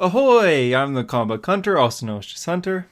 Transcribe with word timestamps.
Ahoy! 0.00 0.74
I'm 0.74 0.94
the 0.94 1.04
comic 1.04 1.28
book 1.28 1.46
hunter, 1.46 1.78
also 1.78 2.04
known 2.04 2.18
as 2.18 2.26
just 2.26 2.44
Hunter. 2.46 2.88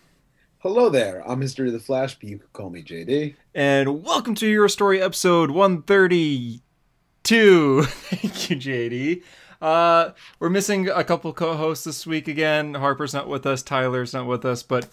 Hello 0.58 0.88
there. 0.88 1.28
I'm 1.28 1.40
History 1.40 1.66
of 1.66 1.72
the 1.72 1.80
Flash, 1.80 2.14
but 2.14 2.28
you 2.28 2.38
can 2.38 2.46
call 2.52 2.70
me 2.70 2.80
JD. 2.80 3.34
And 3.56 4.04
welcome 4.04 4.36
to 4.36 4.46
Hero 4.46 4.68
Story 4.68 5.02
episode 5.02 5.50
132. 5.50 7.82
Thank 7.84 8.50
you, 8.50 8.56
JD. 8.56 9.24
Uh, 9.60 10.10
we're 10.38 10.48
missing 10.48 10.88
a 10.88 11.02
couple 11.02 11.32
co-hosts 11.32 11.82
this 11.82 12.06
week 12.06 12.28
again. 12.28 12.74
Harper's 12.74 13.12
not 13.12 13.26
with 13.26 13.46
us, 13.46 13.64
Tyler's 13.64 14.14
not 14.14 14.28
with 14.28 14.44
us, 14.44 14.62
but 14.62 14.86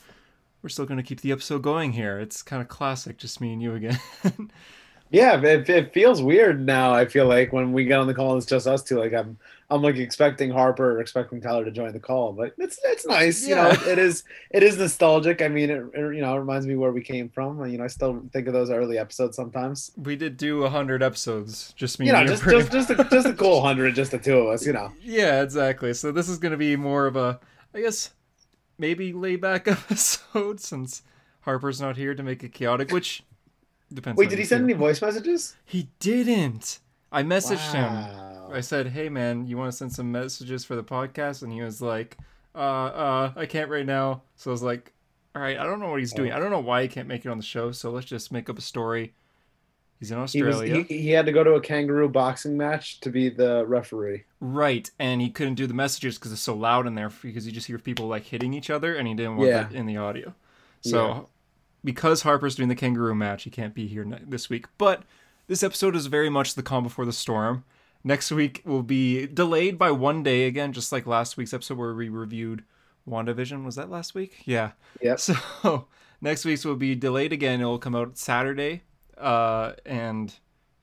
we're 0.63 0.69
still 0.69 0.85
going 0.85 0.97
to 0.97 1.03
keep 1.03 1.21
the 1.21 1.31
episode 1.31 1.61
going 1.61 1.91
here. 1.91 2.19
It's 2.19 2.41
kind 2.41 2.59
of 2.59 2.69
classic, 2.69 3.19
just 3.19 3.39
me 3.39 3.53
and 3.53 3.61
you 3.61 3.75
again. 3.75 3.99
Yeah, 5.11 5.41
it, 5.41 5.67
it 5.69 5.93
feels 5.93 6.21
weird 6.21 6.63
now. 6.63 6.93
I 6.93 7.05
feel 7.05 7.25
like 7.25 7.51
when 7.51 7.73
we 7.73 7.85
get 7.85 7.99
on 7.99 8.07
the 8.07 8.13
call, 8.13 8.37
it's 8.37 8.45
just 8.45 8.67
us 8.67 8.83
two. 8.83 8.99
Like 8.99 9.13
I'm, 9.13 9.37
I'm 9.71 9.81
like 9.81 9.97
expecting 9.97 10.51
Harper 10.51 10.97
or 10.97 11.01
expecting 11.01 11.41
Tyler 11.41 11.65
to 11.65 11.71
join 11.71 11.93
the 11.93 11.99
call, 11.99 12.31
but 12.31 12.53
it's 12.57 12.79
it's 12.83 13.07
nice. 13.07 13.47
You 13.47 13.55
know, 13.55 13.69
it 13.69 13.97
is 13.97 14.23
it 14.51 14.61
is 14.61 14.77
nostalgic. 14.77 15.41
I 15.41 15.47
mean, 15.47 15.69
it, 15.71 15.83
it 15.93 16.15
you 16.15 16.21
know 16.21 16.35
it 16.35 16.39
reminds 16.39 16.67
me 16.67 16.75
where 16.75 16.91
we 16.91 17.01
came 17.01 17.27
from. 17.29 17.65
You 17.67 17.79
know, 17.79 17.83
I 17.83 17.87
still 17.87 18.21
think 18.31 18.47
of 18.47 18.53
those 18.53 18.69
early 18.69 18.99
episodes 18.99 19.35
sometimes. 19.35 19.91
we 19.97 20.15
did 20.15 20.37
do 20.37 20.61
100 20.61 21.01
episodes, 21.01 21.73
just 21.75 21.99
me 21.99 22.07
You 22.07 22.13
know, 22.13 22.25
just 22.25 22.43
just 22.43 22.71
just 22.71 22.89
a, 22.91 23.07
just 23.09 23.27
a 23.27 23.33
cool 23.33 23.61
hundred, 23.61 23.95
just 23.95 24.11
the 24.11 24.19
two 24.19 24.37
of 24.37 24.47
us. 24.47 24.65
You 24.65 24.73
know. 24.73 24.91
Yeah, 25.01 25.41
exactly. 25.41 25.93
So 25.93 26.11
this 26.11 26.29
is 26.29 26.37
going 26.37 26.51
to 26.51 26.57
be 26.57 26.75
more 26.75 27.07
of 27.07 27.15
a, 27.15 27.39
I 27.73 27.81
guess, 27.81 28.11
maybe 28.77 29.11
layback 29.11 29.67
episode 29.67 30.59
since 30.59 31.01
Harper's 31.41 31.81
not 31.81 31.97
here 31.97 32.13
to 32.13 32.21
make 32.21 32.43
it 32.43 32.53
chaotic, 32.53 32.91
which 32.91 33.23
depends. 33.93 34.17
Wait, 34.17 34.29
did 34.29 34.39
he 34.39 34.45
send 34.45 34.63
any 34.63 34.73
voice 34.73 35.01
messages? 35.01 35.55
He 35.65 35.89
didn't. 35.99 36.79
I 37.11 37.23
messaged 37.23 37.71
him. 37.73 38.51
I 38.53 38.61
said, 38.61 38.87
"Hey 38.87 39.09
man, 39.09 39.45
you 39.47 39.57
want 39.57 39.71
to 39.71 39.77
send 39.77 39.91
some 39.93 40.11
messages 40.11 40.65
for 40.65 40.75
the 40.75 40.83
podcast?" 40.83 41.43
And 41.43 41.51
he 41.51 41.61
was 41.61 41.81
like, 41.81 42.17
"Uh, 42.55 42.57
uh, 42.57 43.31
I 43.35 43.45
can't 43.45 43.69
right 43.69 43.85
now." 43.85 44.21
So 44.35 44.49
I 44.49 44.53
was 44.53 44.63
like, 44.63 44.91
"All 45.35 45.41
right, 45.41 45.57
I 45.57 45.63
don't 45.63 45.79
know 45.79 45.89
what 45.89 45.99
he's 45.99 46.13
doing. 46.13 46.31
I 46.31 46.39
don't 46.39 46.51
know 46.51 46.59
why 46.59 46.81
he 46.83 46.87
can't 46.87 47.07
make 47.07 47.25
it 47.25 47.29
on 47.29 47.37
the 47.37 47.43
show. 47.43 47.71
So 47.71 47.91
let's 47.91 48.05
just 48.07 48.31
make 48.31 48.49
up 48.49 48.57
a 48.57 48.61
story." 48.61 49.13
He's 49.99 50.11
in 50.11 50.17
He 50.27 50.41
was 50.43 50.55
Australia, 50.55 50.85
he, 50.87 50.97
he 51.01 51.09
had 51.09 51.25
to 51.25 51.33
go 51.33 51.43
to 51.43 51.55
a 51.55 51.61
kangaroo 51.61 52.07
boxing 52.07 52.55
match 52.55 53.01
to 53.01 53.09
be 53.09 53.27
the 53.27 53.65
referee. 53.65 54.23
right? 54.39 54.89
And 54.97 55.19
he 55.19 55.29
couldn't 55.29 55.55
do 55.55 55.67
the 55.67 55.73
messages 55.73 56.17
because 56.17 56.31
it's 56.31 56.39
so 56.41 56.55
loud 56.55 56.87
in 56.87 56.95
there 56.95 57.09
because 57.21 57.45
you 57.45 57.51
just 57.51 57.67
hear 57.67 57.77
people 57.77 58.07
like 58.07 58.23
hitting 58.23 58.53
each 58.53 58.69
other, 58.69 58.95
and 58.95 59.07
he 59.09 59.13
didn't 59.13 59.35
want 59.35 59.49
Yeah. 59.49 59.63
that 59.63 59.73
in 59.73 59.85
the 59.87 59.97
audio. 59.97 60.33
So. 60.81 61.27
Because 61.83 62.21
Harper's 62.23 62.55
doing 62.55 62.69
the 62.69 62.75
kangaroo 62.75 63.15
match, 63.15 63.43
he 63.43 63.49
can't 63.49 63.73
be 63.73 63.87
here 63.87 64.05
this 64.27 64.49
week. 64.49 64.65
But 64.77 65.03
this 65.47 65.63
episode 65.63 65.95
is 65.95 66.07
very 66.07 66.29
much 66.29 66.55
the 66.55 66.63
calm 66.63 66.83
before 66.83 67.05
the 67.05 67.13
storm. 67.13 67.63
Next 68.03 68.31
week 68.31 68.61
will 68.65 68.83
be 68.83 69.27
delayed 69.27 69.77
by 69.77 69.91
one 69.91 70.23
day 70.23 70.45
again, 70.45 70.71
just 70.73 70.91
like 70.91 71.05
last 71.05 71.35
week's 71.37 71.53
episode 71.53 71.77
where 71.77 71.93
we 71.93 72.07
reviewed 72.09 72.63
WandaVision. 73.07 73.65
Was 73.65 73.75
that 73.75 73.89
last 73.89 74.13
week? 74.15 74.41
Yeah. 74.45 74.71
Yeah. 75.01 75.15
So 75.17 75.87
next 76.21 76.45
week's 76.45 76.65
will 76.65 76.75
be 76.75 76.95
delayed 76.95 77.33
again. 77.33 77.61
It 77.61 77.65
will 77.65 77.79
come 77.79 77.95
out 77.95 78.17
Saturday, 78.17 78.83
uh, 79.17 79.73
and 79.85 80.33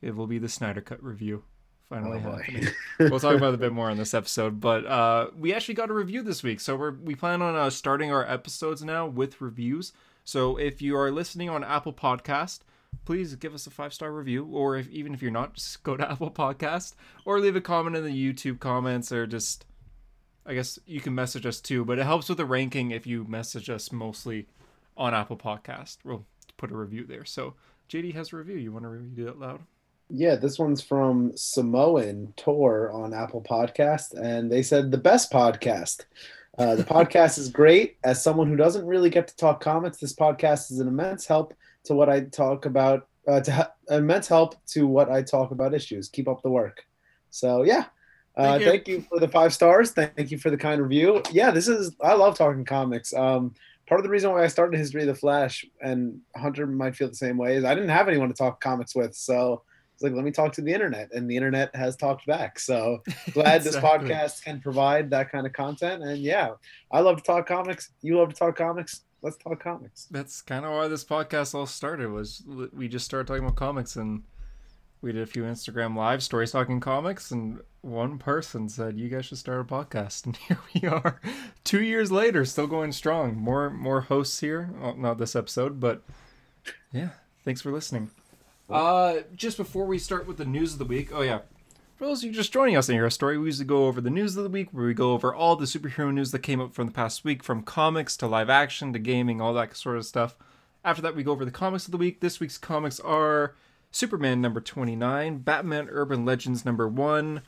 it 0.02 0.14
will 0.16 0.26
be 0.26 0.38
the 0.38 0.48
Snyder 0.48 0.80
Cut 0.80 1.02
review. 1.02 1.42
Finally 1.88 2.18
Oh, 2.26 2.30
happening. 2.32 2.66
we'll 2.98 3.20
talk 3.20 3.36
about 3.36 3.50
it 3.50 3.54
a 3.54 3.58
bit 3.58 3.72
more 3.72 3.90
in 3.90 3.96
this 3.96 4.12
episode, 4.12 4.60
but 4.60 4.84
uh, 4.86 5.28
we 5.38 5.54
actually 5.54 5.74
got 5.74 5.88
a 5.88 5.92
review 5.94 6.20
this 6.22 6.42
week, 6.42 6.58
so 6.58 6.74
we're 6.74 6.90
we 6.92 7.14
plan 7.14 7.40
on 7.42 7.54
uh, 7.54 7.70
starting 7.70 8.10
our 8.10 8.28
episodes 8.28 8.82
now 8.82 9.06
with 9.06 9.40
reviews. 9.40 9.92
So 10.26 10.56
if 10.56 10.82
you 10.82 10.96
are 10.96 11.12
listening 11.12 11.48
on 11.48 11.62
Apple 11.62 11.92
Podcast, 11.92 12.58
please 13.04 13.36
give 13.36 13.54
us 13.54 13.68
a 13.68 13.70
five 13.70 13.94
star 13.94 14.10
review, 14.10 14.44
or 14.44 14.76
if 14.76 14.88
even 14.88 15.14
if 15.14 15.22
you're 15.22 15.30
not, 15.30 15.54
just 15.54 15.84
go 15.84 15.96
to 15.96 16.10
Apple 16.10 16.32
Podcast 16.32 16.94
or 17.24 17.38
leave 17.38 17.54
a 17.54 17.60
comment 17.60 17.94
in 17.94 18.04
the 18.04 18.10
YouTube 18.10 18.58
comments, 18.58 19.12
or 19.12 19.28
just 19.28 19.66
I 20.44 20.54
guess 20.54 20.80
you 20.84 21.00
can 21.00 21.14
message 21.14 21.46
us 21.46 21.60
too. 21.60 21.84
But 21.84 22.00
it 22.00 22.06
helps 22.06 22.28
with 22.28 22.38
the 22.38 22.44
ranking 22.44 22.90
if 22.90 23.06
you 23.06 23.22
message 23.22 23.70
us 23.70 23.92
mostly 23.92 24.48
on 24.96 25.14
Apple 25.14 25.36
Podcast. 25.36 25.98
We'll 26.04 26.26
put 26.56 26.72
a 26.72 26.76
review 26.76 27.04
there. 27.04 27.24
So 27.24 27.54
JD 27.88 28.14
has 28.14 28.32
a 28.32 28.36
review. 28.36 28.56
You 28.56 28.72
want 28.72 28.84
to 28.84 28.88
read 28.88 29.16
it 29.16 29.28
out 29.28 29.38
loud? 29.38 29.60
Yeah, 30.10 30.34
this 30.34 30.58
one's 30.58 30.82
from 30.82 31.36
Samoan 31.36 32.34
Tor 32.36 32.90
on 32.90 33.14
Apple 33.14 33.42
Podcast, 33.42 34.12
and 34.20 34.50
they 34.50 34.62
said 34.62 34.90
the 34.90 34.98
best 34.98 35.30
podcast. 35.32 36.04
Uh, 36.58 36.74
the 36.74 36.84
podcast 36.84 37.38
is 37.38 37.48
great. 37.50 37.96
As 38.02 38.22
someone 38.22 38.48
who 38.48 38.56
doesn't 38.56 38.86
really 38.86 39.10
get 39.10 39.28
to 39.28 39.36
talk 39.36 39.60
comics, 39.60 39.98
this 39.98 40.14
podcast 40.14 40.70
is 40.70 40.78
an 40.80 40.88
immense 40.88 41.26
help 41.26 41.52
to 41.84 41.94
what 41.94 42.08
I 42.08 42.20
talk 42.20 42.64
about. 42.66 43.08
Uh, 43.28 43.40
to 43.40 43.52
he- 43.52 43.94
immense 43.94 44.28
help 44.28 44.54
to 44.66 44.86
what 44.86 45.10
I 45.10 45.20
talk 45.20 45.50
about 45.50 45.74
issues. 45.74 46.08
Keep 46.08 46.28
up 46.28 46.42
the 46.42 46.50
work. 46.50 46.84
So 47.30 47.62
yeah, 47.64 47.86
uh, 48.36 48.52
Thank 48.52 48.60
you. 48.60 48.66
thank 48.70 48.88
you 48.88 49.00
for 49.02 49.18
the 49.20 49.28
five 49.28 49.52
stars. 49.52 49.90
Thank 49.90 50.30
you 50.30 50.38
for 50.38 50.50
the 50.50 50.56
kind 50.56 50.80
review. 50.80 51.22
Yeah, 51.32 51.50
this 51.50 51.68
is 51.68 51.94
I 52.00 52.14
love 52.14 52.38
talking 52.38 52.64
comics. 52.64 53.12
Um, 53.12 53.52
part 53.88 53.98
of 54.00 54.04
the 54.04 54.10
reason 54.10 54.30
why 54.30 54.44
I 54.44 54.46
started 54.46 54.78
History 54.78 55.02
of 55.02 55.08
the 55.08 55.14
Flash, 55.14 55.64
and 55.82 56.20
Hunter 56.36 56.66
might 56.66 56.96
feel 56.96 57.08
the 57.08 57.14
same 57.14 57.36
way, 57.36 57.56
is 57.56 57.64
I 57.64 57.74
didn't 57.74 57.90
have 57.90 58.08
anyone 58.08 58.28
to 58.28 58.34
talk 58.34 58.60
comics 58.60 58.94
with, 58.94 59.14
so. 59.14 59.62
It's 59.96 60.02
like, 60.02 60.12
let 60.12 60.24
me 60.24 60.30
talk 60.30 60.52
to 60.52 60.60
the 60.60 60.74
internet, 60.74 61.10
and 61.14 61.28
the 61.28 61.34
internet 61.36 61.74
has 61.74 61.96
talked 61.96 62.26
back. 62.26 62.58
So 62.58 63.02
glad 63.32 63.62
this 63.62 63.76
Exactly. 63.76 64.10
podcast 64.10 64.44
can 64.44 64.60
provide 64.60 65.08
that 65.08 65.32
kind 65.32 65.46
of 65.46 65.54
content. 65.54 66.02
And 66.02 66.18
yeah, 66.18 66.50
I 66.92 67.00
love 67.00 67.16
to 67.16 67.22
talk 67.22 67.46
comics. 67.46 67.92
You 68.02 68.18
love 68.18 68.28
to 68.28 68.34
talk 68.34 68.56
comics. 68.56 69.00
Let's 69.22 69.38
talk 69.38 69.58
comics. 69.58 70.04
That's 70.10 70.42
kind 70.42 70.66
of 70.66 70.72
why 70.72 70.88
this 70.88 71.02
podcast 71.02 71.54
all 71.54 71.64
started. 71.64 72.10
Was 72.10 72.42
we 72.74 72.88
just 72.88 73.06
started 73.06 73.26
talking 73.26 73.42
about 73.44 73.56
comics 73.56 73.96
and 73.96 74.22
we 75.00 75.12
did 75.12 75.22
a 75.22 75.26
few 75.26 75.44
Instagram 75.44 75.96
live 75.96 76.22
stories 76.22 76.52
talking 76.52 76.78
comics, 76.78 77.30
and 77.30 77.60
one 77.80 78.18
person 78.18 78.68
said 78.68 78.98
you 78.98 79.08
guys 79.08 79.24
should 79.24 79.38
start 79.38 79.60
a 79.60 79.64
podcast, 79.64 80.24
and 80.26 80.36
here 80.36 80.58
we 80.74 80.86
are, 80.88 81.22
two 81.64 81.82
years 81.82 82.12
later, 82.12 82.44
still 82.44 82.66
going 82.66 82.92
strong. 82.92 83.34
More 83.34 83.70
more 83.70 84.02
hosts 84.02 84.40
here, 84.40 84.70
oh, 84.82 84.92
not 84.92 85.16
this 85.16 85.34
episode, 85.34 85.80
but 85.80 86.02
yeah, 86.92 87.10
thanks 87.44 87.62
for 87.62 87.72
listening. 87.72 88.10
Uh, 88.68 89.18
just 89.34 89.56
before 89.56 89.86
we 89.86 89.98
start 89.98 90.26
with 90.26 90.38
the 90.38 90.44
news 90.44 90.72
of 90.72 90.78
the 90.78 90.84
week, 90.84 91.10
oh 91.12 91.22
yeah. 91.22 91.40
For 91.96 92.04
those 92.04 92.22
of 92.22 92.28
you 92.28 92.32
just 92.32 92.52
joining 92.52 92.76
us 92.76 92.88
in 92.88 92.94
Hero 92.94 93.08
Story, 93.08 93.38
we 93.38 93.46
usually 93.46 93.64
go 93.64 93.86
over 93.86 94.00
the 94.00 94.10
news 94.10 94.36
of 94.36 94.42
the 94.42 94.50
week, 94.50 94.68
where 94.70 94.86
we 94.86 94.92
go 94.92 95.12
over 95.12 95.34
all 95.34 95.56
the 95.56 95.64
superhero 95.64 96.12
news 96.12 96.30
that 96.32 96.40
came 96.40 96.60
up 96.60 96.74
from 96.74 96.86
the 96.86 96.92
past 96.92 97.24
week, 97.24 97.42
from 97.42 97.62
comics 97.62 98.16
to 98.18 98.26
live 98.26 98.50
action 98.50 98.92
to 98.92 98.98
gaming, 98.98 99.40
all 99.40 99.54
that 99.54 99.74
sort 99.76 99.96
of 99.96 100.04
stuff. 100.04 100.36
After 100.84 101.00
that, 101.02 101.16
we 101.16 101.22
go 101.22 101.32
over 101.32 101.44
the 101.44 101.50
comics 101.50 101.86
of 101.86 101.92
the 101.92 101.96
week. 101.96 102.20
This 102.20 102.38
week's 102.38 102.58
comics 102.58 103.00
are 103.00 103.54
Superman 103.90 104.42
number 104.42 104.60
29, 104.60 105.38
Batman 105.38 105.88
Urban 105.90 106.26
Legends 106.26 106.66
number 106.66 106.86
1, 106.86 107.40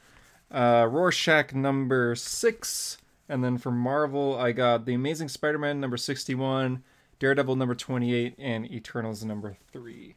uh, 0.51 0.89
Rorschach 0.91 1.53
number 1.53 2.15
6, 2.15 2.99
and 3.29 3.45
then 3.45 3.59
for 3.59 3.71
Marvel, 3.71 4.39
I 4.39 4.53
got 4.53 4.87
The 4.87 4.95
Amazing 4.95 5.29
Spider 5.29 5.59
Man 5.59 5.79
number 5.79 5.99
61, 5.99 6.83
Daredevil 7.19 7.57
number 7.57 7.75
28, 7.75 8.35
and 8.39 8.71
Eternals 8.71 9.23
number 9.25 9.59
3. 9.73 10.17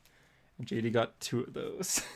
And 0.58 0.68
JD 0.68 0.94
got 0.94 1.20
two 1.20 1.42
of 1.42 1.54
those. 1.54 2.02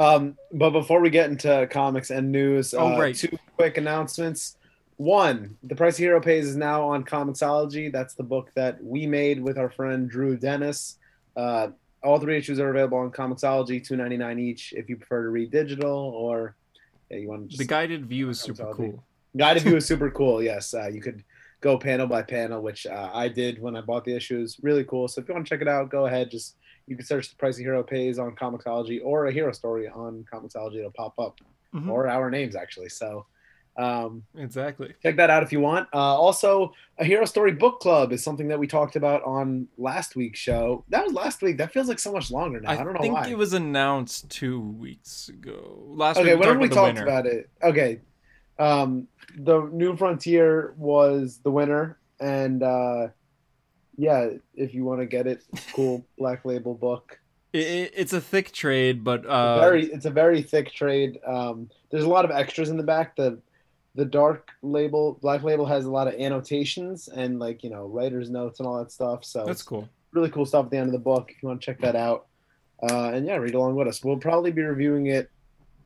Um, 0.00 0.36
but 0.52 0.70
before 0.70 1.00
we 1.00 1.10
get 1.10 1.28
into 1.28 1.66
comics 1.72 2.10
and 2.10 2.30
news, 2.30 2.72
Oh, 2.72 2.94
uh, 2.94 2.98
right. 2.98 3.16
two 3.16 3.36
quick 3.56 3.78
announcements. 3.78 4.56
One, 4.96 5.56
The 5.64 5.74
Price 5.74 5.98
a 5.98 6.02
Hero 6.02 6.20
Pays 6.20 6.46
is 6.46 6.56
now 6.56 6.88
on 6.88 7.04
Comixology. 7.04 7.90
That's 7.92 8.14
the 8.14 8.22
book 8.22 8.50
that 8.54 8.82
we 8.82 9.06
made 9.06 9.42
with 9.42 9.58
our 9.58 9.70
friend 9.70 10.08
Drew 10.08 10.36
Dennis. 10.36 10.98
Uh, 11.36 11.68
all 12.02 12.20
three 12.20 12.36
issues 12.38 12.60
are 12.60 12.70
available 12.70 12.98
on 12.98 13.10
Comixology, 13.10 13.84
two 13.84 13.96
ninety 13.96 14.16
nine 14.16 14.38
each. 14.38 14.72
If 14.72 14.88
you 14.88 14.96
prefer 14.96 15.24
to 15.24 15.30
read 15.30 15.50
digital, 15.50 15.90
or 15.92 16.54
yeah, 17.10 17.16
you 17.18 17.28
want 17.28 17.42
to 17.42 17.48
just 17.48 17.58
the 17.58 17.64
guided 17.64 18.06
view 18.06 18.28
is 18.28 18.40
super 18.40 18.72
cool. 18.72 19.02
Guided 19.36 19.64
view 19.64 19.76
is 19.76 19.86
super 19.92 20.10
cool. 20.12 20.40
Yes, 20.40 20.74
uh, 20.74 20.86
you 20.86 21.00
could 21.00 21.24
go 21.60 21.78
panel 21.78 22.06
by 22.06 22.22
panel, 22.22 22.62
which 22.62 22.86
uh, 22.86 23.10
I 23.12 23.28
did 23.28 23.60
when 23.60 23.76
I 23.76 23.80
bought 23.80 24.04
the 24.04 24.14
issues. 24.14 24.58
Really 24.62 24.84
cool. 24.84 25.08
So 25.08 25.20
if 25.20 25.28
you 25.28 25.34
want 25.34 25.46
to 25.46 25.50
check 25.50 25.62
it 25.62 25.68
out, 25.68 25.90
go 25.90 26.06
ahead. 26.06 26.30
Just 26.30 26.56
you 26.86 26.96
can 26.96 27.04
search 27.04 27.30
the 27.30 27.36
price 27.36 27.58
a 27.58 27.62
hero 27.62 27.82
pays 27.82 28.18
on 28.18 28.34
Comixology 28.34 29.00
or 29.04 29.26
a 29.26 29.32
hero 29.32 29.52
story 29.52 29.88
on 29.88 30.24
Comixology. 30.32 30.76
It'll 30.76 30.90
pop 30.90 31.18
up, 31.18 31.40
Mhm. 31.74 31.90
or 31.90 32.08
our 32.08 32.30
names 32.30 32.56
actually. 32.56 32.88
So 32.88 33.26
um, 33.76 34.24
Exactly. 34.36 34.92
check 35.02 35.16
that 35.18 35.30
out 35.30 35.44
if 35.44 35.52
you 35.52 35.60
want. 35.60 35.88
Uh, 35.94 35.98
also, 35.98 36.72
a 36.98 37.04
hero 37.04 37.24
story 37.24 37.52
book 37.52 37.78
club 37.78 38.12
is 38.12 38.24
something 38.24 38.48
that 38.48 38.58
we 38.58 38.66
talked 38.66 38.96
about 38.96 39.22
on 39.22 39.68
last 39.78 40.16
week's 40.16 40.40
show. 40.40 40.84
That 40.88 41.04
was 41.04 41.12
last 41.12 41.42
week. 41.42 41.58
That 41.58 41.72
feels 41.72 41.88
like 41.88 42.00
so 42.00 42.10
much 42.12 42.32
longer 42.32 42.60
now. 42.60 42.70
I, 42.70 42.80
I, 42.80 42.84
don't 42.84 42.94
know 42.94 43.08
why. 43.12 43.20
I 43.20 43.22
think 43.22 43.32
it 43.34 43.38
was 43.38 43.52
announced 43.52 44.28
two 44.30 44.60
weeks 44.60 45.28
ago. 45.28 45.84
Last 45.86 46.16
okay, 46.16 46.34
week 46.34 46.34
we 46.34 46.40
whenever 46.40 46.58
we 46.58 46.68
talked 46.68 46.96
talked 46.96 46.98
about 46.98 47.22
the 47.24 47.30
winner. 47.30 47.40
about 47.40 47.70
it, 47.70 47.70
okay. 47.70 48.00
Um, 48.58 49.08
the 49.36 49.68
New 49.72 49.96
Frontier 49.96 50.74
was 50.76 51.38
the 51.42 51.50
winner, 51.50 51.98
and 52.20 52.62
uh, 52.62 53.08
yeah, 53.96 54.30
if 54.54 54.74
you 54.74 54.84
want 54.84 55.00
to 55.00 55.06
get 55.06 55.26
it, 55.26 55.44
cool 55.74 56.04
Black 56.18 56.44
Label 56.44 56.74
book. 56.74 57.18
It, 57.52 57.66
it, 57.66 57.92
it's 57.96 58.12
a 58.12 58.20
thick 58.20 58.52
trade, 58.52 59.04
but 59.04 59.24
uh, 59.24 59.60
very, 59.60 59.86
it's 59.86 60.06
a 60.06 60.10
very 60.10 60.42
thick 60.42 60.72
trade. 60.72 61.18
Um, 61.26 61.70
there's 61.90 62.04
a 62.04 62.08
lot 62.08 62.24
of 62.24 62.30
extras 62.30 62.68
in 62.68 62.76
the 62.76 62.82
back. 62.82 63.16
The 63.16 63.38
the 63.94 64.04
dark 64.04 64.50
label, 64.62 65.18
Black 65.20 65.42
Label 65.42 65.66
has 65.66 65.84
a 65.84 65.90
lot 65.90 66.06
of 66.06 66.14
annotations 66.14 67.08
and 67.08 67.40
like 67.40 67.64
you 67.64 67.70
know 67.70 67.86
writers 67.86 68.30
notes 68.30 68.60
and 68.60 68.66
all 68.66 68.78
that 68.78 68.92
stuff. 68.92 69.24
So 69.24 69.44
that's 69.44 69.62
cool. 69.62 69.88
really 70.12 70.30
cool 70.30 70.46
stuff 70.46 70.66
at 70.66 70.70
the 70.70 70.76
end 70.76 70.86
of 70.86 70.92
the 70.92 70.98
book 70.98 71.30
if 71.30 71.42
you 71.42 71.48
want 71.48 71.60
to 71.60 71.66
check 71.66 71.80
that 71.80 71.96
out. 71.96 72.26
Uh, 72.80 73.10
and 73.12 73.26
yeah, 73.26 73.36
read 73.36 73.54
along 73.54 73.74
with 73.74 73.88
us. 73.88 74.04
We'll 74.04 74.18
probably 74.18 74.52
be 74.52 74.62
reviewing 74.62 75.06
it 75.06 75.30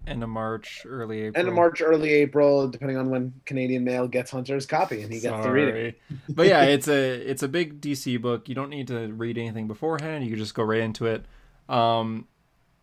end 0.07 0.23
of 0.23 0.29
March, 0.29 0.83
early 0.87 1.23
April. 1.23 1.41
End 1.41 1.49
of 1.49 1.55
March, 1.55 1.81
early 1.81 2.11
April, 2.11 2.69
depending 2.69 2.97
on 2.97 3.11
when 3.11 3.33
Canadian 3.47 3.85
Mail 3.85 4.09
gets 4.09 4.31
Hunter's 4.31 4.67
copy 4.67 5.03
and 5.03 5.13
he 5.13 5.21
gets 5.21 5.45
to 5.45 5.51
read 5.51 5.69
it. 5.69 6.01
But 6.29 6.47
yeah, 6.47 6.65
it's 6.65 6.89
a 6.89 7.15
it's 7.15 7.43
a 7.43 7.49
big 7.49 7.81
DC 7.81 8.21
book. 8.21 8.49
You 8.49 8.55
don't 8.55 8.71
need 8.71 8.89
to 8.89 9.13
read 9.13 9.39
anything 9.39 9.69
beforehand. 9.69 10.25
You 10.25 10.31
can 10.31 10.39
just 10.39 10.55
go 10.55 10.63
right 10.63 10.81
into 10.81 11.07
it. 11.07 11.25
Um, 11.69 12.27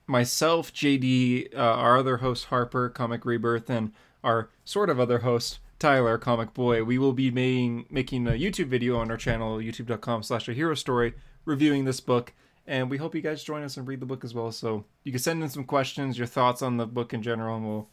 myself, 0.07 0.74
JD, 0.74 1.56
uh, 1.56 1.60
our 1.60 1.98
other 1.98 2.18
host 2.18 2.45
Harper, 2.45 2.89
Comic 2.89 3.25
Rebirth, 3.25 3.69
and 3.69 3.92
our 4.24 4.50
sort 4.66 4.89
of 4.89 5.00
other 5.00 5.19
host 5.19 5.60
Tyler, 5.77 6.18
Comic 6.18 6.54
Boy. 6.54 6.83
We 6.83 6.98
will 6.98 7.13
be 7.13 7.31
making 7.31 7.86
making 7.89 8.27
a 8.27 8.31
YouTube 8.31 8.68
video 8.68 8.98
on 8.98 9.12
our 9.12 9.18
channel, 9.18 9.57
YouTube.com/slash 9.57 10.50
A 10.50 10.54
Hero 10.54 10.75
Story, 10.75 11.13
reviewing 11.45 11.86
this 11.86 12.00
book. 12.00 12.33
And 12.69 12.89
we 12.89 12.98
hope 12.98 13.16
you 13.16 13.21
guys 13.21 13.44
join 13.44 13.63
us 13.63 13.77
and 13.77 13.88
read 13.88 14.00
the 14.00 14.06
book 14.06 14.24
as 14.24 14.33
well. 14.36 14.51
So 14.51 14.86
you 15.04 15.12
can 15.12 15.19
send 15.19 15.42
in 15.42 15.50
some 15.50 15.63
questions, 15.63 16.18
your 16.19 16.27
thoughts 16.27 16.62
on 16.62 16.77
the 16.77 16.86
book 16.86 17.13
in 17.16 17.24
general, 17.24 17.56
and 17.57 17.66
we'll 17.66 17.89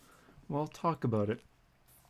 we'll 0.50 0.66
talk 0.66 1.02
about 1.02 1.30
it. 1.30 1.40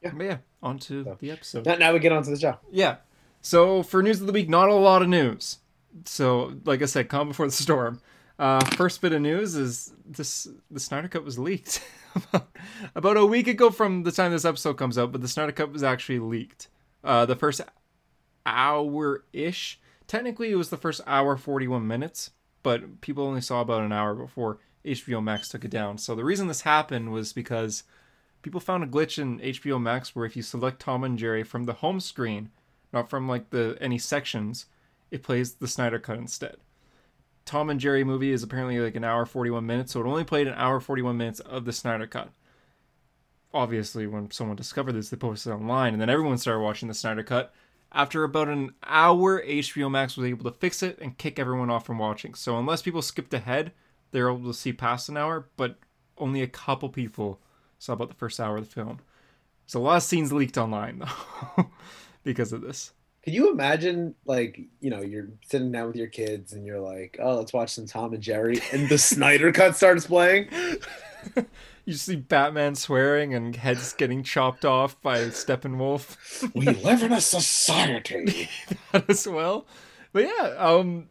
Yeah. 0.02 0.10
But 0.14 0.24
yeah, 0.24 0.36
on 0.62 0.78
to 0.80 1.04
So- 1.04 1.16
the 1.20 1.30
episode. 1.30 1.64
Now, 1.64 1.76
now 1.76 1.92
we 1.92 2.00
get 2.00 2.10
on 2.12 2.24
to 2.24 2.30
the 2.30 2.38
show. 2.38 2.58
Yeah. 2.70 2.96
So 3.40 3.84
for 3.84 4.02
news 4.02 4.20
of 4.20 4.26
the 4.26 4.32
week, 4.32 4.48
not 4.48 4.68
a 4.68 4.74
lot 4.74 5.00
of 5.02 5.08
news. 5.08 5.58
So 6.06 6.54
like 6.64 6.82
I 6.82 6.86
said, 6.86 7.08
calm 7.08 7.28
before 7.28 7.46
the 7.46 7.52
storm. 7.66 8.00
Uh, 8.38 8.62
first 8.74 9.00
bit 9.00 9.12
of 9.12 9.22
news 9.22 9.54
is 9.54 9.94
this: 10.04 10.48
the 10.70 10.80
Snyder 10.80 11.06
Cut 11.08 11.24
was 11.24 11.38
leaked 11.38 11.82
about, 12.14 12.48
about 12.96 13.16
a 13.16 13.24
week 13.24 13.46
ago 13.46 13.70
from 13.70 14.02
the 14.02 14.12
time 14.12 14.32
this 14.32 14.44
episode 14.44 14.74
comes 14.76 14.98
out, 14.98 15.12
but 15.12 15.22
the 15.22 15.28
Snyder 15.28 15.52
Cut 15.52 15.72
was 15.72 15.82
actually 15.84 16.18
leaked. 16.18 16.68
Uh, 17.04 17.24
the 17.24 17.36
first 17.36 17.60
hour 18.44 19.24
ish. 19.32 19.80
Technically, 20.06 20.50
it 20.50 20.56
was 20.56 20.70
the 20.70 20.76
first 20.76 21.00
hour 21.06 21.36
forty-one 21.36 21.86
minutes, 21.86 22.30
but 22.66 23.00
people 23.00 23.22
only 23.22 23.40
saw 23.40 23.60
about 23.60 23.84
an 23.84 23.92
hour 23.92 24.12
before 24.12 24.58
HBO 24.84 25.22
Max 25.22 25.48
took 25.48 25.64
it 25.64 25.70
down. 25.70 25.98
So 25.98 26.16
the 26.16 26.24
reason 26.24 26.48
this 26.48 26.62
happened 26.62 27.12
was 27.12 27.32
because 27.32 27.84
people 28.42 28.58
found 28.58 28.82
a 28.82 28.88
glitch 28.88 29.20
in 29.20 29.38
HBO 29.38 29.80
Max 29.80 30.16
where 30.16 30.26
if 30.26 30.34
you 30.34 30.42
select 30.42 30.80
Tom 30.80 31.04
and 31.04 31.16
Jerry 31.16 31.44
from 31.44 31.66
the 31.66 31.74
home 31.74 32.00
screen, 32.00 32.50
not 32.92 33.08
from 33.08 33.28
like 33.28 33.50
the 33.50 33.78
any 33.80 33.98
sections, 33.98 34.66
it 35.12 35.22
plays 35.22 35.54
the 35.54 35.68
Snyder 35.68 36.00
Cut 36.00 36.18
instead. 36.18 36.56
Tom 37.44 37.70
and 37.70 37.78
Jerry 37.78 38.02
movie 38.02 38.32
is 38.32 38.42
apparently 38.42 38.80
like 38.80 38.96
an 38.96 39.04
hour 39.04 39.26
41 39.26 39.64
minutes, 39.64 39.92
so 39.92 40.00
it 40.00 40.06
only 40.08 40.24
played 40.24 40.48
an 40.48 40.54
hour 40.54 40.80
41 40.80 41.16
minutes 41.16 41.38
of 41.38 41.66
the 41.66 41.72
Snyder 41.72 42.08
Cut. 42.08 42.32
Obviously, 43.54 44.08
when 44.08 44.32
someone 44.32 44.56
discovered 44.56 44.94
this, 44.94 45.10
they 45.10 45.16
posted 45.16 45.52
it 45.52 45.54
online, 45.54 45.92
and 45.92 46.02
then 46.02 46.10
everyone 46.10 46.36
started 46.36 46.64
watching 46.64 46.88
the 46.88 46.94
Snyder 46.94 47.22
Cut. 47.22 47.54
After 47.96 48.24
about 48.24 48.50
an 48.50 48.74
hour, 48.84 49.42
HBO 49.42 49.90
Max 49.90 50.18
was 50.18 50.28
able 50.28 50.44
to 50.44 50.58
fix 50.58 50.82
it 50.82 50.98
and 51.00 51.16
kick 51.16 51.38
everyone 51.38 51.70
off 51.70 51.86
from 51.86 51.96
watching. 51.96 52.34
So 52.34 52.58
unless 52.58 52.82
people 52.82 53.00
skipped 53.00 53.32
ahead, 53.32 53.72
they're 54.10 54.28
able 54.28 54.52
to 54.52 54.52
see 54.52 54.74
past 54.74 55.08
an 55.08 55.16
hour, 55.16 55.48
but 55.56 55.78
only 56.18 56.42
a 56.42 56.46
couple 56.46 56.90
people 56.90 57.40
saw 57.78 57.94
about 57.94 58.10
the 58.10 58.14
first 58.14 58.38
hour 58.38 58.58
of 58.58 58.66
the 58.66 58.70
film. 58.70 58.98
So 59.64 59.80
a 59.80 59.82
lot 59.82 59.96
of 59.96 60.02
scenes 60.02 60.30
leaked 60.30 60.58
online 60.58 60.98
though, 60.98 61.70
because 62.22 62.52
of 62.52 62.60
this. 62.60 62.92
Could 63.26 63.34
you 63.34 63.50
imagine, 63.50 64.14
like, 64.24 64.60
you 64.80 64.88
know, 64.88 65.00
you're 65.00 65.26
sitting 65.44 65.72
down 65.72 65.88
with 65.88 65.96
your 65.96 66.06
kids 66.06 66.52
and 66.52 66.64
you're 66.64 66.78
like, 66.78 67.18
oh, 67.20 67.38
let's 67.38 67.52
watch 67.52 67.70
some 67.70 67.84
Tom 67.84 68.14
and 68.14 68.22
Jerry, 68.22 68.60
and 68.70 68.88
the 68.88 68.98
Snyder 68.98 69.50
Cut 69.50 69.74
starts 69.76 70.06
playing? 70.06 70.48
You 71.84 71.92
see 71.94 72.16
Batman 72.16 72.74
swearing 72.74 73.32
and 73.32 73.54
heads 73.54 73.92
getting 73.92 74.24
chopped 74.24 74.64
off 74.64 75.00
by 75.02 75.18
Steppenwolf 75.26 76.52
We 76.52 76.66
live 76.84 77.04
in 77.04 77.12
a 77.12 77.20
society. 77.20 78.48
as 79.08 79.28
well. 79.28 79.66
But 80.12 80.24
yeah, 80.24 80.54
um, 80.58 81.08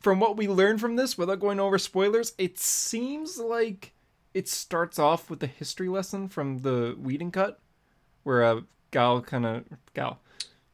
from 0.00 0.18
what 0.18 0.36
we 0.36 0.48
learned 0.48 0.80
from 0.80 0.96
this, 0.96 1.16
without 1.16 1.38
going 1.38 1.60
over 1.60 1.78
spoilers, 1.78 2.32
it 2.38 2.58
seems 2.58 3.38
like 3.38 3.92
it 4.34 4.48
starts 4.48 4.98
off 4.98 5.30
with 5.30 5.40
a 5.44 5.46
history 5.46 5.88
lesson 5.88 6.26
from 6.26 6.58
the 6.58 6.96
Whedon 6.98 7.30
cut, 7.30 7.60
where 8.24 8.42
uh, 8.42 8.60
Gal 8.90 9.22
kind 9.22 9.46
of 9.46 9.64
Gal 9.94 10.18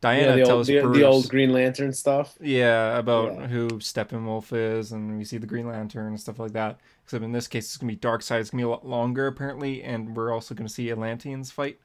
Diana 0.03 0.21
yeah, 0.31 0.35
the, 0.35 0.41
old, 0.43 0.49
tells 0.49 0.67
the, 0.67 0.81
Bruce, 0.81 0.97
the 0.99 1.05
old 1.05 1.29
Green 1.31 1.53
Lantern 1.53 1.93
stuff. 1.93 2.37
Yeah, 2.41 2.99
about 2.99 3.33
Yeah. 3.35 3.47
who 3.47 3.69
Steppenwolf 3.79 4.53
is, 4.53 4.93
and 4.93 5.17
we 5.17 5.25
see 5.25 5.39
the 5.39 5.47
Green 5.47 5.67
Lantern 5.67 6.09
and 6.09 6.21
stuff 6.21 6.39
like 6.39 6.53
that. 6.53 6.79
Except 7.05 7.23
in 7.25 7.33
this 7.33 7.49
case, 7.49 7.67
it's 7.67 7.77
gonna 7.79 7.93
be 7.93 7.97
Darkseid. 7.97 8.41
It's 8.41 8.51
gonna 8.51 8.63
be 8.63 8.67
a 8.67 8.69
lot 8.69 8.87
longer 8.87 9.27
apparently, 9.29 9.83
and 9.83 10.15
we're 10.15 10.33
also 10.33 10.55
gonna 10.55 10.69
see 10.69 10.91
Atlanteans 10.91 11.51
fight 11.51 11.79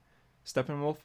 Steppenwolf, 0.46 0.98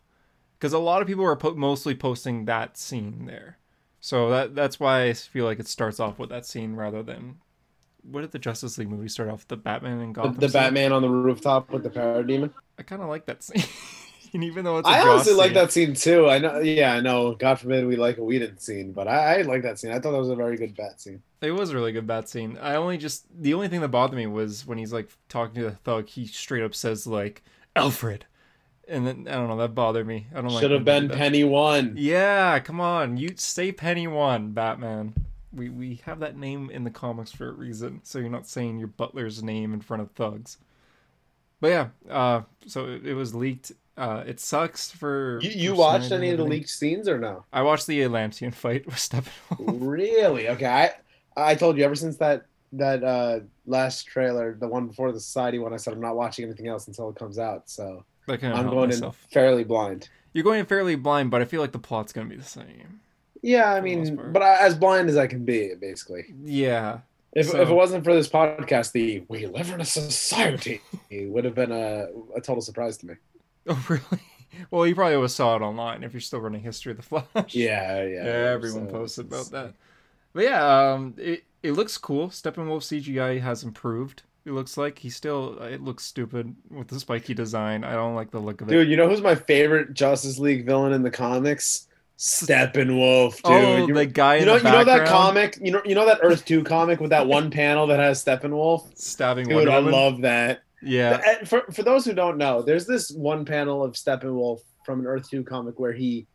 because 0.58 0.72
a 0.72 0.78
lot 0.78 1.02
of 1.02 1.06
people 1.08 1.24
are 1.24 1.36
po- 1.36 1.54
mostly 1.54 1.94
posting 1.94 2.46
that 2.46 2.76
scene 2.78 3.26
there. 3.26 3.58
So 4.00 4.30
that 4.30 4.54
that's 4.54 4.80
why 4.80 5.04
I 5.04 5.12
feel 5.12 5.44
like 5.44 5.60
it 5.60 5.68
starts 5.68 6.00
off 6.00 6.18
with 6.18 6.30
that 6.30 6.46
scene 6.46 6.74
rather 6.74 7.02
than 7.02 7.36
what 8.02 8.22
did 8.22 8.32
the 8.32 8.38
Justice 8.38 8.78
League 8.78 8.90
movie 8.90 9.08
start 9.08 9.28
off? 9.28 9.46
The 9.46 9.56
Batman 9.56 10.00
and 10.00 10.14
Gotham. 10.14 10.34
the 10.36 10.48
scene? 10.48 10.60
Batman 10.60 10.92
on 10.92 11.02
the 11.02 11.08
rooftop 11.10 11.70
with 11.70 11.82
the 11.84 11.90
parademon. 11.90 12.52
I 12.78 12.82
kind 12.82 13.00
of 13.02 13.08
like 13.08 13.26
that 13.26 13.42
scene, 13.44 13.62
and 14.34 14.44
even 14.44 14.64
though 14.64 14.78
it's 14.78 14.88
a 14.88 14.90
I 14.90 15.00
honestly 15.06 15.34
like 15.34 15.54
that 15.54 15.72
scene 15.72 15.94
too. 15.94 16.28
I 16.28 16.38
know, 16.38 16.60
yeah, 16.60 16.94
I 16.94 17.00
know. 17.00 17.34
God 17.34 17.58
forbid 17.58 17.86
we 17.86 17.96
like 17.96 18.18
a 18.18 18.24
Whedon 18.24 18.58
scene, 18.58 18.92
but 18.92 19.06
I, 19.06 19.40
I 19.40 19.42
like 19.42 19.62
that 19.62 19.78
scene. 19.78 19.90
I 19.90 19.98
thought 19.98 20.12
that 20.12 20.18
was 20.18 20.30
a 20.30 20.36
very 20.36 20.56
good 20.56 20.74
bat 20.74 21.00
scene. 21.00 21.22
It 21.42 21.52
was 21.52 21.70
a 21.70 21.74
really 21.74 21.92
good 21.92 22.06
bat 22.06 22.28
scene. 22.28 22.58
I 22.60 22.76
only 22.76 22.96
just 22.98 23.26
the 23.42 23.52
only 23.54 23.68
thing 23.68 23.80
that 23.80 23.88
bothered 23.88 24.16
me 24.16 24.26
was 24.26 24.66
when 24.66 24.78
he's 24.78 24.92
like 24.92 25.10
talking 25.28 25.54
to 25.56 25.62
the 25.62 25.76
thug, 25.76 26.08
he 26.08 26.26
straight 26.26 26.62
up 26.62 26.74
says 26.74 27.06
like 27.06 27.42
Alfred, 27.76 28.24
and 28.88 29.06
then 29.06 29.26
I 29.28 29.32
don't 29.32 29.48
know 29.48 29.58
that 29.58 29.74
bothered 29.74 30.06
me. 30.06 30.28
I 30.32 30.40
don't 30.40 30.50
like 30.50 30.62
Should 30.62 30.70
have 30.70 30.84
been. 30.84 31.08
Penny 31.08 31.44
One. 31.44 31.94
Yeah, 31.96 32.58
come 32.60 32.80
on, 32.80 33.16
you 33.16 33.34
say 33.36 33.70
Penny 33.72 34.06
One, 34.06 34.52
Batman. 34.52 35.14
We 35.52 35.68
we 35.68 36.00
have 36.06 36.20
that 36.20 36.38
name 36.38 36.70
in 36.70 36.84
the 36.84 36.90
comics 36.90 37.32
for 37.32 37.48
a 37.48 37.52
reason, 37.52 38.00
so 38.04 38.18
you're 38.18 38.30
not 38.30 38.46
saying 38.46 38.78
your 38.78 38.88
butler's 38.88 39.42
name 39.42 39.74
in 39.74 39.82
front 39.82 40.02
of 40.02 40.10
thugs. 40.12 40.56
But 41.60 41.68
yeah, 41.68 41.88
uh, 42.10 42.42
so 42.66 42.86
it, 42.86 43.06
it 43.06 43.14
was 43.14 43.34
leaked. 43.34 43.72
Uh, 43.96 44.24
it 44.26 44.40
sucks 44.40 44.90
for. 44.90 45.38
You, 45.42 45.50
you 45.50 45.70
for 45.70 45.76
watched 45.76 46.06
Snyder 46.06 46.22
any 46.22 46.32
of 46.32 46.38
the 46.38 46.44
leaked 46.44 46.70
scenes 46.70 47.08
or 47.08 47.18
no? 47.18 47.44
I 47.52 47.62
watched 47.62 47.86
the 47.86 48.02
Atlantean 48.02 48.50
fight 48.52 48.86
with 48.86 48.94
Steppenwolf. 48.96 49.58
really? 49.58 50.48
Okay. 50.48 50.66
I 50.66 50.90
I 51.36 51.54
told 51.54 51.76
you 51.76 51.84
ever 51.84 51.94
since 51.94 52.16
that 52.16 52.46
that 52.72 53.04
uh 53.04 53.40
last 53.66 54.04
trailer, 54.04 54.56
the 54.58 54.66
one 54.68 54.86
before 54.86 55.12
the 55.12 55.20
society 55.20 55.58
one, 55.58 55.74
I 55.74 55.76
said 55.76 55.92
I'm 55.92 56.00
not 56.00 56.16
watching 56.16 56.44
anything 56.46 56.68
else 56.68 56.86
until 56.88 57.10
it 57.10 57.16
comes 57.16 57.38
out. 57.38 57.68
So 57.68 58.04
I 58.28 58.36
kind 58.38 58.54
of 58.54 58.60
I'm 58.60 58.70
going 58.70 58.88
myself. 58.90 59.18
in 59.24 59.30
fairly 59.34 59.64
blind. 59.64 60.08
You're 60.32 60.44
going 60.44 60.60
in 60.60 60.66
fairly 60.66 60.94
blind, 60.94 61.30
but 61.30 61.42
I 61.42 61.44
feel 61.44 61.60
like 61.60 61.72
the 61.72 61.78
plot's 61.78 62.12
gonna 62.14 62.28
be 62.30 62.36
the 62.36 62.42
same. 62.42 63.00
Yeah, 63.42 63.72
I 63.74 63.80
For 63.80 63.88
the 63.88 63.96
most 63.96 64.10
mean, 64.12 64.32
but 64.32 64.42
I, 64.42 64.64
as 64.64 64.74
blind 64.76 65.10
as 65.10 65.16
I 65.18 65.26
can 65.26 65.44
be, 65.44 65.74
basically. 65.78 66.32
Yeah. 66.44 67.00
If, 67.34 67.48
So- 67.48 67.60
if 67.60 67.68
it 67.68 67.74
wasn't 67.74 68.04
for 68.04 68.14
this 68.14 68.28
podcast, 68.28 68.92
the 68.92 69.24
"We 69.28 69.46
live 69.46 69.70
in 69.70 69.80
a 69.80 69.84
society" 69.84 70.80
would 71.10 71.44
have 71.44 71.54
been 71.54 71.72
a, 71.72 72.06
a 72.36 72.40
total 72.40 72.62
surprise 72.62 72.96
to 72.98 73.06
me. 73.06 73.14
Oh, 73.68 73.86
really? 73.88 74.22
Well, 74.70 74.86
you 74.86 74.94
probably 74.94 75.14
always 75.14 75.34
saw 75.34 75.56
it 75.56 75.62
online 75.62 76.02
if 76.02 76.12
you're 76.12 76.20
still 76.20 76.40
running 76.40 76.62
History 76.62 76.90
of 76.92 76.98
the 76.98 77.02
Flash. 77.02 77.54
Yeah, 77.54 78.02
yeah. 78.04 78.20
everyone 78.52 78.86
so 78.86 78.92
posted 78.92 79.26
about 79.26 79.50
that. 79.52 79.74
But 80.32 80.44
yeah, 80.44 80.92
um, 80.92 81.14
it 81.18 81.44
it 81.62 81.72
looks 81.72 81.96
cool. 81.98 82.28
Steppenwolf 82.28 82.82
CGI 82.82 83.40
has 83.40 83.62
improved. 83.64 84.22
It 84.44 84.52
looks 84.52 84.76
like 84.76 84.98
he 84.98 85.10
still. 85.10 85.58
It 85.62 85.82
looks 85.82 86.04
stupid 86.04 86.54
with 86.70 86.88
the 86.88 86.98
spiky 87.00 87.34
design. 87.34 87.84
I 87.84 87.92
don't 87.94 88.14
like 88.14 88.30
the 88.30 88.40
look 88.40 88.60
of 88.60 88.68
it. 88.68 88.72
Dude, 88.72 88.88
you 88.88 88.96
know 88.96 89.08
who's 89.08 89.22
my 89.22 89.34
favorite 89.34 89.94
Justice 89.94 90.38
League 90.38 90.66
villain 90.66 90.92
in 90.92 91.02
the 91.02 91.10
comics? 91.10 91.88
Steppenwolf, 92.18 93.42
dude. 93.42 93.44
oh, 93.44 93.86
you, 93.86 93.94
the 93.94 94.06
guy 94.06 94.36
you 94.36 94.42
in 94.42 94.46
know, 94.46 94.58
the 94.58 94.64
you 94.64 94.70
know 94.70 94.84
that 94.84 95.06
comic? 95.06 95.58
You 95.60 95.72
know, 95.72 95.82
you 95.84 95.94
know 95.94 96.06
that 96.06 96.20
Earth 96.22 96.44
Two 96.44 96.62
comic 96.64 97.00
with 97.00 97.10
that 97.10 97.26
one 97.26 97.50
panel 97.50 97.86
that 97.88 98.00
has 98.00 98.24
Steppenwolf. 98.24 98.96
stabbing 98.96 99.48
Dude, 99.48 99.54
Wonder 99.54 99.70
I 99.70 99.78
Woman? 99.78 99.92
love 99.92 100.20
that. 100.22 100.62
Yeah, 100.82 101.44
For 101.44 101.62
for 101.72 101.82
those 101.82 102.04
who 102.04 102.12
don't 102.12 102.38
know, 102.38 102.62
there's 102.62 102.86
this 102.86 103.10
one 103.10 103.44
panel 103.44 103.84
of 103.84 103.92
Steppenwolf 103.94 104.60
from 104.84 105.00
an 105.00 105.06
Earth 105.06 105.28
Two 105.30 105.44
comic 105.44 105.78
where 105.78 105.92
he 105.92 106.26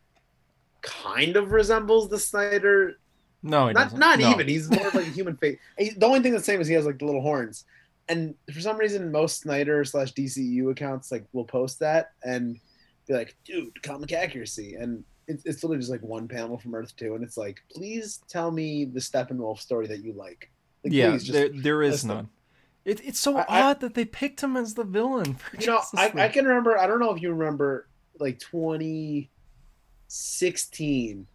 kind 0.82 1.36
of 1.36 1.52
resembles 1.52 2.08
the 2.08 2.18
Snyder 2.18 2.96
no, 3.42 3.66
not 3.70 3.74
doesn't. 3.74 3.98
not 3.98 4.18
No. 4.18 4.30
even. 4.30 4.48
He's 4.48 4.70
more 4.70 4.86
of 4.88 4.94
like 4.94 5.06
a 5.06 5.10
human 5.10 5.36
face. 5.36 5.58
The 5.96 6.06
only 6.06 6.20
thing 6.20 6.32
that's 6.32 6.44
the 6.46 6.52
same 6.52 6.60
is 6.60 6.66
he 6.66 6.74
has 6.74 6.86
like 6.86 6.98
the 6.98 7.04
little 7.04 7.20
horns. 7.22 7.64
And 8.08 8.34
for 8.52 8.60
some 8.60 8.78
reason, 8.78 9.12
most 9.12 9.40
Snyder 9.42 9.84
slash 9.84 10.12
DCU 10.14 10.70
accounts 10.70 11.12
like 11.12 11.24
will 11.32 11.44
post 11.44 11.78
that 11.80 12.12
and 12.24 12.58
be 13.06 13.14
like, 13.14 13.36
"Dude, 13.44 13.82
comic 13.82 14.12
accuracy." 14.12 14.74
And 14.76 15.04
it's, 15.26 15.44
it's 15.44 15.62
literally 15.62 15.80
just 15.80 15.90
like 15.90 16.00
one 16.02 16.26
panel 16.26 16.58
from 16.58 16.74
Earth 16.74 16.96
Two, 16.96 17.14
and 17.14 17.22
it's 17.22 17.36
like, 17.36 17.60
"Please 17.70 18.20
tell 18.28 18.50
me 18.50 18.86
the 18.86 19.00
Steppenwolf 19.00 19.58
story 19.60 19.86
that 19.88 20.02
you 20.02 20.14
like." 20.14 20.50
like 20.84 20.92
yeah, 20.92 21.18
there 21.30 21.50
there 21.50 21.82
is 21.82 21.92
list 21.92 22.06
them. 22.08 22.30
It, 22.88 23.02
it's 23.04 23.20
so 23.20 23.36
I- 23.36 23.44
I- 23.48 23.62
odd 23.62 23.80
that 23.80 23.92
they 23.94 24.06
picked 24.06 24.40
him 24.42 24.56
as 24.56 24.72
the 24.72 24.84
villain. 24.84 25.36
You 25.60 25.66
know, 25.66 25.82
I, 25.94 26.10
I 26.16 26.28
can 26.28 26.46
remember. 26.46 26.78
I 26.78 26.86
don't 26.86 27.00
know 27.00 27.14
if 27.14 27.20
you 27.20 27.28
remember, 27.30 27.86
like 28.18 28.38
2016, 28.38 31.26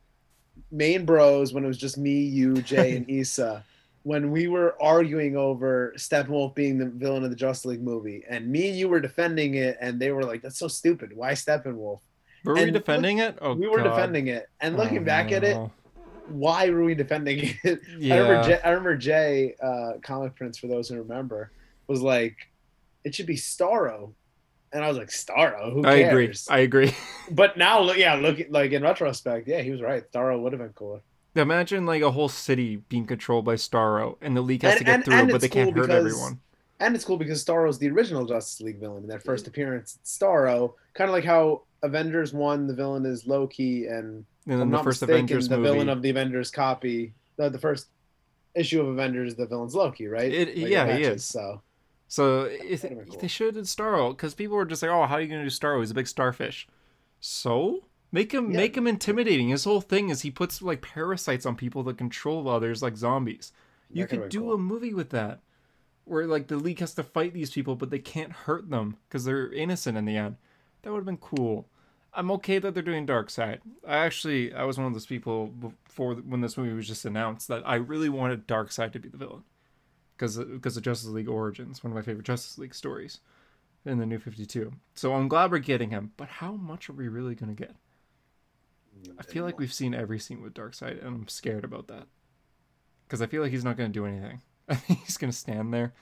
main 0.72 1.06
bros 1.06 1.54
when 1.54 1.64
it 1.64 1.68
was 1.68 1.78
just 1.78 2.00
me, 2.00 2.22
you, 2.22 2.56
Jay, 2.64 2.96
and 2.96 3.08
Issa. 3.10 3.64
When 4.02 4.32
we 4.32 4.48
were 4.48 4.76
arguing 4.82 5.38
over 5.38 5.94
Steppenwolf 5.96 6.56
being 6.56 6.80
the 6.80 6.88
villain 6.88 7.24
of 7.24 7.30
the 7.30 7.36
Justice 7.36 7.66
League 7.66 7.84
movie, 7.84 8.24
and 8.28 8.48
me 8.50 8.70
and 8.70 8.78
you 8.78 8.90
were 8.90 9.00
defending 9.00 9.54
it, 9.54 9.78
and 9.80 10.00
they 10.00 10.12
were 10.12 10.24
like, 10.24 10.42
"That's 10.42 10.58
so 10.58 10.68
stupid. 10.68 11.16
Why 11.16 11.34
Steppenwolf?" 11.34 12.00
Were 12.44 12.56
we 12.56 12.64
and 12.64 12.74
defending 12.74 13.20
it? 13.20 13.38
Oh, 13.42 13.54
we 13.54 13.68
were 13.68 13.78
God. 13.78 13.92
defending 13.96 14.26
it, 14.28 14.50
and 14.60 14.76
looking 14.76 14.98
Oh, 14.98 15.04
back 15.06 15.32
at 15.32 15.44
it, 15.46 15.56
oh, 15.56 15.66
no. 15.68 15.72
Why 16.28 16.70
were 16.70 16.84
we 16.84 16.96
defending 16.96 17.56
it? 17.64 17.82
Yeah. 17.98 18.16
I 18.16 18.18
remember 18.20 18.48
Jay, 18.48 18.60
I 18.64 18.70
remember 18.70 18.98
Jay, 18.98 19.56
uh, 19.62 19.94
Comic 20.02 20.36
Prince, 20.36 20.58
for 20.58 20.68
those 20.68 20.90
who 20.90 20.98
remember, 20.98 21.52
was 21.88 22.02
like, 22.02 22.36
it 23.04 23.14
should 23.14 23.26
be 23.26 23.36
Starro. 23.36 24.14
And 24.72 24.84
I 24.84 24.88
was 24.88 24.98
like, 24.98 25.10
Starro, 25.10 25.72
who 25.72 25.84
cares? 25.84 26.48
I 26.50 26.58
agree. 26.58 26.88
I 26.90 26.90
agree. 26.92 26.96
But 27.32 27.58
now, 27.58 27.82
look, 27.82 27.98
yeah, 27.98 28.16
look, 28.16 28.40
like 28.50 28.72
in 28.72 28.82
retrospect, 28.82 29.48
yeah, 29.48 29.62
he 29.62 29.70
was 29.72 29.82
right. 29.82 30.04
Starro 30.12 30.42
would 30.42 30.52
have 30.54 30.62
been 30.62 30.74
cooler. 30.74 31.02
Imagine 31.36 31.86
like 31.86 32.02
a 32.02 32.12
whole 32.12 32.30
city 32.30 32.78
being 32.90 33.06
controlled 33.06 33.46
by 33.46 33.56
Starro, 33.56 34.18
and 34.22 34.36
the 34.38 34.42
League 34.42 34.62
has 34.64 34.74
And- 34.74 34.80
to 34.80 34.84
get 34.86 34.94
and- 34.96 35.06
through, 35.06 35.14
and 35.16 35.32
but 35.32 35.42
they 35.42 35.50
can't 35.50 35.76
hurt 35.76 35.88
because- 35.88 36.14
everyone. 36.14 36.40
And 36.80 36.96
it's 36.96 37.06
cool 37.06 37.18
because 37.18 37.44
Starro 37.44 37.68
Starro's 37.70 37.80
the 37.80 37.90
original 37.90 38.26
Justice 38.26 38.60
League 38.62 38.80
villain 38.80 39.04
in 39.04 39.08
their 39.10 39.20
first 39.20 39.48
appearance. 39.48 40.00
Starro, 40.04 40.74
kind 40.96 41.08
of 41.10 41.14
like 41.14 41.24
how 41.24 41.62
Avengers 41.82 42.34
one, 42.34 42.68
the 42.68 42.74
villain 42.74 43.06
is 43.06 43.26
Loki, 43.26 43.86
and 43.88 44.26
And 44.48 44.60
then 44.60 44.70
the 44.72 44.78
first 44.80 45.02
mistaken, 45.02 45.14
Avengers 45.26 45.48
the 45.48 45.58
movie. 45.58 45.70
villain 45.70 45.90
of 45.90 46.02
the 46.02 46.10
Avengers 46.10 46.52
copy, 46.52 47.14
the, 47.38 47.50
the 47.50 47.58
first 47.60 47.88
issue 48.56 48.82
of 48.82 48.88
Avengers, 48.90 49.36
the 49.36 49.46
villain's 49.46 49.74
Loki, 49.76 50.08
right? 50.08 50.32
It- 50.32 50.58
Like, 50.58 50.70
yeah, 50.70 50.86
it 50.86 50.98
he 50.98 51.04
is. 51.04 51.24
So 51.26 51.62
So 52.08 52.44
if, 52.44 52.82
cool. 52.82 53.18
they 53.20 53.28
should 53.28 53.56
have 53.56 53.66
Starro 53.66 54.12
because 54.12 54.34
people 54.34 54.58
were 54.58 54.66
just 54.66 54.82
like, 54.84 54.92
"Oh, 54.92 55.06
how 55.06 55.16
are 55.16 55.22
you 55.22 55.28
gonna 55.28 55.44
do 55.44 55.50
Starro? 55.50 55.80
He's 55.80 55.92
a 55.92 55.96
big 55.96 56.08
starfish." 56.08 56.68
So 57.20 57.86
make 58.12 58.34
him 58.34 58.52
Yeah. 58.52 58.58
make 58.58 58.76
him 58.78 58.86
intimidating. 58.88 59.50
His 59.50 59.64
whole 59.64 59.82
thing 59.82 60.10
is 60.10 60.22
he 60.22 60.30
puts 60.32 60.62
like 60.62 60.82
parasites 60.82 61.46
on 61.46 61.56
people 61.56 61.84
that 61.84 61.98
control 61.98 62.48
others 62.50 62.82
like 62.84 62.98
zombies. 62.98 63.52
You 63.90 64.04
That 64.04 64.10
could've 64.10 64.24
could 64.24 64.32
do 64.32 64.40
cool. 64.42 64.54
a 64.54 64.58
movie 64.58 64.94
with 64.94 65.10
that, 65.12 65.40
where 66.06 66.28
like 66.28 66.48
the 66.48 66.58
league 66.58 66.80
has 66.80 66.94
to 66.96 67.04
fight 67.04 67.34
these 67.34 67.52
people, 67.52 67.76
but 67.76 67.90
they 67.90 68.00
can't 68.00 68.32
hurt 68.32 68.70
them 68.70 68.98
because 69.08 69.24
they're 69.26 69.52
innocent 69.52 69.98
in 69.98 70.06
the 70.06 70.18
end. 70.18 70.36
That 70.82 70.92
would 70.92 70.98
have 71.00 71.06
been 71.06 71.18
cool. 71.18 71.68
I'm 72.16 72.32
okay 72.32 72.60
that 72.60 72.74
they're 72.74 72.84
doing 72.84 73.08
Darkseid. 73.08 73.60
I 73.88 73.98
actually 73.98 74.54
I 74.54 74.64
was 74.64 74.78
one 74.78 74.88
of 74.88 74.94
those 74.94 75.06
people 75.06 75.48
before 75.48 76.16
when 76.16 76.42
this 76.42 76.58
movie 76.58 76.74
was 76.74 76.88
just 76.88 77.06
announced 77.06 77.48
that 77.48 77.64
I 77.66 77.76
really 77.76 78.10
wanted 78.10 78.48
Darkseid 78.48 78.92
to 78.94 79.00
be 79.00 79.10
the 79.10 79.18
villain 79.18 79.44
because 80.16 80.38
because 80.38 80.78
of 80.78 80.84
Justice 80.84 81.10
League 81.10 81.30
Origins, 81.30 81.84
one 81.84 81.92
of 81.92 81.96
my 81.96 82.02
favorite 82.02 82.26
Justice 82.26 82.58
League 82.58 82.76
stories 82.76 83.20
in 83.86 83.98
the 83.98 84.06
New 84.06 84.20
Fifty 84.20 84.46
Two. 84.46 84.74
So 84.96 85.14
I'm 85.14 85.28
glad 85.28 85.52
we're 85.52 85.60
getting 85.60 85.90
him, 85.90 86.12
but 86.18 86.28
how 86.28 86.54
much 86.54 86.90
are 86.90 86.94
we 86.94 87.08
really 87.08 87.36
gonna 87.36 87.54
get? 87.54 87.76
I 89.20 89.24
feel 89.24 89.44
like 89.44 89.60
we've 89.60 89.74
seen 89.74 89.94
every 89.94 90.20
scene 90.20 90.42
with 90.42 90.54
Darkseid, 90.54 91.00
and 91.00 91.08
I'm 91.08 91.28
scared 91.28 91.66
about 91.66 91.88
that 91.88 92.08
because 93.06 93.22
I 93.22 93.26
feel 93.26 93.42
like 93.42 93.52
he's 93.52 93.66
not 93.66 93.76
gonna 93.76 93.90
do 93.90 94.06
anything. 94.06 94.42
I 94.70 94.76
think 94.76 95.00
he's 95.00 95.18
gonna 95.18 95.34
stand 95.34 95.74
there, 95.74 95.94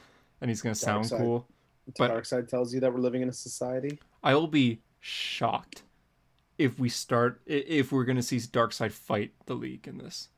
and 0.41 0.49
he's 0.51 0.61
gonna 0.61 0.75
sound 0.75 1.05
Darkseid. 1.05 1.17
cool. 1.17 1.47
the 1.85 1.93
but- 1.97 2.07
dark 2.09 2.25
side 2.25 2.49
tells 2.49 2.73
you 2.73 2.79
that 2.81 2.93
we're 2.93 2.99
living 2.99 3.21
in 3.21 3.29
a 3.29 3.33
society. 3.33 3.99
I 4.21 4.35
will 4.35 4.47
be 4.47 4.81
shocked 4.99 5.83
if 6.61 6.79
we 6.79 6.89
start 6.89 7.41
if 7.45 7.91
we're 7.91 8.05
gonna 8.05 8.21
see 8.21 8.37
Darkseid 8.37 8.91
fight 8.91 9.31
the 9.45 9.55
League 9.55 9.87
in 9.87 9.97
this. 9.97 10.29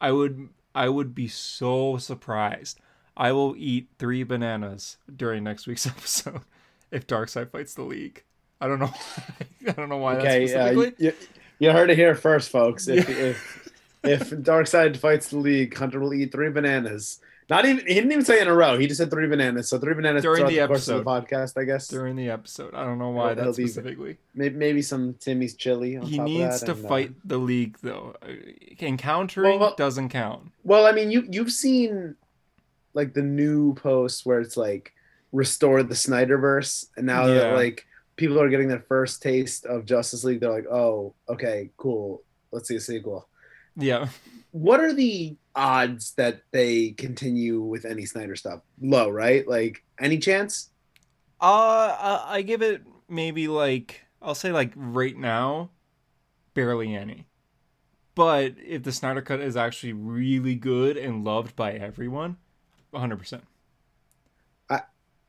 I 0.00 0.12
would 0.12 0.48
I 0.74 0.88
would 0.88 1.14
be 1.14 1.28
so 1.28 1.98
surprised. 1.98 2.78
I 3.16 3.32
will 3.32 3.54
eat 3.56 3.88
three 3.98 4.22
bananas 4.22 4.96
during 5.14 5.44
next 5.44 5.66
week's 5.66 5.86
episode 5.96 6.42
if 6.90 7.06
Darkseid 7.06 7.50
fights 7.50 7.74
the 7.74 7.82
League. 7.82 8.24
I 8.60 8.68
don't 8.68 8.78
know. 8.78 8.94
I 9.68 9.72
don't 9.72 9.88
know 9.88 9.96
why 9.96 10.16
Okay, 10.16 10.46
that's 10.46 10.76
uh, 10.76 10.90
you, 10.98 11.12
you 11.58 11.70
heard 11.72 11.90
it 11.90 11.96
here 11.96 12.14
first, 12.14 12.50
folks. 12.50 12.88
If 12.88 13.08
if 13.08 13.70
if 14.02 14.30
Darkseid 14.30 14.96
fights 14.96 15.28
the 15.28 15.38
league, 15.38 15.76
Hunter 15.76 16.00
will 16.00 16.14
eat 16.14 16.32
three 16.32 16.50
bananas. 16.50 17.20
Not 17.50 17.64
even 17.66 17.84
he 17.86 17.94
didn't 17.94 18.12
even 18.12 18.24
say 18.24 18.40
in 18.40 18.46
a 18.46 18.54
row. 18.54 18.78
He 18.78 18.86
just 18.86 18.98
said 18.98 19.10
three 19.10 19.26
bananas. 19.26 19.68
So 19.68 19.78
three 19.78 19.92
bananas 19.94 20.22
During 20.22 20.46
the 20.46 20.54
the, 20.54 20.60
of 20.62 20.70
the 20.70 21.02
podcast, 21.04 21.60
I 21.60 21.64
guess. 21.64 21.88
during 21.88 22.14
the 22.14 22.30
episode. 22.30 22.74
I 22.74 22.84
don't 22.84 22.98
know 22.98 23.10
why 23.10 23.34
he'll 23.34 23.52
specifically. 23.52 24.18
Maybe, 24.34 24.54
maybe 24.54 24.82
some 24.82 25.14
Timmy's 25.14 25.54
chili. 25.54 25.96
On 25.96 26.06
He 26.06 26.18
needs 26.20 26.60
to 26.60 26.66
that 26.66 26.76
and, 26.76 26.84
uh, 26.86 26.88
fight 26.88 27.12
the 27.24 27.38
League 27.38 27.76
though. 27.82 28.14
Uh, 28.22 28.28
Encountering 28.80 29.50
Well, 29.58 29.58
well- 29.58 29.74
doesn't 29.76 30.10
count. 30.10 30.52
well, 30.64 30.86
I 30.86 30.92
mean, 30.92 31.10
you 31.10 31.26
you've 31.28 31.50
seen 31.52 32.14
like 32.94 33.14
the 33.14 33.22
new 33.22 33.74
posts 33.74 34.24
where 34.24 34.40
it's 34.40 34.56
like 34.56 34.92
restore 35.32 35.82
the 35.82 35.94
Snyderverse, 35.94 36.86
and 36.96 37.06
now 37.06 37.26
Yeah. 37.26 37.34
that 37.34 37.54
like 37.54 37.86
people 38.16 38.40
are 38.40 38.48
getting 38.48 38.68
their 38.68 38.84
first 38.88 39.22
taste 39.22 39.64
of 39.66 39.84
Justice 39.86 40.24
League, 40.24 40.40
they're 40.40 40.50
like, 40.52 40.66
oh, 40.70 41.14
okay, 41.28 41.70
cool. 41.76 42.22
Let's 42.52 42.68
see 42.68 42.76
a 42.76 42.80
sequel. 42.80 43.28
Yeah. 43.76 44.08
what 44.50 44.80
are 44.80 44.92
the 44.92 45.36
odds 45.54 46.12
that 46.14 46.42
they 46.50 46.90
continue 46.92 47.60
with 47.60 47.84
any 47.84 48.06
Snyder 48.06 48.36
stuff? 48.36 48.60
Low, 48.80 49.08
right? 49.08 49.46
Like 49.46 49.82
any 49.98 50.18
chance? 50.18 50.70
Uh, 51.40 51.96
I 51.98 52.38
I 52.38 52.42
give 52.42 52.62
it 52.62 52.82
maybe 53.08 53.48
like 53.48 54.04
I'll 54.20 54.34
say 54.34 54.52
like 54.52 54.72
right 54.74 55.16
now, 55.16 55.70
barely 56.54 56.94
any. 56.94 57.26
But 58.14 58.54
if 58.64 58.82
the 58.82 58.92
Snyder 58.92 59.22
Cut 59.22 59.40
is 59.40 59.56
actually 59.56 59.92
really 59.94 60.56
good 60.56 60.96
and 60.96 61.24
loved 61.24 61.56
by 61.56 61.72
everyone, 61.72 62.36
100%. 62.92 63.42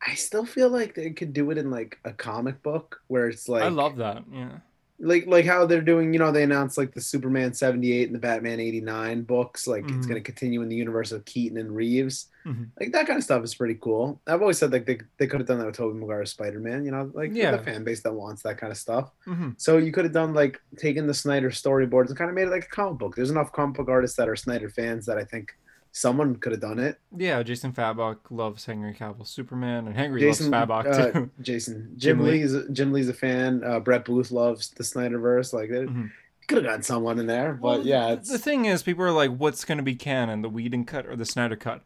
I 0.06 0.16
still 0.16 0.46
feel 0.46 0.70
like 0.70 0.96
they 0.96 1.12
could 1.12 1.34
do 1.34 1.52
it 1.52 1.58
in 1.58 1.70
like 1.70 2.00
a 2.04 2.12
comic 2.12 2.64
book 2.64 3.02
where 3.08 3.28
it's 3.28 3.48
like 3.48 3.64
I 3.64 3.68
love 3.68 3.98
that. 3.98 4.24
Yeah. 4.32 4.58
Like 5.04 5.26
like 5.26 5.46
how 5.46 5.66
they're 5.66 5.82
doing, 5.82 6.14
you 6.14 6.20
know, 6.20 6.32
they 6.32 6.44
announced 6.44 6.78
like 6.78 6.94
the 6.94 7.02
Superman 7.02 7.54
78 7.54 8.06
and 8.08 8.16
the 8.16 8.20
Batman 8.20 8.60
89 8.60 9.24
books, 9.24 9.66
like 9.66 9.84
it's 9.84 9.92
Mhm. 9.94 10.02
going 10.10 10.14
to 10.16 10.22
continue 10.22 10.62
in 10.62 10.70
the 10.70 10.76
universe 10.76 11.12
of 11.12 11.26
Keaton 11.26 11.58
and 11.58 11.76
Reeves. 11.76 12.28
Mhm. 12.46 12.68
Like 12.80 12.92
that 12.92 13.08
kind 13.08 13.18
of 13.18 13.24
stuff 13.24 13.44
is 13.44 13.56
pretty 13.56 13.78
cool. 13.82 14.22
I've 14.28 14.42
always 14.42 14.58
said 14.60 14.72
like 14.72 14.86
they, 14.86 15.00
they 15.18 15.26
could 15.28 15.40
have 15.40 15.48
done 15.48 15.58
that 15.60 15.66
with 15.66 15.76
Tobey 15.76 15.98
Maguire's 16.00 16.32
Spider-Man, 16.32 16.86
you 16.86 16.92
know, 16.92 17.10
like 17.14 17.32
Yeah. 17.34 17.52
the 17.52 17.64
fan 17.64 17.84
base 17.84 18.02
that 18.04 18.14
wants 18.14 18.44
that 18.44 18.58
kind 18.60 18.72
of 18.72 18.78
stuff. 18.78 19.12
hmm 19.26 19.50
So 19.58 19.78
you 19.80 19.92
could 19.92 20.06
have 20.06 20.14
done 20.14 20.34
like 20.34 20.60
taken 20.78 21.08
the 21.08 21.14
Snyder 21.14 21.50
storyboards 21.50 22.10
and 22.10 22.18
kind 22.18 22.30
of 22.30 22.36
made 22.36 22.48
it 22.48 22.52
like 22.52 22.66
a 22.66 22.70
comic 22.70 23.00
book. 23.00 23.16
There's 23.16 23.32
enough 23.32 23.52
comic 23.52 23.78
book 23.78 23.90
artists 23.90 24.18
that 24.18 24.30
are 24.30 24.36
Snyder 24.36 24.70
fans 24.70 25.06
that 25.08 25.18
I 25.18 25.24
think 25.24 25.52
someone 25.92 26.36
could 26.36 26.52
have 26.54 26.62
done 26.62 26.80
it. 26.80 27.00
Yeah, 27.16 27.42
Jason 27.44 27.74
Fabok 27.74 28.18
loves 28.30 28.66
Henry 28.66 28.94
Cavill 28.94 29.28
Superman, 29.28 29.88
and 29.88 29.96
Henry 29.96 30.22
Jason 30.22 30.50
loves 30.52 30.70
Fabok 30.72 30.86
uh, 30.88 31.12
too. 31.12 31.30
Jason 31.42 31.94
Jim 31.98 32.18
Jim, 32.18 32.26
Lee. 32.26 32.32
Lee's 32.46 32.56
Jim 32.72 32.92
Lee's 32.94 33.10
a 33.10 33.14
fan. 33.14 33.64
Uh, 33.64 33.80
Brett 33.80 34.06
Booth 34.06 34.32
loves 34.32 34.70
the 34.70 34.84
Snyderverse. 34.84 35.54
Like 35.54 35.70
Mhm. 35.70 36.10
could 36.48 36.58
have 36.60 36.66
gotten 36.66 36.84
someone 36.84 37.20
in 37.20 37.28
there, 37.28 37.54
but 37.54 37.62
Well, 37.80 37.82
yeah, 37.86 38.08
the- 38.08 38.14
it's 38.14 38.30
the 38.32 38.40
thing 38.40 38.66
is, 38.66 38.84
people 38.84 39.04
are 39.04 39.12
like, 39.12 39.32
"What's 39.36 39.66
going 39.66 39.78
to 39.78 39.84
be 39.84 39.96
canon, 39.96 40.42
the 40.42 40.50
Whedon 40.50 40.86
cut 40.86 41.06
or 41.06 41.16
the 41.16 41.26
Snyder 41.26 41.56
cut?" 41.56 41.84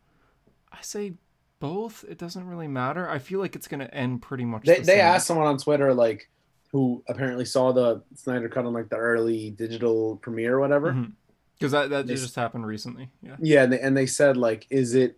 I 0.71 0.77
say 0.81 1.13
both. 1.59 2.03
It 2.07 2.17
doesn't 2.17 2.45
really 2.47 2.67
matter. 2.67 3.09
I 3.09 3.17
feel 3.19 3.39
like 3.39 3.55
it's 3.55 3.67
going 3.67 3.79
to 3.79 3.93
end 3.93 4.21
pretty 4.21 4.45
much. 4.45 4.65
they 4.65 4.75
the 4.79 4.81
they 4.83 4.99
asked 4.99 5.25
someone 5.27 5.47
on 5.47 5.57
Twitter 5.57 5.93
like 5.93 6.29
who 6.71 7.01
apparently 7.07 7.45
saw 7.45 7.71
the 7.71 8.01
Snyder 8.15 8.49
cut 8.49 8.65
on 8.65 8.73
like 8.73 8.89
the 8.89 8.97
early 8.97 9.51
digital 9.51 10.17
premiere 10.17 10.55
or 10.55 10.59
whatever. 10.59 10.91
Mhm. 10.93 11.11
Because 11.57 11.71
that 11.71 11.89
that 11.89 12.07
They- 12.07 12.15
just 12.15 12.35
happened 12.35 12.65
recently. 12.67 13.09
Yeah. 13.21 13.35
Yeah, 13.39 13.63
and 13.63 13.73
they, 13.73 13.79
and 13.79 13.95
they 13.97 14.05
said 14.05 14.37
like, 14.37 14.67
is 14.69 14.93
it? 14.95 15.17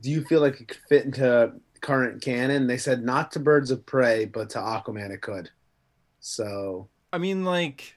Do 0.00 0.10
you 0.10 0.22
feel 0.24 0.40
like 0.40 0.60
it 0.60 0.68
could 0.68 0.80
fit 0.88 1.04
into 1.04 1.52
current 1.80 2.22
canon? 2.22 2.66
They 2.68 2.78
said 2.78 3.02
not 3.04 3.32
to 3.32 3.40
Birds 3.40 3.70
of 3.70 3.84
Prey, 3.84 4.26
but 4.26 4.50
to 4.50 4.58
Aquaman 4.58 5.10
it 5.10 5.22
could. 5.22 5.50
So 6.20 6.88
I 7.12 7.18
mean, 7.18 7.44
like, 7.44 7.96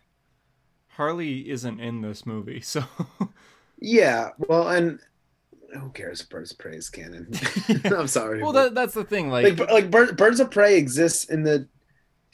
Harley 0.89 1.50
isn't 1.50 1.80
in 1.80 2.01
this 2.01 2.25
movie, 2.25 2.62
so 2.62 2.84
yeah, 3.80 4.30
well, 4.39 4.70
and 4.70 5.00
who 5.74 5.89
cares 5.89 6.22
if 6.22 6.30
Birds 6.30 6.51
of 6.51 6.58
Prey 6.58 6.75
is 6.77 6.89
canon? 6.89 7.32
I'm 7.86 8.08
sorry. 8.08 8.42
well, 8.42 8.54
that 8.54 8.74
that's 8.74 8.94
the 8.94 9.04
thing. 9.04 9.30
Like, 9.30 9.60
like 9.60 9.70
like 9.72 9.92
Bird, 9.92 10.18
Birds 10.18 10.39
of 10.39 10.50
Prey 10.50 10.77
exists 10.77 11.25
in 11.25 11.44
the 11.44 11.68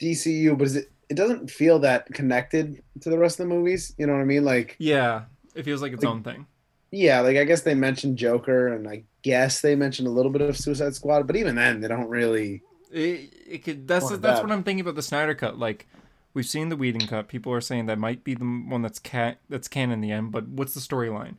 DCU, 0.00 0.56
but 0.56 0.64
is 0.66 0.76
it? 0.76 0.91
It 1.08 1.14
doesn't 1.14 1.50
feel 1.50 1.78
that 1.80 2.06
connected 2.14 2.82
to 3.00 3.10
the 3.10 3.18
rest 3.18 3.38
of 3.38 3.48
the 3.48 3.54
movies. 3.54 3.94
You 3.98 4.06
know 4.06 4.14
what 4.14 4.20
I 4.22 4.24
mean? 4.24 4.44
Like, 4.44 4.76
yeah, 4.78 5.22
it 5.54 5.64
feels 5.64 5.82
like 5.82 5.92
its 5.92 6.02
Like- 6.04 6.10
own 6.12 6.22
thing. 6.22 6.46
yeah, 6.90 7.20
like 7.20 7.36
I 7.36 7.44
guess 7.44 7.62
they 7.62 7.74
mentioned 7.74 8.16
Joker, 8.18 8.68
and 8.68 8.88
I 8.88 9.04
guess 9.22 9.60
they 9.60 9.74
mentioned 9.76 10.08
a 10.08 10.10
little 10.10 10.32
bit 10.32 10.42
of 10.42 10.56
Suicide 10.56 10.94
Squad, 10.94 11.26
but 11.26 11.36
even 11.36 11.54
then, 11.56 11.80
they 11.80 11.88
don't 11.88 12.08
really. 12.08 12.62
It, 12.90 13.32
it 13.46 13.64
could. 13.64 13.88
That's 13.88 14.08
that's 14.18 14.40
what 14.42 14.50
I'm 14.50 14.62
thinking 14.62 14.80
about 14.82 14.94
the 14.96 15.02
Snyder 15.02 15.34
cut. 15.34 15.58
Like, 15.58 15.86
we've 16.34 16.46
seen 16.46 16.68
the 16.68 16.76
Whedon 16.76 17.06
cut. 17.06 17.28
People 17.28 17.52
are 17.52 17.60
saying 17.60 17.86
that 17.86 17.98
might 17.98 18.22
be 18.24 18.34
the 18.34 18.44
one 18.44 18.82
that's 18.82 18.98
cat 18.98 19.38
that's 19.48 19.68
canon 19.68 19.92
in 19.94 20.00
the 20.00 20.12
end. 20.12 20.32
But 20.32 20.48
what's 20.48 20.74
the 20.74 20.80
storyline? 20.80 21.36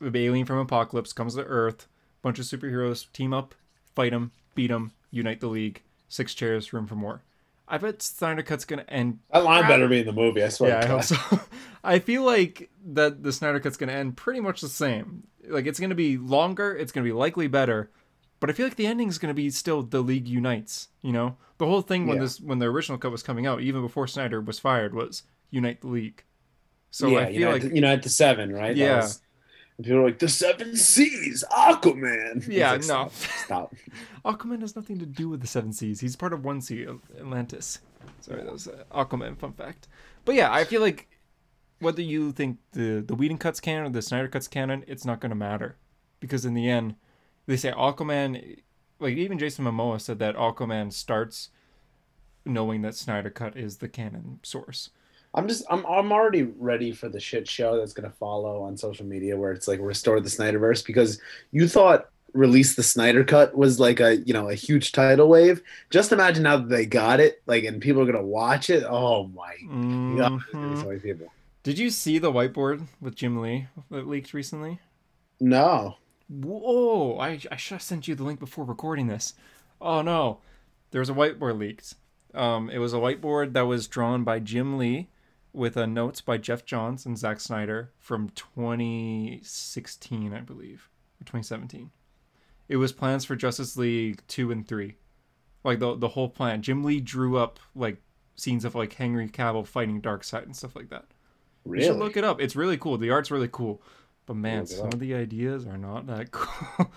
The 0.00 0.24
alien 0.26 0.46
from 0.46 0.58
Apocalypse 0.58 1.12
comes 1.12 1.34
to 1.36 1.44
Earth. 1.44 1.86
Bunch 2.22 2.38
of 2.38 2.44
superheroes 2.46 3.10
team 3.12 3.32
up, 3.34 3.54
fight 3.94 4.12
him, 4.12 4.32
beat 4.54 4.70
him, 4.70 4.92
unite 5.10 5.40
the 5.40 5.46
League. 5.48 5.82
Six 6.08 6.34
chairs, 6.34 6.72
room 6.72 6.86
for 6.86 6.94
more. 6.94 7.22
I 7.66 7.78
bet 7.78 8.02
Snyder 8.02 8.42
cut's 8.42 8.64
gonna 8.64 8.84
end 8.88 9.20
That 9.32 9.44
line 9.44 9.66
better 9.66 9.88
be 9.88 10.00
in 10.00 10.06
the 10.06 10.12
movie. 10.12 10.42
I 10.42 10.48
swear. 10.50 10.70
yeah, 10.70 10.78
I 10.78 10.82
to 10.82 10.88
hope 10.88 11.02
so. 11.02 11.40
I 11.84 11.98
feel 11.98 12.22
like 12.22 12.70
that 12.92 13.22
the 13.22 13.32
Snyder 13.32 13.60
Cut's 13.60 13.76
gonna 13.76 13.92
end 13.92 14.16
pretty 14.16 14.40
much 14.40 14.60
the 14.60 14.68
same. 14.68 15.24
Like 15.48 15.66
it's 15.66 15.80
gonna 15.80 15.94
be 15.94 16.16
longer, 16.18 16.76
it's 16.76 16.92
gonna 16.92 17.04
be 17.04 17.12
likely 17.12 17.46
better, 17.46 17.90
but 18.40 18.48
I 18.50 18.52
feel 18.52 18.66
like 18.66 18.76
the 18.76 18.86
ending's 18.86 19.18
gonna 19.18 19.34
be 19.34 19.50
still 19.50 19.82
the 19.82 20.00
League 20.00 20.28
unites. 20.28 20.88
You 21.02 21.12
know, 21.12 21.36
the 21.58 21.66
whole 21.66 21.82
thing 21.82 22.06
when 22.06 22.16
Yeah. 22.16 22.22
this 22.24 22.40
when 22.40 22.58
the 22.58 22.66
original 22.66 22.98
cut 22.98 23.10
was 23.12 23.22
coming 23.22 23.46
out, 23.46 23.60
even 23.60 23.82
before 23.82 24.06
Snyder 24.06 24.40
was 24.40 24.58
fired, 24.58 24.94
was 24.94 25.22
unite 25.50 25.80
the 25.80 25.88
League. 25.88 26.22
So 26.90 27.08
yeah, 27.08 27.18
I 27.20 27.24
feel 27.26 27.34
you 27.34 27.40
know, 27.46 27.50
like 27.52 27.62
you 27.64 27.80
know, 27.80 27.88
at 27.92 28.02
the 28.02 28.08
seven, 28.08 28.52
right? 28.52 28.68
That 28.76 28.76
Yeah. 28.76 28.96
was- 28.96 29.20
and 29.76 29.84
people 29.86 30.00
were 30.00 30.06
like 30.06 30.18
the 30.18 30.28
seven 30.28 30.76
seas, 30.76 31.44
Aquaman. 31.50 32.46
Yeah, 32.48 32.72
like, 32.72 32.80
no, 32.80 32.84
Stop. 32.84 33.12
stop. 33.12 33.74
Aquaman 34.24 34.60
has 34.60 34.74
nothing 34.76 34.98
to 34.98 35.06
do 35.06 35.28
with 35.28 35.40
the 35.42 35.46
Seven 35.46 35.72
Seas. 35.72 36.00
He's 36.00 36.16
part 36.16 36.32
of 36.32 36.44
one 36.44 36.60
sea, 36.62 36.86
Atlantis. 37.18 37.80
Sorry, 38.20 38.42
that 38.42 38.52
was 38.52 38.66
uh, 38.68 38.84
Aquaman 38.90 39.38
fun 39.38 39.52
fact. 39.52 39.86
But 40.24 40.34
yeah, 40.34 40.50
I 40.52 40.64
feel 40.64 40.80
like 40.80 41.08
whether 41.80 42.00
you 42.00 42.32
think 42.32 42.58
the 42.72 43.04
the 43.06 43.14
Whedon 43.14 43.36
cuts 43.38 43.60
canon 43.60 43.86
or 43.86 43.90
the 43.90 44.00
Snyder 44.00 44.28
cuts 44.28 44.48
canon, 44.48 44.84
it's 44.86 45.04
not 45.04 45.20
going 45.20 45.30
to 45.30 45.36
matter 45.36 45.76
because 46.20 46.44
in 46.46 46.54
the 46.54 46.70
end, 46.70 46.94
they 47.46 47.56
say 47.56 47.70
Aquaman. 47.72 48.60
like 48.98 49.16
even 49.16 49.38
Jason 49.38 49.64
Momoa 49.66 50.00
said 50.00 50.18
that 50.20 50.36
Aquaman 50.36 50.92
starts 50.92 51.50
knowing 52.46 52.80
that 52.82 52.94
Snyder 52.94 53.30
Cut 53.30 53.56
is 53.56 53.78
the 53.78 53.88
canon 53.88 54.40
source. 54.42 54.90
I'm 55.34 55.48
just 55.48 55.64
I'm 55.68 55.84
I'm 55.86 56.12
already 56.12 56.42
ready 56.44 56.92
for 56.92 57.08
the 57.08 57.18
shit 57.20 57.48
show 57.48 57.76
that's 57.78 57.92
gonna 57.92 58.10
follow 58.20 58.62
on 58.62 58.76
social 58.76 59.04
media 59.04 59.36
where 59.36 59.52
it's 59.52 59.66
like 59.66 59.80
restore 59.80 60.20
the 60.20 60.28
Snyderverse 60.28 60.84
because 60.86 61.20
you 61.50 61.66
thought 61.68 62.08
release 62.34 62.74
the 62.76 62.82
Snyder 62.82 63.24
cut 63.24 63.56
was 63.56 63.80
like 63.80 64.00
a 64.00 64.16
you 64.18 64.32
know 64.32 64.48
a 64.48 64.54
huge 64.54 64.92
tidal 64.92 65.28
wave. 65.28 65.60
Just 65.90 66.12
imagine 66.12 66.44
now 66.44 66.56
that 66.58 66.68
they 66.68 66.86
got 66.86 67.18
it, 67.20 67.42
like 67.46 67.64
and 67.64 67.82
people 67.82 68.02
are 68.02 68.06
gonna 68.06 68.22
watch 68.22 68.70
it. 68.70 68.84
Oh 68.88 69.26
my 69.28 69.54
Mhm. 69.64 70.16
god, 70.18 70.32
there's 70.52 70.54
gonna 70.62 70.68
be 70.74 70.76
so 70.80 70.86
many 70.88 71.00
people. 71.00 71.26
Did 71.64 71.78
you 71.78 71.90
see 71.90 72.18
the 72.18 72.30
whiteboard 72.30 72.86
with 73.00 73.16
Jim 73.16 73.40
Lee 73.40 73.66
that 73.90 74.06
leaked 74.06 74.34
recently? 74.34 74.80
No. 75.40 75.96
Whoa! 76.28 77.18
I, 77.18 77.40
I 77.50 77.56
should 77.56 77.74
have 77.74 77.82
sent 77.82 78.06
you 78.08 78.14
the 78.14 78.22
link 78.24 78.38
before 78.40 78.64
recording 78.64 79.08
this. 79.08 79.34
Oh 79.80 80.00
no, 80.00 80.38
there 80.90 81.00
was 81.00 81.10
a 81.10 81.14
whiteboard 81.14 81.58
leaked. 81.58 81.94
Um, 82.34 82.70
it 82.70 82.78
was 82.78 82.94
a 82.94 82.98
whiteboard 82.98 83.52
that 83.52 83.62
was 83.62 83.86
drawn 83.88 84.24
by 84.24 84.38
Jim 84.40 84.78
Lee 84.78 85.08
with 85.54 85.76
uh, 85.76 85.86
notes 85.86 86.20
by 86.20 86.36
Geoff 86.36 86.64
Johns 86.64 87.06
and 87.06 87.16
Zack 87.16 87.40
Snyder 87.40 87.92
from 87.98 88.30
2016, 88.30 90.34
I 90.34 90.40
believe, 90.40 90.90
or 91.20 91.24
2017. 91.24 91.90
It 92.68 92.76
was 92.76 92.92
plans 92.92 93.24
for 93.24 93.36
Justice 93.36 93.76
League 93.76 94.22
two 94.26 94.50
and 94.50 94.66
three, 94.66 94.96
like 95.62 95.78
the 95.78 95.96
the 95.96 96.08
whole 96.08 96.28
plan. 96.28 96.62
Jim 96.62 96.82
Lee 96.82 97.00
drew 97.00 97.38
up 97.38 97.60
like 97.74 98.02
scenes 98.36 98.64
of 98.64 98.74
like 98.74 98.94
Henry 98.94 99.28
Cavill 99.28 99.66
fighting 99.66 100.02
Darkseid 100.02 100.44
and 100.44 100.56
stuff 100.56 100.74
like 100.74 100.90
that. 100.90 101.04
Really? 101.64 101.84
You 101.84 101.92
should 101.92 102.00
look 102.00 102.16
it 102.16 102.24
up. 102.24 102.40
It's 102.40 102.56
really 102.56 102.76
cool. 102.76 102.98
The 102.98 103.10
art's 103.10 103.30
really 103.30 103.48
cool. 103.50 103.80
But 104.26 104.36
man, 104.36 104.66
some 104.66 104.88
up. 104.88 104.94
of 104.94 105.00
the 105.00 105.14
ideas 105.14 105.66
are 105.66 105.76
not 105.76 106.06
that 106.06 106.30
cool. 106.30 106.90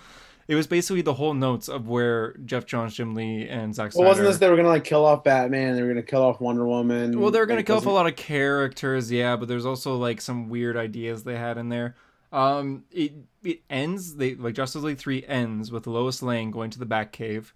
It 0.48 0.54
was 0.54 0.66
basically 0.66 1.02
the 1.02 1.12
whole 1.12 1.34
notes 1.34 1.68
of 1.68 1.88
where 1.88 2.32
Geoff 2.44 2.64
Johns, 2.64 2.94
Jim 2.94 3.14
Lee, 3.14 3.46
and 3.46 3.74
Zack 3.74 3.92
Snyder. 3.92 4.02
Well, 4.02 4.08
wasn't 4.10 4.28
this 4.28 4.38
they 4.38 4.48
were 4.48 4.56
gonna 4.56 4.68
like 4.68 4.84
kill 4.84 5.04
off 5.04 5.22
Batman? 5.22 5.76
They 5.76 5.82
were 5.82 5.88
gonna 5.88 6.02
kill 6.02 6.22
off 6.22 6.40
Wonder 6.40 6.66
Woman. 6.66 7.20
well, 7.20 7.30
they 7.30 7.38
were 7.38 7.44
gonna 7.44 7.58
like, 7.58 7.66
kill 7.66 7.76
off 7.76 7.84
a 7.84 7.90
lot 7.90 8.06
of 8.06 8.16
characters, 8.16 9.12
yeah, 9.12 9.36
but 9.36 9.46
there's 9.46 9.66
also 9.66 9.96
like 9.96 10.22
some 10.22 10.48
weird 10.48 10.76
ideas 10.76 11.22
they 11.22 11.36
had 11.36 11.58
in 11.58 11.68
there. 11.68 11.96
Um, 12.32 12.84
it 12.90 13.12
it 13.42 13.60
ends 13.68 14.16
they 14.16 14.34
like 14.36 14.54
Justice 14.54 14.82
League 14.82 14.98
three 14.98 15.24
ends 15.26 15.70
with 15.70 15.86
Lois 15.86 16.22
Lane 16.22 16.50
going 16.50 16.70
to 16.70 16.78
the 16.78 16.86
Batcave, 16.86 17.52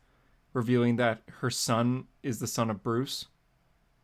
revealing 0.53 0.97
that 0.97 1.23
her 1.41 1.51
son 1.51 2.05
is 2.23 2.41
the 2.41 2.47
son 2.47 2.69
of 2.69 2.83
Bruce. 2.83 3.27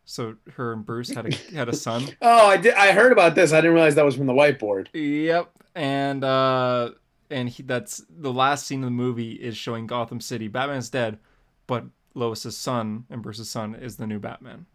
So 0.05 0.37
her 0.53 0.73
and 0.73 0.83
Bruce 0.83 1.09
had 1.09 1.27
a 1.27 1.35
had 1.55 1.69
a 1.69 1.75
son. 1.75 2.05
Oh, 2.23 2.47
I 2.47 2.57
did. 2.57 2.73
I 2.73 2.91
heard 2.91 3.11
about 3.11 3.35
this. 3.35 3.53
I 3.53 3.57
didn't 3.57 3.73
realize 3.73 3.93
that 3.95 4.05
was 4.05 4.15
from 4.15 4.25
the 4.25 4.33
whiteboard. 4.33 4.87
Yep, 4.93 5.51
and 5.75 6.23
uh, 6.23 6.91
and 7.29 7.49
he, 7.49 7.63
that's 7.63 8.03
the 8.09 8.33
last 8.33 8.65
scene 8.67 8.81
of 8.81 8.87
the 8.87 8.91
movie 8.91 9.33
is 9.33 9.57
showing 9.57 9.87
Gotham 9.87 10.21
City. 10.21 10.47
Batman's 10.47 10.89
dead, 10.89 11.19
but 11.67 11.85
Lois's 12.13 12.57
son 12.57 13.05
and 13.09 13.21
Bruce's 13.21 13.49
son 13.49 13.75
is 13.75 13.97
the 13.97 14.07
new 14.07 14.19
Batman. 14.19 14.65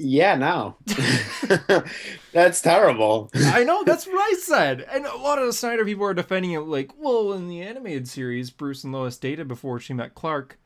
Yeah, 0.00 0.36
now 0.36 0.76
that's 2.32 2.60
terrible. 2.62 3.30
I 3.34 3.64
know 3.64 3.82
that's 3.82 4.06
what 4.06 4.14
I 4.14 4.34
said, 4.38 4.82
and 4.82 5.04
a 5.06 5.16
lot 5.16 5.40
of 5.40 5.46
the 5.46 5.52
Snyder 5.52 5.84
people 5.84 6.04
are 6.04 6.14
defending 6.14 6.52
it, 6.52 6.60
like, 6.60 6.92
well, 6.96 7.32
in 7.32 7.48
the 7.48 7.62
animated 7.62 8.08
series, 8.08 8.50
Bruce 8.50 8.84
and 8.84 8.92
Lois 8.92 9.16
dated 9.16 9.48
before 9.48 9.80
she 9.80 9.94
met 9.94 10.14
Clark. 10.14 10.58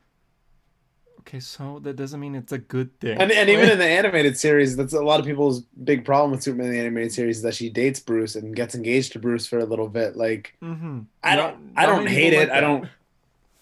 Okay, 1.25 1.39
so 1.39 1.79
that 1.79 1.95
doesn't 1.95 2.19
mean 2.19 2.35
it's 2.35 2.51
a 2.51 2.57
good 2.57 2.99
thing. 2.99 3.17
And, 3.17 3.31
and 3.31 3.49
even 3.49 3.69
in 3.69 3.77
the 3.77 3.85
animated 3.99 4.37
series, 4.37 4.75
that's 4.75 4.93
a 4.93 5.01
lot 5.01 5.21
of 5.21 5.25
people's 5.25 5.61
big 5.61 6.03
problem 6.03 6.31
with 6.31 6.43
Superman 6.43 6.71
the 6.71 6.79
animated 6.79 7.13
series 7.13 7.37
is 7.37 7.43
that 7.43 7.55
she 7.55 7.69
dates 7.69 7.99
Bruce 8.01 8.35
and 8.35 8.53
gets 8.53 8.75
engaged 8.75 9.13
to 9.13 9.19
Bruce 9.19 9.47
for 9.47 9.59
a 9.59 9.65
little 9.65 9.87
bit. 9.87 10.17
Like, 10.17 10.55
hmm 10.61 11.01
I 11.23 11.35
don't, 11.37 11.57
I 11.77 11.85
don't 11.85 12.07
hate 12.07 12.33
it. 12.33 12.49
I 12.49 12.59
don't, 12.59 12.89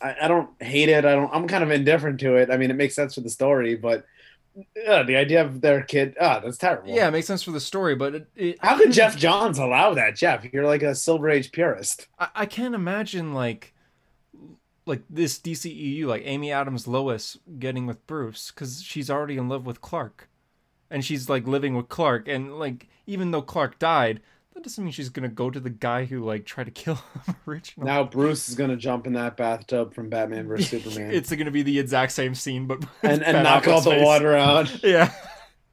I, 0.01 0.15
I 0.23 0.27
don't 0.27 0.49
hate 0.59 0.89
it. 0.89 1.05
I 1.05 1.13
don't. 1.13 1.31
I'm 1.31 1.47
kind 1.47 1.63
of 1.63 1.69
indifferent 1.69 2.19
to 2.21 2.35
it. 2.37 2.49
I 2.49 2.57
mean, 2.57 2.71
it 2.71 2.75
makes 2.75 2.95
sense 2.95 3.13
for 3.13 3.21
the 3.21 3.29
story, 3.29 3.75
but 3.75 4.05
uh, 4.87 5.03
the 5.03 5.15
idea 5.15 5.45
of 5.45 5.61
their 5.61 5.83
kid, 5.83 6.15
ah, 6.19 6.39
that's 6.39 6.57
terrible. 6.57 6.93
Yeah, 6.93 7.07
it 7.07 7.11
makes 7.11 7.27
sense 7.27 7.43
for 7.43 7.51
the 7.51 7.59
story, 7.59 7.95
but 7.95 8.15
it, 8.15 8.27
it, 8.35 8.57
How 8.59 8.77
could 8.77 8.91
Geoff 8.91 9.15
Johns 9.15 9.59
allow 9.59 9.93
that, 9.93 10.15
Geoff? 10.15 10.45
You're 10.51 10.65
like 10.65 10.81
a 10.81 10.95
Silver 10.95 11.29
Age 11.29 11.51
purist. 11.51 12.07
I, 12.17 12.29
I 12.35 12.45
can't 12.47 12.75
imagine 12.75 13.33
like 13.33 13.73
like 14.91 15.03
this 15.09 15.39
DCEU 15.39 16.05
like 16.05 16.23
Amy 16.25 16.51
Adams 16.51 16.85
Lois 16.85 17.37
getting 17.57 17.87
with 17.87 18.05
Bruce 18.05 18.51
cuz 18.51 18.83
she's 18.83 19.09
already 19.09 19.37
in 19.37 19.47
love 19.47 19.65
with 19.65 19.79
Clark. 19.79 20.29
And 20.89 21.05
she's 21.05 21.29
like 21.29 21.47
living 21.47 21.75
with 21.75 21.87
Clark 21.87 22.27
and 22.27 22.59
like 22.59 22.89
even 23.07 23.31
though 23.31 23.41
Clark 23.41 23.79
died, 23.79 24.19
that 24.53 24.63
doesn't 24.63 24.83
mean 24.83 24.91
she's 24.91 25.07
going 25.07 25.27
to 25.27 25.33
go 25.33 25.49
to 25.49 25.61
the 25.61 25.69
guy 25.69 26.03
who 26.03 26.23
like 26.23 26.45
tried 26.45 26.65
to 26.65 26.71
kill 26.83 26.95
him 26.95 27.35
originally. 27.47 27.87
Now 27.87 28.03
Bruce 28.03 28.49
is 28.49 28.55
gonna 28.55 28.75
jump 28.75 29.07
in 29.07 29.13
that 29.13 29.37
bathtub 29.37 29.93
from 29.93 30.09
Batman 30.09 30.47
vs 30.47 30.69
Superman 30.83 31.13
it's 31.13 31.29
going 31.29 31.45
to 31.45 31.51
be 31.51 31.63
the 31.63 31.79
exact 31.79 32.11
same 32.11 32.35
scene 32.35 32.67
but 32.67 32.83
and, 33.01 33.23
and 33.23 33.43
knock 33.43 33.67
all 33.69 33.79
the 33.79 34.03
water 34.03 34.35
out. 34.35 34.83
Yeah. 34.83 35.13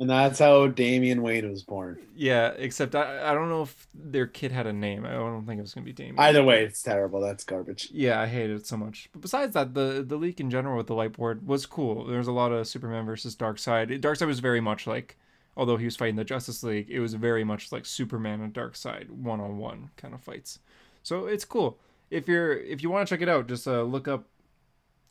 And 0.01 0.09
that's 0.09 0.39
how 0.39 0.69
Damian 0.69 1.23
Wayne 1.23 1.51
was 1.51 1.65
born. 1.65 1.99
Yeah, 2.15 2.53
except 2.57 2.95
I, 2.95 3.31
I 3.31 3.35
don't 3.35 3.49
know 3.49 3.63
if 3.63 3.89
their 3.93 4.29
kid 4.29 4.53
had 4.53 4.67
a 4.67 4.73
name. 4.73 5.05
I 5.05 5.11
don't 5.11 5.45
think 5.45 5.59
it 5.59 5.63
was 5.63 5.75
going 5.75 5.85
to 5.85 5.93
be 5.93 5.93
Damian. 5.93 6.21
Either 6.21 6.45
way, 6.45 6.63
it's 6.65 6.83
terrible. 6.83 7.21
That's 7.21 7.43
garbage. 7.43 7.89
Yeah, 7.93 8.21
I 8.21 8.27
hate 8.27 8.51
it 8.51 8.65
so 8.65 8.77
much. 8.77 9.09
But 9.13 9.23
besides 9.23 9.55
that, 9.55 9.75
the 9.75 10.05
the 10.07 10.17
leak 10.17 10.39
in 10.39 10.51
general 10.51 10.77
with 10.77 10.87
the 10.87 10.95
whiteboard 10.95 11.45
was 11.45 11.67
cool. 11.67 12.05
There 12.07 12.19
was 12.19 12.29
a 12.29 12.33
lot 12.33 12.53
of 12.53 12.69
Superman 12.69 13.07
versus 13.07 13.35
Darkseid. 13.35 14.01
Darkseid 14.01 14.29
was 14.29 14.39
very 14.39 14.61
much 14.61 14.87
like, 14.87 15.17
although 15.57 15.77
he 15.77 15.85
was 15.85 15.97
fighting 15.97 16.17
the 16.17 16.25
Justice 16.25 16.63
League, 16.63 16.89
it 16.89 17.01
was 17.01 17.15
very 17.15 17.43
much 17.43 17.73
like 17.73 17.85
Superman 17.85 18.41
and 18.41 18.55
Darkseid 18.55 19.11
one 19.11 19.41
on 19.41 19.59
one 19.59 19.91
kind 19.97 20.15
of 20.15 20.21
fights. 20.21 20.61
So 21.03 21.27
it's 21.27 21.45
cool. 21.45 21.77
If 22.11 22.29
you're 22.29 22.57
if 22.57 22.85
you 22.85 22.91
want 22.91 23.09
to 23.09 23.13
check 23.13 23.23
it 23.23 23.29
out, 23.29 23.49
just 23.49 23.67
uh, 23.67 23.83
look 23.83 24.07
up. 24.07 24.27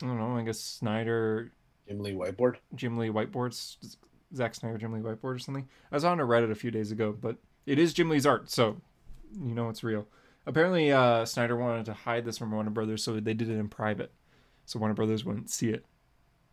I 0.02 0.06
don't 0.06 0.18
know. 0.18 0.36
I 0.36 0.42
guess 0.42 0.60
Snyder, 0.60 1.52
Jim 1.86 2.00
Lee 2.00 2.14
whiteboard. 2.14 2.56
Jim 2.74 2.96
Lee 2.96 3.08
whiteboards, 3.08 3.76
Zack 4.34 4.54
Snyder, 4.54 4.78
Jim 4.78 4.92
Lee 4.92 5.00
whiteboard 5.00 5.36
or 5.36 5.38
something. 5.38 5.68
I 5.90 5.96
was 5.96 6.04
on 6.04 6.20
a 6.20 6.26
Reddit 6.26 6.50
a 6.50 6.56
few 6.56 6.70
days 6.70 6.90
ago, 6.90 7.16
but 7.18 7.36
it 7.66 7.78
is 7.78 7.92
Jim 7.92 8.08
Lee's 8.08 8.26
art, 8.26 8.50
so 8.50 8.80
you 9.40 9.54
know 9.54 9.68
it's 9.68 9.84
real. 9.84 10.06
Apparently, 10.46 10.90
uh, 10.92 11.24
Snyder 11.24 11.56
wanted 11.56 11.86
to 11.86 11.92
hide 11.92 12.24
this 12.24 12.38
from 12.38 12.50
Warner 12.50 12.70
Brothers, 12.70 13.02
so 13.02 13.18
they 13.18 13.34
did 13.34 13.50
it 13.50 13.58
in 13.58 13.68
private, 13.68 14.12
so 14.64 14.78
Warner 14.78 14.94
Brothers 14.94 15.24
wouldn't 15.24 15.50
see 15.50 15.68
it. 15.70 15.84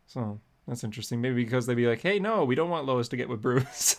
So 0.08 0.40
that's 0.68 0.84
interesting. 0.84 1.22
Maybe 1.22 1.44
because 1.44 1.66
they'd 1.66 1.76
be 1.76 1.88
like, 1.88 2.02
"Hey, 2.02 2.20
no, 2.20 2.44
we 2.44 2.56
don't 2.56 2.70
want 2.70 2.86
Lois 2.86 3.08
to 3.10 3.18
get 3.18 3.30
with 3.30 3.42
Bruce." 3.42 3.98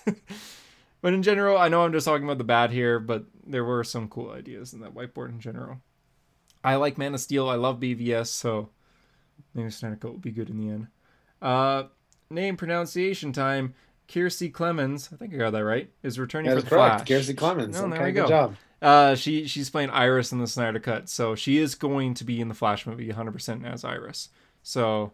but 1.01 1.15
in 1.15 1.23
general, 1.23 1.57
I 1.57 1.69
know 1.69 1.83
I'm 1.83 1.93
just 1.93 2.05
talking 2.05 2.25
about 2.25 2.39
the 2.39 2.45
bad 2.45 2.71
here, 2.71 2.99
but 2.99 3.25
there 3.47 3.65
were 3.65 3.85
some 3.85 4.09
cool 4.09 4.31
ideas 4.31 4.73
in 4.73 4.81
that 4.81 4.95
whiteboard 4.95 5.31
in 5.31 5.41
general. 5.41 5.81
I 6.63 6.77
like 6.77 6.99
Man 6.99 7.15
of 7.15 7.21
Steel. 7.21 7.49
I 7.49 7.55
love 7.55 7.81
BVS, 7.81 8.27
so 8.27 8.71
maybe 9.55 9.71
Snyder 9.71 9.97
Cut 9.97 10.11
will 10.11 10.19
be 10.19 10.33
good 10.33 10.51
in 10.51 10.59
the 10.59 10.69
end. 10.69 10.89
Uh, 11.41 11.85
name 12.31 12.57
pronunciation 12.57 13.33
time. 13.33 13.75
Kiersey 14.09 14.53
Clemons, 14.53 15.13
I 15.13 15.17
think 15.17 15.35
I 15.35 15.37
got 15.37 15.51
that 15.51 15.65
right, 15.65 15.91
is 16.03 16.19
returning 16.19 16.51
That's 16.51 16.63
for 16.63 16.71
the 16.71 16.77
correct. 16.77 17.09
Flash. 17.09 17.09
Kiersey 17.09 17.35
Clemons. 17.35 17.77
Oh, 17.77 17.89
there 17.89 17.95
okay, 17.95 18.05
we 18.05 18.13
good 18.13 18.23
go. 18.23 18.29
job. 18.29 18.57
Uh, 18.81 19.15
she 19.15 19.47
she's 19.47 19.71
playing 19.71 19.91
Iris 19.91 20.33
in 20.33 20.39
the 20.39 20.47
Snyder 20.47 20.79
Cut, 20.79 21.09
so 21.09 21.35
she 21.35 21.59
is 21.59 21.75
going 21.75 22.15
to 22.15 22.25
be 22.25 22.41
in 22.41 22.49
the 22.49 22.55
Flash 22.55 22.87
movie 22.87 23.09
100% 23.09 23.65
as 23.65 23.85
Iris. 23.85 24.29
So 24.63 25.13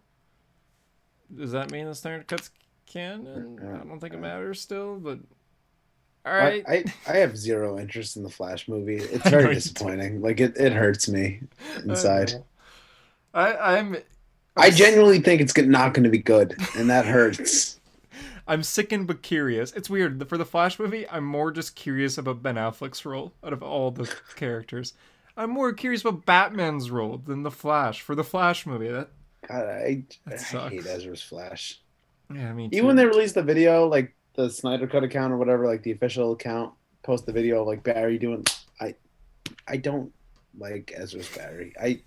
does 1.35 1.53
that 1.53 1.71
mean 1.71 1.87
the 1.87 1.95
Snyder 1.95 2.25
Cut's 2.27 2.51
canon? 2.87 3.59
I 3.63 3.87
don't 3.87 4.01
think 4.01 4.15
it 4.15 4.21
matters 4.21 4.61
still, 4.61 4.97
but 4.97 5.21
all 6.25 6.35
right. 6.35 6.65
I, 6.69 6.75
I, 6.75 6.85
I 7.09 7.17
have 7.19 7.37
zero 7.37 7.79
interest 7.79 8.17
in 8.17 8.23
the 8.23 8.31
Flash 8.31 8.69
movie. 8.69 8.97
It's 8.97 9.29
very 9.31 9.55
disappointing. 9.55 10.21
Like 10.21 10.41
it, 10.41 10.57
it 10.57 10.73
hurts 10.73 11.09
me 11.09 11.41
inside. 11.85 12.45
I 13.35 13.77
I'm 13.77 13.97
I 14.57 14.71
genuinely 14.71 15.21
think 15.21 15.41
it's 15.41 15.57
not 15.57 15.95
going 15.95 16.05
to 16.05 16.11
be 16.11 16.19
good, 16.19 16.57
and 16.77 16.91
that 16.91 17.07
hurts. 17.07 17.79
I'm 18.47 18.63
sickened 18.63 19.07
but 19.07 19.23
curious. 19.23 19.73
It's 19.73 19.89
weird 19.89 20.29
for 20.29 20.37
the 20.37 20.45
Flash 20.45 20.79
movie. 20.79 21.09
I'm 21.09 21.25
more 21.25 21.53
just 21.53 21.77
curious 21.77 22.19
about 22.19 22.43
Ben 22.43 22.57
Affleck's 22.57 23.05
role 23.05 23.33
out 23.43 23.53
of 23.53 23.63
all 23.63 23.91
the 23.91 24.13
characters. 24.37 24.95
I'm 25.37 25.51
more 25.51 25.73
curious 25.73 26.03
about 26.03 26.27
Batman's 26.27 26.91
role 26.91 27.19
than 27.19 27.43
the 27.43 27.51
Flash 27.51 28.03
for 28.03 28.15
the 28.15 28.25
Flash 28.25 28.67
movie. 28.67 28.89
That 28.89 29.09
God, 29.49 29.65
I, 29.65 30.05
That 30.27 30.55
I 30.55 30.69
hate 30.69 30.87
Ezra's 30.87 31.23
Flash. 31.23 31.81
yeah, 32.35 32.51
I 32.51 32.53
mean 32.53 32.69
Even 32.73 32.89
when 32.89 32.97
they 32.97 33.07
released 33.07 33.35
the 33.37 33.43
video, 33.43 33.87
like 33.87 34.15
the 34.35 34.51
Snyder 34.51 34.87
Cut 34.87 35.05
account 35.05 35.33
or 35.33 35.37
whatever, 35.37 35.67
like 35.67 35.83
the 35.83 35.93
official 35.93 36.33
account, 36.33 36.75
post 37.03 37.27
the 37.27 37.33
video 37.33 37.63
of 37.63 37.67
like 37.67 37.83
Barry 37.83 38.19
doing. 38.19 38.45
I, 38.81 38.95
I 39.67 39.77
don't 39.79 40.13
like 40.59 40.93
Ezra's 40.95 41.29
Barry. 41.29 41.73
I, 41.81 42.03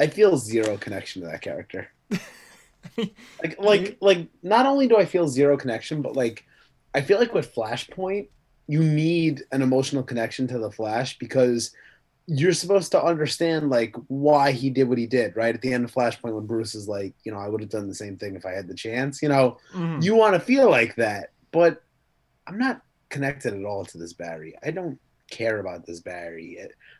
I 0.00 0.06
feel 0.06 0.36
zero 0.38 0.76
connection 0.78 1.22
to 1.22 1.28
that 1.28 1.42
character. 1.42 1.88
like 2.96 3.58
like 3.58 3.98
like 4.00 4.28
not 4.42 4.66
only 4.66 4.88
do 4.88 4.96
I 4.96 5.04
feel 5.04 5.28
zero 5.28 5.56
connection, 5.56 6.00
but 6.02 6.16
like 6.16 6.44
I 6.94 7.02
feel 7.02 7.18
like 7.18 7.34
with 7.34 7.54
Flashpoint, 7.54 8.28
you 8.66 8.82
need 8.82 9.42
an 9.52 9.62
emotional 9.62 10.02
connection 10.02 10.48
to 10.48 10.58
the 10.58 10.70
Flash 10.70 11.18
because 11.18 11.72
you're 12.26 12.52
supposed 12.52 12.92
to 12.92 13.02
understand 13.02 13.68
like 13.70 13.94
why 14.06 14.52
he 14.52 14.70
did 14.70 14.88
what 14.88 14.98
he 14.98 15.06
did, 15.06 15.36
right? 15.36 15.54
At 15.54 15.60
the 15.60 15.72
end 15.72 15.84
of 15.84 15.92
Flashpoint 15.92 16.34
when 16.34 16.46
Bruce 16.46 16.74
is 16.74 16.88
like, 16.88 17.14
you 17.24 17.32
know, 17.32 17.38
I 17.38 17.48
would 17.48 17.60
have 17.60 17.70
done 17.70 17.88
the 17.88 17.94
same 17.94 18.16
thing 18.16 18.36
if 18.36 18.46
I 18.46 18.52
had 18.52 18.68
the 18.68 18.74
chance, 18.74 19.20
you 19.20 19.28
know, 19.28 19.58
Mhm. 19.74 20.02
you 20.02 20.14
want 20.14 20.34
to 20.34 20.40
feel 20.40 20.70
like 20.70 20.94
that, 20.96 21.30
but 21.52 21.82
I'm 22.46 22.58
not 22.58 22.82
connected 23.10 23.52
at 23.54 23.64
all 23.64 23.84
to 23.84 23.98
this 23.98 24.12
Barry. 24.12 24.54
I 24.62 24.70
don't 24.70 24.98
care 25.30 25.60
about 25.60 25.86
this 25.86 26.00
Barry. 26.00 26.58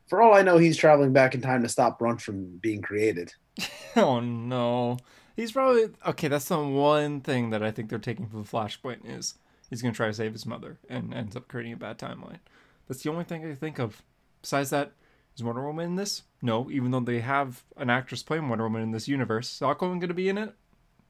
For 0.09 0.23
all 0.23 0.35
I 0.35 0.43
know, 0.43 0.59
he's 0.59 0.77
traveling 0.77 1.13
back 1.13 1.35
in 1.35 1.41
time 1.41 1.63
to 1.63 1.69
stop 1.69 1.99
Brunch 2.01 2.21
from 2.21 2.59
being 2.59 2.83
created. 2.83 3.33
oh 3.97 4.21
no. 4.21 4.99
He's 5.37 5.53
probably 5.53 5.89
okay. 6.07 6.29
That's 6.29 6.49
the 6.49 6.59
one 6.59 7.21
thing 7.21 7.51
that 7.51 7.63
I 7.63 7.71
think 7.71 7.89
they're 7.89 7.99
taking 7.99 8.29
from 8.29 8.45
Flashpoint 8.45 9.01
is 9.05 9.35
he's 9.69 9.81
gonna 9.83 9.95
try 9.95 10.09
to 10.09 10.15
save 10.15 10.33
his 10.33 10.47
mother 10.47 10.79
and 10.89 11.15
ends 11.15 11.37
up 11.37 11.49
creating 11.49 11.73
a 11.73 11.77
bad 11.77 11.99
timeline. 11.99 12.41
That's 12.89 13.03
the 13.03 13.11
only 13.11 13.25
thing 13.25 13.51
I 13.51 13.55
think 13.55 13.79
of. 13.79 14.03
Besides 14.43 14.71
that, 14.71 14.93
is 15.37 15.45
Wonder 15.45 15.65
Woman 15.65 15.87
in 15.87 15.97
this? 15.97 16.23
No, 16.43 16.71
even 16.71 16.91
though 16.91 17.01
they 17.01 17.21
have 17.21 17.63
an 17.77 17.91
actress 17.91 18.23
playing 18.23 18.49
Wonder 18.49 18.65
Woman 18.65 18.83
in 18.83 18.91
this 18.91 19.09
universe. 19.09 19.53
Is 19.53 19.61
Aquaman 19.61 20.01
gonna 20.01 20.15
be 20.15 20.29
in 20.29 20.39
it? 20.39 20.55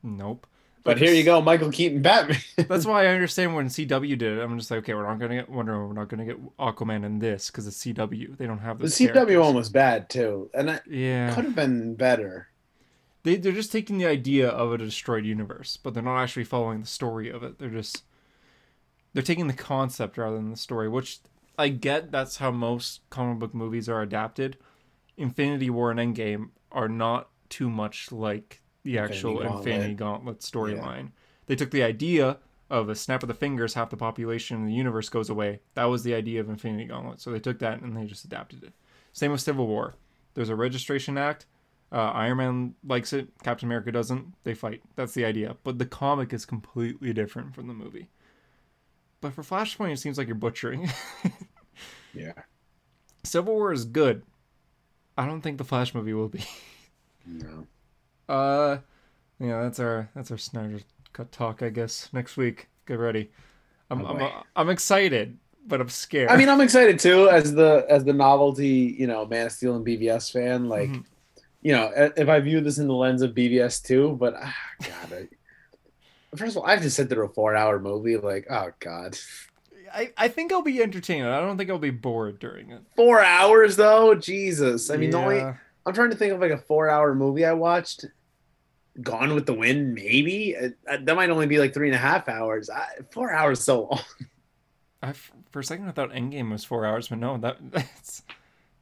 Nope. 0.03 0.47
But 0.83 0.99
here 0.99 1.13
you 1.13 1.25
go, 1.25 1.43
Michael 1.43 1.71
Keaton 1.71 2.01
Batman. 2.01 2.39
That's 2.69 2.87
why 2.87 3.05
I 3.05 3.09
understand 3.09 3.55
when 3.55 3.67
CW 3.67 4.17
did 4.17 4.39
it. 4.39 4.41
I'm 4.41 4.59
just 4.59 4.71
like, 4.71 4.79
okay, 4.79 4.95
we're 4.95 5.07
not 5.07 5.19
gonna 5.19 5.37
get 5.37 5.51
Wonder 5.51 5.73
Woman, 5.73 5.89
we're 5.89 6.01
not 6.01 6.09
gonna 6.09 6.25
get 6.25 6.57
Aquaman 6.57 7.05
in 7.05 7.19
this 7.19 7.51
because 7.51 7.67
it's 7.67 7.85
CW. 7.85 8.37
They 8.37 8.47
don't 8.47 8.59
have 8.59 8.79
the 8.79 8.87
CW 8.87 9.13
characters. 9.13 9.39
one 9.39 9.55
was 9.55 9.69
bad 9.69 10.09
too, 10.09 10.51
and 10.55 10.71
it 10.71 10.83
yeah, 10.89 11.35
could 11.35 11.45
have 11.45 11.55
been 11.55 11.95
better. 11.95 12.49
They 13.23 13.37
they're 13.37 13.53
just 13.53 13.73
taking 13.73 13.99
the 13.99 14.07
idea 14.07 14.49
of 14.49 14.73
a 14.73 14.79
destroyed 14.79 15.27
universe, 15.27 15.77
but 15.77 15.93
they're 15.93 16.03
not 16.03 16.23
actually 16.23 16.45
following 16.45 16.81
the 16.81 16.87
story 16.87 17.29
of 17.29 17.43
it. 17.43 17.59
They're 17.59 17.69
just 17.69 18.05
they're 19.13 19.23
taking 19.23 19.49
the 19.49 19.53
concept 19.53 20.17
rather 20.17 20.37
than 20.37 20.51
the 20.51 20.57
story, 20.57 20.89
which 20.89 21.19
I 21.59 21.69
get. 21.69 22.11
That's 22.11 22.39
how 22.39 22.51
most 22.51 23.01
comic 23.11 23.39
book 23.39 23.55
movies 23.55 23.89
are 23.89 24.01
adapted. 24.01 24.57
Infinity 25.17 25.69
War 25.69 25.91
and 25.91 26.01
Endgame 26.01 26.51
are 26.73 26.89
not 26.89 27.29
too 27.51 27.69
much 27.69 28.11
like 28.11 28.63
the 28.83 28.99
actual 28.99 29.41
Infinity 29.41 29.95
Gauntlet, 29.95 30.41
storyline. 30.41 31.03
Yeah. 31.03 31.09
They 31.47 31.57
took 31.57 31.71
the 31.71 31.83
idea 31.83 32.39
of 32.71 32.89
a 32.89 32.95
snap 32.95 33.23
of 33.23 33.29
the 33.29 33.35
fingers, 33.35 33.75
half 33.75 33.91
the 33.91 33.97
population 33.97 34.59
in 34.59 34.67
the 34.67 34.73
universe 34.73 35.09
goes 35.09 35.29
away. 35.29 35.61
That 35.75 35.85
was 35.85 36.05
the 36.05 36.15
idea 36.15 36.41
of 36.41 36.49
Infinity 36.49 36.85
Gauntlet. 36.85 37.21
So 37.21 37.31
they 37.31 37.41
took 37.41 37.59
that 37.59 37.81
and 37.81 37.97
they 37.97 38.05
just 38.05 38.25
adapted 38.25 38.63
it. 38.63 38.73
Same 39.13 39.33
with 39.33 39.41
Civil 39.41 39.67
War. 39.67 39.95
There's 40.35 40.49
a 40.49 40.57
registration 40.57 41.19
act. 41.19 41.47
Uh, 41.93 42.13
Iron 42.13 42.37
Man 42.37 42.75
likes 42.87 43.13
it. 43.13 43.29
Captain 43.43 43.67
America 43.67 43.91
doesn't. 43.91 44.33
They 44.45 44.55
fight. 44.55 44.81
That's 44.95 45.13
the 45.13 45.25
idea. 45.25 45.57
But 45.65 45.79
the 45.79 45.87
comic 45.87 46.33
is 46.33 46.47
completely 46.47 47.13
different 47.13 47.55
from 47.55 47.67
the 47.67 47.75
movie. 47.75 48.09
But 49.21 49.33
for 49.33 49.43
Flashpoint, 49.43 49.93
it 49.93 49.99
seems 49.99 50.17
like 50.17 50.29
you're 50.29 50.37
butchering. 50.37 50.89
yeah. 52.15 52.33
Civil 53.25 53.55
War 53.55 53.73
is 53.73 53.85
good. 53.85 54.23
I 55.19 55.27
don't 55.27 55.43
think 55.43 55.59
the 55.59 55.65
Flash 55.65 55.95
movie 55.95 56.15
will 56.15 56.29
be. 56.29 56.45
No. 57.27 57.67
Uh, 58.31 58.79
yeah, 59.41 59.63
that's 59.63 59.81
our 59.81 60.09
that's 60.15 60.31
our 60.31 60.39
Snyder 60.39 60.81
cut 61.13 61.33
talk. 61.33 61.63
I 61.63 61.71
guess 61.71 62.09
next 62.13 62.37
week. 62.37 62.69
Get 62.87 62.99
ready. 62.99 63.31
I'm 63.91 64.05
oh, 64.05 64.09
I'm, 64.09 64.45
I'm 64.55 64.69
excited, 64.69 65.37
but 65.67 65.81
I'm 65.81 65.89
scared. 65.89 66.31
I 66.31 66.37
mean, 66.37 66.49
I'm 66.49 66.61
excited 66.61 67.01
too 67.01 67.29
as 67.29 67.55
the 67.55 67.85
as 67.89 68.05
the 68.05 68.13
novelty, 68.13 68.95
you 68.99 69.07
know, 69.09 69.27
Man 69.27 69.47
of 69.47 69.53
Steel 69.53 69.75
and 69.75 69.85
BVS 69.85 70.33
fan. 70.33 70.69
Like, 70.69 70.91
mm-hmm. 70.91 71.01
you 71.63 71.73
know, 71.73 71.91
if 72.17 72.29
I 72.29 72.39
view 72.39 72.61
this 72.61 72.79
in 72.79 72.87
the 72.87 72.95
lens 72.95 73.23
of 73.23 73.33
BVS 73.33 73.85
too, 73.85 74.17
but 74.21 74.35
ah, 74.37 74.57
God, 74.81 75.13
I, 75.13 76.37
first 76.37 76.57
of 76.57 76.63
all, 76.63 76.69
I 76.69 76.73
have 76.73 76.83
to 76.83 76.91
sit 76.91 77.09
through 77.09 77.27
a 77.27 77.31
four 77.31 77.57
hour 77.57 77.81
movie. 77.81 78.17
Like, 78.17 78.47
oh 78.49 78.71
God. 78.79 79.19
I, 79.93 80.13
I 80.17 80.29
think 80.29 80.53
I'll 80.53 80.63
be 80.63 80.81
entertained. 80.81 81.27
I 81.27 81.41
don't 81.41 81.59
think 81.59 81.69
I'll 81.69 81.79
be 81.79 81.91
bored 81.91 82.39
during 82.39 82.71
it. 82.71 82.81
Four 82.95 83.25
hours 83.25 83.75
though, 83.75 84.15
Jesus. 84.15 84.89
I 84.89 84.97
mean, 84.97 85.11
yeah. 85.11 85.19
the 85.19 85.19
only 85.19 85.57
I'm 85.85 85.95
trying 85.95 86.11
to 86.11 86.17
think 86.17 86.33
of 86.33 86.41
like 86.41 86.53
a 86.53 86.59
four 86.59 86.89
hour 86.89 87.15
movie 87.15 87.45
I 87.45 87.55
watched. 87.55 88.05
Gone 89.03 89.35
with 89.35 89.47
the 89.47 89.55
Wind, 89.55 89.95
maybe 89.95 90.57
uh, 90.57 90.69
uh, 90.89 90.99
that 91.03 91.17
might 91.17 91.31
only 91.31 91.47
be 91.47 91.59
like 91.59 91.75
three 91.75 91.89
and 91.89 91.95
a 91.95 91.99
half 91.99 92.29
hours. 92.29 92.69
I, 92.71 92.87
four 93.11 93.33
hours 93.33 93.61
so 93.61 93.83
long. 93.85 94.01
I 95.03 95.13
for 95.51 95.61
a 95.61 95.65
second 95.65 95.89
I 95.89 95.93
thought 95.93 96.11
Endgame 96.11 96.51
was 96.51 96.65
four 96.65 96.85
hours, 96.85 97.09
but 97.09 97.19
no, 97.19 97.39
that 97.39 97.57
that's 97.71 98.23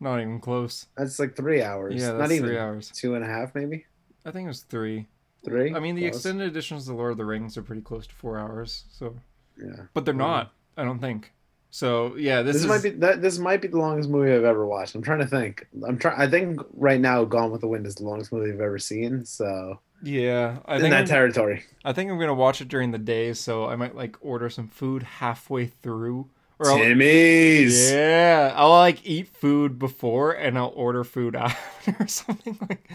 not 0.01 0.21
even 0.21 0.41
close. 0.41 0.87
That's 0.97 1.19
like 1.19 1.37
three 1.37 1.63
hours. 1.63 1.95
Yeah, 1.95 2.13
that's 2.13 2.19
not 2.19 2.33
even 2.33 2.49
three 2.49 2.59
hours. 2.59 2.91
Two 2.95 3.15
and 3.15 3.25
a 3.25 3.29
half, 3.29 3.55
maybe. 3.55 3.87
I 4.25 4.31
think 4.31 4.45
it 4.47 4.49
was 4.49 4.63
three. 4.63 5.07
Three. 5.45 5.75
I 5.75 5.79
mean, 5.79 5.95
the 5.95 6.05
extended 6.05 6.49
editions 6.49 6.89
of 6.89 6.95
the 6.95 6.99
Lord 6.99 7.13
of 7.13 7.19
the 7.19 7.25
Rings 7.25 7.57
are 7.57 7.63
pretty 7.63 7.83
close 7.83 8.07
to 8.09 8.15
four 8.15 8.39
hours. 8.39 8.85
So. 8.91 9.15
Yeah. 9.57 9.85
But 9.95 10.05
they're 10.05 10.15
not. 10.15 10.53
I 10.77 10.85
don't 10.85 10.99
think. 10.99 11.33
So 11.71 12.17
yeah, 12.17 12.43
this, 12.43 12.57
this 12.57 12.63
is... 12.63 12.69
might 12.69 12.83
be 12.83 12.91
that 12.91 13.21
this 13.21 13.39
might 13.39 13.61
be 13.61 13.69
the 13.69 13.79
longest 13.79 14.09
movie 14.09 14.33
I've 14.33 14.45
ever 14.45 14.67
watched. 14.67 14.95
I'm 14.95 15.03
trying 15.03 15.19
to 15.21 15.27
think. 15.27 15.67
I'm 15.87 15.99
trying. 15.99 16.19
I 16.19 16.29
think 16.29 16.61
right 16.73 17.01
now, 17.01 17.25
Gone 17.25 17.51
with 17.51 17.61
the 17.61 17.69
Wind 17.69 17.87
is 17.87 17.97
the 17.97 18.05
longest 18.05 18.33
movie 18.33 18.51
I've 18.51 18.61
ever 18.61 18.79
seen. 18.79 19.25
So 19.25 19.81
yeah, 20.03 20.59
I 20.67 20.77
in 20.77 20.81
think 20.83 20.93
that 20.93 21.01
I'm, 21.01 21.07
territory. 21.07 21.65
I 21.85 21.93
think 21.93 22.11
I'm 22.11 22.19
gonna 22.19 22.35
watch 22.35 22.61
it 22.61 22.69
during 22.69 22.91
the 22.91 22.99
day, 22.99 23.33
so 23.33 23.67
I 23.67 23.77
might 23.77 23.95
like 23.95 24.17
order 24.21 24.49
some 24.51 24.69
food 24.69 25.03
halfway 25.03 25.67
through. 25.67 26.31
Or 26.59 26.77
Timmy's. 26.77 27.91
I'll, 27.91 27.97
yeah, 27.97 28.53
I'll 28.57 28.71
like 28.71 29.07
eat 29.07 29.29
food 29.29 29.79
before 29.79 30.33
and 30.33 30.59
I'll 30.59 30.73
order 30.75 31.05
food 31.05 31.37
after 31.37 31.97
or 32.01 32.09
something 32.09 32.59
like. 32.69 32.91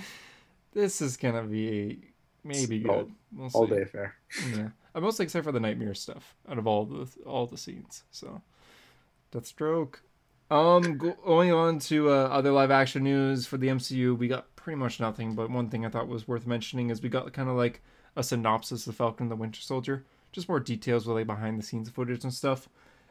This 0.73 1.01
is 1.01 1.17
gonna 1.17 1.43
be 1.43 1.99
maybe 2.43 2.79
good. 2.79 2.89
All, 2.89 3.11
we'll 3.31 3.51
all 3.53 3.67
day 3.67 3.85
fair. 3.85 4.15
Yeah, 4.51 4.69
I'm 4.95 5.03
mostly 5.03 5.23
excited 5.23 5.43
for 5.43 5.51
the 5.51 5.59
Knightmare 5.59 5.93
stuff 5.93 6.35
out 6.49 6.57
of 6.57 6.67
all 6.67 6.85
the 6.85 7.07
all 7.25 7.47
the 7.47 7.57
scenes. 7.57 8.03
So 8.11 8.41
Deathstroke. 9.33 9.95
Um, 10.51 10.97
going 10.97 11.51
on 11.51 11.79
to 11.79 12.11
uh, 12.11 12.27
other 12.27 12.51
live 12.51 12.69
action 12.69 13.03
news 13.03 13.47
for 13.47 13.57
the 13.57 13.69
MCU, 13.69 14.15
we 14.15 14.27
got 14.27 14.52
pretty 14.63 14.79
much 14.79 14.99
nothing. 14.99 15.35
But 15.35 15.51
one 15.51 15.69
thing 15.69 15.85
I 15.85 15.89
thought 15.89 16.07
was 16.07 16.27
worth 16.27 16.47
mentioning 16.47 16.89
is 16.89 17.01
we 17.01 17.09
got 17.09 17.31
kind 17.33 17.49
of 17.49 17.55
like 17.55 17.81
a 18.15 18.23
synopsis 18.23 18.87
of 18.87 18.95
Falcon 18.95 19.25
and 19.25 19.31
the 19.31 19.35
Winter 19.35 19.61
Soldier, 19.61 20.05
just 20.31 20.47
more 20.47 20.59
details 20.59 21.05
really 21.05 21.23
behind 21.23 21.59
the 21.59 21.63
scenes 21.63 21.89
footage 21.89 22.23
and 22.23 22.33
stuff. 22.33 22.69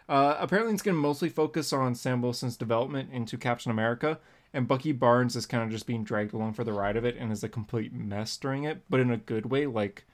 Uh, 0.08 0.36
apparently, 0.38 0.72
it's 0.72 0.82
going 0.82 0.96
to 0.96 1.00
mostly 1.00 1.28
focus 1.28 1.72
on 1.72 1.94
Sam 1.94 2.22
Wilson's 2.22 2.56
development 2.56 3.10
into 3.12 3.36
Captain 3.36 3.70
America, 3.70 4.18
and 4.52 4.66
Bucky 4.66 4.92
Barnes 4.92 5.36
is 5.36 5.46
kind 5.46 5.62
of 5.62 5.70
just 5.70 5.86
being 5.86 6.04
dragged 6.04 6.34
along 6.34 6.54
for 6.54 6.64
the 6.64 6.72
ride 6.72 6.96
of 6.96 7.04
it 7.04 7.16
and 7.16 7.30
is 7.30 7.44
a 7.44 7.48
complete 7.48 7.92
mess 7.92 8.36
during 8.36 8.64
it, 8.64 8.82
but 8.90 9.00
in 9.00 9.10
a 9.10 9.16
good 9.16 9.46
way. 9.46 9.66
Like, 9.66 10.04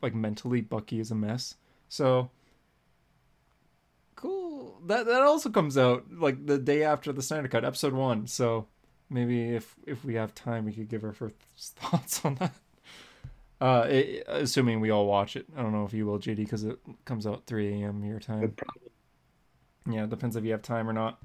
like 0.00 0.14
mentally, 0.14 0.60
Bucky 0.60 1.00
is 1.00 1.10
a 1.10 1.14
mess. 1.14 1.56
So 1.88 2.30
cool. 4.16 4.80
That 4.86 5.06
that 5.06 5.22
also 5.22 5.50
comes 5.50 5.78
out 5.78 6.06
like 6.10 6.46
the 6.46 6.58
day 6.58 6.82
after 6.82 7.12
the 7.12 7.22
Snyder 7.22 7.48
Cut, 7.48 7.64
episode 7.64 7.92
one. 7.92 8.26
So 8.26 8.66
maybe 9.12 9.54
if 9.54 9.74
if 9.86 10.04
we 10.04 10.14
have 10.14 10.34
time, 10.34 10.64
we 10.64 10.72
could 10.72 10.88
give 10.88 11.04
our 11.04 11.12
first 11.12 11.36
thoughts 11.76 12.24
on 12.24 12.36
that. 12.36 12.54
Uh, 13.60 13.86
it, 13.88 14.24
assuming 14.26 14.80
we 14.80 14.90
all 14.90 15.06
watch 15.06 15.36
it. 15.36 15.46
I 15.56 15.62
don't 15.62 15.72
know 15.72 15.84
if 15.84 15.92
you 15.92 16.04
will, 16.04 16.18
JD, 16.18 16.36
because 16.36 16.64
it 16.64 16.78
comes 17.04 17.28
out 17.28 17.46
3 17.46 17.82
a.m. 17.82 18.04
your 18.04 18.18
time. 18.18 18.56
Yeah, 19.88 20.04
it 20.04 20.10
depends 20.10 20.34
if 20.34 20.44
you 20.44 20.50
have 20.50 20.62
time 20.62 20.88
or 20.88 20.92
not. 20.92 21.22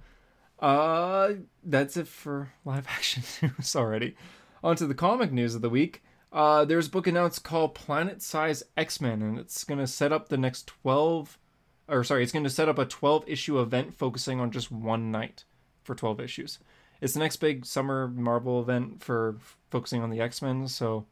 Uh, 0.59 1.33
that's 1.63 1.97
it 1.97 2.07
for 2.07 2.51
live 2.63 2.85
action 2.89 3.23
news 3.41 3.75
already. 3.75 4.15
On 4.63 4.75
to 4.75 4.85
the 4.85 4.93
comic 4.93 5.31
news 5.31 5.55
of 5.55 5.61
the 5.61 5.69
week. 5.69 6.03
Uh, 6.31 6.63
there's 6.65 6.87
a 6.87 6.91
book 6.91 7.07
announced 7.07 7.43
called 7.43 7.73
Planet 7.73 8.21
Size 8.21 8.61
X 8.75 9.01
Men, 9.01 9.23
and 9.23 9.39
it's 9.39 9.63
going 9.63 9.79
to 9.79 9.87
set 9.87 10.11
up 10.11 10.29
the 10.29 10.37
next 10.37 10.67
12 10.67 11.39
or 11.87 12.03
sorry, 12.03 12.23
it's 12.23 12.31
going 12.31 12.43
to 12.43 12.49
set 12.49 12.69
up 12.69 12.77
a 12.77 12.85
12 12.85 13.23
issue 13.27 13.59
event 13.59 13.93
focusing 13.93 14.39
on 14.39 14.51
just 14.51 14.71
one 14.71 15.11
night 15.11 15.45
for 15.83 15.95
12 15.95 16.19
issues. 16.19 16.59
It's 17.01 17.13
the 17.13 17.19
next 17.19 17.37
big 17.37 17.65
summer 17.65 18.07
Marvel 18.07 18.61
event 18.61 19.03
for 19.03 19.37
focusing 19.69 20.01
on 20.01 20.09
the 20.09 20.19
X 20.19 20.41
Men. 20.41 20.67
So, 20.67 21.05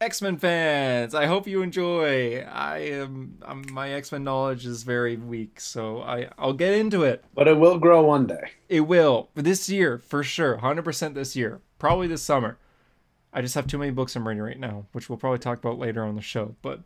X 0.00 0.22
Men 0.22 0.36
fans, 0.36 1.14
I 1.14 1.26
hope 1.26 1.46
you 1.46 1.62
enjoy. 1.62 2.40
I 2.40 2.78
am 2.78 3.38
I'm, 3.42 3.64
my 3.72 3.90
X 3.90 4.12
Men 4.12 4.24
knowledge 4.24 4.66
is 4.66 4.82
very 4.82 5.16
weak, 5.16 5.60
so 5.60 6.02
I 6.02 6.28
I'll 6.38 6.52
get 6.52 6.74
into 6.74 7.02
it. 7.02 7.24
But 7.34 7.48
it 7.48 7.56
will 7.56 7.78
grow 7.78 8.04
one 8.04 8.26
day. 8.26 8.52
It 8.68 8.82
will 8.82 9.30
this 9.34 9.68
year 9.68 9.98
for 9.98 10.22
sure, 10.22 10.58
hundred 10.58 10.84
percent 10.84 11.14
this 11.14 11.34
year, 11.34 11.60
probably 11.78 12.06
this 12.06 12.22
summer. 12.22 12.58
I 13.32 13.40
just 13.40 13.56
have 13.56 13.66
too 13.66 13.78
many 13.78 13.90
books 13.90 14.14
I'm 14.14 14.28
reading 14.28 14.42
right 14.44 14.60
now, 14.60 14.86
which 14.92 15.08
we'll 15.08 15.18
probably 15.18 15.40
talk 15.40 15.58
about 15.58 15.78
later 15.78 16.04
on 16.04 16.14
the 16.14 16.22
show. 16.22 16.54
But 16.62 16.82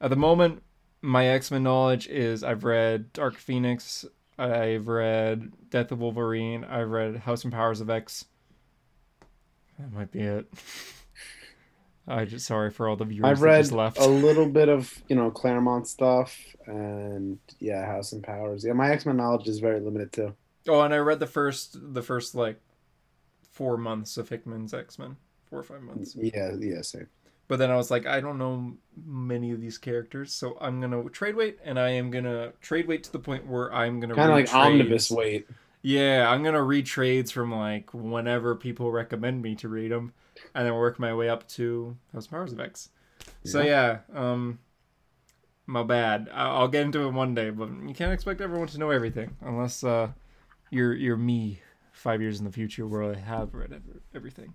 at 0.00 0.10
the 0.10 0.16
moment, 0.16 0.62
my 1.00 1.28
X 1.28 1.50
Men 1.50 1.62
knowledge 1.62 2.08
is 2.08 2.42
I've 2.42 2.64
read 2.64 3.12
Dark 3.12 3.36
Phoenix, 3.36 4.04
I've 4.40 4.88
read 4.88 5.52
Death 5.68 5.92
of 5.92 6.00
Wolverine, 6.00 6.64
I've 6.64 6.88
read 6.88 7.16
House 7.16 7.44
and 7.44 7.52
Powers 7.52 7.80
of 7.80 7.90
X. 7.90 8.24
That 9.78 9.92
might 9.92 10.10
be 10.10 10.20
it. 10.20 10.46
I 12.08 12.24
just 12.24 12.46
sorry 12.46 12.70
for 12.70 12.88
all 12.88 12.96
the 12.96 13.04
viewers 13.04 13.30
I've 13.30 13.42
read 13.42 13.70
left. 13.70 13.98
a 13.98 14.06
little 14.06 14.48
bit 14.48 14.68
of 14.68 15.02
you 15.08 15.14
know 15.14 15.30
Claremont 15.30 15.86
stuff 15.86 16.36
and 16.66 17.38
yeah, 17.60 17.84
House 17.84 18.12
and 18.12 18.22
Powers. 18.22 18.64
Yeah, 18.64 18.72
my 18.72 18.90
X 18.90 19.06
Men 19.06 19.16
knowledge 19.16 19.46
is 19.46 19.60
very 19.60 19.78
limited 19.78 20.12
too. 20.12 20.34
Oh, 20.68 20.80
and 20.80 20.92
I 20.92 20.98
read 20.98 21.20
the 21.20 21.26
first 21.26 21.76
the 21.94 22.02
first 22.02 22.34
like 22.34 22.60
four 23.52 23.76
months 23.76 24.16
of 24.16 24.28
Hickman's 24.28 24.74
X 24.74 24.98
Men, 24.98 25.16
four 25.48 25.60
or 25.60 25.62
five 25.62 25.82
months. 25.82 26.16
Yeah, 26.16 26.52
yeah, 26.58 26.82
same. 26.82 27.08
But 27.50 27.58
then 27.58 27.68
I 27.68 27.74
was 27.74 27.90
like, 27.90 28.06
I 28.06 28.20
don't 28.20 28.38
know 28.38 28.74
many 29.04 29.50
of 29.50 29.60
these 29.60 29.76
characters, 29.76 30.32
so 30.32 30.56
I'm 30.60 30.80
gonna 30.80 31.02
trade 31.10 31.34
wait, 31.34 31.58
and 31.64 31.80
I 31.80 31.88
am 31.88 32.12
gonna 32.12 32.52
trade 32.60 32.86
wait 32.86 33.02
to 33.02 33.10
the 33.10 33.18
point 33.18 33.44
where 33.44 33.74
I'm 33.74 33.98
gonna 33.98 34.14
kind 34.14 34.30
of 34.30 34.36
like 34.36 34.54
omnibus 34.54 35.10
wait. 35.10 35.48
Yeah, 35.82 36.30
I'm 36.30 36.44
gonna 36.44 36.62
read 36.62 36.86
trades 36.86 37.32
from 37.32 37.52
like 37.52 37.92
whenever 37.92 38.54
people 38.54 38.92
recommend 38.92 39.42
me 39.42 39.56
to 39.56 39.68
read 39.68 39.90
them, 39.90 40.12
and 40.54 40.64
then 40.64 40.74
work 40.76 41.00
my 41.00 41.12
way 41.12 41.28
up 41.28 41.48
to 41.48 41.96
House 42.12 42.28
Powers 42.28 42.52
of 42.52 42.60
X. 42.60 42.90
Yeah. 43.42 43.50
So 43.50 43.62
yeah, 43.62 43.98
um, 44.14 44.60
My 45.66 45.82
bad. 45.82 46.30
I'll 46.32 46.68
get 46.68 46.82
into 46.84 47.00
it 47.02 47.10
one 47.12 47.34
day, 47.34 47.50
but 47.50 47.68
you 47.84 47.94
can't 47.94 48.12
expect 48.12 48.40
everyone 48.40 48.68
to 48.68 48.78
know 48.78 48.90
everything 48.90 49.34
unless 49.40 49.82
uh, 49.82 50.10
you're 50.70 50.94
you're 50.94 51.16
me 51.16 51.62
five 51.90 52.22
years 52.22 52.38
in 52.38 52.44
the 52.44 52.52
future 52.52 52.86
where 52.86 53.02
I 53.02 53.16
have 53.18 53.54
read 53.54 53.82
everything. 54.14 54.54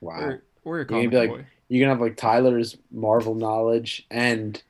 Wow. 0.00 0.20
Or, 0.20 0.44
or 0.64 0.80
a 0.80 0.86
comic 0.86 1.10
be 1.10 1.16
like- 1.16 1.30
boy. 1.30 1.46
You're 1.68 1.84
gonna 1.84 1.94
have 1.94 2.00
like 2.00 2.16
Tyler's 2.16 2.76
Marvel 2.90 3.34
knowledge 3.34 4.06
and 4.10 4.62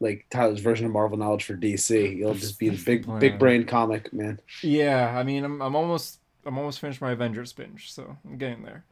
like 0.00 0.26
Tyler's 0.30 0.60
version 0.60 0.86
of 0.86 0.92
Marvel 0.92 1.18
knowledge 1.18 1.44
for 1.44 1.54
DC. 1.54 2.16
You'll 2.16 2.34
just 2.34 2.58
be 2.58 2.68
the 2.68 2.82
big 2.84 3.04
Plan. 3.04 3.18
big 3.20 3.38
brain 3.38 3.64
comic 3.64 4.12
man. 4.12 4.40
Yeah, 4.62 5.16
I 5.16 5.22
mean, 5.22 5.44
I'm 5.44 5.60
I'm 5.60 5.76
almost 5.76 6.20
I'm 6.46 6.58
almost 6.58 6.80
finished 6.80 7.00
my 7.00 7.12
Avengers 7.12 7.52
binge, 7.52 7.92
so 7.92 8.16
I'm 8.24 8.38
getting 8.38 8.62
there. 8.62 8.84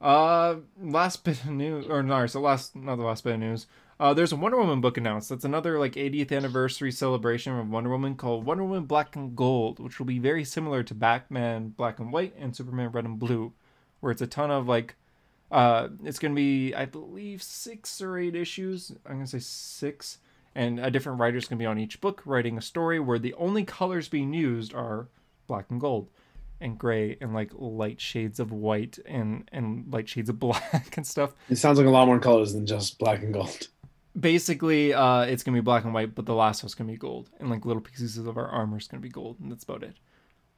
Uh, 0.00 0.56
last 0.82 1.24
bit 1.24 1.40
of 1.44 1.50
news, 1.50 1.86
or 1.86 2.02
no, 2.02 2.26
so 2.26 2.40
last 2.40 2.76
not 2.76 2.96
the 2.96 3.04
last 3.04 3.24
bit 3.24 3.34
of 3.34 3.40
news. 3.40 3.66
Uh, 3.98 4.12
there's 4.12 4.32
a 4.32 4.36
Wonder 4.36 4.58
Woman 4.58 4.80
book 4.80 4.96
announced. 4.96 5.28
That's 5.28 5.44
another 5.44 5.78
like 5.78 5.92
80th 5.92 6.32
anniversary 6.32 6.90
celebration 6.90 7.56
of 7.56 7.70
Wonder 7.70 7.90
Woman 7.90 8.16
called 8.16 8.44
Wonder 8.44 8.64
Woman 8.64 8.84
Black 8.84 9.14
and 9.14 9.36
Gold, 9.36 9.78
which 9.78 9.98
will 9.98 10.06
be 10.06 10.18
very 10.18 10.44
similar 10.44 10.82
to 10.82 10.94
Batman 10.94 11.68
Black 11.68 12.00
and 12.00 12.12
White 12.12 12.34
and 12.36 12.54
Superman 12.56 12.90
Red 12.90 13.04
and 13.04 13.18
Blue, 13.18 13.52
where 14.00 14.10
it's 14.10 14.20
a 14.22 14.26
ton 14.26 14.50
of 14.50 14.66
like, 14.66 14.96
uh, 15.54 15.88
it's 16.02 16.18
gonna 16.18 16.34
be 16.34 16.74
I 16.74 16.84
believe 16.84 17.42
six 17.42 18.00
or 18.00 18.18
eight 18.18 18.34
issues. 18.34 18.92
I'm 19.06 19.14
gonna 19.14 19.26
say 19.26 19.38
six, 19.38 20.18
and 20.54 20.80
a 20.80 20.90
different 20.90 21.20
writer's 21.20 21.46
gonna 21.46 21.58
be 21.60 21.66
on 21.66 21.78
each 21.78 22.00
book 22.00 22.22
writing 22.24 22.58
a 22.58 22.62
story 22.62 22.98
where 22.98 23.18
the 23.20 23.34
only 23.34 23.64
colors 23.64 24.08
being 24.08 24.32
used 24.34 24.74
are 24.74 25.08
black 25.46 25.66
and 25.70 25.80
gold 25.80 26.08
and 26.60 26.78
gray 26.78 27.16
and 27.20 27.34
like 27.34 27.50
light 27.54 28.00
shades 28.00 28.40
of 28.40 28.50
white 28.50 28.98
and 29.06 29.48
and 29.52 29.92
light 29.92 30.08
shades 30.08 30.28
of 30.28 30.38
black 30.46 30.96
and 30.96 31.06
stuff. 31.06 31.34
It 31.48 31.56
sounds 31.56 31.78
like 31.78 31.86
a 31.86 31.90
lot 31.90 32.06
more 32.06 32.18
colors 32.18 32.52
than 32.52 32.66
just 32.66 32.98
black 32.98 33.22
and 33.22 33.32
gold. 33.32 33.68
basically 34.18 34.92
uh 34.94 35.22
it's 35.22 35.42
gonna 35.42 35.56
be 35.56 35.60
black 35.60 35.84
and 35.84 35.94
white 35.94 36.14
but 36.14 36.26
the 36.26 36.34
last 36.34 36.62
one's 36.62 36.74
gonna 36.74 36.90
be 36.90 36.96
gold. 36.98 37.30
And 37.38 37.48
like 37.50 37.64
little 37.64 37.82
pieces 37.82 38.16
of 38.18 38.36
our 38.36 38.48
armor 38.48 38.78
is 38.78 38.88
gonna 38.88 39.00
be 39.00 39.08
gold 39.08 39.38
and 39.40 39.52
that's 39.52 39.64
about 39.64 39.82
it. 39.84 39.94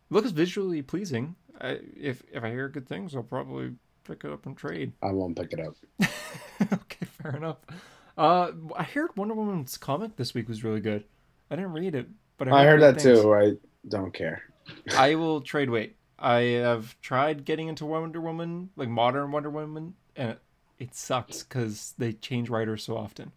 Looks 0.09 0.31
visually 0.31 0.83
pleasing. 0.83 1.35
I, 1.61 1.81
if 1.97 2.23
if 2.33 2.45
i 2.45 2.51
hear 2.51 2.69
good 2.69 2.87
things 2.87 3.15
i'll 3.17 3.23
probably 3.23 3.73
pick 4.07 4.25
it 4.25 4.33
up 4.33 4.47
and 4.47 4.57
trade 4.57 4.92
I 5.03 5.12
won't 5.12 5.37
pick 5.37 5.53
it 5.53 5.61
up. 5.61 5.75
okay 6.73 7.07
fair 7.23 7.37
enough 7.37 7.59
uh 8.16 8.51
i 8.77 8.83
heard 8.83 9.11
wonder 9.16 9.35
woman's 9.35 9.77
comic 9.77 10.16
this 10.16 10.33
week 10.35 10.49
was 10.49 10.64
really 10.64 10.81
good 10.81 11.05
i 11.51 11.57
didn't 11.57 11.73
read 11.73 11.95
it 11.95 12.07
but 12.38 12.49
I 12.49 12.64
heard 12.64 12.81
good 12.81 12.97
that 12.97 13.01
things. 13.01 13.21
too. 13.23 13.35
I 13.35 13.53
don't 13.88 14.12
care. 14.12 14.42
I 14.97 15.14
will 15.14 15.40
trade 15.40 15.71
wait. 15.71 15.97
I 16.19 16.40
have 16.40 17.01
tried 17.01 17.47
getting 17.47 17.69
into 17.69 17.87
Wonder 17.87 18.21
Woman, 18.21 18.69
like 18.77 18.90
modern 18.90 19.31
Wonder 19.33 19.49
Woman, 19.49 19.95
and 20.16 20.37
it, 20.79 20.95
sucks 20.95 21.42
because 21.42 21.95
they 21.97 22.12
change 22.12 22.51
writers 22.51 22.85
so 22.85 22.95
often. 22.95 23.33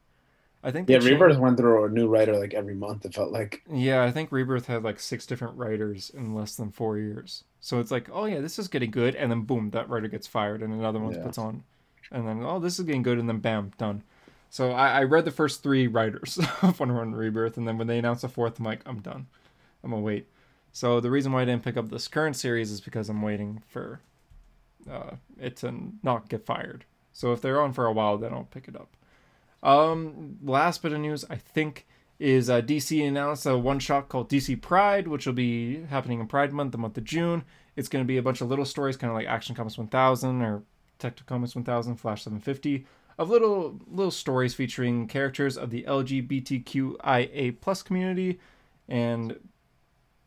I 0.61 0.71
think 0.71 0.89
Yeah, 0.89 0.97
changed- 0.99 1.13
Rebirth 1.13 1.37
went 1.37 1.55
through 1.57 1.85
a 1.85 1.89
new 1.89 2.09
writer 2.09 2.37
like 2.37 2.53
every 2.53 2.75
month. 2.75 3.05
It 3.05 3.13
felt 3.13 3.31
like 3.31 3.61
Yeah, 3.71 4.03
I 4.03 4.11
think 4.11 4.33
Rebirth 4.33 4.65
had 4.65 4.83
like 4.83 4.99
six 4.99 5.25
different 5.25 5.55
writers 5.57 6.09
in 6.13 6.33
less 6.35 6.57
than 6.57 6.71
four 6.71 6.97
years. 6.97 7.45
So 7.61 7.79
it's 7.79 7.91
like, 7.91 8.09
oh 8.11 8.25
yeah, 8.25 8.39
this 8.39 8.57
is 8.59 8.67
getting 8.67 8.91
good, 8.91 9.15
and 9.15 9.29
then 9.31 9.41
boom, 9.41 9.71
that 9.71 9.89
writer 9.89 10.07
gets 10.07 10.27
fired, 10.27 10.61
and 10.61 10.73
another 10.73 10.99
one 10.99 11.13
Yeah. 11.13 11.23
puts 11.23 11.37
on, 11.37 11.63
and 12.11 12.27
then 12.27 12.41
oh, 12.43 12.59
this 12.59 12.79
is 12.79 12.85
getting 12.85 13.03
good, 13.03 13.19
and 13.19 13.27
then 13.27 13.39
bam, 13.39 13.71
done. 13.77 14.03
So 14.49 14.71
I, 14.71 14.99
I 14.99 15.03
read 15.03 15.25
the 15.25 15.31
first 15.31 15.61
three 15.61 15.87
writers 15.87 16.39
of 16.61 16.79
Wonder 16.79 16.95
Woman 16.95 17.15
Rebirth, 17.15 17.57
and 17.57 17.67
then 17.67 17.77
when 17.77 17.87
they 17.87 17.99
announced 17.99 18.21
the 18.23 18.29
fourth, 18.29 18.59
I'm 18.59 18.65
like, 18.65 18.81
I'm 18.85 18.99
done. 19.01 19.27
I'm 19.83 19.91
gonna 19.91 20.01
wait. 20.01 20.27
So 20.71 20.99
the 20.99 21.11
reason 21.11 21.31
why 21.31 21.41
I 21.41 21.45
didn't 21.45 21.63
pick 21.63 21.77
up 21.77 21.89
this 21.89 22.07
current 22.07 22.35
series 22.35 22.71
is 22.71 22.79
because 22.81 23.09
I'm 23.09 23.21
waiting 23.21 23.61
for 23.67 23.99
uh, 24.89 25.15
it 25.39 25.57
to 25.57 25.73
not 26.03 26.29
get 26.29 26.45
fired. 26.45 26.85
So 27.11 27.33
if 27.33 27.41
they're 27.41 27.61
on 27.61 27.73
for 27.73 27.85
a 27.85 27.91
while, 27.91 28.17
then 28.17 28.33
I'll 28.33 28.47
pick 28.51 28.67
it 28.67 28.75
up. 28.75 28.95
Um, 29.61 30.37
last 30.43 30.81
bit 30.81 30.93
of 30.93 30.99
news, 30.99 31.25
I 31.29 31.35
think, 31.35 31.85
is 32.19 32.49
uh, 32.49 32.61
DC 32.61 33.05
announced 33.07 33.45
a 33.45 33.57
one 33.57 33.79
shot 33.79 34.09
called 34.09 34.29
DC 34.29 34.61
Pride, 34.61 35.07
which 35.07 35.25
will 35.25 35.33
be 35.33 35.83
happening 35.85 36.19
in 36.19 36.27
Pride 36.27 36.51
Month, 36.51 36.73
the 36.73 36.77
month 36.77 36.97
of 36.97 37.05
June. 37.05 37.43
It's 37.75 37.87
going 37.87 38.03
to 38.03 38.07
be 38.07 38.17
a 38.17 38.21
bunch 38.21 38.41
of 38.41 38.49
little 38.49 38.65
stories, 38.65 38.97
kind 38.97 39.09
of 39.09 39.15
like 39.15 39.27
Action 39.27 39.55
Comics 39.55 39.77
1000 39.77 40.41
or 40.41 40.63
Detective 40.97 41.25
Comics 41.25 41.55
1000, 41.55 41.95
Flash 41.95 42.23
750, 42.23 42.85
of 43.17 43.29
little 43.29 43.79
little 43.89 44.11
stories 44.11 44.53
featuring 44.53 45.07
characters 45.07 45.57
of 45.57 45.69
the 45.69 45.83
LGBTQIA 45.83 47.61
plus 47.61 47.81
community, 47.81 48.39
and 48.89 49.37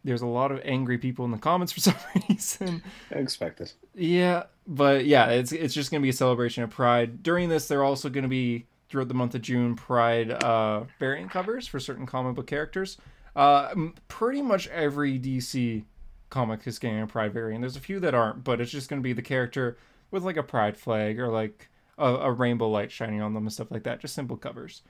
there's 0.03 0.23
a 0.23 0.27
lot 0.27 0.51
of 0.51 0.61
angry 0.65 0.97
people 0.97 1.27
in 1.27 1.31
the 1.31 1.39
comments 1.39 1.73
for 1.75 1.81
some 1.81 1.97
reason. 2.29 2.83
I 3.15 3.19
expected. 3.19 3.73
Yeah, 3.95 4.45
but 4.67 5.05
yeah, 5.05 5.29
it's 5.29 5.53
it's 5.53 5.75
just 5.75 5.91
gonna 5.91 6.01
be 6.01 6.09
a 6.09 6.15
celebration 6.15 6.63
of 6.65 6.71
Pride. 6.71 7.23
During 7.23 7.51
this, 7.51 7.69
they're 7.69 7.85
also 7.85 8.09
gonna 8.09 8.29
be 8.29 8.67
throughout 8.93 9.09
the 9.09 9.15
month 9.15 9.35
of 9.35 9.41
June 9.41 9.75
Pride 9.75 10.31
uh, 10.31 10.85
variant 11.01 11.31
covers 11.31 11.67
for 11.67 11.81
certain 11.81 12.07
comic 12.07 12.37
book 12.37 12.47
characters. 12.47 12.99
Uh, 13.35 13.75
pretty 14.07 14.43
much 14.43 14.69
every 14.69 15.19
DC 15.19 15.83
comic 16.29 16.67
is 16.67 16.79
getting 16.79 17.01
a 17.01 17.07
Pride 17.07 17.33
variant. 17.33 17.63
There's 17.63 17.75
a 17.75 17.81
few 17.81 17.99
that 18.01 18.15
aren't, 18.15 18.45
but 18.45 18.61
it's 18.61 18.71
just 18.71 18.91
gonna 18.91 19.01
be 19.01 19.15
the 19.15 19.23
character 19.23 19.79
with 20.11 20.23
like 20.23 20.37
a 20.37 20.43
Pride 20.43 20.77
flag 20.77 21.19
or 21.19 21.29
like 21.29 21.71
a, 21.97 22.07
a 22.07 22.31
rainbow 22.31 22.69
light 22.69 22.93
shining 22.93 23.23
on 23.23 23.33
them 23.33 23.45
and 23.45 23.53
stuff 23.53 23.71
like 23.71 23.83
that. 23.85 24.01
Just 24.01 24.15
simple 24.15 24.37
covers. 24.37 24.83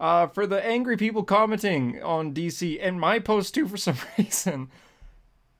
Uh, 0.00 0.26
for 0.26 0.46
the 0.46 0.64
angry 0.64 0.96
people 0.96 1.22
commenting 1.22 2.02
on 2.02 2.32
DC 2.34 2.78
and 2.82 2.98
my 2.98 3.18
post 3.18 3.54
too, 3.54 3.68
for 3.68 3.76
some 3.76 3.98
reason, 4.18 4.70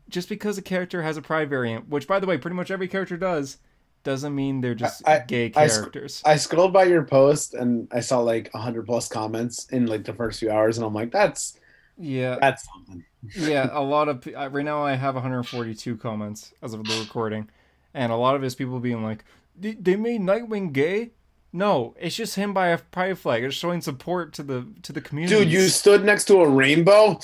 just 0.09 0.31
because 0.31 0.57
a 0.57 0.62
character 0.62 1.02
has 1.02 1.18
a 1.18 1.22
pride 1.22 1.50
variant, 1.50 1.90
which 1.90 2.09
by 2.09 2.18
the 2.18 2.26
way, 2.26 2.38
pretty 2.38 2.57
much 2.57 2.70
every 2.70 2.88
character 2.88 3.18
does, 3.18 3.59
doesn't 4.04 4.34
mean 4.34 4.60
they're 4.60 4.74
just 4.74 5.06
I- 5.06 5.20
gay 5.20 5.52
I 5.54 5.66
sc- 5.66 5.76
characters. 5.80 6.22
I 6.24 6.36
scrolled 6.36 6.72
by 6.72 6.84
your 6.84 7.04
post 7.04 7.54
and 7.54 7.88
I 7.92 8.00
saw 8.00 8.20
like 8.20 8.52
hundred 8.52 8.86
plus 8.86 9.08
comments 9.08 9.66
in 9.70 9.86
like 9.86 10.04
the 10.04 10.12
first 10.14 10.40
few 10.40 10.50
hours, 10.50 10.78
and 10.78 10.86
I'm 10.86 10.94
like, 10.94 11.12
that's 11.12 11.58
yeah, 11.98 12.38
that's 12.40 12.66
something. 12.72 13.04
yeah. 13.36 13.68
A 13.72 13.82
lot 13.82 14.08
of 14.08 14.26
right 14.26 14.64
now, 14.64 14.84
I 14.84 14.94
have 14.94 15.14
142 15.14 15.96
comments 15.96 16.52
as 16.62 16.74
of 16.74 16.84
the 16.84 16.98
recording, 17.00 17.48
and 17.94 18.10
a 18.10 18.16
lot 18.16 18.34
of 18.34 18.42
it 18.42 18.46
is 18.46 18.54
people 18.54 18.80
being 18.80 19.02
like, 19.02 19.24
"They 19.58 19.72
they 19.72 19.96
made 19.96 20.20
Nightwing 20.20 20.72
gay." 20.72 21.10
No, 21.52 21.94
it's 22.00 22.16
just 22.16 22.36
him 22.36 22.54
by 22.54 22.68
a 22.68 22.78
pride 22.78 23.18
flag. 23.18 23.44
It's 23.44 23.54
showing 23.54 23.82
support 23.82 24.32
to 24.34 24.42
the 24.42 24.66
to 24.82 24.92
the 24.92 25.02
community. 25.02 25.36
Dude, 25.44 25.52
you 25.52 25.68
stood 25.68 26.02
next 26.04 26.24
to 26.26 26.40
a 26.40 26.48
rainbow. 26.48 27.20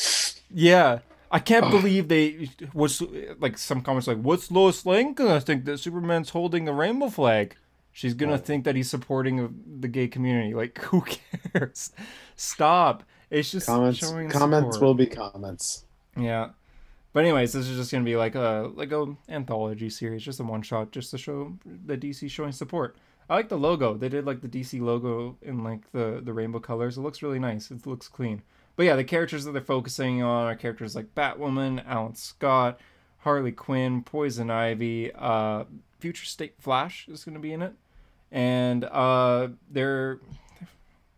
Yeah. 0.51 0.99
I 1.31 1.39
can't 1.41 1.67
Ugh. 1.67 1.71
believe 1.73 2.09
they 2.09 2.49
was 2.73 3.03
like 3.39 3.59
some 3.59 3.83
comments 3.83 4.07
like, 4.07 4.19
"What's 4.19 4.51
Lois 4.51 4.87
Lane 4.87 5.15
gonna 5.15 5.41
think 5.41 5.65
that 5.67 5.79
Superman's 5.79 6.31
holding 6.31 6.69
a 6.69 6.73
rainbow 6.73 7.09
flag?" 7.09 7.57
She's 7.93 8.15
gonna 8.15 8.33
Right. 8.33 8.45
think 8.47 8.65
that 8.65 8.77
he's 8.77 8.89
supporting 8.89 9.63
the 9.81 9.89
gay 9.89 10.09
community. 10.09 10.55
Like, 10.55 10.79
who 10.85 11.03
cares? 11.03 11.91
Stop. 12.37 13.03
It's 13.31 13.51
just 13.51 13.67
Comments 13.67 13.99
comments 14.33 14.77
support. 14.77 14.81
will 14.83 14.95
be 14.95 15.07
comments. 15.07 15.85
Yeah. 16.17 16.51
But 17.13 17.25
anyways, 17.25 17.53
this 17.53 17.67
is 17.69 17.77
just 17.77 17.91
gonna 17.91 18.05
be 18.05 18.17
like 18.17 18.35
a 18.35 18.71
like 18.75 18.93
a 18.93 19.15
anthology 19.29 19.91
series, 19.91 20.23
just 20.23 20.41
a 20.41 20.45
one 20.45 20.63
shot, 20.63 20.93
just 20.93 21.11
to 21.11 21.19
show 21.19 21.59
the 21.65 21.97
DC 21.97 22.31
showing 22.31 22.53
support. 22.53 22.97
I 23.29 23.35
like 23.35 23.49
the 23.51 23.59
logo. 23.59 23.95
They 23.95 24.09
did 24.09 24.25
like 24.25 24.41
the 24.41 24.49
DC 24.49 24.81
logo 24.81 25.37
in 25.43 25.63
like 25.65 25.91
the 25.93 26.21
the 26.25 26.33
rainbow 26.33 26.61
colors. 26.61 26.97
It 26.97 27.01
looks 27.03 27.23
really 27.23 27.39
nice. 27.39 27.71
It 27.71 27.87
looks 27.87 28.09
clean. 28.09 28.43
But 28.79 28.87
yeah, 28.87 28.95
the 28.95 29.03
characters 29.03 29.45
that 29.45 29.51
they're 29.51 29.61
focusing 29.61 30.23
on 30.23 30.47
are 30.47 30.55
characters 30.55 30.95
like 30.95 31.13
Batwoman, 31.13 31.85
Alan 31.85 32.15
Scott, 32.15 32.79
Harley 33.19 33.51
Quinn, 33.51 34.05
Poison 34.05 34.53
Ivy, 34.53 35.11
uh, 35.17 35.65
Future 35.99 36.25
State 36.25 36.55
Flash 36.61 37.09
is 37.09 37.25
gonna 37.25 37.41
be 37.41 37.53
in 37.53 37.61
it, 37.61 37.73
and 38.31 38.85
uh, 38.85 39.49
they're 39.69 40.21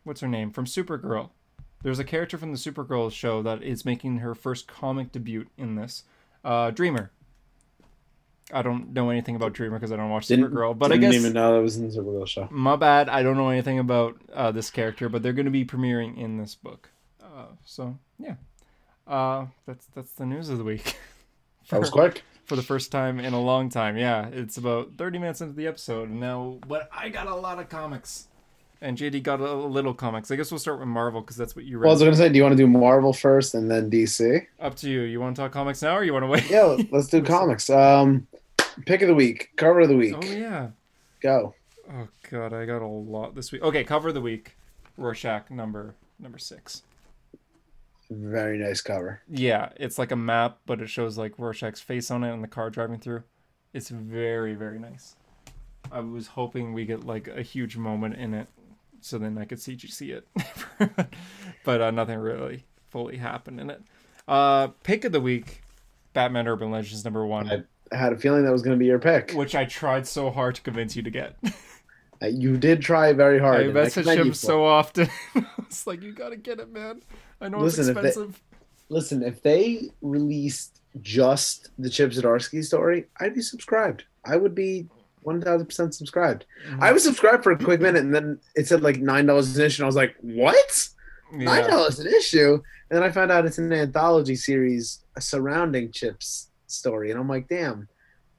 what's 0.05 0.23
her 0.23 0.27
name 0.27 0.53
from 0.53 0.65
Supergirl. 0.65 1.29
There's 1.83 1.99
a 1.99 2.05
character 2.05 2.39
from 2.39 2.51
the 2.53 2.57
Supergirl 2.57 3.13
show 3.13 3.43
that 3.43 3.63
is 3.63 3.85
making 3.85 4.21
her 4.21 4.35
first 4.35 4.67
comic 4.67 5.13
debut 5.13 5.45
in 5.59 5.75
this. 5.75 6.05
Uh, 6.43 6.71
Dreamer. 6.71 7.11
I 8.55 8.63
don't 8.63 8.95
know 8.95 9.11
anything 9.11 9.37
about 9.37 9.53
Dreamer 9.53 9.79
because 9.79 9.93
I 9.93 9.97
don't 9.97 10.09
watch 10.09 10.29
Didn't, 10.29 10.51
Supergirl, 10.51 10.79
but 10.79 10.89
didn't 10.89 11.05
I 11.05 11.09
guess 11.09 11.21
even 11.21 11.35
know 11.35 11.57
that 11.57 11.61
was 11.61 11.77
in 11.77 11.91
the 11.91 11.95
Supergirl 11.95 12.27
show. 12.27 12.49
my 12.51 12.77
bad. 12.77 13.11
I 13.11 13.23
don't 13.23 13.37
know 13.37 13.51
anything 13.51 13.79
about 13.79 14.17
uh, 14.33 14.51
this 14.51 14.71
character, 14.71 15.11
but 15.11 15.23
they're 15.23 15.35
going 15.35 15.45
to 15.45 15.51
be 15.51 15.67
premiering 15.67 16.17
in 16.17 16.39
this 16.39 16.55
book. 16.55 16.89
Uh, 17.41 17.47
so 17.65 17.99
yeah, 18.19 18.35
uh, 19.07 19.47
that's 19.67 19.87
that's 19.95 20.13
the 20.13 20.27
news 20.27 20.49
of 20.49 20.59
the 20.59 20.65
week. 20.65 20.97
That 21.69 21.79
was 21.79 21.91
For- 21.91 21.95
quick. 22.11 22.23
for 22.47 22.57
the 22.57 22.63
first 22.63 22.91
time 22.91 23.21
in 23.21 23.33
a 23.33 23.41
long 23.41 23.69
time. 23.69 23.97
Yeah, 23.97 24.27
it's 24.27 24.57
about 24.57 24.93
30 24.99 25.19
minutes 25.21 25.41
into 25.41 25.55
the 25.55 25.69
episode 25.69 26.09
and 26.09 26.19
now, 26.19 26.59
but 26.67 26.89
I 26.93 27.09
got 27.11 27.29
a 27.29 27.35
lot 27.37 27.61
of 27.61 27.69
comics. 27.69 28.27
And 28.81 28.97
JD 28.99 29.23
got 29.23 29.39
a 29.41 29.55
little 29.55 29.95
comics. 29.95 30.31
I 30.33 30.37
guess 30.37 30.51
we'll 30.51 30.59
start 30.59 30.81
with 30.81 30.89
Marvel 30.89 31.21
because 31.21 31.37
that's 31.37 31.55
what 31.55 31.65
you 31.67 31.77
read. 31.79 31.83
Well, 31.87 31.91
I 31.91 31.95
was 31.95 32.03
gonna 32.03 32.17
say, 32.17 32.29
do 32.31 32.37
you 32.37 32.43
want 32.43 32.55
to 32.55 32.57
do 32.57 32.67
Marvel 32.67 33.13
first 33.13 33.55
and 33.55 33.71
then 33.71 33.89
DC? 33.91 34.45
Up 34.59 34.75
to 34.77 34.91
you. 34.91 35.03
You 35.03 35.21
want 35.21 35.37
to 35.37 35.43
talk 35.43 35.53
comics 35.53 35.81
now 35.83 35.97
or 35.97 36.03
you 36.03 36.13
want 36.13 36.25
to 36.25 36.29
wait? 36.29 36.51
Yeah, 36.51 36.77
let's 36.91 37.07
do 37.09 37.23
comics. 37.37 37.71
Um, 37.71 38.27
pick 38.87 39.03
of 39.03 39.09
the 39.09 39.15
week, 39.15 39.51
cover 39.57 39.81
of 39.81 39.89
the 39.91 39.97
week, 39.97 40.15
Oh, 40.17 40.25
yeah. 40.27 40.71
go. 41.21 41.55
Oh, 41.93 42.09
God. 42.31 42.53
I 42.53 42.65
got 42.65 42.83
a 42.83 42.87
lot 42.87 43.35
this 43.37 43.53
week. 43.53 43.63
Okay, 43.63 43.85
cover 43.85 44.09
of 44.09 44.15
the 44.15 44.21
week. 44.23 44.57
Rorschach 44.97 45.51
number 45.51 45.95
number 46.19 46.39
six. 46.39 46.83
Very 48.11 48.59
nice 48.59 48.81
cover. 48.81 49.23
Yeah, 49.29 49.71
it's 49.77 49.99
like 49.99 50.11
a 50.11 50.17
map, 50.17 50.59
but 50.67 50.81
it 50.81 50.89
shows 50.89 51.17
like 51.17 51.39
Rorschach's 51.39 51.81
face 51.81 52.11
on 52.11 52.25
it 52.25 52.33
and 52.33 52.43
the 52.43 52.49
car 52.49 52.69
driving 52.69 52.99
through. 52.99 53.23
It's 53.73 53.89
very, 53.89 54.55
very 54.55 54.79
nice. 54.79 55.15
I 55.93 56.01
was 56.01 56.29
hoping 56.29 56.73
we 56.73 56.85
get 56.85 57.05
like 57.05 57.29
a 57.29 57.43
huge 57.43 57.77
moment 57.77 58.17
in 58.17 58.35
it 58.35 58.49
so 59.01 59.19
then 59.19 59.39
I 59.39 59.45
could 59.45 59.59
CGC 59.59 60.21
it. 60.21 60.29
but 61.65 61.81
uh, 61.81 61.91
nothing 61.91 62.19
really 62.19 62.65
fully 62.91 63.17
happened 63.17 63.61
in 63.61 63.71
it. 63.71 63.83
Uh, 64.29 64.69
pick 64.83 65.05
of 65.05 65.13
the 65.13 65.21
week, 65.21 65.63
Batman 66.13 66.47
Urban 66.47 66.71
Legends 66.71 67.05
number 67.05 67.25
one, 67.27 67.67
I 67.93 67.97
had 67.97 68.13
a 68.13 68.17
feeling 68.17 68.45
that 68.45 68.53
was 68.53 68.63
going 68.63 68.77
to 68.77 68.79
be 68.79 68.87
your 68.87 68.99
pick. 68.99 69.33
which 69.33 69.55
I 69.55 69.65
tried 69.65 70.07
so 70.07 70.31
hard 70.31 70.55
to 70.57 70.63
convince 70.63 70.95
you 70.95 71.03
to 71.03 71.11
get. 71.11 71.37
You 72.23 72.57
did 72.59 72.83
try 72.83 73.13
very 73.13 73.39
hard. 73.39 73.67
I 73.67 73.73
message 73.73 74.07
him 74.07 74.35
so 74.35 74.65
often. 74.65 75.09
it's 75.59 75.87
like 75.87 76.03
you 76.03 76.13
gotta 76.13 76.37
get 76.37 76.61
it, 76.61 76.71
man. 76.71 77.03
I 77.41 77.49
know 77.49 77.59
Listen, 77.61 77.81
it's 77.83 77.89
if 77.91 77.95
they- 78.03 78.09
expensive. 78.09 78.43
Listen, 78.91 79.23
if 79.23 79.41
they 79.43 79.89
released 80.03 80.81
just 81.01 81.71
the 81.79 81.89
Chip 81.89 82.11
Zdarsky 82.11 82.65
story, 82.65 83.07
I'd 83.21 83.35
be 83.35 83.41
subscribed. 83.41 84.05
I 84.25 84.37
would 84.37 84.55
be 84.55 84.89
one 85.23 85.41
thousand 85.41 85.67
percent 85.67 85.95
subscribed. 85.95 86.45
Mhm. 86.69 86.81
I 86.83 86.93
was 86.93 87.05
subscribed 87.05 87.45
for 87.45 87.53
a 87.53 87.59
quick 87.59 87.81
minute, 87.81 88.03
and 88.03 88.13
then 88.15 88.41
it 88.57 88.67
said 88.67 88.83
like 88.83 88.99
nine 89.01 89.27
dollars 89.27 89.57
an 89.57 89.65
issue, 89.65 89.83
and 89.83 89.85
I 89.85 89.87
was 89.87 89.97
like, 89.97 90.17
"What? 90.21 90.89
Nine 91.33 91.63
yeah. 91.63 91.67
dollars 91.69 92.01
an 92.01 92.09
issue?" 92.09 92.55
And 92.55 92.97
then 92.97 93.03
I 93.05 93.11
found 93.11 93.31
out 93.31 93.47
it's 93.47 93.59
an 93.59 93.73
anthology 93.73 94.35
series 94.35 95.05
surrounding 95.21 95.93
Chip's 95.93 96.51
story, 96.67 97.11
and 97.13 97.21
I'm 97.21 97.29
like, 97.29 97.49
"Damn, 97.49 97.87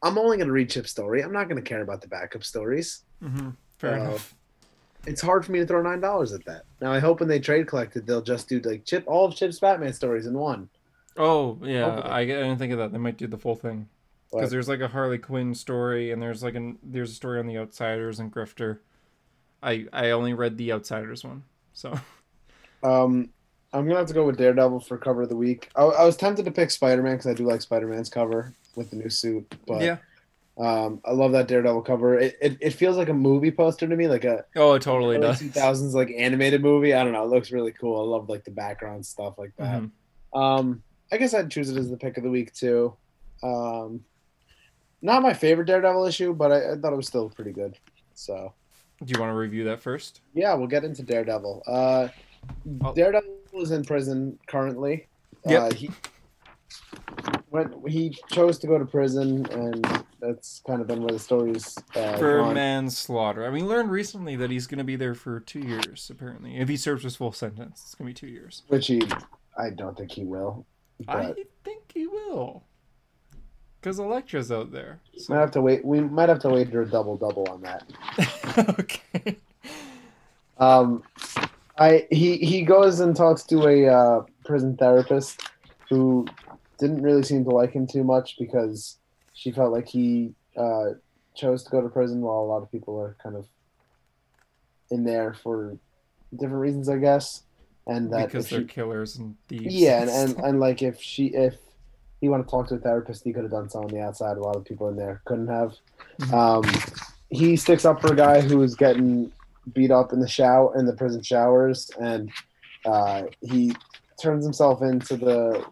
I'm 0.03 0.17
only 0.17 0.37
gonna 0.37 0.51
read 0.51 0.69
Chip's 0.69 0.91
story. 0.91 1.23
I'm 1.23 1.31
not 1.31 1.47
gonna 1.47 1.61
care 1.61 1.81
about 1.81 2.01
the 2.01 2.07
backup 2.09 2.43
stories." 2.43 3.03
Mhm. 3.23 3.55
Fair 3.81 3.95
Uh, 3.99 4.01
enough. 4.09 4.35
It's 5.07 5.21
hard 5.21 5.43
for 5.43 5.51
me 5.51 5.59
to 5.59 5.65
throw 5.65 5.81
nine 5.81 5.99
dollars 5.99 6.31
at 6.31 6.45
that. 6.45 6.63
Now 6.79 6.91
I 6.93 6.99
hope 6.99 7.19
when 7.19 7.27
they 7.29 7.39
trade 7.39 7.65
collected, 7.67 8.05
they'll 8.05 8.21
just 8.21 8.47
do 8.47 8.59
like 8.59 8.85
Chip 8.85 9.03
all 9.07 9.25
of 9.25 9.35
Chip's 9.35 9.59
Batman 9.59 9.93
stories 9.93 10.27
in 10.27 10.33
one. 10.37 10.69
Oh 11.17 11.57
yeah, 11.63 11.85
hopefully. 11.85 12.09
I, 12.13 12.19
I 12.19 12.25
didn't 12.25 12.57
think 12.59 12.71
of 12.73 12.79
that. 12.79 12.91
They 12.91 12.99
might 12.99 13.17
do 13.17 13.25
the 13.27 13.37
full 13.37 13.55
thing 13.55 13.89
because 14.31 14.51
there's 14.51 14.69
like 14.69 14.79
a 14.79 14.87
Harley 14.87 15.17
Quinn 15.17 15.55
story, 15.55 16.11
and 16.11 16.21
there's 16.21 16.43
like 16.43 16.53
an 16.55 16.77
there's 16.83 17.09
a 17.11 17.15
story 17.15 17.39
on 17.39 17.47
the 17.47 17.57
Outsiders 17.57 18.19
and 18.19 18.31
Grifter. 18.31 18.77
I 19.63 19.87
I 19.91 20.11
only 20.11 20.33
read 20.33 20.57
the 20.57 20.71
Outsiders 20.71 21.23
one, 21.23 21.43
so 21.73 21.99
Um, 22.83 23.29
I'm 23.73 23.85
gonna 23.87 23.97
have 23.97 24.07
to 24.07 24.13
go 24.13 24.25
with 24.25 24.37
Daredevil 24.37 24.81
for 24.81 24.97
cover 24.97 25.23
of 25.23 25.29
the 25.29 25.35
week. 25.35 25.69
I, 25.75 25.81
I 25.83 26.05
was 26.05 26.15
tempted 26.15 26.45
to 26.45 26.51
pick 26.51 26.69
Spider 26.71 27.01
Man 27.01 27.13
because 27.13 27.27
I 27.27 27.33
do 27.33 27.45
like 27.45 27.61
Spider 27.61 27.87
Man's 27.87 28.09
cover 28.09 28.53
with 28.75 28.91
the 28.91 28.97
new 28.97 29.09
suit, 29.09 29.53
but 29.67 29.81
yeah. 29.81 29.97
Um, 30.57 31.01
I 31.05 31.11
love 31.11 31.31
that 31.31 31.47
Daredevil 31.47 31.81
cover. 31.83 32.19
It, 32.19 32.37
it 32.41 32.57
it 32.61 32.69
feels 32.71 32.97
like 32.97 33.09
a 33.09 33.13
movie 33.13 33.51
poster 33.51 33.87
to 33.87 33.95
me, 33.95 34.07
like 34.07 34.25
a 34.25 34.45
Oh, 34.55 34.73
it 34.73 34.81
totally 34.81 35.17
does. 35.19 35.41
2000s 35.41 35.93
like 35.93 36.11
animated 36.15 36.61
movie. 36.61 36.93
I 36.93 37.03
don't 37.03 37.13
know. 37.13 37.23
It 37.23 37.29
looks 37.29 37.51
really 37.51 37.71
cool. 37.71 37.99
I 37.99 38.03
love 38.03 38.29
like 38.29 38.43
the 38.43 38.51
background 38.51 39.05
stuff 39.05 39.37
like 39.37 39.53
that. 39.57 39.81
Mhm. 39.81 39.91
Um, 40.33 40.83
I 41.11 41.17
guess 41.17 41.33
I'd 41.33 41.49
choose 41.51 41.69
it 41.69 41.77
as 41.77 41.89
the 41.89 41.97
pick 41.97 42.17
of 42.17 42.23
the 42.23 42.29
week 42.29 42.53
too. 42.53 42.93
Um, 43.43 44.03
not 45.01 45.23
my 45.23 45.33
favorite 45.33 45.65
Daredevil 45.65 46.05
issue, 46.05 46.33
but 46.33 46.51
I, 46.51 46.73
I 46.73 46.75
thought 46.75 46.93
it 46.93 46.97
was 46.97 47.07
still 47.07 47.29
pretty 47.29 47.51
good. 47.53 47.77
So 48.13 48.53
Do 49.03 49.11
you 49.13 49.19
want 49.19 49.31
to 49.31 49.35
review 49.35 49.63
that 49.65 49.81
first? 49.81 50.21
yeah, 50.33 50.53
we'll 50.53 50.67
get 50.67 50.83
into 50.83 51.01
Daredevil. 51.03 51.63
Uh, 51.65 52.07
Oh. 52.83 52.91
Daredevil 52.95 53.29
is 53.61 53.69
in 53.69 53.83
prison 53.85 54.39
currently. 54.47 55.07
Yeah. 55.45 55.65
Uh, 55.65 55.73
he 55.73 55.91
when 57.51 57.85
he 57.85 58.17
chose 58.31 58.57
to 58.59 58.67
go 58.67 58.79
to 58.79 58.85
prison, 58.85 59.45
and 59.47 60.03
that's 60.21 60.61
kind 60.65 60.79
of 60.79 60.87
been 60.87 61.03
where 61.03 61.11
the 61.11 61.19
story's 61.19 61.77
uh, 61.95 62.15
for 62.15 62.39
gone. 62.39 62.53
manslaughter. 62.53 63.45
I 63.45 63.49
mean, 63.49 63.67
learned 63.67 63.91
recently 63.91 64.37
that 64.37 64.49
he's 64.49 64.67
going 64.67 64.77
to 64.77 64.85
be 64.85 64.95
there 64.95 65.13
for 65.13 65.41
two 65.41 65.59
years. 65.59 66.09
Apparently, 66.09 66.57
if 66.57 66.69
he 66.69 66.77
serves 66.77 67.03
his 67.03 67.17
full 67.17 67.33
sentence, 67.33 67.81
it's 67.85 67.93
going 67.93 68.07
to 68.07 68.21
be 68.23 68.27
two 68.27 68.33
years. 68.33 68.63
which 68.69 68.87
he, 68.87 69.01
I 69.57 69.69
don't 69.69 69.97
think 69.97 70.11
he 70.11 70.23
will. 70.23 70.65
I 71.09 71.33
think 71.65 71.91
he 71.93 72.07
will, 72.07 72.63
because 73.81 73.99
Elektra's 73.99 74.49
out 74.49 74.71
there. 74.71 75.01
might 75.27 75.39
have 75.39 75.51
to 75.51 75.61
wait. 75.61 75.83
We 75.83 75.99
might 75.99 76.29
have 76.29 76.39
to 76.39 76.49
wait 76.49 76.71
for 76.71 76.83
a 76.83 76.87
double 76.87 77.17
double 77.17 77.45
on 77.49 77.61
that. 77.63 78.75
okay. 78.79 79.37
Um, 80.57 81.03
I 81.77 82.07
he 82.11 82.37
he 82.37 82.61
goes 82.61 83.01
and 83.01 83.13
talks 83.13 83.43
to 83.47 83.67
a 83.67 83.87
uh, 83.87 84.21
prison 84.45 84.77
therapist 84.77 85.49
who 85.89 86.25
didn't 86.81 87.01
really 87.03 87.23
seem 87.23 87.43
to 87.45 87.51
like 87.51 87.71
him 87.71 87.87
too 87.87 88.03
much 88.03 88.35
because 88.37 88.97
she 89.33 89.51
felt 89.51 89.71
like 89.71 89.87
he 89.87 90.33
uh, 90.57 90.89
chose 91.35 91.63
to 91.63 91.69
go 91.69 91.79
to 91.81 91.87
prison 91.87 92.19
while 92.21 92.39
a 92.39 92.49
lot 92.51 92.61
of 92.63 92.71
people 92.71 92.99
are 92.99 93.15
kind 93.23 93.35
of 93.37 93.45
in 94.89 95.03
there 95.05 95.33
for 95.33 95.77
different 96.31 96.61
reasons, 96.61 96.89
I 96.89 96.97
guess, 96.97 97.43
and 97.87 98.11
that 98.11 98.25
because 98.27 98.49
they're 98.49 98.61
she- 98.61 98.65
killers 98.67 99.17
and 99.17 99.35
thieves. 99.47 99.73
yeah, 99.73 100.01
and, 100.01 100.09
and 100.37 100.39
and 100.39 100.59
like 100.59 100.81
if 100.81 100.99
she 101.01 101.27
if 101.27 101.55
he 102.19 102.29
wanted 102.29 102.43
to 102.43 102.49
talk 102.49 102.67
to 102.69 102.75
a 102.75 102.79
therapist, 102.79 103.23
he 103.23 103.31
could 103.31 103.43
have 103.43 103.51
done 103.51 103.69
so 103.69 103.79
on 103.79 103.87
the 103.87 104.01
outside. 104.01 104.37
A 104.37 104.41
lot 104.41 104.55
of 104.55 104.65
people 104.65 104.89
in 104.89 104.95
there 104.95 105.21
couldn't 105.25 105.47
have. 105.47 105.73
Mhm. 106.19 106.33
Um, 106.33 107.03
he 107.29 107.55
sticks 107.55 107.85
up 107.85 108.01
for 108.01 108.11
a 108.11 108.15
guy 108.15 108.41
who's 108.41 108.75
getting 108.75 109.31
beat 109.73 109.91
up 109.91 110.11
in 110.11 110.19
the 110.19 110.27
shower 110.27 110.77
in 110.77 110.85
the 110.85 110.93
prison 110.93 111.21
showers, 111.23 111.89
and 112.01 112.29
uh, 112.85 113.23
he 113.41 113.73
turns 114.19 114.43
himself 114.43 114.81
into 114.81 115.15
the 115.15 115.63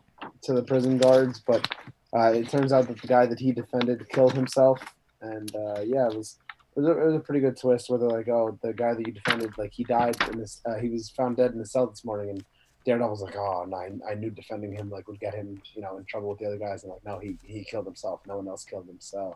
to 0.43 0.54
the 0.54 0.63
prison 0.63 0.97
guards. 0.97 1.41
But 1.45 1.73
uh, 2.15 2.32
it 2.34 2.49
turns 2.49 2.71
out 2.73 2.88
that 2.88 3.02
the 3.02 3.08
guy 3.08 3.25
that 3.25 3.39
he 3.39 3.52
defended 3.52 4.08
killed 4.10 4.34
himself, 4.34 4.80
and 5.21 5.54
uh, 5.56 5.82
yeah, 5.82 6.08
it 6.08 6.15
was. 6.15 6.38
It 6.75 6.82
was, 6.82 6.88
a, 6.88 7.02
it 7.02 7.06
was 7.08 7.15
a 7.15 7.19
pretty 7.19 7.39
good 7.41 7.58
twist 7.60 7.89
where 7.89 7.99
they're 7.99 8.10
like, 8.10 8.30
"Oh, 8.30 8.58
the 8.62 8.71
guy 8.71 8.93
that 8.93 9.06
you 9.06 9.12
defended, 9.12 9.58
like 9.58 9.73
he 9.73 9.84
died 9.84 10.15
in 10.32 10.39
this. 10.39 10.62
Uh, 10.65 10.75
he 10.75 10.88
was 10.89 11.10
found 11.10 11.36
dead 11.36 11.52
in 11.52 11.58
the 11.58 11.65
cell 11.65 11.88
this 11.88 12.06
morning." 12.06 12.30
And 12.30 12.45
Daredevil's 12.86 13.21
like, 13.21 13.36
"Oh, 13.36 13.65
no, 13.67 13.75
I, 13.75 13.89
I 14.12 14.13
knew 14.13 14.30
defending 14.30 14.73
him 14.73 14.89
like 14.89 15.08
would 15.08 15.19
get 15.19 15.34
him, 15.34 15.62
you 15.75 15.82
know, 15.82 15.97
in 15.97 16.06
trouble 16.06 16.30
with 16.30 16.39
the 16.39 16.45
other 16.45 16.58
guys." 16.58 16.84
And 16.84 16.93
like, 16.93 17.04
no, 17.04 17.19
he 17.19 17.38
he 17.43 17.65
killed 17.65 17.86
himself. 17.86 18.21
No 18.28 18.38
one 18.38 18.47
else 18.47 18.63
killed 18.63 18.88
him. 18.88 18.97
So 18.99 19.36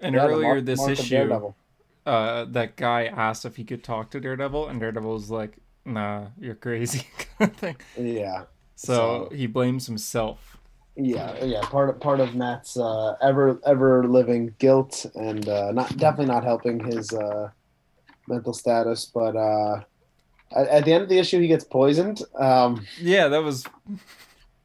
And 0.00 0.14
yeah, 0.14 0.26
earlier 0.26 0.54
mark- 0.54 0.64
this 0.64 0.78
mark 0.78 0.92
issue, 0.92 1.52
uh, 2.04 2.44
that 2.44 2.76
guy 2.76 3.06
asked 3.06 3.44
if 3.44 3.56
he 3.56 3.64
could 3.64 3.82
talk 3.82 4.10
to 4.10 4.20
Daredevil, 4.20 4.68
and 4.68 4.78
Daredevil 4.78 5.12
was 5.12 5.30
like, 5.30 5.56
"Nah, 5.84 6.26
you're 6.38 6.54
crazy," 6.54 7.06
kind 7.38 7.50
of 7.50 7.56
thing. 7.56 7.76
Yeah, 7.98 8.44
So, 8.76 9.28
So- 9.30 9.34
he 9.34 9.46
blames 9.46 9.86
himself. 9.86 10.56
yeah, 10.96 11.42
yeah. 11.44 11.60
Part 11.62 11.90
of 11.90 12.00
part 12.00 12.20
of 12.20 12.34
Matt's 12.34 12.76
uh, 12.78 13.16
ever 13.20 13.60
ever 13.66 14.06
living 14.08 14.54
guilt 14.58 15.04
and 15.14 15.46
uh, 15.48 15.72
not 15.72 15.96
definitely 15.96 16.32
not 16.32 16.44
helping 16.44 16.80
his 16.80 17.12
uh, 17.12 17.50
mental 18.28 18.52
status. 18.54 19.04
But 19.12 19.36
uh, 19.36 19.80
at, 20.54 20.68
at 20.68 20.84
the 20.84 20.92
end 20.92 21.02
of 21.02 21.08
the 21.08 21.18
issue, 21.18 21.40
he 21.40 21.48
gets 21.48 21.64
poisoned. 21.64 22.22
Um, 22.38 22.86
Yeah, 23.00 23.28
that 23.28 23.42
was. 23.42 23.64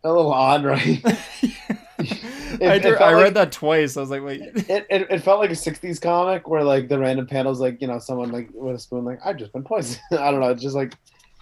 a 0.04 0.12
little 0.12 0.32
odd, 0.34 0.64
right? 0.66 1.02
I, 1.06 2.76
it 2.76 2.80
did- 2.82 2.98
felt 2.98 3.02
I 3.02 3.14
like- 3.14 3.24
read 3.24 3.34
that 3.36 3.52
twice. 3.52 3.96
I 3.98 4.02
was 4.02 4.10
like, 4.10 4.24
wait. 4.24 4.42
it, 4.70 4.86
it, 4.90 5.08
it 5.10 5.20
felt 5.20 5.40
like 5.40 5.52
a 5.52 5.54
60s 5.54 6.02
comic 6.02 6.48
where 6.48 6.64
like 6.64 6.88
the 6.90 6.98
random 7.00 7.28
panels 7.28 7.60
like 7.62 7.82
you 7.82 7.88
know 7.88 8.00
someone 8.00 8.32
like 8.32 8.50
with 8.54 8.76
a 8.76 8.80
spoon 8.80 9.06
like 9.06 9.20
i've 9.26 9.38
just 9.38 9.54
been 9.54 9.64
poisoned 9.64 10.02
i 10.14 10.32
don't 10.32 10.40
know 10.40 10.50
it's 10.50 10.62
just 10.62 10.76
like 10.76 10.94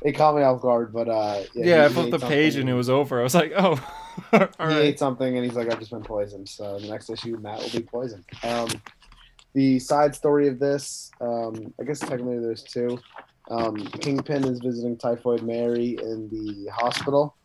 it 0.03 0.13
caught 0.13 0.35
me 0.35 0.41
off 0.43 0.61
guard 0.61 0.93
but 0.93 1.07
uh 1.09 1.43
Yeah, 1.55 1.65
he- 1.65 1.85
I 1.85 1.89
flipped 1.89 2.11
the 2.11 2.27
page 2.27 2.55
and 2.55 2.69
it 2.69 2.73
was 2.73 2.89
over. 2.89 3.19
I 3.19 3.23
was 3.23 3.35
like, 3.35 3.51
oh, 3.55 3.79
all 4.33 4.39
he 4.41 4.47
right. 4.59 4.81
ate 4.81 4.99
something 4.99 5.35
and 5.37 5.45
he's 5.45 5.55
like 5.55 5.71
i've 5.71 5.79
just 5.79 5.91
been 5.91 6.03
poisoned 6.03 6.47
so 6.49 6.77
the 6.79 6.87
next 6.89 7.09
issue 7.09 7.37
matt 7.41 7.57
will 7.61 7.69
be 7.69 7.81
poisoned 7.83 8.25
um 8.43 8.67
the 9.53 9.79
side 9.79 10.13
story 10.13 10.49
of 10.49 10.59
this 10.59 11.09
um 11.21 11.73
i 11.79 11.85
guess 11.85 11.99
technically 11.99 12.37
there's 12.37 12.63
two 12.63 12.99
um 13.49 13.77
kingpin 14.01 14.43
is 14.43 14.59
visiting 14.59 14.97
typhoid 14.97 15.41
mary 15.43 15.97
in 16.01 16.27
the 16.31 16.69
hospital 16.71 17.37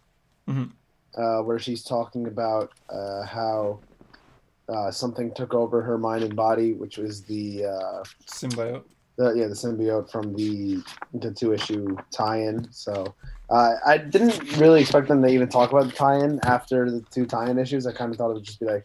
Mhm. 0.50 0.72
uh, 1.16 1.42
where 1.42 1.58
she's 1.60 1.84
talking 1.84 2.26
about 2.26 2.70
uh, 2.90 3.22
how 3.24 3.80
uh, 4.68 4.90
something 4.90 5.32
took 5.34 5.54
over 5.54 5.80
her 5.80 5.96
mind 5.96 6.24
and 6.24 6.34
body 6.34 6.72
which 6.72 6.98
was 6.98 7.22
the 7.22 7.64
uh, 7.66 8.02
Symbiote. 8.26 8.82
The 9.16 9.33
yeah 9.35 9.46
the 9.46 9.55
symbiote 9.55 10.11
from 10.11 10.35
the 10.35 10.83
the 11.14 11.31
two 11.31 11.53
issue 11.53 11.96
tie-in. 12.12 12.66
So 12.72 13.14
uh, 13.48 13.74
I 13.87 13.98
didn't 13.98 14.59
really 14.59 14.81
expect 14.81 15.07
them 15.09 15.22
to 15.22 15.29
even 15.29 15.48
talk 15.48 15.70
about 15.70 15.87
the 15.87 15.92
tie-in 15.92 16.40
after 16.44 16.90
the 16.90 17.05
two 17.12 17.24
tie-in 17.27 17.59
issues. 17.59 17.87
I 17.87 17.92
kind 17.92 18.11
of 18.11 18.18
thought 18.18 18.31
it 18.31 18.35
would 18.35 18.44
just 18.44 18.59
be 18.59 18.66
like, 18.66 18.85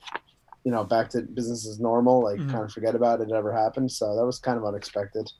you 0.63 0.71
know, 0.71 0.83
back 0.83 1.09
to 1.11 1.21
business 1.23 1.67
as 1.67 1.79
normal, 1.79 2.21
like 2.23 2.39
Mhm. 2.39 2.51
kind 2.51 2.63
of 2.65 2.71
forget 2.71 2.93
about 2.93 3.21
it, 3.21 3.29
it 3.29 3.33
ever 3.33 3.51
happened. 3.51 3.91
So 3.91 4.15
that 4.15 4.25
was 4.25 4.37
kind 4.39 4.57
of 4.57 4.65
unexpected. 4.65 5.31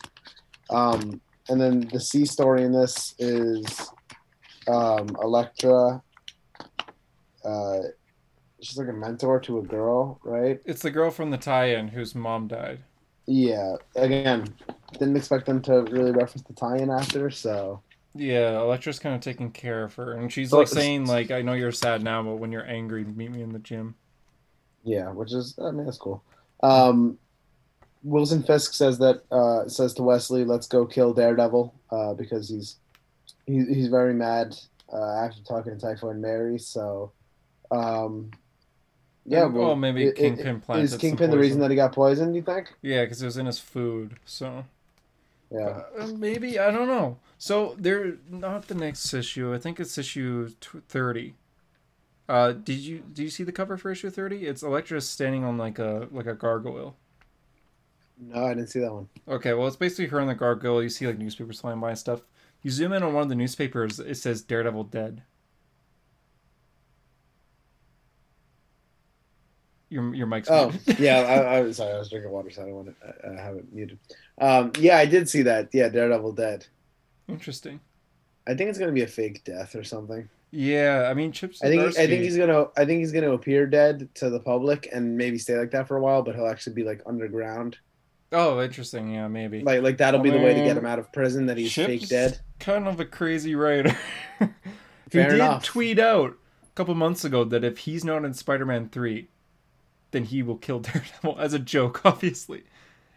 Um, 0.72 1.22
and 1.50 1.60
then 1.60 1.82
the 1.92 2.00
C 2.00 2.26
story 2.26 2.64
in 2.64 2.72
this 2.72 3.14
is 3.20 3.92
um, 4.68 5.08
Elektra. 5.22 6.02
Uh, 7.44 7.80
she's 8.62 8.78
like 8.78 8.88
a 8.88 8.94
mentor 8.94 9.40
to 9.42 9.60
a 9.60 9.64
girl, 9.64 10.20
right? 10.24 10.60
It's 10.66 10.82
the 10.82 10.92
girl 10.92 11.12
from 11.12 11.32
the 11.32 11.38
tie-in 11.38 11.90
whose 11.90 12.14
mom 12.16 12.48
died. 12.48 12.84
Yeah. 13.32 13.76
Again, 13.96 14.52
didn't 14.94 15.16
expect 15.16 15.46
them 15.46 15.62
to 15.62 15.84
really 15.84 16.12
reference 16.12 16.42
the 16.48 16.54
tie-in 16.54 16.90
after. 16.90 17.30
So 17.30 17.82
Yeah, 18.16 18.60
Elektra's 18.60 18.98
kind 18.98 19.14
of 19.14 19.22
taking 19.22 19.52
care 19.52 19.84
of 19.84 19.94
her, 19.96 20.14
and 20.14 20.34
she's 20.34 20.52
like 20.52 20.64
it's- 20.64 20.74
saying 20.74 21.06
like, 21.06 21.30
"I 21.30 21.44
know 21.44 21.54
you're 21.54 21.72
sad 21.72 22.02
now, 22.02 22.24
but 22.24 22.38
when 22.38 22.52
you're 22.52 22.66
angry, 22.66 23.04
meet 23.06 23.32
me 23.32 23.42
in 23.44 23.54
the 23.54 23.60
gym." 23.60 23.96
yeah, 24.84 25.12
which 25.12 25.34
is 25.34 25.60
I 25.62 25.72
mean 25.72 25.86
that's 25.86 25.98
cool. 25.98 26.24
Um, 26.64 27.18
Wilson 28.02 28.42
Fisk 28.42 28.74
says 28.74 28.98
that 29.00 29.24
uh, 29.30 29.68
says 29.68 29.94
to 29.96 30.04
Wesley, 30.04 30.44
"Let's 30.44 30.68
go 30.68 30.86
kill 30.86 31.14
Daredevil," 31.14 31.74
uh, 31.92 32.14
because 32.16 32.50
he's 32.50 32.78
he, 33.46 33.64
he's 33.66 33.90
very 33.90 34.14
mad 34.14 34.58
uh, 34.92 35.26
after 35.26 35.44
talking 35.44 35.74
to 35.74 35.80
Typhoid 35.80 36.18
Mary. 36.18 36.58
So, 36.58 37.12
um, 37.70 38.32
yeah, 39.26 39.46
And- 39.46 39.54
well, 39.54 39.76
maybe 39.76 40.04
it- 40.06 40.10
it- 40.10 40.16
Kingpin 40.16 40.62
planted 40.62 40.84
Is 40.86 40.98
Kingpin 40.98 41.30
the 41.32 41.38
reason 41.38 41.60
that 41.62 41.70
he 41.70 41.76
got 41.76 41.94
poisoned? 41.94 42.36
You 42.36 42.42
think? 42.42 42.74
Yeah, 42.82 43.04
because 43.04 43.22
it 43.22 43.26
was 43.26 43.38
in 43.38 43.46
his 43.46 43.60
food. 43.60 44.18
So 44.26 44.66
Yeah. 45.52 45.84
Uh, 45.98 46.08
maybe 46.16 46.60
I 46.60 46.70
don't 46.72 46.88
know. 46.88 47.18
So 47.38 47.76
they're 47.80 48.18
not 48.30 48.68
the 48.68 48.76
next 48.76 49.12
issue. 49.14 49.54
I 49.54 49.58
think 49.58 49.80
it's 49.80 49.98
issue 49.98 50.50
thirty. 50.88 51.36
Uh, 52.28 52.52
did 52.52 52.78
you 52.78 53.00
do 53.00 53.24
you 53.24 53.30
see 53.32 53.44
the 53.44 53.52
cover 53.52 53.76
for 53.78 53.90
issue 53.92 54.10
thirty? 54.12 54.46
It's 54.46 54.62
Elektra 54.62 55.02
standing 55.02 55.44
on 55.44 55.58
like 55.58 55.80
a 55.80 56.08
like 56.12 56.28
a 56.28 56.36
gargoyle. 56.36 56.96
No, 58.22 58.46
I 58.46 58.50
didn't 58.54 58.68
see 58.70 58.80
that 58.82 58.94
one. 58.94 59.08
Okay, 59.28 59.54
well 59.54 59.66
it's 59.68 59.76
basically 59.78 60.08
her 60.08 60.20
on 60.20 60.28
the 60.28 60.36
gargoyle. 60.36 60.84
You 60.84 60.90
see 60.90 61.08
like 61.08 61.18
newspapers 61.18 61.62
flying 61.62 61.80
by 61.80 61.90
and 61.92 61.98
stuff. 61.98 62.22
You 62.62 62.70
zoom 62.70 62.92
in 62.94 63.02
on 63.02 63.14
one 63.14 63.24
of 63.24 63.30
the 63.30 63.36
newspapers. 63.36 64.00
It 64.00 64.16
says 64.18 64.42
Daredevil 64.44 64.84
dead. 64.86 65.24
Your 69.90 70.14
your 70.14 70.28
mic's 70.28 70.50
Oh, 70.52 70.70
muted. 70.70 71.00
yeah. 71.00 71.20
I, 71.22 71.58
I 71.58 71.62
was 71.64 71.78
sorry. 71.78 71.94
I 71.94 72.00
was 72.00 72.10
drinking 72.10 72.32
water, 72.32 72.50
so 72.52 72.62
I 72.62 72.66
don't 72.66 72.74
want 72.76 72.88
to. 73.00 73.28
I, 73.28 73.34
I 73.40 73.42
have 73.44 73.56
it 73.56 73.74
muted. 73.74 73.98
Um, 74.40 74.72
yeah, 74.80 74.98
I 74.98 75.06
did 75.06 75.28
see 75.30 75.42
that. 75.44 75.70
Yeah, 75.74 75.90
Daredevil 75.90 76.34
dead. 76.34 76.66
Interesting. 77.28 77.80
I 78.48 78.54
think 78.56 78.70
it's 78.70 78.80
gonna 78.80 78.92
be 78.92 79.04
a 79.04 79.08
fake 79.08 79.44
death 79.44 79.76
or 79.76 79.84
something. 79.84 80.28
Yeah, 80.52 81.08
I 81.10 81.14
mean 81.14 81.32
Chip. 81.32 81.54
I 81.64 81.68
think. 81.68 81.82
I 81.98 82.08
think 82.08 82.24
he's 82.24 82.38
gonna. 82.38 82.68
I 82.78 82.86
think 82.86 83.00
he's 83.00 83.12
gonna 83.12 83.32
appear 83.34 83.68
dead 83.68 84.10
to 84.16 84.30
the 84.30 84.40
public 84.40 84.90
and 84.92 85.16
maybe 85.18 85.38
stay 85.38 85.58
like 85.58 85.72
that 85.72 85.88
for 85.88 85.98
a 85.98 86.02
while, 86.02 86.24
but 86.24 86.36
he'll 86.36 86.48
actually 86.48 86.74
be 86.74 86.84
like 86.84 87.02
underground. 87.06 87.78
Oh, 88.32 88.62
interesting. 88.62 89.12
Yeah, 89.14 89.28
maybe. 89.28 89.62
Like, 89.62 89.82
like 89.82 89.98
that'll 89.98 90.20
be 90.22 90.30
the 90.30 90.38
way 90.38 90.54
to 90.54 90.62
get 90.62 90.72
Um, 90.72 90.80
him 90.80 90.86
out 90.86 91.00
of 91.00 91.12
prison. 91.12 91.48
That 91.48 91.58
he's 91.58 91.72
Chip's 91.72 91.88
fake 91.88 92.10
dead. 92.10 92.40
Kind 92.60 92.88
of 92.88 93.00
a 93.00 93.06
crazy 93.06 93.56
writer. 93.56 93.96
he 94.40 94.48
did 95.10 95.34
enough. 95.34 95.64
tweet 95.64 95.98
out 96.00 96.32
a 96.64 96.72
couple 96.76 96.94
months 96.96 97.26
ago 97.26 97.44
that 97.44 97.64
if 97.64 97.80
he's 97.80 98.04
not 98.06 98.26
in 98.26 98.34
Spider-Man 98.36 98.90
three, 98.90 99.30
then 100.12 100.26
he 100.26 100.42
will 100.44 100.58
kill 100.58 100.80
Daredevil 100.82 101.38
as 101.40 101.54
a 101.54 101.60
joke. 101.60 102.02
Obviously, 102.06 102.64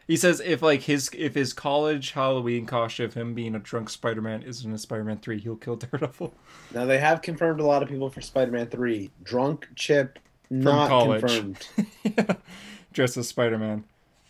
he 0.07 0.17
says 0.17 0.41
if 0.45 0.63
like 0.63 0.83
his 0.83 1.11
if 1.17 1.35
his 1.35 1.53
college 1.53 2.13
Halloween 2.13 2.67
costume 2.67 3.07
of 3.07 3.15
him 3.15 3.35
being 3.35 3.55
a 3.55 3.59
drunk 3.59 3.89
Spider-Man 3.91 4.43
isn't 4.43 4.73
a 4.73 4.79
Spider-Man 4.79 5.19
three, 5.19 5.39
he'll 5.39 5.57
kill 5.57 5.77
Daredevil. 5.77 6.35
Now 6.75 6.85
they 6.87 6.99
have 6.99 7.23
confirmed 7.23 7.61
a 7.61 7.67
lot 7.67 7.83
of 7.83 7.89
people 7.89 8.11
for 8.11 8.21
Spider-Man 8.21 8.69
Three. 8.69 9.11
Drunk 9.23 9.69
Chip 9.77 10.19
not 10.51 10.89
college. 10.89 11.21
confirmed. 11.21 11.69
yeah, 12.05 12.35
dressed 12.93 13.17
as 13.17 13.29
Spider-Man. 13.29 13.85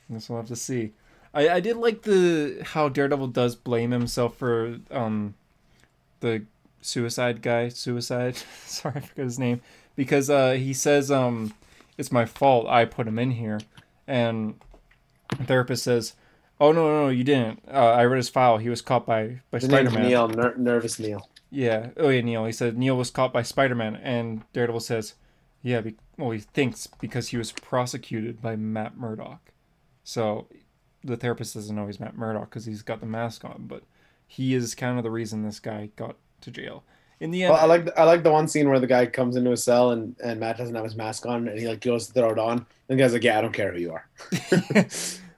This 0.09 0.29
we'll 0.29 0.39
have 0.39 0.49
to 0.49 0.57
see. 0.57 0.93
I, 1.35 1.49
I 1.49 1.61
did 1.61 1.77
like 1.77 2.03
the 2.03 2.63
how 2.65 2.89
Daredevil 2.89 3.29
does 3.29 3.57
blame 3.57 3.91
himself 3.91 4.37
for 4.37 4.79
um 4.91 5.35
the 6.21 6.45
suicide 6.81 7.43
guy 7.43 7.69
suicide 7.69 8.37
sorry 8.67 8.97
I 8.97 9.01
forgot 9.01 9.23
his 9.23 9.39
name 9.39 9.61
because 9.97 10.29
uh 10.29 10.53
he 10.53 10.75
says 10.75 11.11
um 11.11 11.55
it's 12.03 12.13
my 12.13 12.27
fault 12.27 12.67
I 12.69 12.85
put 12.85 13.07
him 13.07 13.19
in 13.19 13.31
here 13.31 13.61
and 14.07 14.55
the 15.39 15.45
therapist 15.45 15.85
says 15.85 16.15
oh 16.61 16.73
no 16.73 16.87
no, 16.87 17.03
no 17.05 17.09
you 17.09 17.25
didn't 17.25 17.63
uh, 17.73 17.93
I 18.01 18.05
read 18.05 18.17
his 18.17 18.29
file 18.29 18.59
he 18.59 18.69
was 18.69 18.83
caught 18.83 19.07
by 19.07 19.41
by 19.51 19.59
Spider-Man 19.59 20.03
Neil, 20.09 20.29
ner- 20.29 20.57
nervous 20.57 20.99
Neil. 20.99 21.29
yeah. 21.51 21.91
Oh 21.97 22.09
yeah, 22.09 22.21
Neil. 22.23 22.45
He 22.45 22.53
said 22.53 22.77
Neil 22.77 22.97
was 22.97 23.11
caught 23.11 23.33
by 23.33 23.43
Spider-Man, 23.43 23.97
and 23.97 24.43
Daredevil 24.53 24.81
says, 24.81 25.15
"Yeah, 25.63 25.81
be- 25.83 25.97
well, 26.17 26.31
he 26.31 26.41
thinks 26.41 26.87
because 26.87 27.29
he 27.29 27.37
was 27.37 27.53
prosecuted 27.53 28.41
by 28.41 28.57
Matt 28.57 28.97
Murdock." 28.97 29.53
So, 30.03 30.47
the 31.05 31.17
therapist 31.17 31.55
doesn't 31.55 31.77
know 31.77 31.87
he's 31.87 32.01
Matt 32.01 32.17
Murdock 32.17 32.49
because 32.51 32.65
he's 32.65 32.83
got 32.83 33.01
the 33.01 33.07
mask 33.07 33.45
on, 33.45 33.65
but 33.69 33.83
he 34.27 34.55
is 34.55 34.75
kind 34.75 34.97
of 34.99 35.05
the 35.05 35.11
reason 35.11 35.43
this 35.43 35.61
guy 35.61 35.91
got 35.97 36.17
to 36.41 36.51
jail. 36.51 36.85
In 37.23 37.31
the 37.31 37.45
end, 37.45 37.53
Well, 37.53 37.63
I 37.63 37.67
like 37.67 37.85
the, 37.85 37.99
I 38.01 38.05
like 38.05 38.23
the 38.25 38.33
one 38.33 38.49
scene 38.49 38.69
where 38.69 38.81
the 38.81 38.87
guy 38.87 39.07
comes 39.07 39.37
into 39.37 39.53
a 39.53 39.57
cell 39.57 39.93
and, 39.93 40.17
and 40.25 40.41
Matt 40.41 40.59
doesn't 40.59 40.75
have 40.75 40.85
his 40.85 40.97
mask 40.97 41.25
on 41.25 41.47
and 41.47 41.59
he 41.59 41.69
like 41.69 41.81
goes 41.81 42.09
to 42.09 42.13
throw 42.13 42.31
it 42.31 42.39
on 42.39 42.67
and 42.89 42.99
the 42.99 43.03
guy's 43.03 43.13
like, 43.13 43.23
yeah, 43.23 43.39
I 43.39 43.43
don't 43.43 43.53
care 43.53 43.73
who 43.73 43.79
you 43.79 43.93
are. 43.93 44.09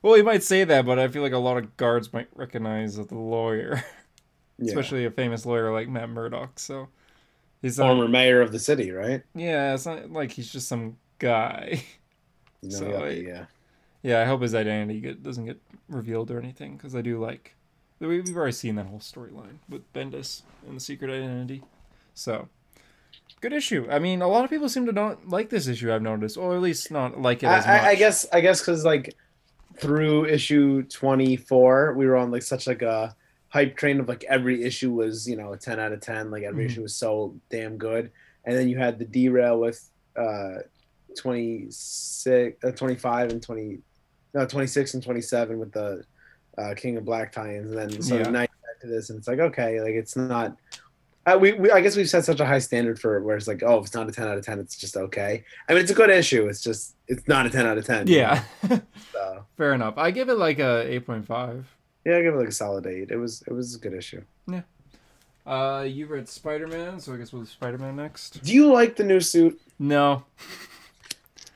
well, 0.02 0.14
he 0.14 0.22
might 0.22 0.42
say 0.42 0.64
that, 0.64 0.86
but 0.86 0.98
I 0.98 1.08
feel 1.08 1.22
like 1.22 1.32
a 1.34 1.38
lot 1.38 1.56
of 1.58 1.76
guards 1.76 2.12
might 2.12 2.28
recognize 2.34 2.96
the 2.96 3.14
lawyer, 3.14 3.84
Yeah. 4.58 4.68
especially 4.70 5.04
a 5.04 5.10
famous 5.10 5.44
lawyer 5.44 5.72
like 5.72 5.88
Matt 5.88 6.08
Murdock. 6.08 6.58
So, 6.58 6.88
he's 7.60 7.76
former 7.76 8.08
mayor 8.08 8.40
of 8.40 8.50
the 8.52 8.58
city, 8.58 8.90
right? 8.90 9.22
yeah, 9.34 9.74
it's 9.74 9.84
not 9.86 10.10
like 10.10 10.30
he's 10.32 10.50
just 10.50 10.68
some 10.68 10.96
guy. 11.18 11.82
Know, 12.62 12.70
So, 12.78 12.88
yeah, 12.88 12.98
I- 12.98 13.08
yeah. 13.10 13.44
Yeah, 14.02 14.20
I 14.22 14.24
hope 14.24 14.40
his 14.42 14.54
identity 14.54 15.00
get, 15.00 15.22
doesn't 15.22 15.44
get 15.44 15.60
revealed 15.88 16.30
or 16.30 16.38
anything 16.38 16.76
because 16.78 16.94
I 16.96 17.02
do 17.02 17.18
like. 17.20 17.54
we- 18.00 18.20
We've 18.22 18.36
already 18.36 18.52
seen 18.52 18.74
that 18.76 18.86
whole 18.86 19.00
storyline 19.00 19.58
with 19.68 19.90
Bendis 19.92 20.42
and 20.66 20.76
the 20.76 20.80
secret 20.80 21.10
identity, 21.10 21.62
so 22.14 22.48
good 23.40 23.52
issue. 23.52 23.86
I 23.90 23.98
mean, 23.98 24.22
a 24.22 24.28
lot 24.28 24.44
of 24.44 24.50
people 24.50 24.68
seem 24.70 24.86
to 24.86 24.92
not 24.92 25.28
like 25.28 25.50
this 25.50 25.66
issue. 25.66 25.92
I've 25.92 26.00
noticed, 26.02 26.36
or 26.36 26.54
at 26.54 26.62
least 26.62 26.90
not 26.90 27.20
like 27.20 27.42
it 27.42 27.46
as 27.46 27.66
much. 27.66 27.82
I, 27.82 27.90
I 27.90 27.94
guess 27.94 28.26
I 28.32 28.40
guess 28.40 28.60
because 28.60 28.84
like 28.84 29.14
through 29.78 30.26
issue 30.26 30.82
twenty 30.84 31.36
four, 31.36 31.94
we 31.94 32.06
were 32.06 32.16
on 32.16 32.30
like 32.30 32.42
such 32.42 32.66
like 32.66 32.82
a 32.82 33.14
hype 33.48 33.76
train 33.76 34.00
of 34.00 34.08
like 34.08 34.24
every 34.24 34.62
issue 34.64 34.92
was 34.92 35.28
you 35.28 35.36
know 35.36 35.52
a 35.52 35.58
ten 35.58 35.78
out 35.78 35.92
of 35.92 36.00
ten. 36.00 36.30
Like 36.30 36.42
every 36.44 36.64
Mhm. 36.64 36.70
issue 36.70 36.82
was 36.82 36.96
so 36.96 37.34
damn 37.50 37.76
good, 37.76 38.10
and 38.44 38.56
then 38.56 38.68
you 38.68 38.78
had 38.78 38.98
the 38.98 39.04
derail 39.04 39.58
with 39.60 39.90
uh 40.16 40.58
26 41.16 42.64
uh, 42.64 42.70
25 42.72 43.30
and 43.30 43.42
20 43.42 43.78
no 44.34 44.46
26 44.46 44.94
and 44.94 45.02
27 45.02 45.58
with 45.58 45.72
the 45.72 46.04
uh, 46.58 46.74
king 46.74 46.96
of 46.96 47.04
black 47.04 47.32
tie-ins 47.32 47.70
and 47.70 47.78
then 47.78 48.02
so 48.02 48.16
Yeah. 48.16 48.22
you're 48.24 48.32
back 48.32 48.50
to 48.80 48.86
this 48.88 49.10
and 49.10 49.18
it's 49.18 49.28
like 49.28 49.38
okay 49.38 49.80
like 49.80 49.92
it's 49.94 50.16
not 50.16 50.56
uh, 51.26 51.38
we, 51.38 51.52
we 51.54 51.70
i 51.70 51.80
guess 51.80 51.96
we've 51.96 52.08
set 52.08 52.24
such 52.24 52.40
a 52.40 52.46
high 52.46 52.58
standard 52.58 52.98
for 53.00 53.22
where 53.22 53.36
it's 53.36 53.48
like 53.48 53.62
oh 53.62 53.78
if 53.78 53.86
it's 53.86 53.94
not 53.94 54.08
a 54.08 54.12
10 54.12 54.28
out 54.28 54.38
of 54.38 54.44
10 54.44 54.58
it's 54.58 54.76
just 54.76 54.96
okay. 54.96 55.44
I 55.68 55.72
mean 55.74 55.82
it's 55.82 55.90
a 55.90 55.94
good 55.94 56.10
issue. 56.10 56.46
It's 56.48 56.60
just 56.60 56.94
it's 57.08 57.26
not 57.28 57.46
a 57.46 57.50
10 57.50 57.66
out 57.66 57.78
of 57.78 57.84
10 57.86 58.06
yeah, 58.08 58.42
so. 59.12 59.44
Fair 59.56 59.72
enough. 59.72 59.96
I 59.96 60.10
give 60.10 60.28
it 60.28 60.34
like 60.38 60.58
a 60.58 60.82
eight 60.92 61.06
point 61.06 61.26
five. 61.26 61.66
yeah 62.04 62.16
i 62.16 62.22
give 62.22 62.34
it 62.34 62.38
like 62.38 62.48
a 62.48 62.52
solid 62.52 62.86
eight. 62.86 63.10
It 63.10 63.16
was 63.16 63.42
it 63.46 63.52
was 63.52 63.74
a 63.74 63.78
good 63.78 63.94
issue. 63.94 64.22
Yeah. 64.46 64.62
Uh, 65.46 65.82
you 65.82 66.06
read 66.06 66.26
Spider 66.28 66.66
Man, 66.66 66.98
so 67.00 67.12
I 67.12 67.18
guess 67.18 67.32
we'll 67.32 67.42
do 67.42 67.48
Spider 67.48 67.76
Man 67.78 67.96
next. 67.96 68.42
do 68.42 68.52
you 68.52 68.72
like 68.72 68.96
the 68.96 69.04
new 69.04 69.20
suit? 69.20 69.60
No, 69.78 70.24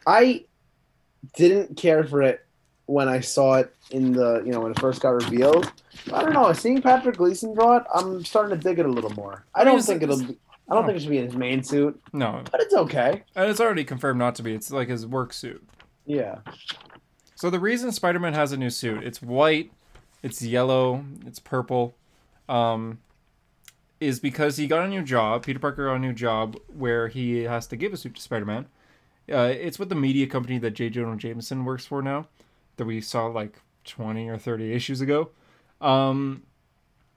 I 0.06 0.44
didn't 1.36 1.76
care 1.76 2.04
for 2.04 2.22
it 2.22 2.44
when 2.86 3.08
I 3.08 3.20
saw 3.20 3.54
it 3.56 3.74
in 3.90 4.12
the 4.12 4.42
you 4.44 4.52
know 4.52 4.60
when 4.60 4.72
it 4.72 4.80
first 4.80 5.00
got 5.00 5.10
revealed. 5.10 5.72
I 6.12 6.22
don't 6.22 6.32
know. 6.32 6.52
Seeing 6.52 6.82
Patrick 6.82 7.16
Gleason 7.16 7.54
draw 7.54 7.78
it, 7.78 7.84
I'm 7.94 8.24
starting 8.24 8.58
to 8.58 8.62
dig 8.62 8.78
it 8.78 8.86
a 8.86 8.88
little 8.88 9.12
more. 9.14 9.44
I 9.54 9.64
don't 9.64 9.82
think 9.82 10.02
it'll. 10.02 10.18
Be, 10.18 10.36
I 10.70 10.74
don't 10.74 10.84
think 10.84 10.98
it 10.98 11.00
should 11.00 11.10
be 11.10 11.18
in 11.18 11.24
his 11.24 11.36
main 11.36 11.62
suit, 11.62 12.00
no, 12.12 12.42
but 12.50 12.60
it's 12.60 12.74
okay. 12.74 13.22
and 13.34 13.50
it's 13.50 13.60
already 13.60 13.84
confirmed 13.84 14.18
not 14.18 14.34
to 14.36 14.42
be. 14.42 14.54
It's 14.54 14.70
like 14.70 14.88
his 14.88 15.06
work 15.06 15.32
suit. 15.32 15.66
Yeah. 16.04 16.38
So 17.34 17.50
the 17.50 17.60
reason 17.60 17.92
Spider-Man 17.92 18.34
has 18.34 18.50
a 18.50 18.56
new 18.56 18.68
suit, 18.70 19.04
it's 19.04 19.22
white, 19.22 19.70
it's 20.24 20.42
yellow, 20.42 21.04
it's 21.24 21.38
purple, 21.38 21.94
um, 22.48 22.98
is 24.00 24.18
because 24.18 24.56
he 24.56 24.66
got 24.66 24.84
a 24.84 24.88
new 24.88 25.02
job. 25.02 25.44
Peter 25.44 25.60
Parker 25.60 25.86
got 25.86 25.94
a 25.94 25.98
new 26.00 26.12
job 26.12 26.56
where 26.66 27.06
he 27.06 27.44
has 27.44 27.68
to 27.68 27.76
give 27.76 27.92
a 27.92 27.96
suit 27.96 28.16
to 28.16 28.20
Spider-Man. 28.20 28.66
Uh, 29.30 29.52
it's 29.54 29.78
with 29.78 29.88
the 29.88 29.94
media 29.94 30.26
company 30.26 30.58
that 30.58 30.72
J. 30.72 30.90
Jonah 30.90 31.16
Jameson 31.16 31.64
works 31.64 31.86
for 31.86 32.02
now, 32.02 32.26
that 32.76 32.86
we 32.86 33.00
saw 33.00 33.26
like 33.26 33.60
twenty 33.88 34.28
or 34.28 34.38
thirty 34.38 34.72
issues 34.72 35.00
ago. 35.00 35.30
Um, 35.80 36.42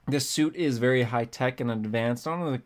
this 0.08 0.28
suit 0.28 0.56
is 0.56 0.78
very 0.78 1.04
high 1.04 1.24
tech 1.26 1.60
and 1.60 1.70
advanced, 1.70 2.26
not 2.26 2.44
in 2.46 2.52
the 2.54 2.62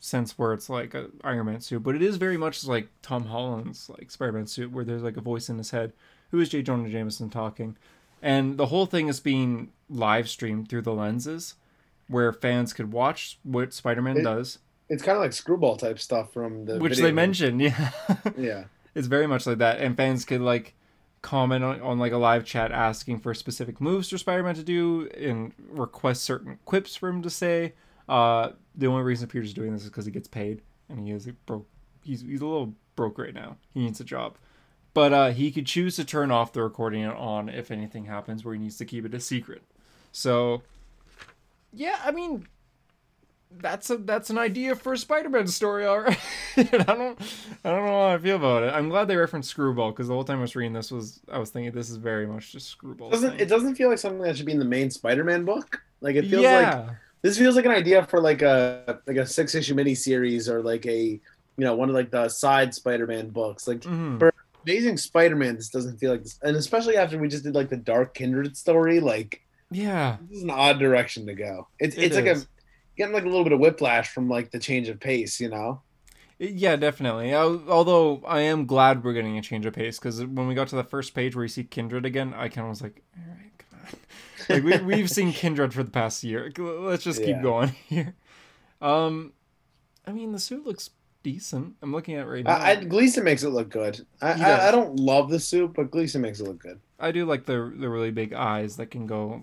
sense 0.00 0.38
where 0.38 0.52
it's 0.52 0.68
like 0.70 0.94
a 0.94 1.06
Iron 1.24 1.46
Man 1.46 1.60
suit, 1.60 1.82
but 1.82 1.94
it 1.96 2.02
is 2.02 2.16
very 2.16 2.36
much 2.36 2.64
like 2.64 2.88
Tom 3.02 3.24
Holland's 3.26 3.88
like 3.90 4.10
Spider-Man 4.10 4.46
suit, 4.46 4.70
where 4.70 4.84
there's 4.84 5.02
like 5.02 5.16
a 5.16 5.20
voice 5.20 5.48
in 5.48 5.58
his 5.58 5.70
head 5.70 5.92
who 6.30 6.40
is 6.40 6.48
J. 6.48 6.62
Jonah 6.62 6.88
Jameson 6.88 7.30
talking. 7.30 7.76
And 8.22 8.56
the 8.58 8.66
whole 8.66 8.86
thing 8.86 9.08
is 9.08 9.20
being 9.20 9.70
live 9.88 10.28
streamed 10.28 10.68
through 10.68 10.82
the 10.82 10.92
lenses 10.94 11.54
where 12.08 12.32
fans 12.32 12.72
could 12.72 12.92
watch 12.92 13.38
what 13.42 13.72
Spider 13.72 14.02
Man 14.02 14.18
It- 14.18 14.22
does, 14.24 14.58
It's 14.88 15.02
kind 15.02 15.16
of 15.16 15.22
like 15.22 15.32
screwball 15.32 15.76
type 15.76 15.98
stuff 15.98 16.32
from 16.32 16.64
the 16.66 16.78
which 16.78 16.98
they 16.98 17.12
mentioned. 17.12 17.60
Yeah. 17.62 17.90
Yeah. 18.36 18.64
it's 18.94 19.06
very 19.08 19.26
much 19.26 19.46
like 19.46 19.58
that. 19.58 19.80
And 19.80 19.96
fans 19.96 20.24
could 20.24 20.40
like 20.40 20.74
comment 21.22 21.64
on, 21.64 21.80
on 21.80 21.98
like 21.98 22.12
a 22.12 22.18
live 22.18 22.44
chat 22.44 22.72
asking 22.72 23.20
for 23.20 23.34
specific 23.34 23.80
moves 23.80 24.08
for 24.08 24.18
Spider 24.18 24.42
Man 24.42 24.54
to 24.54 24.62
do 24.62 25.08
and 25.16 25.52
request 25.68 26.24
certain 26.24 26.58
quips 26.64 26.96
for 26.96 27.08
him 27.08 27.22
to 27.22 27.30
say. 27.30 27.74
Uh, 28.08 28.50
the 28.74 28.86
only 28.86 29.02
reason 29.02 29.28
Peter's 29.28 29.54
doing 29.54 29.72
this 29.72 29.82
is 29.82 29.88
because 29.88 30.06
he 30.06 30.12
gets 30.12 30.28
paid 30.28 30.62
and 30.88 31.00
he 31.00 31.10
is 31.10 31.26
broke. 31.46 31.66
He's, 32.04 32.20
he's 32.20 32.40
a 32.40 32.46
little 32.46 32.74
broke 32.94 33.18
right 33.18 33.34
now. 33.34 33.56
He 33.74 33.80
needs 33.80 34.00
a 34.00 34.04
job. 34.04 34.36
But 34.94 35.12
uh, 35.12 35.30
he 35.32 35.50
could 35.50 35.66
choose 35.66 35.96
to 35.96 36.04
turn 36.04 36.30
off 36.30 36.52
the 36.52 36.62
recording 36.62 37.04
on 37.04 37.48
if 37.48 37.70
anything 37.70 38.06
happens 38.06 38.44
where 38.44 38.54
he 38.54 38.60
needs 38.60 38.78
to 38.78 38.84
keep 38.84 39.04
it 39.04 39.12
a 39.12 39.20
secret. 39.20 39.62
So, 40.12 40.62
yeah, 41.72 41.98
I 42.02 42.12
mean, 42.12 42.46
that's 43.60 43.90
a 43.90 43.96
that's 43.98 44.30
an 44.30 44.38
idea 44.38 44.74
for 44.74 44.92
a 44.92 44.98
Spider-Man 44.98 45.46
story, 45.48 45.86
all 45.86 46.00
right. 46.00 46.18
I 46.56 46.62
don't 46.62 47.18
I 47.64 47.70
don't 47.70 47.84
know 47.84 47.92
how 47.92 48.08
I 48.08 48.18
feel 48.18 48.36
about 48.36 48.62
it. 48.62 48.72
I'm 48.74 48.88
glad 48.88 49.08
they 49.08 49.16
referenced 49.16 49.50
Screwball 49.50 49.90
because 49.92 50.08
the 50.08 50.14
whole 50.14 50.24
time 50.24 50.38
I 50.38 50.42
was 50.42 50.56
reading 50.56 50.72
this 50.72 50.90
was 50.90 51.20
I 51.30 51.38
was 51.38 51.50
thinking 51.50 51.72
this 51.72 51.90
is 51.90 51.96
very 51.96 52.26
much 52.26 52.52
just 52.52 52.68
Screwball. 52.68 53.10
Doesn't 53.10 53.40
it 53.40 53.48
doesn't 53.48 53.74
feel 53.76 53.88
like 53.88 53.98
something 53.98 54.22
that 54.22 54.36
should 54.36 54.46
be 54.46 54.52
in 54.52 54.58
the 54.58 54.64
main 54.64 54.90
Spider-Man 54.90 55.44
book? 55.44 55.82
Like 56.00 56.16
it 56.16 56.26
feels 56.28 56.44
like 56.44 56.86
this 57.22 57.38
feels 57.38 57.56
like 57.56 57.64
an 57.64 57.70
idea 57.72 58.04
for 58.04 58.20
like 58.20 58.42
a 58.42 59.00
like 59.06 59.16
a 59.16 59.26
six 59.26 59.54
issue 59.54 59.74
miniseries 59.74 60.48
or 60.48 60.62
like 60.62 60.84
a 60.86 61.00
you 61.02 61.20
know 61.64 61.74
one 61.74 61.88
of 61.88 61.94
like 61.94 62.10
the 62.10 62.28
side 62.28 62.74
Spider-Man 62.74 63.30
books. 63.30 63.66
Like 63.66 63.80
Mhm. 63.80 64.18
For- 64.18 64.32
Amazing 64.64 64.96
Spider-Man, 64.96 65.54
this 65.54 65.68
doesn't 65.68 65.96
feel 65.98 66.10
like 66.10 66.24
this, 66.24 66.40
and 66.42 66.56
especially 66.56 66.96
after 66.96 67.18
we 67.18 67.28
just 67.28 67.44
did 67.44 67.54
like 67.54 67.68
the 67.68 67.76
Dark 67.76 68.14
Kindred 68.14 68.56
story. 68.56 68.98
Like 68.98 69.40
Yeah, 69.70 70.16
this 70.28 70.38
is 70.38 70.42
an 70.42 70.50
odd 70.50 70.80
direction 70.80 71.24
to 71.26 71.34
go. 71.34 71.68
It's 71.78 71.94
It 71.96 72.02
it's 72.06 72.16
like 72.16 72.26
a 72.26 72.42
getting 72.96 73.14
like 73.14 73.24
a 73.24 73.28
little 73.28 73.44
bit 73.44 73.52
of 73.52 73.60
whiplash 73.60 74.08
from 74.08 74.28
like 74.28 74.50
the 74.50 74.58
change 74.58 74.88
of 74.88 74.98
pace, 75.00 75.40
you 75.40 75.48
know. 75.48 75.82
Yeah, 76.38 76.76
definitely. 76.76 77.32
Al- 77.32 77.68
Although 77.68 78.22
I 78.26 78.40
am 78.42 78.66
glad 78.66 79.02
we're 79.02 79.14
getting 79.14 79.38
a 79.38 79.42
change 79.42 79.64
of 79.66 79.72
pace 79.72 79.98
because 79.98 80.22
when 80.24 80.46
we 80.46 80.54
got 80.54 80.68
to 80.68 80.76
the 80.76 80.84
first 80.84 81.14
page 81.14 81.34
where 81.34 81.44
you 81.44 81.48
see 81.48 81.64
Kindred 81.64 82.04
again, 82.04 82.34
I 82.34 82.48
kind 82.48 82.66
of 82.66 82.70
was 82.70 82.82
like, 82.82 83.02
all 83.16 83.24
right, 83.32 83.52
come 83.58 83.80
on. 83.82 83.98
Like 84.48 84.62
we, 84.62 84.96
we've 84.96 85.10
seen 85.10 85.32
Kindred 85.32 85.72
for 85.72 85.82
the 85.82 85.90
past 85.90 86.22
year. 86.22 86.52
Let's 86.58 87.02
just 87.04 87.20
keep 87.20 87.36
Yeah. 87.36 87.42
going 87.42 87.68
here. 87.88 88.14
Um, 88.80 89.32
I 90.06 90.12
mean, 90.12 90.32
the 90.32 90.38
suit 90.38 90.64
looks 90.66 90.90
decent. 91.22 91.74
I'm 91.82 91.90
looking 91.92 92.14
at 92.14 92.26
it 92.26 92.30
right 92.30 92.44
now. 92.44 92.52
I, 92.56 92.70
I, 92.72 92.84
Gleason 92.84 93.24
makes 93.24 93.42
it 93.42 93.48
look 93.48 93.70
good. 93.70 94.06
I, 94.22 94.32
I 94.32 94.68
I 94.68 94.70
don't 94.70 94.96
love 95.00 95.30
the 95.30 95.40
suit, 95.40 95.72
but 95.74 95.90
Gleason 95.90 96.20
makes 96.22 96.38
it 96.38 96.44
look 96.46 96.60
good. 96.60 96.78
I 97.00 97.10
do 97.12 97.24
like 97.24 97.46
the 97.46 97.72
the 97.76 97.88
really 97.88 98.10
big 98.12 98.34
eyes 98.34 98.76
that 98.76 98.90
can 98.90 99.06
go. 99.06 99.42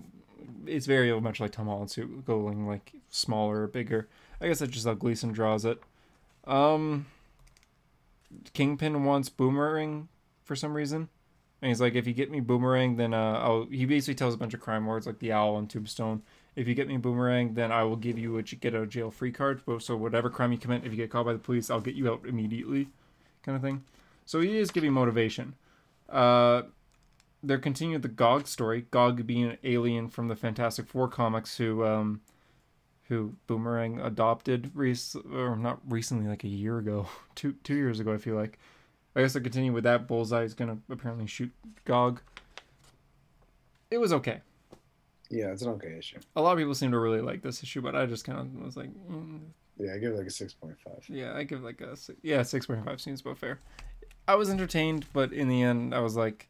It's 0.66 0.86
very 0.86 1.18
much 1.20 1.40
like 1.40 1.52
Tom 1.52 1.66
Holland's 1.66 1.98
going 2.24 2.66
like 2.66 2.92
smaller 3.10 3.62
or 3.62 3.66
bigger. 3.66 4.08
I 4.40 4.48
guess 4.48 4.58
that's 4.58 4.72
just 4.72 4.86
how 4.86 4.94
Gleason 4.94 5.32
draws 5.32 5.64
it. 5.64 5.80
Um, 6.46 7.06
Kingpin 8.52 9.04
wants 9.04 9.28
Boomerang 9.28 10.08
for 10.42 10.56
some 10.56 10.74
reason, 10.74 11.08
and 11.62 11.68
he's 11.68 11.80
like, 11.80 11.94
"If 11.94 12.06
you 12.06 12.12
get 12.12 12.30
me 12.30 12.40
Boomerang, 12.40 12.96
then 12.96 13.14
uh, 13.14 13.38
I'll." 13.42 13.66
He 13.66 13.86
basically 13.86 14.14
tells 14.14 14.34
a 14.34 14.38
bunch 14.38 14.54
of 14.54 14.60
crime 14.60 14.86
lords 14.86 15.06
like 15.06 15.18
the 15.18 15.32
Owl 15.32 15.56
and 15.56 15.70
Tombstone, 15.70 16.22
"If 16.56 16.68
you 16.68 16.74
get 16.74 16.88
me 16.88 16.96
Boomerang, 16.96 17.54
then 17.54 17.72
I 17.72 17.84
will 17.84 17.96
give 17.96 18.18
you 18.18 18.36
a 18.38 18.42
get 18.42 18.74
a 18.74 18.86
jail 18.86 19.10
free 19.10 19.32
card. 19.32 19.62
So 19.78 19.96
whatever 19.96 20.28
crime 20.28 20.52
you 20.52 20.58
commit, 20.58 20.84
if 20.84 20.90
you 20.90 20.96
get 20.96 21.10
caught 21.10 21.24
by 21.24 21.32
the 21.32 21.38
police, 21.38 21.70
I'll 21.70 21.80
get 21.80 21.94
you 21.94 22.10
out 22.10 22.26
immediately," 22.26 22.88
kind 23.42 23.56
of 23.56 23.62
thing. 23.62 23.84
So 24.26 24.40
he 24.40 24.58
is 24.58 24.70
giving 24.70 24.92
motivation. 24.92 25.54
Uh, 26.08 26.62
they're 27.46 27.58
continuing 27.58 28.00
the 28.00 28.08
Gog 28.08 28.46
story. 28.46 28.86
Gog 28.90 29.26
being 29.26 29.44
an 29.50 29.58
alien 29.64 30.08
from 30.08 30.28
the 30.28 30.36
Fantastic 30.36 30.86
Four 30.88 31.08
comics 31.08 31.56
who 31.56 31.84
um 31.84 32.20
who 33.08 33.34
Boomerang 33.46 34.00
adopted 34.00 34.70
rec- 34.74 34.96
or 35.32 35.56
not 35.56 35.80
recently, 35.88 36.26
like 36.26 36.42
a 36.44 36.48
year 36.48 36.78
ago, 36.78 37.06
two 37.34 37.54
two 37.64 37.74
years 37.76 38.00
ago. 38.00 38.12
I 38.12 38.18
feel 38.18 38.34
like. 38.36 38.58
I 39.16 39.20
guess 39.22 39.32
they're 39.32 39.42
continuing 39.42 39.74
with 39.74 39.84
that. 39.84 40.08
Bullseye 40.08 40.42
is 40.42 40.54
gonna 40.54 40.78
apparently 40.90 41.26
shoot 41.28 41.52
Gog. 41.84 42.20
It 43.90 43.98
was 43.98 44.12
okay. 44.12 44.40
Yeah, 45.30 45.52
it's 45.52 45.62
an 45.62 45.68
okay 45.70 45.96
issue. 45.98 46.18
A 46.36 46.42
lot 46.42 46.52
of 46.52 46.58
people 46.58 46.74
seem 46.74 46.90
to 46.90 46.98
really 46.98 47.20
like 47.20 47.42
this 47.42 47.62
issue, 47.62 47.80
but 47.80 47.94
I 47.94 48.06
just 48.06 48.24
kind 48.24 48.38
of 48.40 48.52
was 48.64 48.76
like, 48.76 48.90
mm, 49.10 49.38
Yeah, 49.78 49.94
I 49.94 49.98
give 49.98 50.12
it 50.12 50.16
like 50.18 50.26
a 50.26 50.30
six 50.30 50.52
point 50.52 50.76
five. 50.84 51.04
yeah, 51.08 51.32
I 51.34 51.44
give 51.44 51.60
it 51.60 51.64
like 51.64 51.80
a 51.80 51.96
yeah 52.22 52.42
six 52.42 52.66
point 52.66 52.84
five 52.84 53.00
seems 53.00 53.20
about 53.20 53.38
fair. 53.38 53.60
I 54.26 54.34
was 54.34 54.50
entertained, 54.50 55.06
but 55.12 55.32
in 55.32 55.48
the 55.48 55.62
end, 55.62 55.94
I 55.94 56.00
was 56.00 56.16
like, 56.16 56.48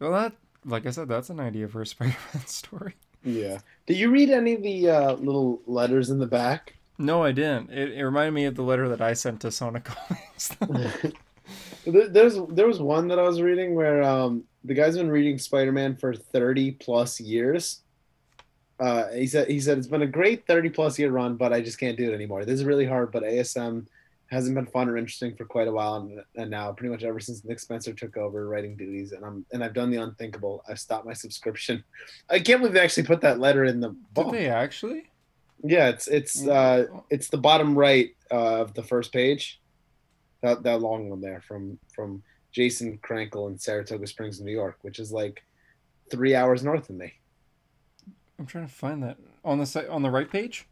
well, 0.00 0.12
that 0.12 0.32
like 0.64 0.86
I 0.86 0.90
said, 0.90 1.08
that's 1.08 1.30
an 1.30 1.40
idea 1.40 1.68
for 1.68 1.82
a 1.82 1.86
Spider-Man 1.86 2.46
story. 2.46 2.94
Yeah. 3.24 3.58
Did 3.86 3.96
you 3.96 4.10
read 4.10 4.30
any 4.30 4.54
of 4.54 4.62
the 4.62 4.90
uh, 4.90 5.12
little 5.14 5.60
letters 5.66 6.10
in 6.10 6.18
the 6.18 6.26
back? 6.26 6.76
No, 6.98 7.22
I 7.22 7.32
didn't. 7.32 7.70
It, 7.70 7.92
it 7.92 8.04
reminded 8.04 8.32
me 8.32 8.44
of 8.44 8.54
the 8.54 8.62
letter 8.62 8.88
that 8.88 9.00
I 9.00 9.14
sent 9.14 9.40
to 9.42 9.50
Sonic 9.50 9.84
Comics. 9.84 10.50
There's 11.86 12.38
there 12.50 12.66
was 12.66 12.78
one 12.78 13.08
that 13.08 13.18
I 13.18 13.22
was 13.22 13.40
reading 13.40 13.74
where 13.74 14.02
um 14.02 14.44
the 14.64 14.74
guy's 14.74 14.98
been 14.98 15.10
reading 15.10 15.38
Spider-Man 15.38 15.96
for 15.96 16.14
30 16.14 16.72
plus 16.72 17.18
years. 17.18 17.80
Uh, 18.78 19.08
he 19.12 19.26
said 19.26 19.48
he 19.48 19.60
said 19.60 19.78
it's 19.78 19.86
been 19.86 20.02
a 20.02 20.06
great 20.06 20.46
30 20.46 20.68
plus 20.70 20.98
year 20.98 21.10
run, 21.10 21.36
but 21.36 21.52
I 21.54 21.62
just 21.62 21.80
can't 21.80 21.96
do 21.96 22.10
it 22.10 22.14
anymore. 22.14 22.44
This 22.44 22.60
is 22.60 22.64
really 22.64 22.84
hard, 22.84 23.12
but 23.12 23.22
ASM 23.22 23.86
hasn't 24.30 24.54
been 24.54 24.66
fun 24.66 24.88
or 24.88 24.96
interesting 24.96 25.34
for 25.34 25.44
quite 25.44 25.66
a 25.66 25.72
while, 25.72 25.96
and, 25.96 26.20
and 26.36 26.50
now 26.50 26.72
pretty 26.72 26.90
much 26.92 27.02
ever 27.02 27.18
since 27.18 27.44
Nick 27.44 27.58
Spencer 27.58 27.92
took 27.92 28.16
over 28.16 28.48
writing 28.48 28.76
duties, 28.76 29.12
and 29.12 29.24
I'm 29.24 29.44
and 29.52 29.62
I've 29.62 29.74
done 29.74 29.90
the 29.90 29.98
unthinkable. 29.98 30.62
I've 30.68 30.78
stopped 30.78 31.04
my 31.04 31.12
subscription. 31.12 31.82
I 32.30 32.38
can't 32.38 32.60
believe 32.60 32.74
they 32.74 32.80
actually 32.80 33.06
put 33.06 33.20
that 33.22 33.40
letter 33.40 33.64
in 33.64 33.80
the 33.80 33.88
Did 33.88 34.14
book. 34.14 34.32
they 34.32 34.48
actually? 34.48 35.10
Yeah, 35.62 35.88
it's 35.88 36.06
it's 36.06 36.46
uh 36.46 36.86
it's 37.10 37.28
the 37.28 37.38
bottom 37.38 37.76
right 37.76 38.10
uh, 38.30 38.60
of 38.62 38.74
the 38.74 38.82
first 38.82 39.12
page. 39.12 39.60
That 40.42 40.62
that 40.62 40.80
long 40.80 41.10
one 41.10 41.20
there 41.20 41.42
from 41.46 41.78
from 41.92 42.22
Jason 42.52 42.98
Krankel 43.02 43.50
in 43.50 43.58
Saratoga 43.58 44.06
Springs, 44.06 44.40
New 44.40 44.52
York, 44.52 44.78
which 44.82 44.98
is 44.98 45.12
like 45.12 45.42
three 46.10 46.34
hours 46.34 46.62
north 46.62 46.88
of 46.88 46.96
me. 46.96 47.14
I'm 48.38 48.46
trying 48.46 48.66
to 48.66 48.72
find 48.72 49.02
that 49.02 49.18
on 49.44 49.58
the 49.58 49.66
site 49.66 49.88
on 49.88 50.02
the 50.02 50.10
right 50.10 50.30
page. 50.30 50.66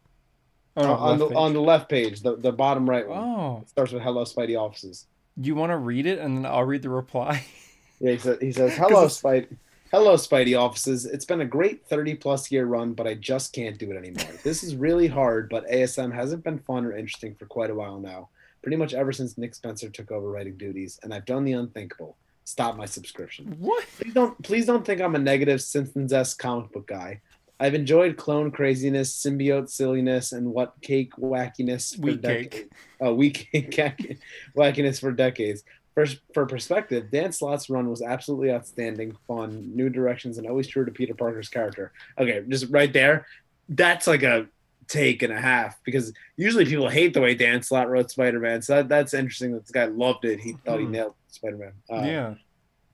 Oh, 0.79 0.83
no, 0.87 0.93
Uh, 0.93 0.97
on 0.97 1.17
the 1.19 1.27
page. 1.27 1.35
on 1.37 1.53
the 1.53 1.61
left 1.61 1.89
page, 1.89 2.21
the, 2.21 2.35
the 2.35 2.51
bottom 2.51 2.89
right 2.89 3.07
one. 3.07 3.17
Oh, 3.19 3.59
It 3.61 3.69
starts 3.69 3.91
with 3.91 4.01
"Hello, 4.01 4.23
Spidey 4.23 4.59
offices." 4.59 5.05
you 5.41 5.55
want 5.55 5.69
to 5.71 5.77
read 5.77 6.05
it 6.05 6.19
and 6.19 6.37
then 6.37 6.45
I'll 6.45 6.65
read 6.65 6.81
the 6.81 6.89
reply. 6.89 7.45
Yeah, 8.01 8.11
he 8.13 8.17
says, 8.17 8.37
he 8.39 8.51
says 8.53 8.73
"Hello, 8.77 9.07
Spidey." 9.07 9.47
Hello, 9.91 10.13
Spidey 10.15 10.57
offices. 10.57 11.05
It's 11.05 11.25
been 11.25 11.41
a 11.41 11.45
great 11.45 11.85
30 11.87 12.15
plus 12.15 12.49
year 12.51 12.65
run, 12.65 12.93
but 12.93 13.07
I 13.07 13.15
just 13.15 13.51
can't 13.53 13.77
do 13.77 13.91
it 13.91 13.97
anymore. 13.97 14.23
This 14.43 14.63
is 14.63 14.75
really 14.75 15.07
hard, 15.07 15.49
but 15.49 15.67
ASM 15.69 16.13
hasn't 16.13 16.43
been 16.45 16.59
fun 16.59 16.85
or 16.85 16.95
interesting 16.95 17.35
for 17.35 17.45
quite 17.45 17.69
a 17.71 17.75
while 17.75 17.99
now. 17.99 18.29
Pretty 18.61 18.77
much 18.77 18.93
ever 18.93 19.11
since 19.11 19.37
Nick 19.37 19.53
Spencer 19.55 19.89
took 19.89 20.11
over 20.11 20.29
writing 20.29 20.55
duties, 20.57 20.97
and 21.03 21.13
I've 21.13 21.25
done 21.25 21.43
the 21.43 21.53
unthinkable. 21.53 22.15
Stop 22.45 22.77
my 22.77 22.85
subscription. 22.85 23.55
what? 23.59 23.85
Please 23.99 24.13
don't 24.13 24.41
please 24.43 24.65
don't 24.65 24.85
think 24.85 25.01
I'm 25.01 25.15
a 25.15 25.19
negative 25.19 25.61
Simpsons 25.61 26.13
esque 26.13 26.39
comic 26.39 26.71
book 26.71 26.87
guy. 26.87 27.19
I've 27.59 27.73
enjoyed 27.75 28.15
clone 28.17 28.51
craziness, 28.51 29.13
symbiote 29.21 29.69
silliness, 29.69 30.31
and 30.31 30.47
what 30.53 30.73
cake 30.81 31.11
wackiness 31.17 31.95
for 31.95 32.01
Wheat 32.03 32.21
decades. 32.21 32.55
cake. 32.55 32.71
Oh, 33.01 33.13
wheat 33.13 33.33
cake 33.51 34.19
wackiness 34.55 34.99
for 34.99 35.11
decades. 35.11 35.63
For, 35.95 36.05
for 36.33 36.45
perspective, 36.45 37.11
Dan 37.11 37.31
Slott's 37.33 37.69
run 37.69 37.89
was 37.89 38.01
absolutely 38.01 38.51
outstanding, 38.51 39.17
fun, 39.27 39.71
new 39.75 39.89
directions, 39.89 40.37
and 40.37 40.47
always 40.47 40.67
true 40.67 40.85
to 40.85 40.91
Peter 40.91 41.13
Parker's 41.13 41.49
character. 41.49 41.91
Okay, 42.17 42.43
just 42.47 42.67
right 42.69 42.93
there, 42.93 43.25
that's 43.67 44.07
like 44.07 44.23
a 44.23 44.47
take 44.87 45.21
and 45.21 45.33
a 45.33 45.39
half 45.41 45.77
because 45.83 46.13
usually 46.37 46.65
people 46.65 46.87
hate 46.87 47.13
the 47.13 47.19
way 47.21 47.35
Dan 47.35 47.61
Slott 47.61 47.89
wrote 47.89 48.09
Spider-Man. 48.09 48.61
So 48.61 48.75
that, 48.75 48.87
that's 48.87 49.13
interesting 49.13 49.51
that 49.51 49.63
this 49.63 49.71
guy 49.71 49.85
loved 49.85 50.23
it. 50.25 50.39
He 50.39 50.53
thought 50.65 50.79
he 50.79 50.85
Hmm. 50.85 50.91
nailed 50.91 51.13
Spider-Man. 51.27 51.73
Uh, 51.91 51.95
yeah. 52.05 52.33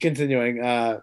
continuing 0.02 0.62
uh, 0.64 1.00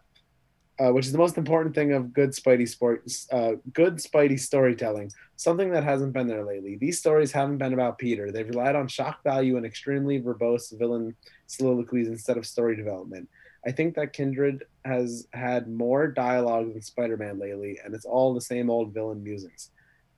uh, 0.78 0.90
which 0.90 1.06
is 1.06 1.12
the 1.12 1.18
most 1.18 1.36
important 1.36 1.74
thing 1.74 1.92
of 1.92 2.12
good 2.12 2.30
spidey 2.30 2.68
sports 2.68 3.28
uh, 3.30 3.52
good 3.72 3.96
spidey 3.96 4.38
storytelling. 4.38 5.10
Something 5.36 5.70
that 5.72 5.84
hasn't 5.84 6.12
been 6.12 6.28
there 6.28 6.44
lately. 6.44 6.76
These 6.76 6.98
stories 6.98 7.32
haven't 7.32 7.58
been 7.58 7.74
about 7.74 7.98
peter. 7.98 8.30
They've 8.30 8.48
relied 8.48 8.76
on 8.76 8.88
shock 8.88 9.22
value 9.22 9.56
and 9.56 9.66
extremely 9.66 10.20
verbose 10.20 10.76
villain 10.78 11.14
soliloquies 11.46 12.08
instead 12.08 12.36
of 12.36 12.46
story 12.46 12.76
development. 12.76 13.28
I 13.66 13.70
think 13.70 13.94
that 13.94 14.12
kindred 14.12 14.64
has 14.84 15.28
had 15.32 15.68
more 15.68 16.08
dialogue 16.08 16.72
than 16.72 16.82
spider-man 16.82 17.38
lately 17.38 17.78
and 17.84 17.94
it's 17.94 18.06
all 18.06 18.34
the 18.34 18.40
same 18.40 18.70
old 18.70 18.94
villain 18.94 19.22
musings. 19.22 19.70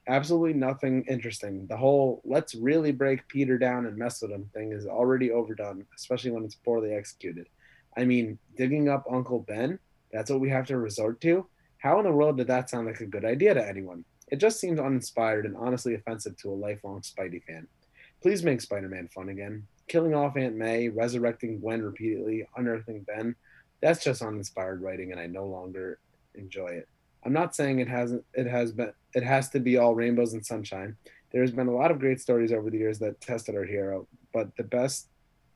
Absolutely 0.06 0.52
nothing 0.52 1.04
interesting. 1.08 1.66
The 1.66 1.76
whole 1.76 2.22
let's 2.24 2.54
really 2.54 2.92
break 2.92 3.26
peter 3.28 3.58
down 3.58 3.86
and 3.86 3.96
mess 3.96 4.22
with 4.22 4.30
him 4.30 4.48
thing 4.54 4.72
is 4.72 4.86
already 4.86 5.30
overdone 5.30 5.84
especially 5.96 6.30
when 6.30 6.44
it's 6.44 6.54
poorly 6.54 6.94
executed. 6.94 7.48
I 7.96 8.04
mean, 8.04 8.38
digging 8.56 8.88
up 8.88 9.04
Uncle 9.10 9.40
Ben, 9.40 9.78
that's 10.14 10.30
what 10.30 10.40
we 10.40 10.48
have 10.50 10.66
to 10.68 10.78
resort 10.78 11.20
to? 11.22 11.46
How 11.78 11.98
in 11.98 12.04
the 12.04 12.12
world 12.12 12.36
did 12.38 12.46
that 12.46 12.70
sound 12.70 12.86
like 12.86 13.00
a 13.00 13.06
good 13.06 13.24
idea 13.24 13.52
to 13.52 13.68
anyone? 13.68 14.04
It 14.28 14.36
just 14.36 14.60
seems 14.60 14.78
uninspired 14.80 15.44
and 15.44 15.56
honestly 15.56 15.94
offensive 15.94 16.36
to 16.38 16.50
a 16.50 16.54
lifelong 16.54 17.00
Spidey 17.00 17.42
fan. 17.42 17.66
Please 18.22 18.44
make 18.44 18.60
Spider 18.60 18.88
Man 18.88 19.08
fun 19.08 19.28
again. 19.28 19.66
Killing 19.88 20.14
off 20.14 20.36
Aunt 20.36 20.54
May, 20.54 20.88
resurrecting 20.88 21.58
Gwen 21.60 21.82
repeatedly, 21.82 22.46
unearthing 22.56 23.02
Ben, 23.02 23.34
that's 23.82 24.02
just 24.02 24.22
uninspired 24.22 24.80
writing 24.80 25.10
and 25.10 25.20
I 25.20 25.26
no 25.26 25.46
longer 25.46 25.98
enjoy 26.36 26.68
it. 26.68 26.88
I'm 27.24 27.32
not 27.32 27.54
saying 27.54 27.80
it 27.80 27.88
hasn't 27.88 28.24
it 28.34 28.46
has 28.46 28.70
been 28.72 28.92
it 29.14 29.24
has 29.24 29.50
to 29.50 29.60
be 29.60 29.76
all 29.78 29.94
rainbows 29.96 30.32
and 30.32 30.46
sunshine. 30.46 30.96
There's 31.32 31.50
been 31.50 31.66
a 31.66 31.74
lot 31.74 31.90
of 31.90 31.98
great 31.98 32.20
stories 32.20 32.52
over 32.52 32.70
the 32.70 32.78
years 32.78 33.00
that 33.00 33.20
tested 33.20 33.56
our 33.56 33.64
hero, 33.64 34.06
but 34.32 34.56
the 34.56 34.62
best 34.62 35.08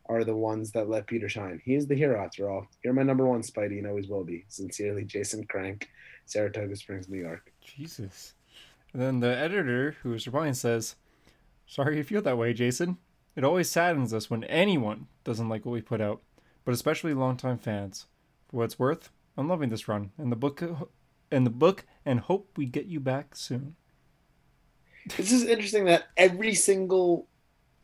are 0.09 0.24
the 0.24 0.34
ones 0.34 0.72
that 0.72 0.88
let 0.88 1.06
Peter 1.06 1.28
shine. 1.28 1.61
He 1.64 1.74
is 1.74 1.86
the 1.86 1.94
hero 1.94 2.22
after 2.22 2.50
all. 2.50 2.66
You're 2.82 2.94
my 2.94 3.02
number 3.02 3.26
one, 3.26 3.42
Spidey, 3.42 3.78
and 3.78 3.86
always 3.86 4.09
will 4.09 4.24
be. 4.24 4.44
Sincerely, 4.48 5.04
Jason 5.04 5.44
Crank, 5.44 5.88
Saratoga 6.24 6.76
Springs, 6.76 7.09
New 7.09 7.20
York. 7.20 7.52
Jesus. 7.61 8.34
And 8.92 9.02
then 9.02 9.20
the 9.20 9.36
editor, 9.36 9.96
who 10.02 10.14
is 10.14 10.26
replying, 10.26 10.54
says, 10.54 10.96
Sorry 11.66 11.98
you 11.98 12.04
feel 12.04 12.22
that 12.22 12.38
way, 12.38 12.54
Jason. 12.54 12.96
It 13.36 13.44
always 13.44 13.70
saddens 13.70 14.14
us 14.14 14.30
when 14.30 14.44
anyone 14.44 15.06
doesn't 15.22 15.48
like 15.48 15.64
what 15.64 15.72
we 15.72 15.82
put 15.82 16.00
out, 16.00 16.22
but 16.64 16.72
especially 16.72 17.14
longtime 17.14 17.59
fans. 17.59 18.06
For 18.48 18.56
what 18.56 18.64
it's 18.64 18.78
worth, 18.78 19.11
I'm 19.36 19.48
loving 19.48 19.68
this 19.68 19.86
run 19.86 20.11
and 20.16 20.32
the 20.32 20.36
book 20.36 20.62
and 21.30 21.46
the 21.46 21.50
book 21.50 21.84
and 22.04 22.20
hope 22.20 22.56
we 22.56 22.66
get 22.66 22.86
you 22.86 22.98
back 22.98 23.36
soon. 23.36 23.76
This 25.16 25.30
is 25.30 25.44
interesting 25.44 25.84
that 25.84 26.09
every 26.16 26.54
single 26.54 27.28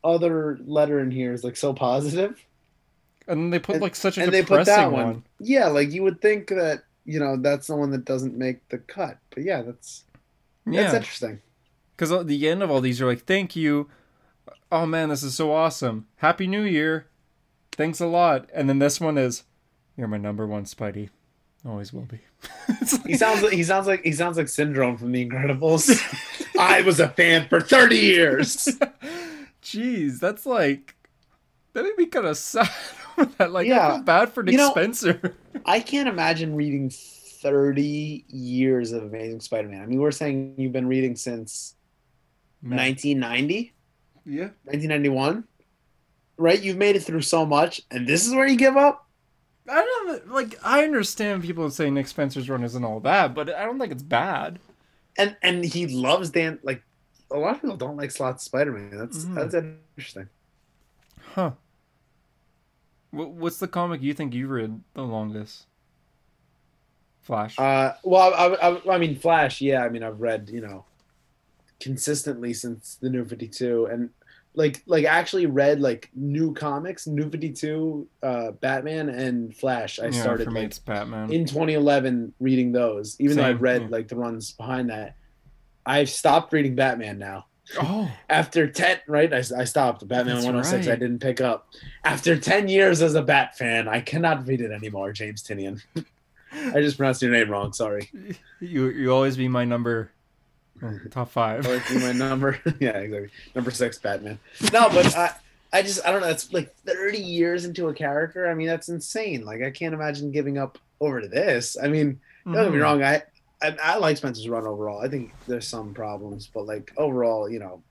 other 0.05 0.59
letter 0.67 1.01
in 1.01 1.11
here 1.11 1.33
is 1.33 1.43
like 1.43 1.57
so 1.57 1.73
positive. 1.73 2.45
And 3.27 3.53
they 3.53 3.59
put 3.59 3.77
And- 3.77 3.83
like 3.83 3.97
such 3.97 4.19
a 4.19 4.23
and 4.23 4.33
they 4.33 4.43
put 4.43 4.67
that 4.67 4.93
one. 4.93 5.05
one. 5.07 5.25
Yeah, 5.41 5.67
like 5.69 5.91
you 5.93 6.03
would 6.03 6.21
think 6.21 6.49
that, 6.49 6.85
you 7.07 7.19
know, 7.19 7.37
that's 7.37 7.67
the 7.69 7.77
one 7.77 7.91
that 7.93 8.05
doesn't 8.05 8.37
make 8.37 8.69
the 8.69 8.79
cut. 8.79 9.19
But 9.31 9.45
yeah, 9.45 9.63
that's 9.63 10.05
that's 10.67 10.95
interesting. 10.95 11.41
Because 11.97 12.13
at 12.13 12.27
the 12.27 12.49
end 12.49 12.63
of 12.63 12.71
all 12.71 12.81
these 12.81 13.01
are 13.01 13.07
like, 13.07 13.25
thank 13.25 13.57
you. 13.57 13.89
Oh 14.71 14.85
man, 14.87 15.09
this 15.09 15.23
is 15.23 15.35
so 15.35 15.53
awesome. 15.53 16.07
Happy 16.17 16.47
New 16.47 16.63
Year. 16.63 17.07
Thanks 17.73 18.01
a 18.01 18.07
lot. 18.07 18.49
And 18.55 18.69
then 18.69 18.79
this 18.79 19.01
one 19.01 19.17
is, 19.19 19.45
you're 19.97 20.09
my 20.09 20.17
number 20.19 20.47
one 20.47 20.65
Spidey. 20.65 21.09
Always 21.67 21.93
will 21.93 22.03
be. 22.07 22.19
he 23.07 23.17
sounds 23.17 23.43
like 23.43 23.53
he 23.55 23.63
sounds 23.63 23.87
like 23.87 24.03
he 24.05 24.13
sounds 24.13 24.37
like 24.37 24.49
Syndrome 24.49 24.99
from 24.99 25.13
The 25.13 25.27
Incredibles. 25.27 25.89
I 26.59 26.83
was 26.83 27.01
a 27.01 27.09
fan 27.09 27.49
for 27.49 27.59
thirty 27.61 27.97
years. 27.97 28.69
Jeez, 29.65 30.21
that's 30.21 30.47
like 30.47 30.95
that 31.73 31.83
made 31.83 31.97
me 31.99 32.07
kind 32.07 32.27
of 32.27 32.37
sad. 32.37 32.69
that 33.39 33.51
like 33.51 33.67
Yeah. 33.67 33.89
I 33.89 33.95
feel 33.97 34.03
bad 34.05 34.33
for 34.33 34.43
Nick 34.43 34.53
You 34.53 34.59
know- 34.59 34.71
Spencer. 34.71 35.35
I 35.67 35.81
can't 35.81 36.09
imagine 36.09 36.55
reading 36.55 36.91
thirty 36.91 38.25
years 38.29 38.93
of 38.93 39.03
Amazing 39.05 39.41
Spider-Man. 39.41 39.83
I 39.83 39.87
mean, 39.87 39.99
we're 40.01 40.11
saying 40.13 40.55
you've 40.59 40.73
been 40.73 40.89
reading 40.89 41.15
since 41.17 41.75
1990, 42.63 43.73
Yeah. 44.25 44.49
1991, 44.65 45.45
right? 46.39 46.61
You've 46.63 46.77
made 46.79 46.97
it 46.97 47.03
through 47.03 47.21
so 47.23 47.45
much, 47.45 47.83
and 47.91 48.07
this 48.07 48.27
is 48.27 48.35
where 48.35 48.47
you 48.47 48.57
give 48.57 48.77
up. 48.77 49.09
I 49.69 49.75
don't 50.07 50.31
like. 50.31 50.59
I 50.63 50.85
understand 50.85 51.43
people 51.43 51.71
say 51.71 51.89
Nick 51.91 52.07
Spencer's 52.09 52.51
run 52.51 52.65
isn't 52.65 52.85
all 52.85 53.01
that, 53.01 53.35
but 53.35 53.49
I 53.55 53.65
don't 53.65 53.79
think 53.79 53.93
it's 53.93 54.03
bad. 54.03 54.59
And 55.17 55.37
and 55.43 55.65
he 55.65 55.87
loves 55.87 56.31
Dan. 56.31 56.59
Like 56.63 56.83
a 57.31 57.39
lot 57.39 57.57
of 57.57 57.61
people 57.63 57.77
don't 57.77 57.97
like 57.97 58.11
Slott 58.11 58.41
Spider-Man. 58.41 58.97
That's 58.97 59.25
Mhm. 59.25 59.35
that's 59.35 59.55
interesting. 59.55 60.29
Huh. 61.35 61.53
Wh- 63.11 63.35
What's 63.37 63.59
the 63.59 63.69
comic 63.69 64.03
you 64.03 64.15
think 64.15 64.35
you've 64.35 64.51
read 64.51 64.81
the 64.95 65.03
longest? 65.03 65.67
Flash. 67.23 67.59
Uh, 67.59 67.95
well, 68.03 68.35
I, 68.35 68.69
I, 68.69 68.95
I 68.95 68.99
mean, 68.99 69.17
Flash. 69.17 69.61
Yeah, 69.61 69.83
I 69.83 69.89
mean, 69.89 70.03
I've 70.03 70.21
read 70.21 70.51
you 70.53 70.61
know 70.61 70.85
consistently 71.81 72.53
since 72.53 72.97
the 73.01 73.09
New 73.09 73.25
Fifty 73.25 73.49
Two, 73.49 73.87
and 73.87 74.11
like 74.55 74.83
like 74.87 75.05
actually 75.07 75.47
read 75.47 75.81
like 75.81 76.11
new 76.15 76.53
comics, 76.53 77.07
New 77.07 77.31
Fifty 77.31 77.51
Two, 77.53 78.07
uh, 78.23 78.51
Batman, 78.53 79.09
and 79.09 79.57
Flash. 79.57 79.99
I 79.99 80.07
yeah, 80.07 80.21
started 80.23 80.45
for 80.45 80.51
me 80.51 80.63
like 80.63 80.85
Batman. 80.85 81.33
in 81.33 81.47
2011 81.47 82.35
reading 82.41 82.73
those, 82.73 83.19
even 83.21 83.37
though 83.39 83.45
I've 83.45 83.63
read 83.63 83.83
yeah. 83.83 83.89
like 83.91 84.09
the 84.09 84.17
runs 84.17 84.53
behind 84.53 84.91
that. 84.91 85.17
I've 85.87 86.09
stopped 86.11 86.53
reading 86.53 86.75
Batman 86.75 87.19
now. 87.19 87.47
oh, 87.81 88.11
After 88.29 88.67
10, 88.69 88.99
right? 89.09 89.33
I, 89.33 89.39
I 89.39 89.65
stopped. 89.65 90.07
Batman 90.07 90.37
That's 90.37 90.47
106, 90.47 90.87
I 90.89 90.97
didn't 90.97 91.19
pick 91.21 91.41
up. 91.41 91.69
After 92.05 92.39
10 92.39 92.69
years 92.69 93.03
as 93.03 93.15
a 93.15 93.23
Bat 93.23 93.57
fan, 93.59 93.89
I 93.89 94.01
cannot 94.01 94.47
read 94.47 94.61
it 94.61 94.71
anymore, 94.71 95.13
James 95.13 95.43
Tynion. 95.43 95.83
I 96.53 96.81
just 96.81 96.97
pronounced 96.97 97.21
your 97.23 97.33
name 97.33 97.51
wrong. 97.51 97.73
Sorry. 97.73 98.11
you 98.61 98.87
you 98.89 99.13
always 99.13 99.37
be 99.37 99.49
my 99.49 99.65
number 99.65 100.11
top 101.11 101.31
five. 101.31 101.67
Or 101.67 101.79
do 101.89 101.99
my 102.01 102.13
number. 102.13 102.61
yeah, 102.81 102.91
exactly. 102.99 103.31
Number 103.55 103.71
six, 103.71 103.99
Batman. 103.99 104.39
No, 104.73 104.89
but 104.91 105.17
I, 105.17 105.33
I 105.73 105.83
just, 105.83 106.07
I 106.07 106.13
don't 106.13 106.21
know. 106.21 106.29
It's 106.29 106.53
like 106.53 106.73
30 106.87 107.19
years 107.19 107.65
into 107.65 107.89
a 107.89 107.95
character. 107.95 108.49
I 108.49 108.55
mean, 108.55 108.69
that's 108.69 108.89
insane. 108.89 109.45
Like, 109.45 109.63
I 109.63 109.71
can't 109.71 109.95
imagine 109.95 110.31
giving 110.31 110.57
up 110.59 110.79
over 111.01 111.21
to 111.21 111.27
this. 111.29 111.77
I 111.83 111.89
mean, 111.89 112.21
Don't 112.45 112.55
get 112.55 112.71
me 112.73 112.79
Mhm. 112.79 112.83
wrong. 112.83 113.03
I, 113.03 113.23
I 113.65 113.95
I 113.95 113.97
like 113.99 114.17
Spencer's 114.17 114.49
run 114.49 114.67
overall. 114.67 115.01
I 115.01 115.09
think 115.09 115.33
there's 115.47 115.67
some 115.67 115.95
problems, 115.95 116.51
but 116.53 116.67
like 116.67 116.93
overall, 116.97 117.49
you 117.51 117.59
know, 117.59 117.83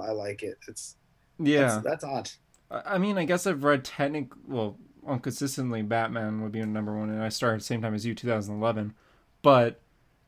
I 0.00 0.12
like 0.12 0.42
it. 0.42 0.58
It's 0.68 0.96
Yeah, 1.38 1.62
that's, 1.62 1.84
that's 1.84 2.04
odd. 2.04 2.30
I 2.70 2.98
mean, 2.98 3.16
I 3.18 3.24
guess 3.24 3.46
I've 3.46 3.64
read 3.64 3.84
technic 3.84 4.28
well, 4.46 4.76
inconsistently. 5.08 5.82
Batman 5.82 6.42
would 6.42 6.52
be 6.52 6.64
number 6.64 6.96
one, 6.96 7.10
and 7.10 7.22
I 7.22 7.28
started 7.30 7.60
the 7.60 7.64
same 7.64 7.82
time 7.82 7.94
as 7.94 8.04
you, 8.04 8.14
2011. 8.14 8.94
But, 9.40 9.80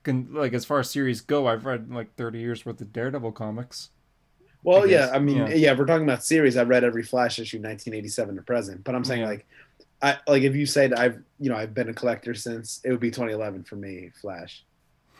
like 0.07 0.55
as 0.55 0.64
far 0.64 0.80
as 0.80 0.90
series 0.90 1.20
go, 1.20 1.46
I've 1.46 1.66
read 1.66 1.90
like 1.90 2.14
30 2.16 2.38
years 2.38 2.64
worth 2.64 2.80
of 2.80 2.92
Daredevil 2.92 3.32
comics. 3.32 3.90
Well, 4.62 4.84
I 4.84 4.86
yeah. 4.86 5.11
I 5.12 5.18
mean, 5.18 5.36
yeah. 5.36 5.48
yeah. 5.55 5.72
If 5.72 5.78
we're 5.78 5.86
talking 5.86 6.05
about 6.05 6.24
series, 6.24 6.57
I've 6.57 6.68
read 6.68 6.84
every 6.84 7.03
Flash 7.03 7.38
issue, 7.38 7.59
1987 7.59 8.36
to 8.36 8.42
present. 8.42 8.84
But 8.84 8.94
I'm 8.94 9.05
saying 9.05 9.22
Yeah. 9.22 9.28
like, 9.28 9.46
I 10.03 10.18
like 10.26 10.42
if 10.42 10.55
you 10.55 10.66
said 10.66 10.94
I've 10.94 11.22
you 11.38 11.51
know 11.51 11.57
I've 11.57 11.74
been 11.74 11.88
a 11.88 11.94
collector 11.94 12.34
since 12.34 12.80
it 12.84 12.90
would 12.90 13.01
be 13.01 13.11
2011 13.11 13.64
for 13.64 13.76
me, 13.76 14.11
Flash, 14.20 14.64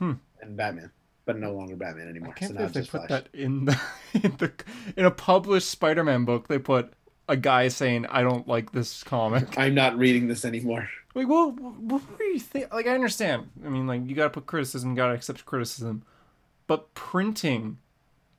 Hmm. 0.01 0.15
and 0.43 0.57
Batman, 0.57 0.91
but 1.27 1.39
no 1.39 1.53
longer 1.53 1.77
Batman 1.77 2.07
I 2.09 2.11
anymore. 2.11 2.33
can't 2.35 2.51
so 2.51 2.57
believe 2.57 2.73
they 2.73 2.81
put 2.81 3.07
Flash. 3.07 3.09
that 3.11 3.29
in 3.33 3.67
the, 3.67 3.81
in 4.15 4.35
the 4.39 4.53
in 4.97 5.05
a 5.05 5.11
published 5.13 5.69
Spider-Man 5.71 6.25
book. 6.25 6.49
They 6.49 6.59
put 6.59 6.93
a 7.29 7.37
guy 7.37 7.69
saying, 7.69 8.07
"I 8.07 8.23
don't 8.23 8.49
like 8.49 8.73
this 8.73 9.05
comic." 9.05 9.55
I'm 9.59 9.75
not 9.75 9.97
reading 9.97 10.27
this 10.27 10.45
anymore. 10.45 10.89
Like, 11.15 11.29
well, 11.29 11.51
what 11.53 12.03
do 12.19 12.25
you 12.25 12.39
think? 12.41 12.73
Like, 12.73 12.87
I 12.87 12.95
understand. 12.95 13.51
I 13.65 13.69
mean, 13.69 13.87
like, 13.87 14.09
you 14.09 14.15
gotta 14.17 14.31
put 14.31 14.47
criticism, 14.47 14.91
you 14.91 14.97
gotta 14.97 15.15
accept 15.15 15.45
criticism. 15.45 16.03
But 16.67 16.95
printing 16.95 17.79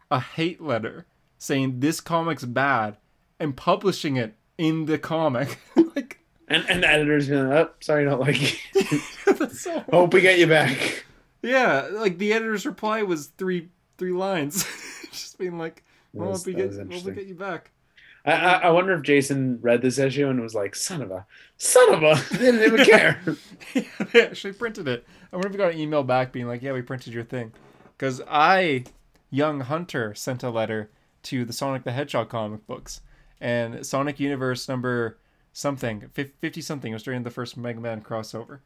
a 0.09 0.19
hate 0.19 0.61
letter 0.61 1.05
saying 1.37 1.79
this 1.81 1.99
comic's 2.01 2.45
bad 2.45 2.97
and 3.39 3.55
publishing 3.57 4.15
it 4.17 4.35
in 4.57 4.85
the 4.85 4.97
comic, 4.97 5.57
like, 5.95 6.19
And 6.47 6.63
and 6.69 6.83
the 6.83 6.87
editor's 6.89 7.27
going, 7.27 7.51
oh, 7.51 7.69
sorry, 7.81 8.05
I 8.05 8.09
don't 8.09 8.21
like 8.21 8.41
it. 8.41 9.83
Hope 9.91 10.13
we 10.13 10.21
get 10.21 10.39
you 10.39 10.47
back. 10.47 11.05
Yeah, 11.41 11.87
like 11.91 12.17
the 12.17 12.33
editor's 12.33 12.65
reply 12.65 13.03
was 13.03 13.27
three 13.27 13.69
three 13.97 14.11
lines, 14.13 14.65
just 15.11 15.37
being 15.37 15.57
like, 15.57 15.83
"Well, 16.13 16.29
was- 16.29 16.45
we 16.45 16.53
get, 16.53 16.71
well, 16.75 17.01
get 17.01 17.25
you 17.27 17.35
back." 17.35 17.71
I, 18.23 18.31
I, 18.33 18.51
I 18.53 18.69
wonder 18.69 18.93
if 18.93 19.01
Jason 19.01 19.59
read 19.61 19.81
this 19.81 19.97
issue 19.97 20.27
and 20.27 20.39
was 20.41 20.53
like, 20.53 20.75
"Son 20.75 21.01
of 21.01 21.09
a, 21.11 21.25
son 21.57 21.93
of 21.93 22.03
a," 22.03 22.23
they 22.31 22.37
didn't 22.51 22.63
even 22.63 22.85
care. 22.85 23.19
yeah, 23.73 23.83
they 24.11 24.21
actually 24.25 24.53
printed 24.53 24.87
it. 24.87 25.05
I 25.31 25.35
wonder 25.35 25.47
if 25.47 25.53
we 25.53 25.57
got 25.57 25.73
an 25.73 25.79
email 25.79 26.03
back 26.03 26.31
being 26.31 26.47
like, 26.47 26.61
"Yeah, 26.61 26.73
we 26.73 26.81
printed 26.81 27.13
your 27.13 27.23
thing," 27.23 27.53
because 27.97 28.21
I, 28.27 28.83
young 29.31 29.61
Hunter, 29.61 30.13
sent 30.13 30.43
a 30.43 30.49
letter 30.51 30.91
to 31.23 31.45
the 31.45 31.53
Sonic 31.53 31.83
the 31.83 31.91
Hedgehog 31.91 32.29
comic 32.29 32.67
books, 32.67 33.01
and 33.39 33.83
Sonic 33.85 34.19
Universe 34.19 34.69
number 34.69 35.17
something, 35.53 36.09
fifty 36.13 36.61
something, 36.61 36.91
It 36.91 36.95
was 36.95 37.03
during 37.03 37.23
the 37.23 37.31
first 37.31 37.57
Mega 37.57 37.79
Man 37.79 38.01
crossover. 38.01 38.59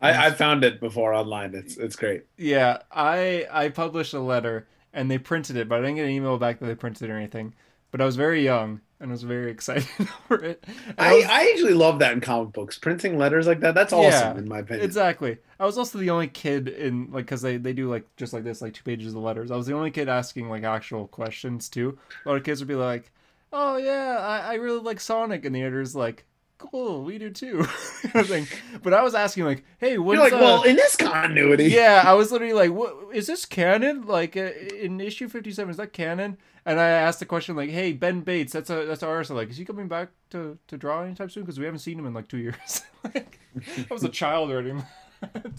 I, 0.00 0.26
I 0.26 0.30
found 0.30 0.64
it 0.64 0.80
before 0.80 1.12
online. 1.12 1.54
It's 1.54 1.76
it's 1.76 1.96
great. 1.96 2.24
Yeah, 2.36 2.78
I 2.90 3.46
I 3.50 3.68
published 3.70 4.14
a 4.14 4.20
letter 4.20 4.68
and 4.92 5.10
they 5.10 5.18
printed 5.18 5.56
it, 5.56 5.68
but 5.68 5.78
I 5.78 5.82
didn't 5.82 5.96
get 5.96 6.04
an 6.04 6.10
email 6.10 6.38
back 6.38 6.60
that 6.60 6.66
they 6.66 6.74
printed 6.74 7.08
it 7.08 7.12
or 7.12 7.16
anything. 7.16 7.54
But 7.90 8.00
I 8.00 8.04
was 8.04 8.16
very 8.16 8.44
young 8.44 8.80
and 9.00 9.10
I 9.10 9.12
was 9.12 9.22
very 9.22 9.50
excited 9.50 9.88
over 10.30 10.44
it. 10.44 10.64
I, 10.98 11.14
was- 11.14 11.24
I 11.24 11.50
actually 11.50 11.74
love 11.74 11.98
that 12.00 12.12
in 12.12 12.20
comic 12.20 12.52
books. 12.52 12.78
Printing 12.78 13.18
letters 13.18 13.46
like 13.46 13.60
that, 13.60 13.74
that's 13.74 13.92
awesome 13.92 14.36
Yeah, 14.36 14.38
in 14.38 14.48
my 14.48 14.58
opinion. 14.60 14.84
Exactly. 14.84 15.38
I 15.58 15.64
was 15.66 15.78
also 15.78 15.98
the 15.98 16.10
only 16.10 16.28
kid 16.28 16.68
in 16.68 17.10
like 17.10 17.24
because 17.26 17.42
they 17.42 17.56
they 17.56 17.72
do 17.72 17.90
like 17.90 18.06
just 18.16 18.32
like 18.32 18.44
this 18.44 18.62
like 18.62 18.74
two 18.74 18.84
pages 18.84 19.14
of 19.14 19.22
letters. 19.22 19.50
I 19.50 19.56
was 19.56 19.66
the 19.66 19.74
only 19.74 19.90
kid 19.90 20.08
asking 20.08 20.48
like 20.48 20.64
actual 20.64 21.08
questions 21.08 21.68
too. 21.68 21.98
A 22.24 22.28
lot 22.28 22.36
of 22.36 22.44
kids 22.44 22.60
would 22.60 22.68
be 22.68 22.74
like, 22.74 23.10
"Oh 23.52 23.76
yeah, 23.76 24.18
I, 24.20 24.52
I 24.52 24.54
really 24.54 24.80
like 24.80 25.00
Sonic," 25.00 25.44
and 25.44 25.54
the 25.54 25.62
editor's 25.62 25.96
like, 25.96 26.24
"Cool, 26.58 27.04
we 27.04 27.18
do 27.18 27.30
too." 27.30 27.64
kind 28.02 28.16
of 28.16 28.28
thing. 28.28 28.46
But 28.82 28.92
I 28.92 29.02
was 29.02 29.14
asking 29.14 29.44
like, 29.44 29.64
"Hey, 29.78 29.96
what's 29.96 30.16
You're 30.16 30.24
like, 30.24 30.32
uh, 30.32 30.38
well, 30.38 30.62
in 30.64 30.76
this 30.76 30.96
continuity, 30.96 31.64
yeah, 31.64 32.02
I 32.04 32.14
was 32.14 32.30
literally 32.32 32.52
like, 32.52 32.72
"What 32.72 33.14
is 33.14 33.26
this 33.26 33.44
canon? 33.44 34.06
Like 34.06 34.36
uh, 34.36 34.50
in 34.80 35.00
issue 35.00 35.28
fifty-seven, 35.28 35.70
is 35.70 35.76
that 35.76 35.92
canon?" 35.92 36.36
And 36.66 36.78
I 36.78 36.88
asked 36.88 37.20
the 37.20 37.26
question 37.26 37.56
like, 37.56 37.70
"Hey, 37.70 37.92
Ben 37.92 38.20
Bates, 38.20 38.52
that's 38.52 38.68
a 38.68 38.84
that's 38.84 39.02
our 39.02 39.10
artist. 39.10 39.30
Like, 39.30 39.50
is 39.50 39.56
he 39.56 39.64
coming 39.64 39.88
back 39.88 40.10
to 40.30 40.58
to 40.66 40.76
draw 40.76 41.02
anytime 41.02 41.30
soon? 41.30 41.44
Because 41.44 41.58
we 41.58 41.64
haven't 41.64 41.80
seen 41.80 41.98
him 41.98 42.06
in 42.06 42.12
like 42.12 42.28
two 42.28 42.38
years." 42.38 42.82
like, 43.04 43.38
I 43.56 43.94
was 43.94 44.04
a 44.04 44.08
child 44.08 44.50
reading. 44.50 44.84
that. 45.20 45.52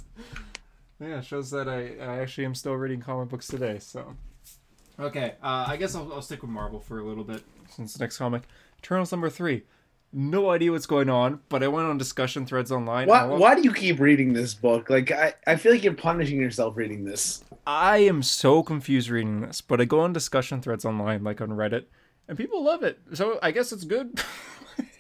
yeah, 1.00 1.22
shows 1.22 1.50
that 1.52 1.68
I 1.68 1.96
I 2.00 2.20
actually 2.20 2.46
am 2.46 2.56
still 2.56 2.76
reading 2.76 3.02
comic 3.02 3.30
books 3.30 3.48
today. 3.48 3.80
So, 3.80 4.16
okay, 5.00 5.36
uh, 5.42 5.66
I 5.68 5.78
guess 5.78 5.96
I'll, 5.96 6.14
I'll 6.14 6.22
stick 6.22 6.42
with 6.42 6.52
Marvel 6.52 6.80
for 6.80 7.00
a 7.00 7.04
little 7.04 7.24
bit 7.24 7.44
since 7.70 7.94
the 7.94 8.04
next 8.04 8.18
comic, 8.18 8.44
Eternals 8.78 9.12
number 9.12 9.30
three. 9.30 9.64
No 10.12 10.50
idea 10.50 10.72
what's 10.72 10.88
going 10.88 11.10
on, 11.10 11.40
but 11.50 11.62
I 11.62 11.68
went 11.68 11.88
on 11.88 11.98
discussion 12.00 12.46
threads 12.46 12.72
online. 12.72 13.08
Why, 13.08 13.28
All 13.28 13.38
why 13.38 13.54
do 13.54 13.62
you 13.62 13.72
keep 13.74 14.00
reading 14.00 14.34
this 14.34 14.56
book? 14.56 14.90
Like, 14.90 15.12
I, 15.12 15.36
I 15.46 15.56
feel 15.56 15.72
like 15.72 15.84
you're 15.84 15.94
punishing 15.94 16.40
yourself 16.40 16.76
reading 16.78 17.06
this. 17.06 17.44
I 17.68 17.98
am 18.00 18.24
so 18.24 18.64
confused 18.64 19.10
reading 19.10 19.42
this, 19.42 19.62
but 19.62 19.80
I 19.80 19.86
go 19.86 20.00
on 20.00 20.12
discussion 20.12 20.62
threads 20.62 20.84
online, 20.84 21.24
like 21.24 21.42
on 21.42 21.50
Reddit, 21.50 21.86
and 22.28 22.36
people 22.38 22.64
love 22.64 22.82
it. 22.82 23.00
So 23.14 23.38
I 23.44 23.52
guess 23.52 23.72
it's 23.72 23.84
good. 23.84 24.20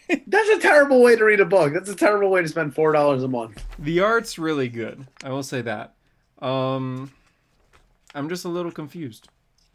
That's 0.28 0.50
a 0.50 0.60
terrible 0.60 1.02
way 1.02 1.16
to 1.16 1.24
read 1.24 1.40
a 1.40 1.46
book. 1.46 1.74
That's 1.74 1.90
a 1.90 1.96
terrible 1.96 2.30
way 2.30 2.42
to 2.44 2.48
spend 2.48 2.76
four 2.76 2.92
dollars 2.92 3.24
a 3.24 3.28
month. 3.28 3.64
the 3.80 4.00
art's 4.02 4.38
really 4.38 4.68
good. 4.68 5.08
I 5.24 5.30
will 5.30 5.44
say 5.44 5.62
that. 5.62 5.96
Um, 6.40 7.12
I'm 8.16 8.30
just 8.30 8.46
a 8.46 8.50
little 8.50 8.72
confused, 8.72 9.28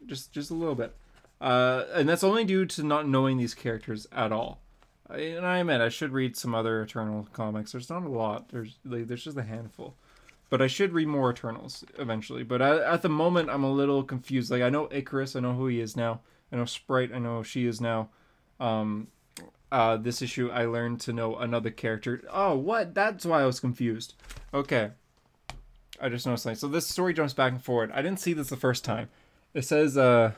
just 0.07 0.32
just 0.32 0.51
a 0.51 0.55
little 0.55 0.74
bit, 0.74 0.95
uh, 1.41 1.85
and 1.93 2.09
that's 2.09 2.24
only 2.24 2.45
due 2.45 2.66
to 2.66 2.82
not 2.82 3.09
knowing 3.09 3.37
these 3.37 3.55
characters 3.55 4.07
at 4.12 4.32
all. 4.32 4.61
And 5.11 5.44
I 5.46 5.59
admit 5.59 5.80
I 5.80 5.90
should 5.90 6.12
read 6.12 6.36
some 6.36 6.55
other 6.55 6.82
Eternal 6.82 7.28
comics. 7.32 7.72
There's 7.72 7.90
not 7.90 8.05
a 8.05 8.09
lot. 8.09 8.48
There's 8.48 8.78
like, 8.84 9.07
there's 9.07 9.24
just 9.24 9.36
a 9.36 9.42
handful. 9.42 9.94
But 10.50 10.62
I 10.62 10.66
should 10.66 10.92
read 10.92 11.09
more 11.09 11.30
Eternals 11.30 11.84
eventually. 11.98 12.42
But 12.42 12.62
at, 12.62 13.02
the 13.02 13.09
moment, 13.09 13.50
I'm 13.50 13.64
a 13.64 13.72
little 13.72 14.02
confused. 14.02 14.50
Like 14.50 14.62
I 14.62 14.70
know 14.70 14.88
Icarus, 14.90 15.36
I 15.36 15.40
know 15.40 15.55
who 15.55 15.66
he 15.66 15.80
is 15.80 15.96
now. 15.96 16.20
I 16.52 16.57
know 16.57 16.64
Sprite, 16.64 17.12
I 17.12 17.18
know 17.18 17.42
she 17.42 17.66
is 17.66 17.80
now. 17.80 18.09
Um, 18.61 19.09
uh, 19.72 19.96
this 19.96 20.22
issue, 20.22 20.50
I 20.50 20.66
learned 20.66 21.00
to 21.00 21.12
know 21.12 21.36
another 21.36 21.70
character. 21.70 22.22
Oh, 22.30 22.57
what? 22.57 22.94
That's 22.94 23.26
why 23.26 23.42
I 23.42 23.46
was 23.46 23.59
confused. 23.59 24.14
Okay, 24.52 24.90
I 26.00 26.09
just 26.09 26.26
noticed 26.26 26.44
something. 26.44 26.57
So 26.57 26.68
this 26.68 26.86
story 26.86 27.12
jumps 27.12 27.32
back 27.32 27.52
and 27.52 27.62
forward. 27.62 27.90
I 27.92 28.00
didn't 28.00 28.20
see 28.20 28.32
this 28.32 28.48
the 28.48 28.57
first 28.57 28.84
time. 28.84 29.09
It 29.52 29.64
says 29.64 29.96
uh, 29.96 30.32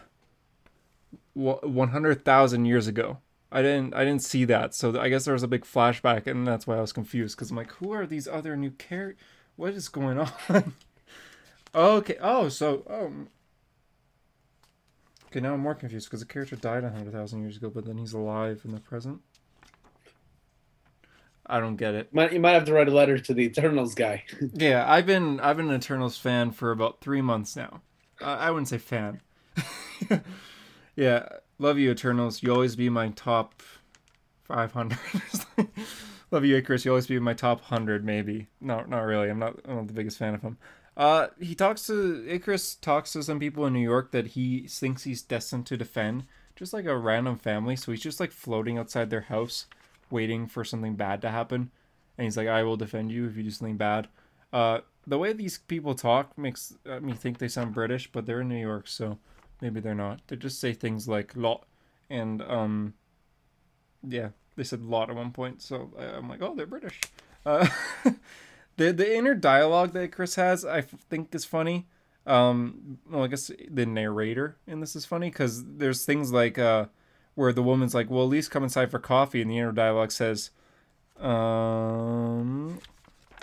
one 1.35 1.89
hundred 1.89 2.25
thousand 2.25 2.65
years 2.65 2.87
ago. 2.87 3.19
I 3.51 3.63
didn't 3.63 3.95
I 3.95 4.05
didn't 4.05 4.23
see 4.23 4.45
that. 4.47 4.75
So 4.75 4.99
I 4.99 5.09
guess 5.09 5.25
there 5.25 5.35
was 5.35 5.43
a 5.43 5.49
big 5.49 5.63
flashback, 5.65 6.27
and 6.27 6.47
that's 6.47 6.67
why 6.67 6.77
I 6.77 6.81
was 6.81 6.93
confused. 6.93 7.37
Because 7.37 7.51
I'm 7.51 7.57
like, 7.57 7.73
who 7.75 7.93
are 7.93 8.07
these 8.07 8.27
other 8.29 8.57
new 8.57 8.71
characters? 8.71 9.23
what 9.57 9.73
is 9.73 9.89
going 9.89 10.19
on? 10.49 10.75
okay. 11.75 12.17
Oh, 12.21 12.49
so 12.49 12.83
um. 12.89 13.29
Okay, 15.27 15.41
now 15.41 15.55
I'm 15.55 15.61
more 15.61 15.75
confused 15.75 16.09
because 16.09 16.21
the 16.21 16.27
character 16.27 16.57
died 16.57 16.85
a 16.85 16.91
hundred 16.91 17.13
thousand 17.13 17.41
years 17.43 17.57
ago, 17.57 17.71
but 17.71 17.85
then 17.85 17.99
he's 17.99 18.13
alive 18.13 18.63
in 18.65 18.73
the 18.73 18.81
present. 18.81 19.21
I 21.49 21.61
don't 21.61 21.77
get 21.77 21.95
it. 21.95 22.13
Might, 22.13 22.33
you 22.33 22.41
might 22.41 22.53
have 22.53 22.65
to 22.65 22.73
write 22.73 22.89
a 22.89 22.93
letter 22.93 23.19
to 23.19 23.35
the 23.35 23.45
Eternals 23.45 23.95
guy. 23.95 24.25
Yeah, 24.55 24.85
I've 24.91 25.07
been 25.07 25.41
I've 25.41 25.57
been 25.57 25.69
an 25.71 25.77
Eternals 25.77 26.19
fan 26.19 26.51
for 26.51 26.71
about 26.71 27.01
three 27.01 27.23
months 27.23 27.57
now. 27.57 27.83
Uh, 28.21 28.37
I 28.41 28.51
wouldn't 28.51 28.69
say 28.69 28.79
fan. 28.79 29.21
yeah, 30.97 31.29
love 31.59 31.79
you 31.79 31.91
Eternals. 31.91 32.43
You 32.43 32.53
always 32.53 32.77
be 32.77 32.89
my 32.89 33.09
top 33.11 33.63
five 34.45 34.73
hundred. 34.73 34.99
love 36.31 36.45
you 36.45 36.57
Icarus. 36.57 36.85
You 36.85 36.93
always 36.93 37.07
be 37.07 37.19
my 37.19 37.35
top 37.35 37.63
hundred, 37.63 38.05
maybe. 38.05 38.49
No, 38.61 38.83
not 38.83 39.01
really. 39.01 39.29
I'm 39.31 39.39
not. 39.39 39.59
I'm 39.67 39.77
not 39.77 39.87
the 39.89 39.95
biggest 39.95 40.19
fan 40.19 40.35
of 40.35 40.43
him. 40.43 40.59
Uh, 40.97 41.29
he 41.39 41.55
talks 41.55 41.87
to 41.87 42.27
Icarus 42.27 42.75
talks 42.75 43.13
to 43.13 43.23
some 43.23 43.39
people 43.39 43.67
in 43.67 43.73
New 43.73 43.81
York 43.81 44.13
that 44.13 44.29
he 44.29 44.67
thinks 44.67 45.05
he's 45.05 45.23
destined 45.23 45.67
to 45.67 45.77
defend, 45.77 46.25
just 46.55 46.73
like 46.73 46.87
a 46.87 46.97
random 46.97 47.37
family. 47.37 47.77
So 47.77 47.93
he's 47.93 48.01
just 48.03 48.21
like 48.21 48.33
floating 48.33 48.79
outside 48.79 49.11
their 49.11 49.23
house, 49.23 49.67
waiting 50.11 50.47
for 50.47 50.65
something 50.65 50.95
bad 50.95 51.21
to 51.23 51.31
happen, 51.31 51.71
and 52.17 52.25
he's 52.25 52.37
like, 52.37 52.49
"I 52.49 52.63
will 52.63 52.77
defend 52.77 53.13
you 53.13 53.27
if 53.27 53.37
you 53.37 53.43
do 53.43 53.51
something 53.51 53.77
bad." 53.77 54.09
Uh, 54.53 54.81
the 55.07 55.19
way 55.19 55.33
these 55.33 55.59
people 55.59 55.95
talk 55.95 56.37
makes 56.39 56.75
uh, 56.89 57.01
me 57.01 57.13
think 57.13 57.39
they 57.39 57.49
sound 57.49 57.75
British, 57.75 58.11
but 58.11 58.27
they're 58.27 58.41
in 58.41 58.49
New 58.49 58.57
York, 58.57 58.89
so 58.89 59.19
maybe 59.61 59.81
they're 59.81 59.95
not. 59.95 60.21
They 60.27 60.37
just 60.37 60.61
say 60.61 60.73
things 60.73 61.09
like 61.09 61.37
"lot" 61.37 61.67
and 62.11 62.43
um, 62.43 62.95
yeah, 64.07 64.31
they 64.57 64.65
said 64.65 64.83
"lot" 64.83 65.11
at 65.11 65.17
one 65.17 65.33
point, 65.33 65.63
so 65.63 65.91
I'm 65.99 66.29
like, 66.29 66.43
"Oh, 66.43 66.55
they're 66.55 66.67
British." 66.67 67.01
Uh, 67.45 67.69
the 68.77 68.93
the 68.93 69.17
inner 69.17 69.35
dialogue 69.35 69.93
that 69.93 70.13
Chris 70.13 70.35
has, 70.37 70.65
I 70.65 70.81
think, 70.81 71.35
is 71.35 71.45
funny. 71.45 71.87
Um, 72.27 72.99
well, 73.09 73.23
I 73.23 73.29
guess 73.29 73.51
the 73.71 73.87
narrator 73.87 74.57
in 74.67 74.81
this 74.81 74.97
is 74.97 75.05
funny 75.05 75.31
because 75.31 75.65
there's 75.65 76.05
things 76.05 76.33
like 76.33 76.59
uh, 76.59 76.87
where 77.35 77.53
the 77.53 77.63
woman's 77.63 77.95
like, 77.95 78.11
"Well, 78.11 78.25
at 78.25 78.31
least 78.31 78.51
come 78.51 78.65
inside 78.65 78.91
for 78.91 78.99
coffee," 78.99 79.41
and 79.43 79.51
the 79.51 79.59
inner 79.59 79.73
dialogue 79.73 80.11
says, 80.13 80.51
um, 81.21 82.81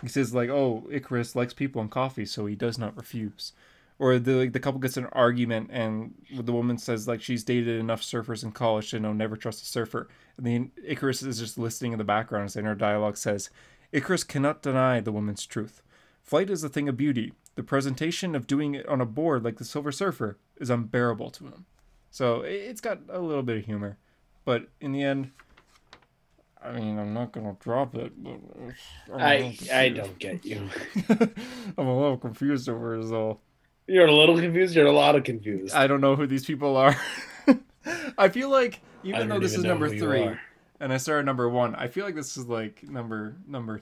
he 0.02 0.08
says 0.10 0.34
like, 0.34 0.50
"Oh, 0.50 0.88
Icarus 0.92 1.36
likes 1.36 1.54
people 1.54 1.82
and 1.82 1.90
coffee, 1.90 2.26
so 2.26 2.46
he 2.46 2.56
does 2.56 2.78
not 2.78 2.96
refuse." 2.96 3.54
Or 4.00 4.18
the 4.20 4.34
like, 4.34 4.54
the 4.54 4.60
couple 4.60 4.80
gets 4.80 4.98
in 4.98 5.04
an 5.06 5.10
argument, 5.14 5.70
and 5.72 6.16
the 6.34 6.52
woman 6.52 6.78
says 6.78 7.08
like 7.08 7.22
she's 7.22 7.44
dated 7.44 7.80
enough 7.80 8.02
surfers 8.02 8.44
in 8.44 8.52
college 8.52 8.90
to 8.90 9.00
know 9.00 9.14
never 9.14 9.38
trust 9.38 9.62
a 9.62 9.66
surfer. 9.66 10.10
And 10.38 10.46
then 10.46 10.72
Icarus 10.84 11.22
is 11.22 11.40
just 11.40 11.58
listening 11.58 11.92
in 11.94 12.00
the 12.00 12.04
background 12.04 12.46
as 12.46 12.54
the 12.54 12.62
inner 12.62 12.74
dialogue 12.76 13.18
says, 13.18 13.50
"Icarus 13.92 14.24
cannot 14.24 14.62
deny 14.64 15.00
the 15.00 15.12
woman's 15.12 15.46
truth. 15.46 15.84
Flight 16.24 16.50
is 16.50 16.64
a 16.64 16.70
thing 16.70 16.90
of 16.90 16.98
beauty. 16.98 17.34
The 17.56 17.64
presentation 17.64 18.34
of 18.36 18.48
doing 18.48 18.74
it 18.74 18.88
on 18.88 19.00
a 19.00 19.06
board 19.06 19.44
like 19.44 19.58
the 19.58 19.66
Silver 19.66 19.92
Surfer 19.92 20.38
is 20.58 20.70
unbearable 20.72 21.30
to 21.32 21.46
him." 21.46 21.66
So 22.10 22.42
it- 22.42 22.52
it's 22.54 22.82
got 22.82 23.00
a 23.10 23.20
little 23.20 23.44
bit 23.44 23.58
of 23.60 23.66
humor, 23.66 23.98
but 24.44 24.70
in 24.82 24.92
the 24.92 25.04
end, 25.04 25.32
I 26.62 26.72
mean, 26.80 26.98
I'm 26.98 27.14
not 27.14 27.32
gonna 27.32 27.56
drop 27.60 27.94
it. 27.96 28.12
But 28.24 28.40
it's- 28.58 28.78
I'm 29.14 29.20
a 29.22 29.24
I 29.24 29.58
I 29.72 29.90
don't 29.90 30.18
get 30.18 30.44
you. 30.46 30.68
I'm 31.78 31.88
a 31.88 32.00
little 32.02 32.18
confused 32.18 32.68
over 32.68 32.96
it 32.96 33.12
all. 33.14 33.42
You're 33.88 34.08
a 34.08 34.16
little 34.16 34.40
confused. 34.40 34.76
You're 34.76 34.88
a 34.88 34.92
lot 34.92 35.16
of 35.16 35.24
confused. 35.24 35.74
I 35.74 35.88
don't 35.88 36.02
know 36.02 36.16
who 36.16 36.28
these 36.28 36.46
people 36.46 36.78
are. 36.78 36.96
I 38.18 38.30
feel 38.30 38.50
like 38.50 38.82
even 39.04 39.30
though 39.30 39.40
this 39.40 39.54
even 39.54 39.66
is 39.66 39.70
number 39.70 39.90
three, 39.90 40.30
and 40.80 40.94
I 40.94 40.98
started 40.98 41.26
number 41.26 41.50
one, 41.50 41.76
I 41.76 41.88
feel 41.88 42.06
like 42.06 42.16
this 42.16 42.38
is 42.38 42.48
like 42.48 42.84
number 42.84 43.36
number 43.48 43.82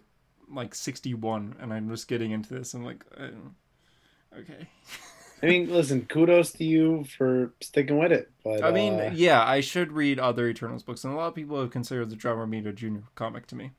like 0.52 0.76
sixty 0.76 1.14
one, 1.14 1.56
and 1.60 1.74
I'm 1.74 1.90
just 1.90 2.08
getting 2.08 2.32
into 2.32 2.54
this. 2.54 2.74
I'm 2.74 2.84
like, 2.84 3.06
uh, 3.18 4.38
okay. 4.40 4.68
I 5.44 5.46
mean, 5.46 5.70
listen, 5.72 6.06
kudos 6.06 6.52
to 6.54 6.64
you 6.64 7.04
for 7.04 7.54
sticking 7.62 7.98
with 7.98 8.12
it. 8.12 8.32
But 8.44 8.64
I 8.64 8.72
mean, 8.72 9.00
uh, 9.00 9.12
yeah, 9.14 9.44
I 9.44 9.62
should 9.62 9.92
read 9.92 10.20
other 10.20 10.48
Eternals 10.48 10.84
books, 10.84 11.04
and 11.04 11.14
a 11.14 11.18
lot 11.18 11.28
of 11.28 11.36
people 11.36 11.60
have 11.60 11.72
considered 11.72 12.10
the 12.10 12.16
John 12.16 12.38
Romita 12.38 12.74
Jr. 12.74 13.06
comic 13.16 13.48
to 13.48 13.56
me, 13.56 13.72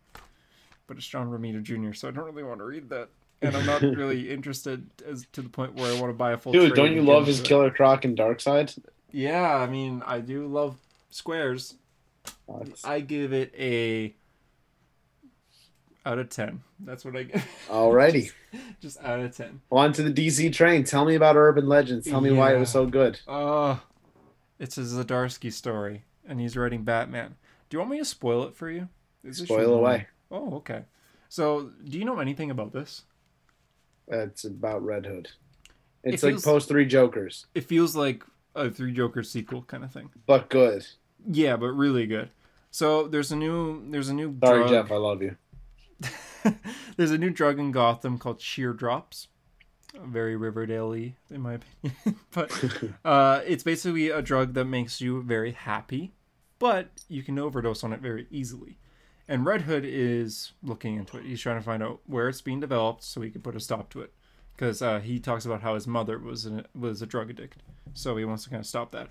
but 0.87 0.97
it's 0.97 1.07
John 1.07 1.31
Romita 1.31 1.63
Jr., 1.63 1.93
so 1.93 2.09
I 2.09 2.11
don't 2.11 2.25
really 2.25 2.43
want 2.43 2.59
to 2.59 2.65
read 2.65 2.89
that, 2.91 3.09
and 3.43 3.57
I'm 3.57 3.67
not 3.67 3.83
really 3.83 4.31
interested 4.31 4.87
as 5.07 5.27
to 5.33 5.43
the 5.43 5.49
point 5.49 5.75
where 5.75 5.93
I 5.95 6.01
want 6.01 6.11
to 6.11 6.17
buy 6.17 6.33
a 6.33 6.37
full. 6.39 6.53
dude, 6.53 6.75
don't 6.75 6.93
you 6.95 7.03
love 7.03 7.27
his 7.27 7.41
it. 7.41 7.45
Killer 7.47 7.71
Croc 7.71 8.05
and 8.05 8.17
Darkseid? 8.17 8.79
Yeah, 9.11 9.57
I 9.57 9.67
mean, 9.67 10.03
I 10.07 10.21
do 10.21 10.47
love 10.47 10.77
squares. 11.11 11.75
Oh, 12.49 12.65
I 12.85 13.01
give 13.01 13.33
it 13.33 13.53
a 13.59 14.15
out 16.05 16.19
of 16.19 16.29
ten. 16.31 16.63
That's 16.81 17.05
what 17.05 17.17
I 17.17 17.25
get. 17.25 17.43
Alrighty, 17.69 18.33
Just 18.81 19.03
out 19.03 19.21
of 19.21 19.37
ten. 19.37 19.61
on 19.71 19.93
to 19.93 20.03
the 20.03 20.11
DC 20.13 20.53
train. 20.53 20.85
Tell 20.85 21.05
me 21.05 21.15
about 21.15 21.37
Urban 21.37 21.69
Legends. 21.69 22.07
Tell 22.09 22.21
me 22.21 22.33
why 22.33 22.55
it 22.55 22.59
was 22.59 22.71
so 22.71 22.87
good. 22.87 23.21
Uh 23.29 23.77
it's 24.59 24.79
a 24.79 24.83
Zdarsky 24.83 25.53
story, 25.53 26.05
and 26.27 26.41
he's 26.41 26.57
writing 26.57 26.83
Batman. 26.85 27.35
Do 27.69 27.75
you 27.77 27.79
want 27.81 27.91
me 27.91 27.99
to 27.99 28.05
spoil 28.05 28.45
it 28.45 28.55
for 28.55 28.71
you? 28.71 28.89
Is 29.25 29.39
Spoil 29.39 29.69
your- 29.69 29.79
away. 29.79 30.07
Oh, 30.31 30.55
okay. 30.57 30.83
So, 31.29 31.71
do 31.85 31.99
you 31.99 32.05
know 32.05 32.19
anything 32.21 32.51
about 32.51 32.73
this? 32.73 33.03
It's 34.09 34.45
about 34.45 34.85
Red 34.85 35.07
Hood. 35.07 35.31
It's 36.05 36.23
It 36.25 36.35
like 36.35 36.43
post 36.43 36.69
three 36.69 36.85
Jokers, 36.87 37.47
It 37.55 37.65
feels 37.65 37.95
like 37.95 38.25
a 38.55 38.71
Three 38.71 38.93
Jokers 38.93 39.31
sequel 39.31 39.63
kind 39.63 39.85
of 39.85 39.93
thing. 39.93 40.11
but 40.27 40.49
good. 40.51 40.87
Yeah, 41.27 41.57
but 41.57 41.69
really 41.69 42.07
good. 42.07 42.31
So 42.71 43.07
there's 43.07 43.31
a 43.31 43.37
new 43.37 43.89
there's 43.91 44.09
a 44.09 44.15
new 44.15 44.37
Sorry, 44.45 44.59
drug. 44.69 44.71
Geoff. 44.71 44.93
I 44.93 44.97
love 44.97 45.23
you. 45.23 45.37
There's 46.97 47.13
a 47.13 47.19
new 47.19 47.31
drug 47.31 47.59
in 47.61 47.71
Gotham 47.71 48.19
called 48.19 48.41
Sheer 48.41 48.73
Drops. 48.73 49.29
Very 49.95 50.35
Riverdale 50.37 50.93
in 50.95 51.15
my 51.31 51.55
opinion. 51.55 52.19
but 52.33 52.51
uh, 53.05 53.43
it's 53.47 53.63
basically 53.63 54.09
a 54.11 54.23
drug 54.23 54.55
that 54.55 54.65
makes 54.65 55.01
you 55.01 55.23
very 55.23 55.53
happy, 55.53 56.15
but 56.59 56.89
you 57.09 57.23
can 57.23 57.39
overdose 57.39 57.85
on 57.85 57.93
it 57.93 58.01
very 58.01 58.27
easily. 58.31 58.79
And 59.29 59.47
Red 59.47 59.63
Hood 59.63 59.85
is 59.87 60.53
looking 60.63 60.97
into 60.97 61.17
it. 61.17 61.25
He's 61.25 61.41
trying 61.41 61.59
to 61.59 61.65
find 61.65 61.83
out 61.83 62.01
where 62.07 62.29
it's 62.29 62.41
being 62.41 62.61
developed 62.61 63.05
so 63.05 63.21
he 63.21 63.31
can 63.31 63.43
put 63.43 63.57
a 63.57 63.61
stop 63.61 63.89
to 63.91 64.01
it. 64.01 64.13
Because 64.55 64.83
uh, 64.83 65.01
he 65.01 65.19
talks 65.19 65.45
about 65.47 65.63
how 65.63 65.75
his 65.75 65.87
mother 65.87 66.19
was 66.19 66.45
an, 66.45 66.67
was 66.79 67.01
a 67.01 67.07
drug 67.07 67.31
addict, 67.31 67.63
so 67.95 68.17
he 68.17 68.25
wants 68.25 68.45
to 68.45 68.51
kind 68.51 68.61
of 68.61 68.67
stop 68.67 68.93
that. 68.93 69.09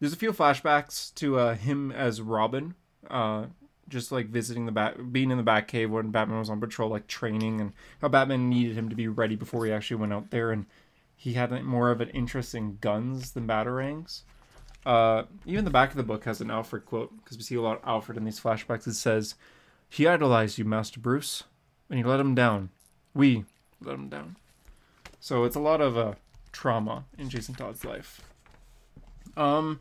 There's 0.00 0.14
a 0.14 0.16
few 0.16 0.32
flashbacks 0.32 1.14
to 1.16 1.38
uh, 1.38 1.54
him 1.54 1.92
as 1.92 2.22
Robin, 2.22 2.74
uh, 3.08 3.46
just 3.88 4.10
like 4.10 4.28
visiting 4.28 4.64
the 4.64 4.72
bat, 4.72 5.12
being 5.12 5.30
in 5.30 5.36
the 5.36 5.44
Batcave 5.44 5.90
when 5.90 6.10
Batman 6.10 6.38
was 6.38 6.48
on 6.48 6.60
patrol, 6.60 6.88
like 6.88 7.06
training, 7.06 7.60
and 7.60 7.72
how 8.00 8.08
Batman 8.08 8.48
needed 8.48 8.76
him 8.76 8.88
to 8.88 8.96
be 8.96 9.06
ready 9.06 9.36
before 9.36 9.66
he 9.66 9.72
actually 9.72 9.98
went 9.98 10.14
out 10.14 10.30
there, 10.30 10.50
and 10.50 10.64
he 11.14 11.34
had 11.34 11.52
more 11.62 11.90
of 11.90 12.00
an 12.00 12.08
interest 12.10 12.54
in 12.54 12.78
guns 12.80 13.32
than 13.32 13.46
batarangs. 13.46 14.22
Uh, 14.86 15.24
even 15.44 15.64
the 15.64 15.70
back 15.70 15.90
of 15.90 15.96
the 15.96 16.02
book 16.02 16.24
has 16.24 16.40
an 16.40 16.50
Alfred 16.50 16.86
quote 16.86 17.12
because 17.22 17.36
we 17.36 17.42
see 17.42 17.54
a 17.54 17.60
lot 17.60 17.78
of 17.78 17.88
Alfred 17.88 18.16
in 18.16 18.24
these 18.24 18.40
flashbacks. 18.40 18.86
It 18.86 18.94
says, 18.94 19.34
"He 19.88 20.06
idolized 20.06 20.58
you, 20.58 20.64
Master 20.64 21.00
Bruce, 21.00 21.44
and 21.88 21.98
you 21.98 22.06
let 22.06 22.20
him 22.20 22.34
down. 22.34 22.70
We 23.14 23.44
let 23.80 23.94
him 23.94 24.08
down." 24.08 24.36
So 25.20 25.44
it's 25.44 25.56
a 25.56 25.60
lot 25.60 25.80
of 25.80 25.98
uh, 25.98 26.14
trauma 26.52 27.04
in 27.18 27.28
Jason 27.28 27.54
Todd's 27.54 27.84
life. 27.84 28.22
Um, 29.36 29.80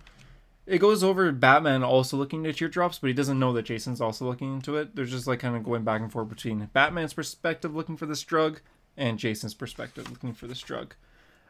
it 0.65 0.79
goes 0.79 1.03
over 1.03 1.31
Batman 1.31 1.83
also 1.83 2.15
looking 2.17 2.45
into 2.45 2.57
teardrops, 2.57 2.99
but 2.99 3.07
he 3.07 3.13
doesn't 3.13 3.39
know 3.39 3.53
that 3.53 3.63
Jason's 3.63 4.01
also 4.01 4.25
looking 4.25 4.53
into 4.53 4.75
it. 4.75 4.95
They're 4.95 5.05
just 5.05 5.27
like 5.27 5.39
kind 5.39 5.55
of 5.55 5.63
going 5.63 5.83
back 5.83 6.01
and 6.01 6.11
forth 6.11 6.29
between 6.29 6.69
Batman's 6.73 7.13
perspective 7.13 7.75
looking 7.75 7.97
for 7.97 8.05
this 8.05 8.21
drug 8.21 8.61
and 8.95 9.17
Jason's 9.17 9.53
perspective 9.53 10.11
looking 10.11 10.33
for 10.33 10.45
this 10.45 10.59
drug. 10.59 10.93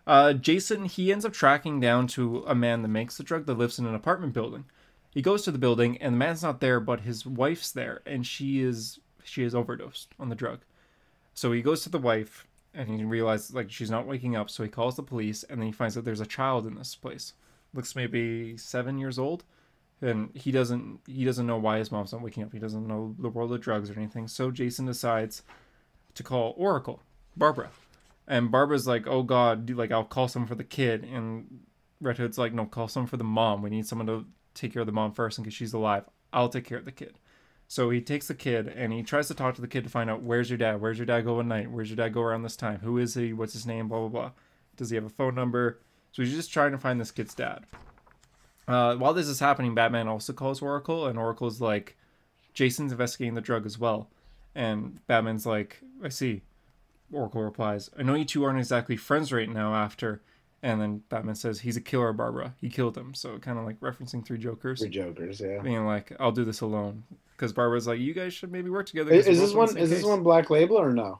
Uh, 0.09 0.33
Jason 0.33 0.85
he 0.85 1.11
ends 1.11 1.23
up 1.23 1.33
tracking 1.33 1.79
down 1.79 2.07
to 2.07 2.43
a 2.47 2.55
man 2.55 2.81
that 2.81 2.87
makes 2.87 3.15
the 3.15 3.23
drug 3.23 3.45
that 3.45 3.59
lives 3.59 3.77
in 3.77 3.85
an 3.85 3.93
apartment 3.93 4.33
building. 4.33 4.65
He 5.11 5.21
goes 5.21 5.43
to 5.43 5.51
the 5.51 5.59
building 5.59 5.99
and 5.99 6.15
the 6.15 6.17
man's 6.17 6.41
not 6.41 6.61
there, 6.61 6.79
but 6.79 7.01
his 7.01 7.27
wife's 7.27 7.71
there, 7.71 8.01
and 8.07 8.25
she 8.25 8.59
is 8.59 8.99
she 9.23 9.43
is 9.43 9.53
overdosed 9.53 10.15
on 10.19 10.29
the 10.29 10.35
drug. 10.35 10.61
So 11.35 11.51
he 11.51 11.61
goes 11.61 11.83
to 11.83 11.89
the 11.89 11.99
wife 11.99 12.47
and 12.73 12.89
he 12.89 13.05
realizes 13.05 13.53
like 13.53 13.69
she's 13.69 13.91
not 13.91 14.07
waking 14.07 14.35
up, 14.35 14.49
so 14.49 14.63
he 14.63 14.69
calls 14.69 14.95
the 14.95 15.03
police 15.03 15.43
and 15.43 15.61
then 15.61 15.67
he 15.67 15.71
finds 15.71 15.95
out 15.95 16.05
there's 16.05 16.21
a 16.21 16.25
child 16.25 16.65
in 16.65 16.73
this 16.73 16.95
place. 16.95 17.33
Looks 17.75 17.95
maybe 17.95 18.57
seven 18.57 18.97
years 18.97 19.19
old. 19.19 19.43
And 20.01 20.31
he 20.33 20.51
doesn't 20.51 21.01
he 21.05 21.23
doesn't 21.23 21.45
know 21.45 21.59
why 21.59 21.77
his 21.77 21.91
mom's 21.91 22.13
not 22.13 22.23
waking 22.23 22.41
up. 22.41 22.51
He 22.51 22.57
doesn't 22.57 22.87
know 22.87 23.15
the 23.19 23.29
world 23.29 23.53
of 23.53 23.61
drugs 23.61 23.91
or 23.91 23.93
anything. 23.93 24.27
So 24.27 24.49
Jason 24.49 24.87
decides 24.87 25.43
to 26.15 26.23
call 26.23 26.55
Oracle, 26.57 27.03
Barbara. 27.37 27.69
And 28.29 28.51
Barbara's 28.51 28.87
like, 28.87 29.07
"Oh 29.07 29.23
God, 29.23 29.65
dude, 29.65 29.77
like 29.77 29.91
I'll 29.91 30.05
call 30.05 30.29
someone 30.29 30.47
for 30.47 30.55
the 30.55 30.63
kid." 30.63 31.03
And 31.03 31.61
Red 31.99 32.17
Hood's 32.17 32.37
like, 32.37 32.53
"No, 32.53 32.65
call 32.65 32.87
someone 32.87 33.09
for 33.09 33.17
the 33.17 33.23
mom. 33.25 33.61
We 33.61 33.69
need 33.69 33.87
someone 33.87 34.07
to 34.07 34.25
take 34.53 34.71
care 34.71 34.81
of 34.81 34.85
the 34.85 34.93
mom 34.93 35.11
first, 35.11 35.37
in 35.37 35.43
case 35.43 35.53
she's 35.53 35.73
alive. 35.73 36.05
I'll 36.31 36.47
take 36.47 36.65
care 36.65 36.77
of 36.77 36.85
the 36.85 36.91
kid." 36.91 37.19
So 37.67 37.89
he 37.89 38.01
takes 38.01 38.27
the 38.27 38.33
kid 38.33 38.67
and 38.67 38.91
he 38.91 39.03
tries 39.03 39.27
to 39.27 39.35
talk 39.35 39.53
to 39.55 39.61
the 39.61 39.67
kid 39.67 39.83
to 39.83 39.91
find 39.91 40.09
out 40.09 40.23
where's 40.23 40.49
your 40.49 40.57
dad, 40.57 40.81
where's 40.81 40.97
your 40.97 41.05
dad 41.05 41.21
go 41.21 41.39
at 41.39 41.45
night, 41.45 41.69
where's 41.69 41.89
your 41.89 41.97
dad 41.97 42.13
go 42.13 42.21
around 42.21 42.41
this 42.41 42.55
time, 42.55 42.79
who 42.79 42.97
is 42.97 43.13
he, 43.13 43.31
what's 43.31 43.53
his 43.53 43.67
name, 43.67 43.87
blah 43.87 43.99
blah 43.99 44.07
blah. 44.07 44.31
Does 44.75 44.89
he 44.89 44.95
have 44.95 45.05
a 45.05 45.09
phone 45.09 45.35
number? 45.35 45.79
So 46.11 46.23
he's 46.23 46.33
just 46.33 46.51
trying 46.51 46.71
to 46.71 46.77
find 46.77 46.99
this 46.99 47.11
kid's 47.11 47.35
dad. 47.35 47.65
Uh, 48.67 48.95
while 48.95 49.13
this 49.13 49.27
is 49.27 49.39
happening, 49.39 49.75
Batman 49.75 50.07
also 50.07 50.33
calls 50.33 50.61
Oracle, 50.61 51.07
and 51.07 51.17
Oracle's 51.17 51.59
like, 51.59 51.97
Jason's 52.53 52.91
investigating 52.91 53.33
the 53.33 53.41
drug 53.41 53.65
as 53.65 53.79
well. 53.79 54.09
And 54.55 55.05
Batman's 55.07 55.45
like, 55.45 55.81
I 56.03 56.09
see. 56.09 56.41
Oracle 57.11 57.41
replies, 57.41 57.89
"I 57.97 58.03
know 58.03 58.15
you 58.15 58.25
two 58.25 58.43
aren't 58.43 58.59
exactly 58.59 58.95
friends 58.95 59.31
right 59.31 59.49
now." 59.49 59.73
After, 59.73 60.21
and 60.61 60.79
then 60.81 61.03
Batman 61.09 61.35
says, 61.35 61.61
"He's 61.61 61.77
a 61.77 61.81
killer, 61.81 62.13
Barbara. 62.13 62.55
He 62.59 62.69
killed 62.69 62.97
him." 62.97 63.13
So 63.13 63.37
kind 63.39 63.57
of 63.57 63.65
like 63.65 63.79
referencing 63.79 64.25
Three 64.25 64.37
Jokers, 64.37 64.79
Three 64.79 64.89
Jokers, 64.89 65.41
yeah. 65.41 65.59
being 65.61 65.85
like, 65.85 66.11
"I'll 66.19 66.31
do 66.31 66.45
this 66.45 66.61
alone," 66.61 67.03
because 67.35 67.53
Barbara's 67.53 67.87
like, 67.87 67.99
"You 67.99 68.13
guys 68.13 68.33
should 68.33 68.51
maybe 68.51 68.69
work 68.69 68.85
together." 68.85 69.11
Is, 69.11 69.27
is 69.27 69.39
this 69.39 69.51
the 69.51 69.57
one? 69.57 69.77
Is 69.77 69.89
this 69.89 70.03
one 70.03 70.23
Black 70.23 70.49
Label 70.49 70.77
or 70.77 70.91
no? 70.91 71.19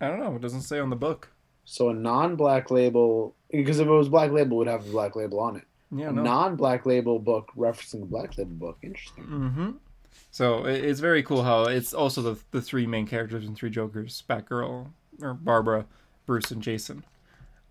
I 0.00 0.08
don't 0.08 0.20
know. 0.20 0.36
It 0.36 0.42
doesn't 0.42 0.62
say 0.62 0.78
on 0.78 0.90
the 0.90 0.96
book. 0.96 1.32
So 1.64 1.90
a 1.90 1.94
non-Black 1.94 2.70
Label, 2.70 3.34
because 3.50 3.78
if 3.78 3.86
it 3.86 3.90
was 3.90 4.08
Black 4.08 4.30
Label, 4.30 4.56
it 4.56 4.58
would 4.58 4.68
have 4.68 4.84
the 4.84 4.90
Black 4.90 5.16
Label 5.16 5.40
on 5.40 5.56
it. 5.56 5.64
Yeah, 5.90 6.08
a 6.08 6.12
no. 6.12 6.22
non-Black 6.22 6.86
Label 6.86 7.18
book 7.18 7.50
referencing 7.56 8.02
a 8.02 8.06
Black 8.06 8.38
Label 8.38 8.54
book. 8.54 8.78
Interesting. 8.82 9.24
Mm-hmm. 9.24 9.70
So 10.30 10.64
it's 10.64 11.00
very 11.00 11.22
cool 11.22 11.42
how 11.42 11.64
it's 11.64 11.94
also 11.94 12.22
the 12.22 12.38
the 12.50 12.62
three 12.62 12.86
main 12.86 13.06
characters 13.06 13.46
and 13.46 13.56
Three 13.56 13.70
Jokers: 13.70 14.22
Batgirl, 14.28 14.88
or 15.22 15.34
Barbara, 15.34 15.86
Bruce, 16.26 16.50
and 16.50 16.62
Jason. 16.62 17.04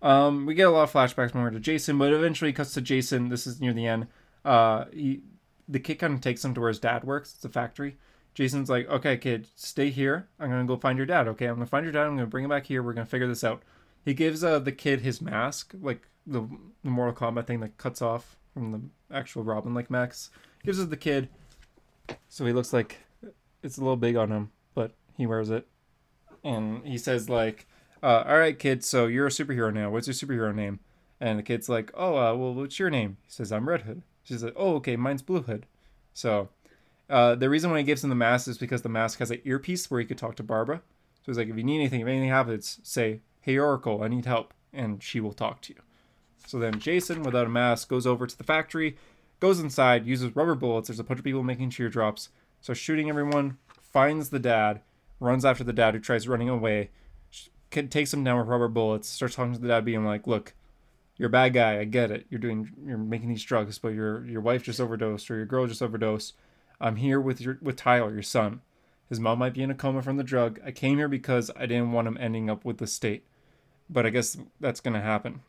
Um, 0.02 0.46
we 0.46 0.54
get 0.54 0.68
a 0.68 0.70
lot 0.70 0.84
of 0.84 0.92
flashbacks 0.92 1.34
more 1.34 1.50
to 1.50 1.60
Jason, 1.60 1.98
but 1.98 2.12
eventually 2.12 2.52
cuts 2.52 2.74
to 2.74 2.80
Jason. 2.80 3.28
This 3.28 3.46
is 3.46 3.60
near 3.60 3.72
the 3.72 3.86
end. 3.86 4.06
Uh, 4.44 4.84
he, 4.92 5.22
the 5.68 5.80
kid 5.80 5.96
kind 5.96 6.14
of 6.14 6.20
takes 6.20 6.44
him 6.44 6.54
to 6.54 6.60
where 6.60 6.68
his 6.68 6.78
dad 6.78 7.04
works. 7.04 7.34
It's 7.34 7.44
a 7.44 7.48
factory. 7.48 7.96
Jason's 8.34 8.70
like, 8.70 8.88
"Okay, 8.88 9.16
kid, 9.16 9.48
stay 9.56 9.90
here. 9.90 10.28
I'm 10.38 10.50
gonna 10.50 10.64
go 10.64 10.76
find 10.76 10.96
your 10.96 11.06
dad. 11.06 11.28
Okay, 11.28 11.46
I'm 11.46 11.54
gonna 11.54 11.66
find 11.66 11.84
your 11.84 11.92
dad. 11.92 12.06
I'm 12.06 12.16
gonna 12.16 12.26
bring 12.26 12.44
him 12.44 12.50
back 12.50 12.66
here. 12.66 12.82
We're 12.82 12.92
gonna 12.92 13.06
figure 13.06 13.26
this 13.26 13.44
out." 13.44 13.62
He 14.04 14.14
gives 14.14 14.42
uh, 14.44 14.58
the 14.58 14.72
kid 14.72 15.00
his 15.00 15.20
mask, 15.20 15.74
like 15.80 16.08
the, 16.26 16.48
the 16.82 16.90
Mortal 16.90 17.14
Kombat 17.14 17.46
thing 17.46 17.60
that 17.60 17.76
cuts 17.76 18.00
off 18.00 18.36
from 18.54 18.72
the 18.72 19.14
actual 19.14 19.42
Robin 19.42 19.74
like 19.74 19.90
max. 19.90 20.30
Gives 20.64 20.78
it 20.78 20.90
the 20.90 20.96
kid, 20.96 21.28
so 22.28 22.44
he 22.46 22.52
looks 22.52 22.72
like 22.72 22.98
it's 23.62 23.78
a 23.78 23.80
little 23.80 23.96
big 23.96 24.16
on 24.16 24.30
him, 24.30 24.50
but 24.74 24.92
he 25.16 25.26
wears 25.26 25.50
it. 25.50 25.66
And 26.44 26.86
he 26.86 26.98
says 26.98 27.28
like, 27.28 27.66
uh, 28.02 28.24
"All 28.26 28.38
right, 28.38 28.58
kid. 28.58 28.84
So 28.84 29.06
you're 29.06 29.26
a 29.26 29.30
superhero 29.30 29.72
now. 29.72 29.90
What's 29.90 30.06
your 30.06 30.14
superhero 30.14 30.54
name?" 30.54 30.80
And 31.20 31.38
the 31.38 31.42
kid's 31.42 31.68
like, 31.68 31.90
"Oh, 31.94 32.16
uh, 32.16 32.34
well, 32.34 32.54
what's 32.54 32.78
your 32.78 32.90
name?" 32.90 33.16
He 33.26 33.32
says, 33.32 33.50
"I'm 33.50 33.68
Red 33.68 33.82
Hood." 33.82 34.02
She's 34.22 34.44
like, 34.44 34.54
"Oh, 34.56 34.76
okay. 34.76 34.96
Mine's 34.96 35.22
Blue 35.22 35.42
Hood." 35.42 35.66
So, 36.14 36.48
uh, 37.10 37.34
the 37.34 37.50
reason 37.50 37.70
why 37.70 37.78
he 37.78 37.84
gives 37.84 38.04
him 38.04 38.10
the 38.10 38.16
mask 38.16 38.48
is 38.48 38.58
because 38.58 38.82
the 38.82 38.88
mask 38.88 39.18
has 39.18 39.30
an 39.30 39.40
earpiece 39.44 39.90
where 39.90 40.00
he 40.00 40.06
could 40.06 40.18
talk 40.18 40.36
to 40.36 40.42
Barbara. 40.42 40.82
So 41.16 41.32
he's 41.32 41.38
like, 41.38 41.48
"If 41.48 41.56
you 41.56 41.64
need 41.64 41.80
anything, 41.80 42.00
if 42.00 42.06
anything 42.06 42.28
happens, 42.28 42.80
say, 42.82 43.20
hey 43.40 43.58
Oracle, 43.58 44.02
I 44.02 44.08
need 44.08 44.26
help,' 44.26 44.54
and 44.72 45.02
she 45.02 45.20
will 45.20 45.32
talk 45.32 45.60
to 45.62 45.74
you." 45.74 45.80
So 46.46 46.58
then 46.58 46.78
Jason, 46.78 47.22
without 47.22 47.46
a 47.46 47.50
mask, 47.50 47.88
goes 47.88 48.06
over 48.06 48.26
to 48.26 48.38
the 48.38 48.44
factory, 48.44 48.96
goes 49.40 49.60
inside, 49.60 50.06
uses 50.06 50.34
rubber 50.34 50.54
bullets. 50.54 50.88
There's 50.88 51.00
a 51.00 51.04
bunch 51.04 51.18
of 51.18 51.24
people 51.24 51.42
making 51.42 51.70
teardrops, 51.70 52.30
So 52.60 52.74
shooting 52.74 53.08
everyone, 53.08 53.58
finds 53.80 54.30
the 54.30 54.38
dad, 54.38 54.80
runs 55.20 55.44
after 55.44 55.62
the 55.64 55.72
dad 55.72 55.94
who 55.94 56.00
tries 56.00 56.26
running 56.26 56.48
away, 56.48 56.90
takes 57.70 58.12
him 58.12 58.24
down 58.24 58.38
with 58.38 58.48
rubber 58.48 58.68
bullets, 58.68 59.08
starts 59.08 59.34
talking 59.36 59.52
to 59.52 59.60
the 59.60 59.68
dad, 59.68 59.84
being 59.84 60.04
like, 60.04 60.26
"Look, 60.26 60.54
you're 61.16 61.28
a 61.28 61.30
bad 61.30 61.52
guy. 61.52 61.78
I 61.78 61.84
get 61.84 62.10
it. 62.10 62.26
You're 62.30 62.40
doing, 62.40 62.70
you're 62.84 62.98
making 62.98 63.28
these 63.28 63.44
drugs, 63.44 63.78
but 63.78 63.88
your 63.88 64.24
your 64.26 64.40
wife 64.40 64.62
just 64.62 64.80
overdosed 64.80 65.30
or 65.30 65.36
your 65.36 65.46
girl 65.46 65.66
just 65.66 65.82
overdosed. 65.82 66.34
I'm 66.80 66.96
here 66.96 67.20
with 67.20 67.40
your 67.40 67.58
with 67.60 67.76
Tyler, 67.76 68.12
your 68.12 68.22
son. 68.22 68.62
His 69.08 69.20
mom 69.20 69.38
might 69.38 69.54
be 69.54 69.62
in 69.62 69.70
a 69.70 69.74
coma 69.74 70.02
from 70.02 70.16
the 70.16 70.24
drug. 70.24 70.60
I 70.64 70.70
came 70.70 70.98
here 70.98 71.08
because 71.08 71.50
I 71.56 71.66
didn't 71.66 71.92
want 71.92 72.08
him 72.08 72.18
ending 72.20 72.50
up 72.50 72.64
with 72.64 72.78
the 72.78 72.86
state, 72.86 73.24
but 73.88 74.06
I 74.06 74.10
guess 74.10 74.36
that's 74.60 74.80
gonna 74.80 75.00
happen." 75.00 75.42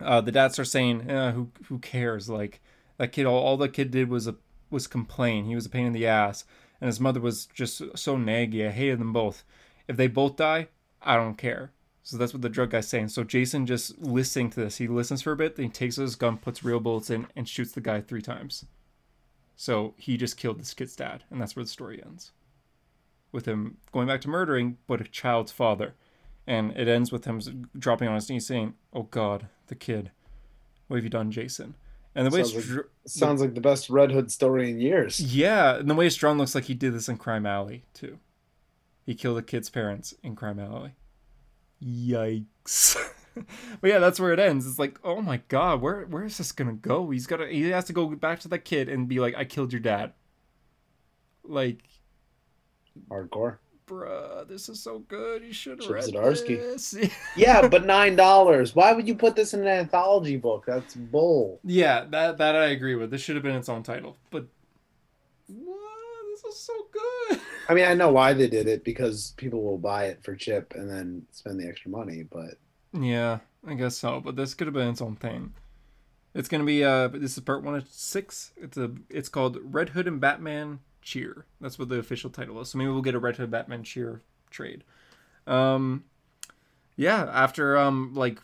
Uh, 0.00 0.20
the 0.20 0.32
dad 0.32 0.52
starts 0.52 0.70
saying, 0.70 1.08
eh, 1.10 1.32
"Who 1.32 1.50
who 1.68 1.78
cares? 1.78 2.28
Like 2.28 2.60
that 2.98 3.12
kid. 3.12 3.26
All, 3.26 3.38
all 3.38 3.56
the 3.56 3.68
kid 3.68 3.90
did 3.90 4.08
was 4.08 4.26
a 4.26 4.36
was 4.70 4.86
complain. 4.86 5.44
He 5.44 5.54
was 5.54 5.66
a 5.66 5.70
pain 5.70 5.86
in 5.86 5.92
the 5.92 6.06
ass, 6.06 6.44
and 6.80 6.88
his 6.88 7.00
mother 7.00 7.20
was 7.20 7.46
just 7.46 7.78
so 7.96 8.16
naggy. 8.16 8.66
I 8.66 8.70
hated 8.70 8.98
them 8.98 9.12
both. 9.12 9.44
If 9.88 9.96
they 9.96 10.06
both 10.06 10.36
die, 10.36 10.68
I 11.02 11.16
don't 11.16 11.38
care." 11.38 11.72
So 12.04 12.18
that's 12.18 12.34
what 12.34 12.42
the 12.42 12.50
drug 12.50 12.70
guy's 12.70 12.86
saying. 12.86 13.08
So 13.08 13.24
Jason 13.24 13.64
just 13.64 13.98
listening 13.98 14.50
to 14.50 14.60
this, 14.60 14.76
he 14.76 14.86
listens 14.86 15.22
for 15.22 15.32
a 15.32 15.36
bit, 15.36 15.56
then 15.56 15.66
he 15.66 15.70
takes 15.70 15.96
his 15.96 16.16
gun, 16.16 16.36
puts 16.36 16.62
real 16.62 16.78
bullets 16.78 17.08
in, 17.08 17.28
and 17.34 17.48
shoots 17.48 17.72
the 17.72 17.80
guy 17.80 18.02
three 18.02 18.20
times. 18.20 18.66
So 19.56 19.94
he 19.96 20.18
just 20.18 20.36
killed 20.36 20.60
this 20.60 20.74
kid's 20.74 20.94
dad, 20.94 21.24
and 21.30 21.40
that's 21.40 21.56
where 21.56 21.64
the 21.64 21.70
story 21.70 22.02
ends. 22.04 22.32
With 23.32 23.46
him 23.46 23.78
going 23.90 24.06
back 24.06 24.20
to 24.22 24.28
murdering, 24.28 24.76
but 24.86 25.00
a 25.00 25.04
child's 25.04 25.50
father. 25.50 25.94
And 26.46 26.76
it 26.76 26.88
ends 26.88 27.10
with 27.10 27.24
him 27.24 27.70
dropping 27.78 28.08
on 28.08 28.16
his 28.16 28.28
knees 28.28 28.46
saying, 28.46 28.74
Oh 28.92 29.04
God, 29.04 29.48
the 29.68 29.74
kid. 29.74 30.10
What 30.88 30.98
have 30.98 31.04
you 31.04 31.10
done, 31.10 31.30
Jason? 31.30 31.74
And 32.14 32.26
the 32.26 32.30
way 32.30 32.42
Sounds 32.44 32.54
it's 32.56 32.66
like- 32.68 32.74
dr- 32.76 32.88
Sounds 33.06 33.40
like 33.40 33.54
the 33.54 33.60
best 33.60 33.90
Red 33.90 34.10
Hood 34.12 34.30
story 34.30 34.70
in 34.70 34.80
years. 34.80 35.20
yeah, 35.20 35.76
and 35.76 35.90
the 35.90 35.94
way 35.94 36.06
it's 36.06 36.16
drawn 36.16 36.38
looks 36.38 36.54
like 36.54 36.64
he 36.64 36.74
did 36.74 36.94
this 36.94 37.08
in 37.08 37.16
Crime 37.18 37.44
Alley 37.46 37.84
too. 37.92 38.18
He 39.04 39.14
killed 39.14 39.36
the 39.36 39.42
kid's 39.42 39.68
parents 39.68 40.14
in 40.22 40.34
Crime 40.34 40.58
Alley. 40.58 40.92
Yikes. 41.84 42.96
but 43.34 43.90
yeah, 43.90 43.98
that's 43.98 44.18
where 44.20 44.32
it 44.32 44.38
ends. 44.38 44.66
It's 44.66 44.78
like, 44.78 44.98
oh 45.04 45.20
my 45.20 45.38
god, 45.48 45.82
where 45.82 46.04
where 46.06 46.24
is 46.24 46.38
this 46.38 46.52
gonna 46.52 46.72
go? 46.72 47.10
He's 47.10 47.26
gotta 47.26 47.48
he 47.48 47.68
has 47.70 47.84
to 47.86 47.92
go 47.92 48.06
back 48.14 48.40
to 48.40 48.48
that 48.48 48.60
kid 48.60 48.88
and 48.88 49.06
be 49.08 49.20
like, 49.20 49.34
I 49.36 49.44
killed 49.44 49.72
your 49.72 49.80
dad. 49.80 50.12
Like, 51.42 51.82
Hardcore. 53.10 53.58
Bruh, 53.86 54.46
this 54.48 54.68
is 54.68 54.80
so 54.80 55.00
good. 55.00 55.42
You 55.42 55.52
should 55.52 55.72
have 55.78 55.80
Chip 55.80 55.90
read 55.90 56.04
Zdarsky. 56.04 56.58
this. 56.58 56.94
Yeah, 57.36 57.68
but 57.68 57.84
nine 57.86 58.16
dollars. 58.16 58.74
Why 58.74 58.92
would 58.92 59.06
you 59.08 59.14
put 59.14 59.36
this 59.36 59.54
in 59.54 59.60
an 59.60 59.66
anthology 59.68 60.36
book? 60.36 60.64
That's 60.66 60.94
bull. 60.94 61.60
yeah, 61.64 62.04
that 62.10 62.38
that 62.38 62.56
I 62.56 62.66
agree 62.66 62.94
with. 62.94 63.10
This 63.10 63.20
should 63.22 63.36
have 63.36 63.42
been 63.42 63.56
its 63.56 63.68
own 63.68 63.82
title. 63.82 64.16
But 64.30 64.46
what? 65.48 65.78
This 66.30 66.44
is 66.54 66.60
so 66.60 66.72
good. 66.92 67.40
I 67.68 67.74
mean, 67.74 67.84
I 67.84 67.94
know 67.94 68.10
why 68.10 68.32
they 68.32 68.48
did 68.48 68.66
it 68.66 68.84
because 68.84 69.32
people 69.36 69.62
will 69.62 69.78
buy 69.78 70.06
it 70.06 70.22
for 70.22 70.34
Chip 70.34 70.74
and 70.74 70.90
then 70.90 71.26
spend 71.30 71.60
the 71.60 71.66
extra 71.68 71.90
money. 71.90 72.24
But 72.24 72.54
Yeah, 72.92 73.38
I 73.66 73.74
guess 73.74 73.96
so. 73.96 74.20
But 74.20 74.36
this 74.36 74.54
could 74.54 74.66
have 74.66 74.74
been 74.74 74.88
its 74.88 75.00
own 75.00 75.16
thing. 75.16 75.54
It's 76.34 76.48
gonna 76.48 76.64
be 76.64 76.82
uh 76.82 77.08
this 77.08 77.34
is 77.36 77.40
part 77.44 77.62
one 77.62 77.76
of 77.76 77.88
six. 77.88 78.52
It's 78.56 78.76
a 78.76 78.90
it's 79.08 79.28
called 79.28 79.58
Red 79.62 79.90
Hood 79.90 80.08
and 80.08 80.20
Batman 80.20 80.80
Cheer. 81.04 81.46
That's 81.60 81.78
what 81.78 81.88
the 81.88 81.98
official 81.98 82.30
title 82.30 82.60
is. 82.60 82.70
So 82.70 82.78
maybe 82.78 82.90
we'll 82.90 83.02
get 83.02 83.14
a 83.14 83.20
Red 83.20 83.36
Hood 83.36 83.50
Batman 83.50 83.84
Cheer 83.84 84.22
trade. 84.50 84.82
Um 85.46 86.04
yeah, 86.96 87.28
after 87.32 87.76
um 87.76 88.14
like 88.14 88.40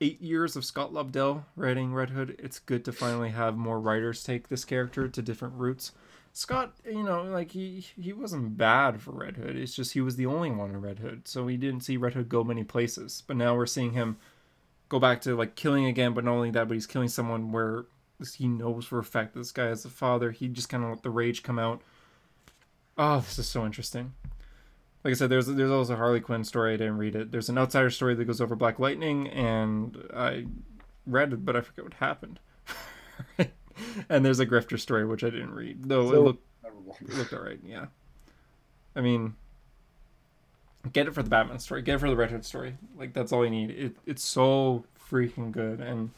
eight 0.00 0.20
years 0.20 0.56
of 0.56 0.64
Scott 0.64 0.92
Lobdell 0.92 1.44
writing 1.56 1.92
Red 1.92 2.10
Hood, 2.10 2.36
it's 2.38 2.58
good 2.58 2.84
to 2.86 2.92
finally 2.92 3.30
have 3.30 3.56
more 3.56 3.78
writers 3.78 4.24
take 4.24 4.48
this 4.48 4.64
character 4.64 5.08
to 5.08 5.22
different 5.22 5.54
routes. 5.54 5.92
Scott, 6.32 6.74
you 6.86 7.02
know, 7.02 7.24
like 7.24 7.52
he 7.52 7.86
he 8.00 8.12
wasn't 8.12 8.56
bad 8.56 9.00
for 9.00 9.10
Red 9.12 9.36
Hood. 9.36 9.56
It's 9.56 9.74
just 9.74 9.92
he 9.92 10.00
was 10.00 10.16
the 10.16 10.26
only 10.26 10.50
one 10.50 10.70
in 10.70 10.80
Red 10.80 11.00
Hood, 11.00 11.26
so 11.26 11.44
we 11.44 11.56
didn't 11.56 11.80
see 11.80 11.96
Red 11.96 12.14
Hood 12.14 12.28
go 12.28 12.44
many 12.44 12.64
places. 12.64 13.22
But 13.26 13.36
now 13.36 13.56
we're 13.56 13.66
seeing 13.66 13.92
him 13.92 14.16
go 14.88 14.98
back 15.00 15.20
to 15.22 15.34
like 15.36 15.56
killing 15.56 15.86
again. 15.86 16.14
But 16.14 16.24
not 16.24 16.32
only 16.32 16.50
that, 16.52 16.68
but 16.68 16.74
he's 16.74 16.86
killing 16.86 17.08
someone 17.08 17.52
where 17.52 17.86
he 18.34 18.48
knows 18.48 18.84
for 18.84 18.98
a 18.98 19.04
fact 19.04 19.34
that 19.34 19.40
this 19.40 19.52
guy 19.52 19.68
is 19.68 19.82
the 19.82 19.88
father. 19.88 20.30
He 20.30 20.48
just 20.48 20.68
kind 20.68 20.84
of 20.84 20.90
let 20.90 21.02
the 21.02 21.10
rage 21.10 21.42
come 21.42 21.58
out. 21.58 21.82
Oh, 22.98 23.20
this 23.20 23.38
is 23.38 23.48
so 23.48 23.64
interesting. 23.64 24.12
Like 25.04 25.12
I 25.12 25.14
said, 25.14 25.30
there's 25.30 25.46
there's 25.46 25.70
also 25.70 25.94
a 25.94 25.96
Harley 25.96 26.20
Quinn 26.20 26.44
story. 26.44 26.74
I 26.74 26.76
didn't 26.76 26.98
read 26.98 27.16
it. 27.16 27.30
There's 27.30 27.48
an 27.48 27.56
outsider 27.56 27.90
story 27.90 28.14
that 28.14 28.24
goes 28.26 28.40
over 28.40 28.54
Black 28.54 28.78
Lightning, 28.78 29.28
and 29.28 29.96
I 30.14 30.46
read 31.06 31.32
it, 31.32 31.44
but 31.44 31.56
I 31.56 31.62
forget 31.62 31.84
what 31.84 31.94
happened. 31.94 32.38
and 34.08 34.24
there's 34.24 34.40
a 34.40 34.46
Grifter 34.46 34.78
story 34.78 35.06
which 35.06 35.24
I 35.24 35.30
didn't 35.30 35.54
read, 35.54 35.84
though 35.84 36.12
it 36.12 36.20
looked 36.20 36.46
it 37.00 37.14
looked 37.14 37.32
alright. 37.32 37.60
Yeah, 37.64 37.86
I 38.94 39.00
mean, 39.00 39.34
get 40.92 41.06
it 41.06 41.14
for 41.14 41.22
the 41.22 41.30
Batman 41.30 41.58
story. 41.58 41.82
Get 41.82 41.96
it 41.96 41.98
for 41.98 42.10
the 42.10 42.16
Red 42.16 42.30
Hood 42.30 42.44
story. 42.44 42.76
Like 42.96 43.12
that's 43.12 43.32
all 43.32 43.44
you 43.44 43.50
need. 43.50 43.70
It 43.70 43.96
it's 44.06 44.22
so 44.22 44.84
freaking 45.10 45.52
good. 45.52 45.80
And 45.80 46.10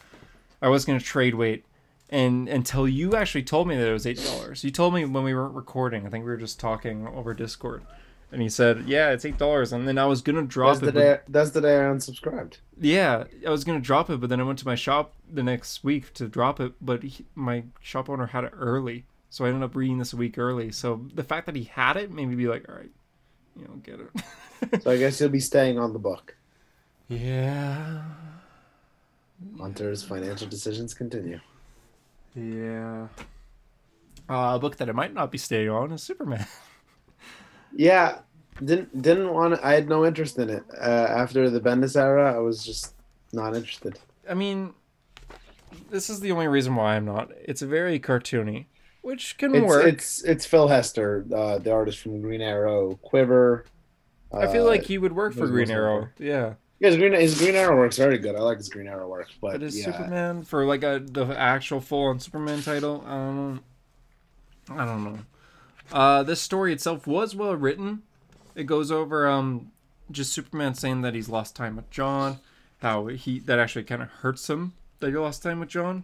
I 0.60 0.68
was 0.68 0.84
gonna 0.84 1.00
trade 1.00 1.34
wait, 1.34 1.64
and 2.12 2.48
until 2.48 2.86
you 2.86 3.16
actually 3.16 3.42
told 3.42 3.66
me 3.66 3.74
that 3.76 3.88
it 3.88 3.92
was 3.92 4.06
eight 4.06 4.22
dollars. 4.22 4.62
You 4.62 4.70
told 4.70 4.94
me 4.94 5.04
when 5.04 5.24
we 5.24 5.34
weren't 5.34 5.54
recording. 5.54 6.06
I 6.06 6.10
think 6.10 6.24
we 6.24 6.30
were 6.30 6.36
just 6.36 6.60
talking 6.60 7.08
over 7.08 7.34
Discord. 7.34 7.82
And 8.30 8.40
he 8.40 8.48
said, 8.48 8.84
"Yeah, 8.86 9.10
it's 9.10 9.24
eight 9.24 9.36
dollars." 9.36 9.72
And 9.72 9.86
then 9.86 9.98
I 9.98 10.06
was 10.06 10.22
gonna 10.22 10.42
drop 10.42 10.74
that's 10.76 10.82
it. 10.82 10.86
the 10.86 10.92
but- 10.92 11.00
day. 11.00 11.20
That's 11.28 11.50
the 11.50 11.60
day 11.60 11.76
I 11.78 11.82
unsubscribed. 11.84 12.58
yeah, 12.80 13.24
I 13.46 13.50
was 13.50 13.64
gonna 13.64 13.80
drop 13.80 14.08
it, 14.08 14.20
but 14.20 14.30
then 14.30 14.40
I 14.40 14.44
went 14.44 14.58
to 14.60 14.66
my 14.66 14.74
shop 14.74 15.14
the 15.30 15.42
next 15.42 15.82
week 15.84 16.14
to 16.14 16.28
drop 16.28 16.58
it, 16.60 16.72
but 16.80 17.02
he, 17.02 17.26
my 17.34 17.64
shop 17.80 18.08
owner 18.08 18.26
had 18.26 18.44
it 18.44 18.52
early, 18.56 19.04
so 19.28 19.44
I 19.44 19.48
ended 19.48 19.62
up 19.64 19.74
reading 19.76 19.98
this 19.98 20.12
a 20.14 20.16
week 20.16 20.38
early. 20.38 20.70
So 20.72 21.04
the 21.14 21.24
fact 21.24 21.44
that 21.46 21.56
he 21.56 21.64
had 21.64 21.96
it 21.98 22.10
made 22.10 22.26
me 22.26 22.34
be 22.34 22.48
like, 22.48 22.66
all 22.70 22.74
right, 22.76 22.90
you 23.56 23.64
know, 23.64 23.74
get 23.82 24.00
it. 24.00 24.82
So 24.82 24.90
I 24.92 24.96
guess 24.96 25.20
you'll 25.20 25.28
be 25.28 25.40
staying 25.40 25.78
on 25.78 25.92
the 25.92 25.98
book. 25.98 26.34
yeah, 27.08 28.02
Hunter's 29.58 30.02
financial 30.02 30.48
decisions 30.48 30.94
continue. 30.94 31.40
Yeah. 32.34 33.08
Uh, 34.28 34.52
a 34.54 34.58
book 34.58 34.76
that 34.76 34.88
I 34.88 34.92
might 34.92 35.12
not 35.12 35.30
be 35.30 35.38
staying 35.38 35.68
on 35.68 35.92
is 35.92 36.02
Superman. 36.02 36.46
Yeah, 37.74 38.18
didn't 38.62 39.00
didn't 39.00 39.32
want. 39.32 39.58
I 39.64 39.72
had 39.72 39.88
no 39.88 40.04
interest 40.04 40.38
in 40.38 40.50
it 40.50 40.62
uh, 40.78 40.84
after 41.08 41.48
the 41.48 41.58
Bendis 41.60 41.96
era. 41.96 42.34
I 42.34 42.38
was 42.38 42.64
just 42.64 42.94
not 43.32 43.56
interested. 43.56 43.98
I 44.28 44.34
mean, 44.34 44.74
this 45.90 46.10
is 46.10 46.20
the 46.20 46.32
only 46.32 46.48
reason 46.48 46.76
why 46.76 46.96
I'm 46.96 47.06
not. 47.06 47.30
It's 47.46 47.62
very 47.62 47.98
cartoony, 47.98 48.66
which 49.00 49.38
can 49.38 49.54
It's 49.54 49.66
work. 49.66 49.86
it's 49.86 50.22
it's 50.24 50.44
Phil 50.44 50.68
Hester, 50.68 51.24
uh, 51.34 51.58
the 51.60 51.72
artist 51.72 52.00
from 52.00 52.20
Green 52.20 52.42
Arrow, 52.42 52.96
Quiver. 52.96 53.64
I 54.30 54.46
feel 54.52 54.64
uh, 54.64 54.68
like 54.68 54.82
he 54.82 54.98
would 54.98 55.12
work 55.14 55.32
for 55.32 55.46
Green 55.46 55.70
Arrow. 55.70 56.00
work. 56.00 56.12
Yeah, 56.18 56.54
yeah, 56.82 56.88
his 56.88 56.96
Green 56.96 57.12
his 57.12 57.38
Green 57.38 57.54
Arrow 57.54 57.76
works 57.76 57.96
very 57.96 58.18
good. 58.18 58.34
I 58.34 58.40
like 58.40 58.58
his 58.58 58.68
Green 58.68 58.88
Arrow 58.88 59.08
work, 59.08 59.28
but, 59.40 59.52
but 59.52 59.60
his 59.60 59.78
yeah, 59.78 59.84
Superman 59.84 60.42
for 60.42 60.66
like 60.66 60.82
a 60.82 61.00
the 61.04 61.26
actual 61.26 61.80
full 61.80 62.06
on 62.06 62.18
Superman 62.18 62.60
title, 62.60 63.04
I 63.06 63.14
don't 63.14 63.54
know. 63.54 63.60
I 64.68 64.84
don't 64.84 65.04
know. 65.04 65.18
Uh, 65.92 66.22
this 66.24 66.40
story 66.40 66.72
itself 66.72 67.06
was 67.06 67.36
well 67.36 67.54
written. 67.54 68.02
It 68.56 68.64
goes 68.64 68.90
over 68.90 69.28
um 69.28 69.70
just 70.10 70.32
Superman 70.32 70.74
saying 70.74 71.02
that 71.02 71.14
he's 71.14 71.28
lost 71.28 71.54
time 71.54 71.76
with 71.76 71.88
John, 71.88 72.40
how 72.78 73.06
he 73.06 73.38
that 73.38 73.60
actually 73.60 73.84
kind 73.84 74.02
of 74.02 74.08
hurts 74.08 74.50
him 74.50 74.72
that 74.98 75.10
he 75.10 75.16
lost 75.16 75.44
time 75.44 75.60
with 75.60 75.68
John. 75.68 76.02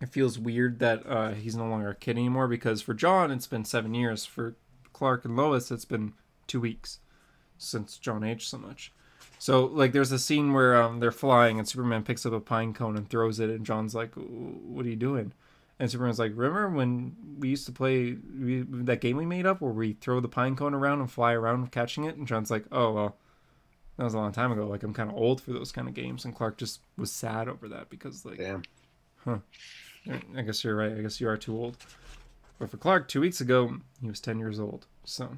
It 0.00 0.10
feels 0.10 0.38
weird 0.38 0.78
that 0.78 1.04
uh, 1.06 1.32
he's 1.32 1.56
no 1.56 1.66
longer 1.66 1.88
a 1.88 1.94
kid 1.96 2.12
anymore 2.12 2.46
because 2.46 2.82
for 2.82 2.94
John 2.94 3.32
it's 3.32 3.48
been 3.48 3.64
seven 3.64 3.94
years. 3.94 4.24
For 4.24 4.54
Clark 4.92 5.24
and 5.24 5.36
Lois 5.36 5.72
it's 5.72 5.84
been 5.84 6.12
two 6.46 6.60
weeks 6.60 7.00
since 7.58 7.98
John 7.98 8.22
aged 8.22 8.48
so 8.48 8.58
much. 8.58 8.92
So 9.38 9.66
like 9.66 9.92
there's 9.92 10.12
a 10.12 10.18
scene 10.18 10.52
where 10.52 10.80
um, 10.80 11.00
they're 11.00 11.12
flying 11.12 11.58
and 11.58 11.68
Superman 11.68 12.02
picks 12.02 12.24
up 12.24 12.32
a 12.32 12.40
pine 12.40 12.72
cone 12.72 12.96
and 12.96 13.08
throws 13.08 13.40
it 13.40 13.50
and 13.50 13.66
John's 13.66 13.94
like, 13.94 14.14
"What 14.14 14.86
are 14.86 14.88
you 14.88 14.96
doing?" 14.96 15.32
And 15.78 15.90
Superman's 15.90 16.18
like, 16.18 16.32
"Remember 16.34 16.70
when 16.70 17.14
we 17.38 17.48
used 17.48 17.66
to 17.66 17.72
play 17.72 18.16
we, 18.38 18.62
that 18.62 19.00
game 19.00 19.16
we 19.16 19.26
made 19.26 19.46
up 19.46 19.60
where 19.60 19.72
we 19.72 19.92
throw 19.94 20.20
the 20.20 20.28
pine 20.28 20.56
cone 20.56 20.74
around 20.74 21.00
and 21.00 21.10
fly 21.10 21.32
around 21.32 21.70
catching 21.72 22.04
it?" 22.04 22.16
And 22.16 22.26
John's 22.26 22.50
like, 22.50 22.64
"Oh 22.72 22.92
well, 22.92 23.16
that 23.96 24.04
was 24.04 24.14
a 24.14 24.18
long 24.18 24.32
time 24.32 24.52
ago. 24.52 24.66
Like 24.66 24.82
I'm 24.82 24.94
kind 24.94 25.10
of 25.10 25.16
old 25.16 25.40
for 25.40 25.52
those 25.52 25.72
kind 25.72 25.88
of 25.88 25.94
games." 25.94 26.24
And 26.24 26.34
Clark 26.34 26.56
just 26.56 26.80
was 26.96 27.12
sad 27.12 27.48
over 27.48 27.68
that 27.68 27.90
because 27.90 28.24
like 28.24 28.38
damn. 28.38 28.62
huh? 29.24 29.38
I 30.36 30.42
guess 30.42 30.62
you're 30.64 30.76
right. 30.76 30.92
I 30.92 31.02
guess 31.02 31.20
you 31.20 31.28
are 31.28 31.36
too 31.36 31.56
old. 31.56 31.76
But 32.58 32.70
for 32.70 32.76
Clark, 32.76 33.08
two 33.08 33.20
weeks 33.20 33.40
ago, 33.40 33.76
he 34.00 34.08
was 34.08 34.20
10 34.20 34.38
years 34.38 34.58
old. 34.58 34.86
So 35.04 35.36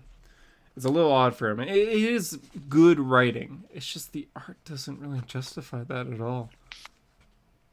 it's 0.78 0.84
a 0.84 0.90
little 0.90 1.10
odd 1.10 1.34
for 1.34 1.50
him. 1.50 1.58
It, 1.58 1.76
is 1.76 2.38
good 2.68 3.00
writing. 3.00 3.64
It's 3.74 3.84
just 3.84 4.12
the 4.12 4.28
art 4.36 4.58
doesn't 4.64 5.00
really 5.00 5.22
justify 5.26 5.82
that 5.82 6.06
at 6.06 6.20
all. 6.20 6.50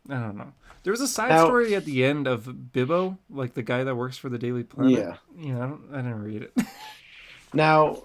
I 0.09 0.15
don't 0.15 0.35
know. 0.35 0.53
There 0.81 0.89
was 0.89 1.01
a 1.01 1.07
side 1.07 1.29
Now- 1.29 1.45
story 1.45 1.75
at 1.75 1.85
the 1.85 2.03
end 2.03 2.25
of 2.25 2.45
Bibbo, 2.45 3.19
like 3.29 3.53
the 3.53 3.61
guy 3.61 3.83
that 3.83 3.95
works 3.95 4.17
for 4.17 4.29
the 4.29 4.39
Daily 4.39 4.63
Planet. 4.63 4.93
Yeah. 4.97 5.15
Yeah, 5.39 5.57
I 5.57 5.67
don't. 5.67 5.81
I 5.93 5.97
didn't 5.97 6.23
read 6.23 6.41
it. 6.43 6.53
Now, 7.53 8.03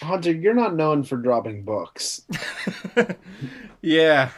Hunter, 0.00 0.30
you're 0.30 0.54
not 0.54 0.76
known 0.76 1.02
for 1.02 1.16
dropping 1.16 1.64
books. 1.64 2.22
yeah. 3.82 4.30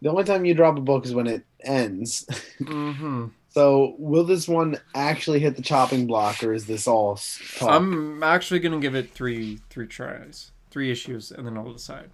The 0.00 0.08
only 0.08 0.24
time 0.24 0.46
you 0.46 0.54
drop 0.54 0.78
a 0.78 0.80
book 0.80 1.04
is 1.04 1.12
when 1.12 1.26
it 1.26 1.44
ends. 1.60 2.24
hmm 2.64 3.26
So, 3.50 3.94
will 3.98 4.24
this 4.24 4.46
one 4.46 4.78
actually 4.94 5.40
hit 5.40 5.56
the 5.56 5.62
chopping 5.62 6.06
block, 6.06 6.44
or 6.44 6.52
is 6.52 6.66
this 6.66 6.86
all 6.86 7.18
talk? 7.56 7.70
I'm 7.70 8.22
actually 8.22 8.60
gonna 8.60 8.78
give 8.80 8.94
it 8.94 9.10
three 9.12 9.60
three 9.70 9.86
tries, 9.86 10.52
three 10.70 10.90
issues, 10.90 11.32
and 11.32 11.46
then 11.46 11.56
I'll 11.56 11.72
decide. 11.72 12.10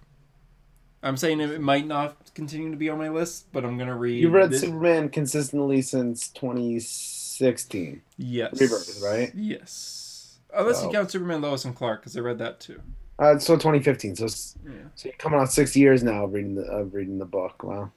I'm 1.03 1.17
saying 1.17 1.39
it 1.41 1.61
might 1.61 1.85
not 1.85 2.33
continue 2.33 2.71
to 2.71 2.77
be 2.77 2.89
on 2.89 2.97
my 2.97 3.09
list, 3.09 3.51
but 3.51 3.63
I'm 3.65 3.77
gonna 3.77 3.95
read. 3.97 4.19
You've 4.21 4.33
read 4.33 4.49
this- 4.49 4.61
Superman 4.61 5.09
consistently 5.09 5.81
since 5.83 6.29
2016. 6.29 8.01
Yes. 8.17 8.59
Rebirth, 8.59 9.01
right? 9.03 9.31
Yes. 9.35 10.39
Unless 10.53 10.77
you 10.77 10.87
So- 10.87 10.91
count 10.91 11.11
Superman, 11.11 11.41
Lois, 11.41 11.65
and 11.65 11.75
Clark, 11.75 12.01
because 12.01 12.15
I 12.17 12.21
read 12.21 12.39
that 12.39 12.59
too. 12.59 12.81
Uh, 13.19 13.37
so 13.37 13.55
2015. 13.55 14.15
So, 14.15 14.25
Yeah. 14.65 14.71
so 14.95 15.09
you're 15.09 15.17
coming 15.17 15.39
on 15.39 15.47
six 15.47 15.75
years 15.75 16.01
now 16.03 16.23
of 16.25 16.33
reading 16.33 16.55
the 16.55 16.63
of 16.63 16.93
reading 16.93 17.17
the 17.19 17.25
book. 17.25 17.63
Wow, 17.63 17.91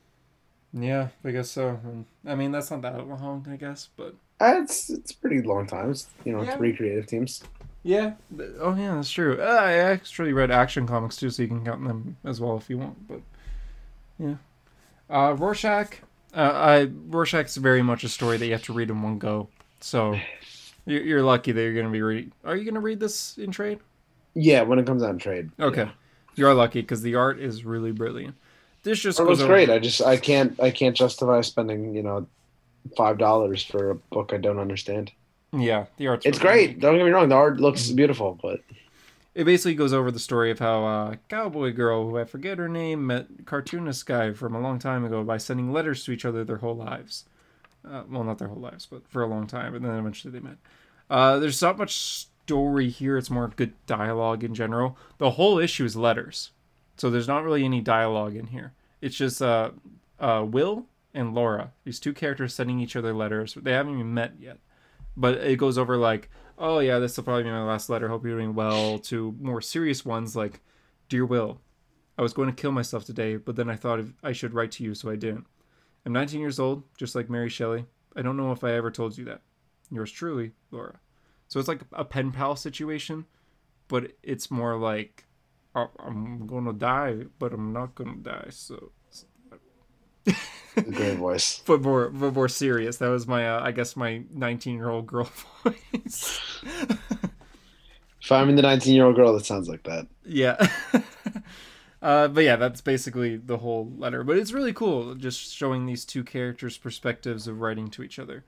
Yeah, 0.73 1.09
I 1.25 1.31
guess 1.31 1.51
so. 1.51 1.79
I 2.27 2.35
mean, 2.35 2.53
that's 2.53 2.71
not 2.71 2.83
that 2.83 3.07
long, 3.07 3.47
I 3.51 3.57
guess, 3.57 3.89
but 3.97 4.15
uh, 4.41 4.61
it's 4.63 4.91
it's 4.91 5.13
pretty 5.13 5.41
long 5.43 5.67
time. 5.67 5.91
It's, 5.91 6.09
you 6.25 6.33
know, 6.33 6.43
Yeah. 6.43 6.57
three 6.57 6.75
creative 6.77 7.07
teams. 7.07 7.43
yeah. 7.83 8.13
Oh 8.61 8.75
yeah, 8.77 8.95
that's 8.97 9.11
true. 9.11 9.41
Uh, 9.41 9.45
I 9.61 9.73
actually 9.73 10.33
read 10.33 10.51
Action 10.51 10.87
Comics 10.87 11.17
too, 11.17 11.31
so 11.31 11.43
you 11.43 11.49
can 11.49 11.65
count 11.65 11.85
them 11.87 12.17
as 12.25 12.41
well 12.41 12.57
if 12.59 12.69
you 12.69 12.79
want. 12.79 13.09
But 13.09 13.21
yeah, 14.19 14.35
uh, 15.11 15.35
Rorschach. 15.39 15.99
Uh, 16.35 16.41
I 16.55 16.91
Rorschach's 17.09 17.57
very 17.57 17.83
much 17.83 18.05
a 18.05 18.09
story 18.09 18.37
that 18.37 18.45
you 18.47 18.53
have 18.53 18.63
to 18.65 18.75
read 18.75 18.91
in 18.91 19.01
one 19.03 19.19
go. 19.19 19.49
So 19.81 20.19
you're, 20.85 21.03
you're 21.03 21.23
lucky 21.23 21.53
that 21.53 21.61
you're 21.63 21.75
gonna 21.75 21.91
be 21.91 22.03
reading. 22.03 22.33
Are 22.45 22.55
you 22.57 22.65
gonna 22.67 22.81
read 22.81 23.01
this 23.01 23.39
in 23.39 23.51
trade? 23.51 23.79
Yeah, 24.35 24.63
when 24.63 24.79
it 24.79 24.85
comes 24.87 25.03
out 25.03 25.11
in 25.11 25.19
trade. 25.19 25.51
Okay, 25.59 25.81
Yeah. 25.85 25.91
you 26.37 26.47
are 26.47 26.55
lucky 26.55 26.83
because 26.83 27.01
the 27.03 27.15
art 27.15 27.41
is 27.41 27.65
really 27.65 27.91
brilliant. 27.91 28.35
This 28.83 28.99
just 29.01 29.19
It 29.19 29.23
goes 29.25 29.29
looks 29.31 29.41
over- 29.43 29.53
great. 29.53 29.71
I 29.71 29.79
just 29.79 30.03
I 30.03 30.17
can't 30.17 30.59
I 30.63 30.71
can't 30.71 30.97
justify 30.97 31.41
spending 31.43 31.95
you 31.95 32.03
know 32.03 32.27
five 32.97 33.19
dollars 33.19 33.63
for 33.63 33.91
a 33.91 33.95
book 33.95 34.33
I 34.33 34.39
don't 34.39 34.59
understand. 34.59 35.13
Yeah, 35.53 35.87
the 35.97 36.09
art's 36.09 36.27
It's 36.27 36.39
really 36.43 36.67
great. 36.67 36.81
Don't 36.81 36.97
get 36.97 37.05
me 37.05 37.11
wrong. 37.11 37.29
The 37.29 37.35
art 37.35 37.59
looks 37.61 37.91
beautiful, 37.91 38.39
but 38.43 38.61
It 39.35 39.45
basically 39.45 39.75
goes 39.75 39.93
over 39.93 40.11
the 40.11 40.19
story 40.19 40.51
of 40.51 40.59
how 40.59 40.85
uh, 40.85 41.11
a 41.13 41.19
cowboy 41.29 41.73
girl, 41.73 42.09
who 42.09 42.19
I 42.19 42.25
forget 42.25 42.59
her 42.59 42.69
name, 42.69 43.07
met 43.07 43.27
cartoonist 43.47 44.05
guy 44.07 44.33
from 44.33 44.55
a 44.55 44.61
long 44.61 44.79
time 44.79 45.05
ago 45.05 45.23
by 45.25 45.39
sending 45.39 45.73
letters 45.73 46.05
to 46.05 46.13
each 46.13 46.25
other 46.25 46.45
their 46.45 46.57
whole 46.59 46.77
lives. 46.77 47.25
Uh, 47.89 48.03
well, 48.11 48.25
not 48.25 48.39
their 48.39 48.49
whole 48.49 48.61
lives, 48.61 48.85
but 48.87 49.07
for 49.09 49.23
a 49.23 49.27
long 49.27 49.47
time, 49.47 49.75
and 49.75 49.85
then 49.85 49.95
eventually 49.95 50.33
they 50.33 50.41
met. 50.41 50.57
Uh, 51.09 51.39
there's 51.39 51.63
not 51.63 51.79
much 51.79 51.95
story 51.97 52.91
here. 52.91 53.17
It's 53.17 53.31
more 53.31 53.49
good 53.55 53.73
dialogue 53.87 54.45
in 54.45 54.55
general. 54.55 54.99
The 55.19 55.31
whole 55.33 55.59
issue 55.59 55.85
is 55.87 55.97
letters, 55.97 56.51
so 56.99 57.11
there's 57.11 57.29
not 57.29 57.45
really 57.45 57.65
any 57.65 57.81
dialogue 57.81 58.37
in 58.37 58.49
here. 58.49 58.75
It's 59.01 59.17
just 59.17 59.41
uh, 59.41 59.71
uh, 60.19 60.45
Will 60.49 60.87
and 61.15 61.35
Laura, 61.35 61.73
these 61.85 62.01
two 62.01 62.13
characters 62.13 62.55
sending 62.55 62.81
each 62.81 62.97
other 62.97 63.15
letters. 63.15 63.55
They 63.55 63.73
haven't 63.73 63.95
even 63.95 64.15
met 64.15 64.35
yet, 64.39 64.59
but 65.17 65.35
it 65.39 65.59
goes 65.59 65.79
over 65.79 65.97
like, 65.97 66.29
oh 66.59 66.81
yeah, 66.81 66.99
this 66.99 67.17
will 67.17 67.25
probably 67.25 67.45
be 67.45 67.51
my 67.51 67.63
last 67.63 67.89
letter. 67.89 68.09
Hope 68.09 68.25
you're 68.25 68.37
doing 68.37 68.55
well. 68.55 68.99
To 68.99 69.35
more 69.41 69.61
serious 69.61 70.05
ones 70.05 70.37
like, 70.37 70.61
dear 71.09 71.25
Will, 71.25 71.61
I 72.19 72.23
was 72.23 72.33
going 72.33 72.49
to 72.49 72.61
kill 72.61 72.73
myself 72.73 73.05
today, 73.05 73.37
but 73.37 73.57
then 73.57 73.71
I 73.71 73.77
thought 73.77 74.05
I 74.23 74.33
should 74.33 74.55
write 74.55 74.73
to 74.73 74.85
you, 74.85 74.95
so 74.95 75.11
I 75.11 75.17
didn't. 75.17 75.47
I'm 76.05 76.13
19 76.13 76.41
years 76.41 76.59
old, 76.59 76.83
just 76.97 77.15
like 77.15 77.31
Mary 77.31 77.49
Shelley. 77.49 77.87
I 78.17 78.23
don't 78.23 78.37
know 78.37 78.51
if 78.51 78.65
I 78.65 78.73
ever 78.73 78.91
told 78.91 79.17
you 79.17 79.25
that. 79.27 79.43
Yours 79.91 80.11
truly, 80.11 80.53
Laura. 80.71 80.99
So 81.47 81.59
it's 81.61 81.69
like 81.69 81.83
a 81.93 82.05
pen 82.05 82.33
pal 82.33 82.57
situation, 82.57 83.25
but 83.87 84.13
it's 84.23 84.51
more 84.51 84.77
like 84.77 85.25
"Oh, 85.25 85.28
I'm 85.99 86.47
gonna 86.47 86.73
die, 86.73 87.25
but 87.39 87.53
I'm 87.53 87.73
not 87.73 87.95
gonna 87.95 88.17
die. 88.17 88.49
So, 88.51 88.93
great 90.75 91.17
voice. 91.17 91.63
but 91.67 91.83
more, 91.83 92.09
but 92.09 92.35
more 92.35 92.49
serious. 92.49 92.99
That 92.99 93.09
was 93.09 93.27
my, 93.27 93.49
uh, 93.49 93.63
I 93.63 93.73
guess, 93.73 93.97
my 93.97 94.23
19 94.33 94.75
year 94.75 94.89
old 94.89 95.07
girl 95.07 95.31
voice. 95.65 96.41
If 98.21 98.33
I'm 98.33 98.49
in 98.49 98.57
the 98.57 98.63
19 98.63 98.95
year 98.95 99.05
old 99.07 99.17
girl, 99.17 99.33
that 99.33 99.47
sounds 99.47 99.69
like 99.69 99.85
that. 99.85 100.07
yeah. 100.25 100.57
uh, 102.03 102.29
but 102.29 102.45
yeah, 102.45 102.57
that's 102.57 102.81
basically 102.81 103.37
the 103.37 103.59
whole 103.59 103.91
letter. 103.97 104.23
But 104.23 104.37
it's 104.37 104.53
really 104.53 104.73
cool, 104.73 105.15
just 105.15 105.55
showing 105.55 105.87
these 105.87 106.05
two 106.05 106.25
characters' 106.25 106.77
perspectives 106.77 107.49
of 107.49 107.61
writing 107.61 107.89
to 107.91 108.03
each 108.03 108.19
other. 108.19 108.45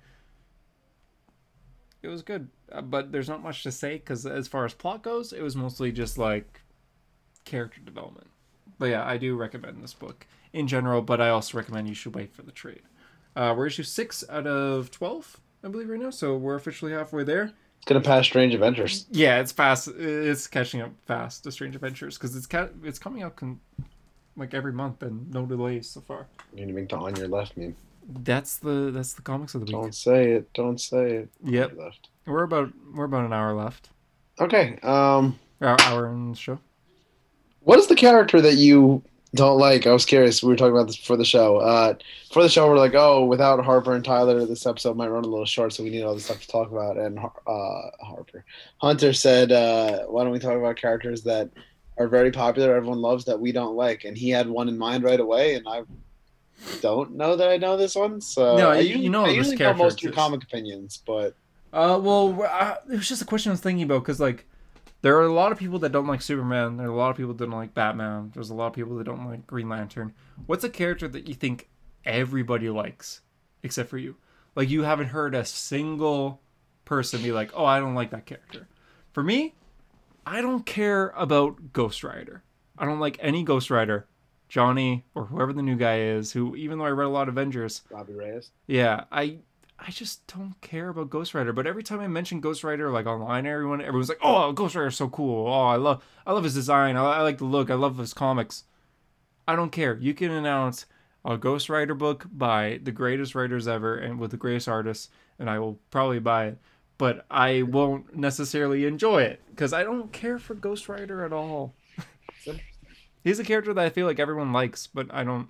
It 2.02 2.08
was 2.08 2.22
good, 2.22 2.48
uh, 2.72 2.80
but 2.80 3.12
there's 3.12 3.28
not 3.28 3.42
much 3.42 3.62
to 3.62 3.72
say 3.72 3.94
because 3.94 4.24
as 4.26 4.48
far 4.48 4.64
as 4.64 4.72
plot 4.72 5.02
goes, 5.02 5.32
it 5.32 5.42
was 5.42 5.54
mostly 5.54 5.92
just 5.92 6.16
like 6.16 6.62
character 7.44 7.80
development. 7.80 8.28
But 8.78 8.86
yeah, 8.86 9.06
I 9.06 9.16
do 9.18 9.36
recommend 9.36 9.82
this 9.82 9.94
book 9.94 10.26
in 10.52 10.66
general, 10.66 11.02
but 11.02 11.20
I 11.20 11.28
also 11.30 11.56
recommend 11.58 11.88
you 11.88 11.94
should 11.94 12.14
wait 12.14 12.32
for 12.34 12.42
the 12.42 12.52
trade. 12.52 12.82
Uh, 13.36 13.54
we're 13.56 13.66
issue 13.66 13.82
six 13.82 14.24
out 14.28 14.46
of 14.46 14.90
twelve, 14.90 15.38
I 15.64 15.68
believe, 15.68 15.88
right 15.88 16.00
now, 16.00 16.10
so 16.10 16.36
we're 16.36 16.54
officially 16.56 16.92
halfway 16.92 17.22
there. 17.24 17.52
It's 17.78 17.86
gonna 17.86 18.00
pass 18.00 18.26
Strange 18.26 18.52
Adventures. 18.54 19.06
Yeah, 19.10 19.40
it's 19.40 19.52
fast. 19.52 19.88
It's 19.88 20.46
catching 20.46 20.80
up 20.82 20.90
fast 21.06 21.44
to 21.44 21.52
Strange 21.52 21.74
Adventures 21.74 22.18
because 22.18 22.36
it's 22.36 22.46
ca- 22.46 22.68
it's 22.82 22.98
coming 22.98 23.22
out 23.22 23.36
con- 23.36 23.60
like 24.36 24.52
every 24.54 24.72
month 24.72 25.02
and 25.02 25.30
no 25.32 25.46
delays 25.46 25.88
so 25.88 26.00
far. 26.00 26.26
You're 26.54 26.66
gonna 26.66 26.80
be 26.82 26.92
on 26.92 27.16
your 27.16 27.28
left, 27.28 27.56
man. 27.56 27.74
That's 28.08 28.56
the 28.58 28.90
that's 28.92 29.12
the 29.14 29.22
comics 29.22 29.54
of 29.54 29.60
the 29.60 29.66
week. 29.66 29.72
Don't 29.82 29.94
say 29.94 30.32
it. 30.32 30.52
Don't 30.52 30.80
say 30.80 31.10
it. 31.12 31.28
Yep, 31.44 31.76
Left. 31.76 32.08
we're 32.26 32.42
about 32.42 32.72
we're 32.94 33.04
about 33.04 33.24
an 33.24 33.32
hour 33.32 33.54
left. 33.54 33.90
Okay. 34.40 34.78
Um, 34.82 35.38
Our 35.60 35.76
hour 35.82 36.06
in 36.10 36.30
the 36.32 36.36
show. 36.36 36.58
What 37.60 37.78
is 37.78 37.86
the 37.86 37.94
character 37.96 38.40
that 38.40 38.54
you 38.54 39.02
don't 39.34 39.58
like? 39.58 39.86
I 39.86 39.92
was 39.92 40.04
curious. 40.04 40.42
We 40.42 40.48
were 40.48 40.56
talking 40.56 40.74
about 40.74 40.86
this 40.88 40.96
before 40.96 41.16
the 41.16 41.24
show. 41.24 41.58
Uh, 41.58 41.94
for 42.32 42.42
the 42.42 42.48
show, 42.48 42.66
we're 42.68 42.76
like, 42.78 42.94
oh, 42.94 43.24
without 43.24 43.64
Harper 43.64 43.94
and 43.94 44.04
Tyler, 44.04 44.44
this 44.46 44.66
episode 44.66 44.96
might 44.96 45.08
run 45.08 45.24
a 45.24 45.28
little 45.28 45.44
short, 45.46 45.72
so 45.72 45.82
we 45.84 45.90
need 45.90 46.02
all 46.02 46.14
this 46.14 46.24
stuff 46.24 46.40
to 46.40 46.48
talk 46.48 46.70
about. 46.72 46.96
And 46.96 47.18
uh, 47.18 47.22
Harper, 48.00 48.44
Hunter 48.78 49.12
said, 49.12 49.52
uh, 49.52 50.04
why 50.06 50.24
don't 50.24 50.32
we 50.32 50.38
talk 50.38 50.56
about 50.56 50.76
characters 50.76 51.22
that 51.22 51.50
are 51.98 52.08
very 52.08 52.30
popular, 52.32 52.74
everyone 52.74 53.00
loves 53.00 53.24
that 53.26 53.38
we 53.38 53.52
don't 53.52 53.76
like? 53.76 54.04
And 54.04 54.16
he 54.16 54.30
had 54.30 54.48
one 54.48 54.68
in 54.68 54.76
mind 54.78 55.04
right 55.04 55.20
away, 55.20 55.54
and 55.54 55.66
I 55.68 55.82
don't 56.80 57.12
know 57.14 57.36
that 57.36 57.48
I 57.48 57.56
know 57.56 57.76
this 57.76 57.94
one. 57.94 58.20
So 58.20 58.56
No, 58.56 58.70
I 58.70 58.78
you- 58.78 58.86
usually, 58.88 59.04
you 59.04 59.10
know 59.10 59.24
I 59.26 59.30
usually 59.30 59.56
know 59.56 59.74
most 59.74 59.98
of 59.98 60.02
your 60.02 60.12
comic 60.12 60.42
opinions, 60.42 61.02
but 61.06 61.34
Uh, 61.72 61.98
well, 62.02 62.42
uh, 62.42 62.74
it 62.92 62.96
was 62.96 63.08
just 63.08 63.22
a 63.22 63.24
question 63.24 63.50
I 63.50 63.52
was 63.52 63.60
thinking 63.60 63.84
about 63.84 64.00
because 64.02 64.18
like 64.20 64.44
there 65.02 65.16
are 65.16 65.24
a 65.24 65.32
lot 65.32 65.52
of 65.52 65.58
people 65.58 65.78
that 65.80 65.92
don't 65.92 66.06
like 66.06 66.22
Superman. 66.22 66.76
There 66.76 66.86
are 66.88 66.92
a 66.92 66.96
lot 66.96 67.10
of 67.10 67.16
people 67.16 67.32
that 67.34 67.44
don't 67.44 67.58
like 67.58 67.74
Batman. 67.74 68.30
There's 68.34 68.50
a 68.50 68.54
lot 68.54 68.68
of 68.68 68.72
people 68.74 68.96
that 68.96 69.04
don't 69.04 69.26
like 69.26 69.46
Green 69.46 69.68
Lantern. 69.68 70.12
What's 70.46 70.64
a 70.64 70.68
character 70.70 71.08
that 71.08 71.28
you 71.28 71.34
think 71.34 71.68
everybody 72.04 72.68
likes 72.68 73.20
except 73.62 73.88
for 73.88 73.98
you? 73.98 74.16
Like 74.54 74.68
you 74.68 74.82
haven't 74.82 75.08
heard 75.08 75.34
a 75.34 75.44
single 75.44 76.40
person 76.84 77.22
be 77.22 77.32
like, 77.32 77.50
"Oh, 77.54 77.64
I 77.64 77.80
don't 77.80 77.94
like 77.94 78.10
that 78.10 78.26
character." 78.26 78.66
For 79.12 79.22
me, 79.22 79.54
I 80.26 80.40
don't 80.42 80.66
care 80.66 81.08
about 81.16 81.72
Ghost 81.72 82.04
Rider. 82.04 82.42
I 82.76 82.84
don't 82.84 83.00
like 83.00 83.16
any 83.20 83.42
Ghost 83.42 83.70
Rider. 83.70 84.06
Johnny 84.48 85.04
or 85.14 85.26
whoever 85.26 85.52
the 85.52 85.62
new 85.62 85.76
guy 85.76 86.00
is, 86.00 86.32
who 86.32 86.56
even 86.56 86.78
though 86.78 86.84
I 86.84 86.90
read 86.90 87.06
a 87.06 87.10
lot 87.10 87.28
of 87.28 87.34
Avengers, 87.34 87.82
Robbie 87.88 88.14
Reyes. 88.14 88.50
yeah, 88.66 89.04
I 89.12 89.38
I 89.80 89.90
just 89.90 90.26
don't 90.26 90.60
care 90.60 90.90
about 90.90 91.10
Ghost 91.10 91.34
Rider. 91.34 91.52
But 91.52 91.66
every 91.66 91.82
time 91.82 92.00
I 92.00 92.06
mention 92.06 92.40
Ghost 92.40 92.62
Rider, 92.62 92.90
like 92.90 93.06
online, 93.06 93.46
everyone 93.46 93.80
everyone's 93.80 94.08
like, 94.08 94.18
"Oh, 94.22 94.52
Ghost 94.52 94.74
Rider's 94.74 94.96
so 94.96 95.08
cool! 95.08 95.46
Oh, 95.46 95.66
I 95.66 95.76
love 95.76 96.04
I 96.26 96.32
love 96.32 96.44
his 96.44 96.54
design. 96.54 96.96
I, 96.96 97.04
I 97.04 97.22
like 97.22 97.38
the 97.38 97.44
look. 97.46 97.70
I 97.70 97.74
love 97.74 97.98
his 97.98 98.14
comics." 98.14 98.64
I 99.48 99.56
don't 99.56 99.72
care. 99.72 99.96
You 99.98 100.14
can 100.14 100.30
announce 100.30 100.86
a 101.24 101.36
Ghost 101.36 101.68
Rider 101.68 101.94
book 101.94 102.26
by 102.30 102.78
the 102.82 102.92
greatest 102.92 103.34
writers 103.34 103.66
ever 103.66 103.96
and 103.96 104.20
with 104.20 104.30
the 104.30 104.36
greatest 104.36 104.68
artists, 104.68 105.08
and 105.38 105.50
I 105.50 105.58
will 105.58 105.80
probably 105.90 106.20
buy 106.20 106.46
it. 106.46 106.58
But 106.98 107.24
I 107.30 107.62
won't 107.62 108.14
necessarily 108.14 108.84
enjoy 108.84 109.22
it 109.22 109.40
because 109.50 109.72
I 109.72 109.82
don't 109.82 110.12
care 110.12 110.38
for 110.38 110.54
Ghost 110.54 110.88
Rider 110.88 111.24
at 111.24 111.32
all. 111.32 111.74
He's 113.24 113.38
a 113.38 113.44
character 113.44 113.74
that 113.74 113.84
I 113.84 113.90
feel 113.90 114.06
like 114.06 114.18
everyone 114.18 114.52
likes, 114.52 114.86
but 114.86 115.12
I 115.12 115.24
don't. 115.24 115.48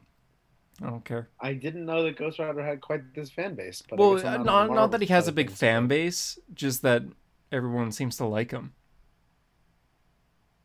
I 0.82 0.88
don't 0.88 1.04
care. 1.04 1.28
I 1.40 1.52
didn't 1.52 1.84
know 1.84 2.02
that 2.04 2.16
Ghost 2.16 2.38
Rider 2.38 2.64
had 2.64 2.80
quite 2.80 3.14
this 3.14 3.30
fan 3.30 3.54
base. 3.54 3.82
But 3.88 3.98
Well, 3.98 4.16
guess 4.16 4.24
I'm 4.24 4.40
on 4.40 4.46
not, 4.46 4.70
not 4.70 4.90
that 4.92 5.00
he 5.02 5.06
has 5.08 5.28
a 5.28 5.32
big 5.32 5.50
fan 5.50 5.86
base, 5.88 6.38
just 6.54 6.82
that 6.82 7.02
everyone 7.52 7.92
seems 7.92 8.16
to 8.16 8.24
like 8.24 8.50
him. 8.50 8.72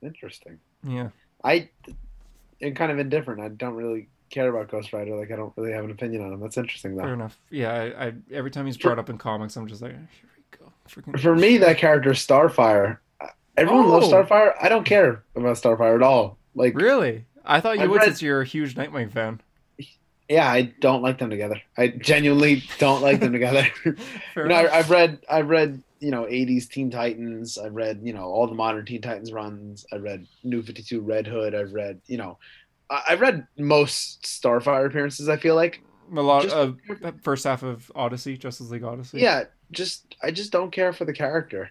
Interesting. 0.02 0.60
Yeah. 0.88 1.10
I 1.44 1.70
am 2.62 2.76
kind 2.76 2.92
of 2.92 3.00
indifferent. 3.00 3.42
I 3.42 3.50
don't 3.50 3.74
really 3.76 4.10
care 4.30 4.50
about 4.50 4.70
Ghost 4.70 4.94
Rider. 4.94 5.16
Like 5.16 5.32
I 5.32 5.36
don't 5.36 5.54
really 5.58 5.72
have 5.72 5.84
an 5.84 5.92
opinion 5.92 6.24
on 6.24 6.34
him. 6.34 6.40
That's 6.40 6.58
interesting 6.58 6.96
though. 6.96 7.04
Fair 7.04 7.14
enough. 7.14 7.38
Yeah, 7.50 7.72
I, 7.74 8.06
I 8.08 8.14
every 8.32 8.52
time 8.52 8.66
he's 8.66 8.78
brought 8.78 9.00
up 9.00 9.10
in 9.10 9.18
comics, 9.18 9.56
I'm 9.56 9.68
just 9.68 9.82
like, 9.82 9.94
oh, 9.94 10.08
here 10.22 10.30
we 10.38 10.58
go. 10.58 10.72
Freaking 10.90 11.20
For 11.20 11.36
me, 11.36 11.58
that 11.58 11.78
character 11.78 12.12
is 12.12 12.20
Starfire. 12.20 13.00
Everyone 13.58 13.90
loves 13.90 14.08
Oh. 14.08 14.12
Starfire. 14.24 14.54
I 14.62 14.70
don't 14.70 14.84
care 14.86 15.24
about 15.36 15.56
Starfire 15.58 15.96
at 15.96 16.02
all. 16.04 16.38
Like, 16.56 16.76
really, 16.76 17.26
I 17.46 17.60
thought 17.62 17.78
you 17.78 17.84
I've 17.84 17.90
would 17.90 17.98
read- 18.02 18.06
since 18.08 18.22
you're 18.22 18.42
a 18.42 18.46
huge 18.46 18.76
Nightwing 18.76 19.12
fan. 19.12 19.42
Yeah, 20.30 20.50
I 20.52 20.74
don't 20.82 21.02
like 21.02 21.18
them 21.20 21.30
together. 21.30 21.62
I 21.78 21.88
genuinely 21.90 22.64
don't 22.80 23.02
like 23.02 23.20
them 23.20 23.32
together. 23.34 23.68
You 24.36 24.46
know. 24.48 24.56
I, 24.56 24.80
I've 24.80 24.90
read, 24.90 25.20
I've 25.30 25.48
read, 25.50 25.82
you 26.00 26.12
know, 26.12 26.24
'80s 26.26 26.68
Teen 26.70 26.92
Titans. 26.92 27.58
I've 27.58 27.74
read, 27.76 28.02
you 28.04 28.12
know, 28.14 28.26
all 28.26 28.48
the 28.48 28.54
modern 28.56 28.86
Teen 28.86 29.02
Titans 29.02 29.32
runs. 29.32 29.86
I 29.94 29.96
read 29.98 30.28
New 30.44 30.62
Fifty 30.62 30.84
Two, 30.84 31.02
Red 31.02 31.26
Hood. 31.26 31.56
I've 31.56 31.74
read, 31.74 32.02
you 32.08 32.18
know, 32.18 32.38
I- 32.90 33.04
I've 33.10 33.22
read 33.22 33.48
most 33.58 34.24
Starfire 34.24 34.88
appearances. 34.88 35.30
I 35.30 35.38
feel 35.38 35.56
like, 35.56 35.82
a 36.16 36.22
lot 36.22 36.44
just- 36.44 36.56
of 36.56 36.78
first 37.24 37.46
half 37.46 37.64
of 37.64 37.90
Odyssey, 37.96 38.38
Justice 38.38 38.70
League 38.70 38.84
Odyssey. 38.84 39.20
yeah, 39.20 39.46
just 39.72 40.16
I 40.22 40.32
just 40.32 40.52
don't 40.52 40.72
care 40.72 40.92
for 40.94 41.06
the 41.06 41.14
character. 41.14 41.70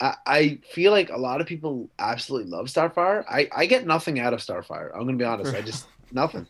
I, 0.00 0.14
I 0.26 0.58
feel 0.72 0.90
like 0.90 1.10
a 1.10 1.16
lot 1.18 1.40
of 1.40 1.46
people 1.46 1.88
absolutely 1.98 2.50
love 2.50 2.66
Starfire. 2.66 3.24
I, 3.30 3.48
I 3.54 3.66
get 3.66 3.86
nothing 3.86 4.18
out 4.18 4.32
of 4.34 4.40
Starfire. 4.40 4.90
I'm 4.92 5.04
gonna 5.06 5.16
be 5.16 5.24
honest. 5.24 5.54
I 5.54 5.60
just 5.60 5.86
nothing. 6.12 6.46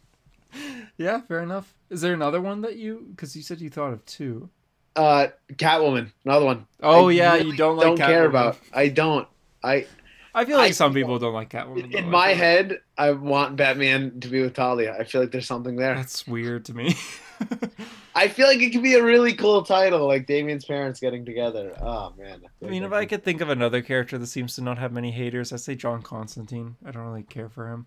Yeah, 0.98 1.20
fair 1.22 1.42
enough. 1.42 1.74
Is 1.90 2.00
there 2.02 2.12
another 2.14 2.40
one 2.40 2.60
that 2.62 2.76
you? 2.76 3.06
Because 3.10 3.34
you 3.34 3.42
said 3.42 3.60
you 3.60 3.70
thought 3.70 3.92
of 3.92 4.04
two. 4.04 4.48
Uh, 4.94 5.28
Catwoman, 5.54 6.12
another 6.24 6.44
one. 6.44 6.66
Oh 6.82 7.08
I 7.08 7.12
yeah, 7.12 7.34
really 7.34 7.46
you 7.52 7.56
don't 7.56 7.76
like. 7.76 7.86
don't 7.86 7.96
care 7.96 8.26
about. 8.26 8.58
I 8.74 8.88
don't. 8.88 9.26
I 9.64 9.86
I 10.34 10.44
feel 10.44 10.58
like 10.58 10.68
I- 10.68 10.72
some 10.72 10.92
people 10.94 11.18
don't 11.18 11.32
like 11.34 11.48
Catwoman. 11.50 11.90
though. 11.92 11.98
in 11.98 12.04
I 12.04 12.08
my 12.08 12.26
like- 12.28 12.36
head, 12.36 12.78
I 12.98 13.10
want 13.12 13.56
Batman 13.56 14.20
to 14.20 14.28
be 14.28 14.42
with 14.42 14.54
Talia. 14.54 14.94
I 14.98 15.04
feel 15.04 15.22
like 15.22 15.30
there's 15.32 15.46
something 15.46 15.76
there. 15.76 15.94
that's 15.94 16.26
weird 16.26 16.66
to 16.66 16.74
me. 16.74 16.94
I 18.14 18.28
feel 18.28 18.46
like 18.46 18.60
it 18.60 18.70
could 18.70 18.82
be 18.82 18.94
a 18.94 19.02
really 19.02 19.32
cool 19.32 19.62
title, 19.62 20.06
like 20.06 20.26
Damian's 20.26 20.66
parents 20.66 21.00
getting 21.00 21.24
together. 21.24 21.74
Oh 21.80 22.12
man. 22.18 22.42
I 22.62 22.66
mean, 22.68 22.82
if 22.84 22.92
I 22.92 23.06
could 23.06 23.24
think 23.24 23.40
of 23.40 23.48
another 23.48 23.80
character 23.80 24.18
that 24.18 24.26
seems 24.26 24.54
to 24.56 24.60
not 24.62 24.76
have 24.78 24.92
many 24.92 25.10
haters, 25.10 25.52
I'd 25.52 25.60
say 25.60 25.74
John 25.74 26.02
Constantine. 26.02 26.76
I 26.84 26.90
don't 26.90 27.04
really 27.06 27.22
care 27.22 27.48
for 27.48 27.72
him. 27.72 27.86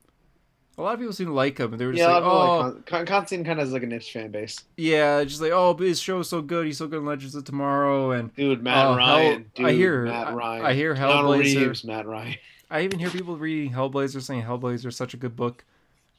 A 0.78 0.82
lot 0.82 0.94
of 0.94 1.00
people 1.00 1.14
seem 1.14 1.28
to 1.28 1.34
like 1.34 1.58
him, 1.58 1.72
and 1.72 1.80
they 1.80 1.86
were 1.86 1.94
just 1.94 2.02
yeah, 2.02 2.16
like, 2.18 2.24
"Oh, 2.24 2.58
like 2.60 2.72
Con- 2.74 2.84
Con- 2.86 3.06
Constantine 3.06 3.46
kind 3.46 3.60
of 3.60 3.66
has 3.66 3.74
like 3.74 3.84
a 3.84 3.86
niche 3.88 4.12
fan 4.12 4.30
base. 4.32 4.62
yeah," 4.76 5.24
just 5.24 5.42
like, 5.42 5.52
"Oh, 5.54 5.74
but 5.74 5.88
his 5.88 6.00
show's 6.02 6.28
so 6.28 6.42
good. 6.42 6.66
He's 6.66 6.78
so 6.78 6.88
good 6.88 7.00
in 7.00 7.06
Legends 7.06 7.34
of 7.36 7.46
Tomorrow." 7.46 8.12
And 8.12 8.36
Dude, 8.36 8.62
Matt 8.62 8.86
Oh, 8.88 8.96
Ryan. 8.98 9.32
Hell- 9.34 9.44
Dude, 9.56 9.66
I 9.66 9.72
hear- 9.72 10.04
Matt 10.06 10.28
I- 10.28 10.34
Ryan. 10.34 10.66
I 10.66 10.74
hear 10.74 10.96
Keanu 10.96 10.98
Hellblazer. 11.24 11.62
Reeves, 11.68 11.84
Matt 11.86 12.06
Ryan. 12.06 12.36
I 12.70 12.82
even 12.82 13.00
hear 13.00 13.10
people 13.10 13.38
reading 13.38 13.72
Hellblazer 13.74 14.22
saying 14.22 14.44
Hellblazer 14.44 14.88
is 14.88 14.96
such 14.98 15.14
a 15.14 15.18
good 15.18 15.36
book. 15.36 15.64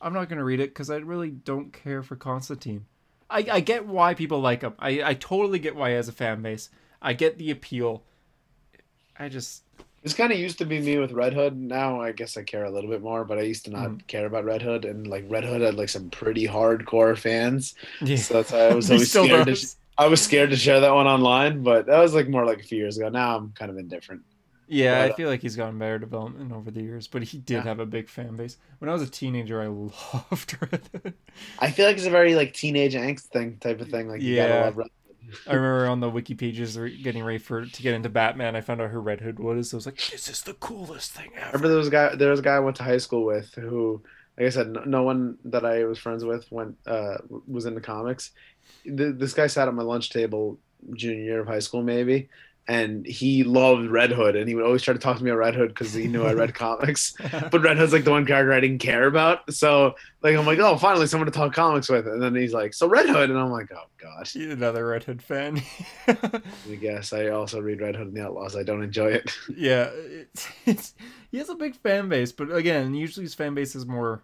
I'm 0.01 0.13
not 0.15 0.29
gonna 0.29 0.45
read 0.45 0.61
it 0.61 0.71
because 0.71 0.89
I 0.91 0.97
really 0.97 1.31
don't 1.31 1.73
care 1.73 2.03
for 2.03 2.17
Constantine. 2.17 2.87
I, 3.29 3.47
I 3.51 3.61
get 3.61 3.87
why 3.87 4.15
people 4.15 4.41
like 4.41 4.63
him. 4.63 4.75
I, 4.79 5.03
I 5.03 5.15
totally 5.15 5.59
get 5.59 5.75
why 5.77 5.91
he 5.91 5.97
has 5.97 6.09
a 6.09 6.13
fan 6.13 6.41
base. 6.43 6.71
I 7.03 7.13
get 7.13 7.37
the 7.39 7.51
appeal. 7.51 8.05
I 9.19 9.29
just 9.29 9.65
This 10.07 10.15
kind 10.15 10.31
of 10.33 10.39
used 10.39 10.59
to 10.59 10.65
be 10.65 10.79
me 10.81 10.99
with 10.99 11.11
Red 11.11 11.35
Hood. 11.35 11.57
Now 11.61 12.01
I 12.01 12.13
guess 12.13 12.37
I 12.37 12.45
care 12.45 12.63
a 12.65 12.71
little 12.71 12.89
bit 12.89 13.03
more, 13.03 13.25
but 13.25 13.39
I 13.39 13.43
used 13.43 13.65
to 13.65 13.73
not 13.73 13.91
Mm. 13.91 14.07
care 14.07 14.25
about 14.27 14.45
Red 14.45 14.63
Hood, 14.63 14.85
and 14.85 15.05
like 15.05 15.25
Red 15.29 15.43
Hood 15.45 15.63
had 15.63 15.75
like 15.75 15.89
some 15.89 16.11
pretty 16.11 16.47
hardcore 16.47 17.19
fans. 17.19 17.75
yeah. 18.01 18.15
So 18.15 18.35
that's 18.35 18.53
why 18.53 18.69
I 18.69 18.75
was 18.75 18.89
always 18.93 19.11
scared. 19.11 19.49
To. 19.49 19.67
I 19.99 20.07
was 20.07 20.23
scared 20.23 20.51
to 20.51 20.57
share 20.57 20.79
that 20.79 20.95
one 20.95 21.09
online, 21.09 21.65
but 21.65 21.87
that 21.87 21.99
was 21.99 22.15
like 22.15 22.29
more 22.29 22.47
like 22.47 22.61
a 22.61 22.63
few 22.63 22.79
years 22.79 22.97
ago. 22.99 23.09
Now 23.09 23.37
I'm 23.37 23.51
kind 23.59 23.69
of 23.69 23.79
indifferent. 23.79 24.23
Yeah, 24.69 25.03
I 25.03 25.13
feel 25.13 25.29
like 25.29 25.43
he's 25.43 25.57
gotten 25.57 25.77
better 25.77 25.99
development 25.99 26.53
over 26.53 26.71
the 26.71 26.83
years, 26.83 27.09
but 27.09 27.25
he 27.25 27.39
did 27.39 27.55
Yeah. 27.55 27.63
have 27.65 27.81
a 27.81 27.87
big 27.87 28.09
fan 28.09 28.37
base. 28.37 28.59
When 28.79 28.89
I 28.89 28.93
was 28.93 29.03
a 29.03 29.11
teenager, 29.11 29.61
I 29.61 29.67
loved 30.31 30.57
Red 30.61 30.89
Hood. 31.03 31.15
I 31.59 31.73
feel 31.73 31.87
like 31.87 31.97
it's 31.97 32.07
a 32.07 32.11
very 32.11 32.37
like 32.37 32.53
teenage 32.55 32.95
angst 32.95 33.23
thing 33.33 33.59
type 33.59 33.81
of 33.81 33.89
thing. 33.89 34.09
Like 34.09 34.23
you 34.23 34.35
Yeah. 34.35 34.47
gotta 34.47 34.61
love 34.61 34.77
Red 34.77 34.89
I 35.47 35.55
remember 35.55 35.87
on 35.89 36.01
the 36.01 36.11
wiki 36.11 36.35
pages 36.35 36.77
getting 36.77 37.23
ready 37.25 37.39
for 37.39 37.67
to 37.67 37.83
get 37.83 37.95
into 37.95 38.09
Batman. 38.09 38.57
I 38.57 38.61
found 38.61 38.81
out 38.81 38.91
who 38.91 38.99
Red 39.01 39.21
Hood 39.21 39.39
was. 39.39 39.73
I 39.73 39.77
was 39.77 39.87
like, 39.87 39.99
"This 40.11 40.29
is 40.29 40.43
the 40.43 40.55
coolest 40.55 41.13
thing 41.13 41.33
ever. 41.37 41.45
I 41.45 41.47
ever." 41.49 41.59
remember 41.59 41.69
there 41.69 41.79
was 41.79 41.89
a 41.89 41.91
guy 41.91 42.15
there 42.17 42.31
was 42.31 42.41
a 42.41 42.43
guy 42.43 42.57
I 42.57 42.61
went 42.61 42.77
to 42.77 42.83
high 42.83 42.99
school 42.99 43.25
with 43.25 43.53
who 43.55 44.03
like 44.39 44.47
I 44.47 44.51
said 44.51 44.69
no, 44.69 44.83
no 44.85 45.03
one 45.03 45.39
that 45.45 45.65
I 45.65 45.85
was 45.85 45.99
friends 45.99 46.25
with 46.25 46.51
went 46.51 46.77
uh 46.87 47.19
was 47.47 47.67
into 47.67 47.81
comics. 47.81 48.33
Th- 48.85 49.15
This 49.17 49.35
guy 49.35 49.47
sat 49.47 49.69
at 49.69 49.75
my 49.75 49.83
lunch 49.83 50.11
table 50.11 50.61
junior 50.95 51.23
year 51.25 51.41
of 51.41 51.47
high 51.49 51.59
school 51.61 51.83
maybe 51.83 52.29
and 52.69 53.07
he 53.07 53.45
loved 53.45 53.89
Red 53.89 54.11
Hood 54.11 54.35
and 54.35 54.49
he 54.49 54.55
would 54.55 54.65
always 54.65 54.83
try 54.83 54.93
to 54.93 55.01
talk 55.01 55.19
to 55.19 55.25
me 55.25 55.31
about 55.31 55.39
Red 55.39 55.55
Hood 55.55 55.69
because 55.69 55.93
he 55.93 56.09
knew 56.09 56.25
I 56.25 56.35
read 56.35 56.55
comics. 56.55 57.15
But 57.51 57.63
Red 57.63 57.77
Hood's 57.77 57.93
like 57.93 58.05
the 58.05 58.11
one 58.11 58.27
character 58.27 58.53
I 58.53 58.61
didn't 58.61 58.79
care 58.79 59.07
about. 59.07 59.53
So 59.53 59.95
like 60.23 60.37
I'm 60.37 60.47
like, 60.47 60.59
oh 60.59 60.77
finally 60.77 61.07
someone 61.07 61.27
to 61.27 61.33
talk 61.33 61.55
comics 61.55 61.89
with. 61.89 62.09
And 62.09 62.21
then 62.21 62.35
he's 62.35 62.53
like, 62.53 62.75
So 62.75 62.89
Red 62.89 63.09
Hood 63.09 63.31
and 63.31 63.39
I'm 63.39 63.51
like, 63.51 63.71
Oh 63.73 63.85
god. 63.99 64.29
Another 64.35 64.87
Red 64.87 65.05
Hood 65.05 65.23
fan. 65.23 65.63
I 66.09 66.75
guess 66.81 67.13
I 67.13 67.29
also 67.29 67.61
read 67.61 67.81
Red 67.81 67.97
Hood 67.97 68.09
and 68.09 68.17
the 68.17 68.25
Outlaws. 68.25 68.57
I 68.57 68.63
don't 68.63 68.83
enjoy 68.83 69.13
it. 69.13 69.33
yeah, 69.57 69.91
it's, 69.95 70.49
it's 70.65 70.95
he 71.31 71.39
has 71.39 71.49
a 71.49 71.55
big 71.55 71.77
fan 71.77 72.09
base, 72.09 72.33
but 72.33 72.53
again, 72.53 72.95
usually 72.95 73.25
his 73.25 73.35
fan 73.35 73.55
base 73.55 73.75
is 73.77 73.87
more, 73.87 74.23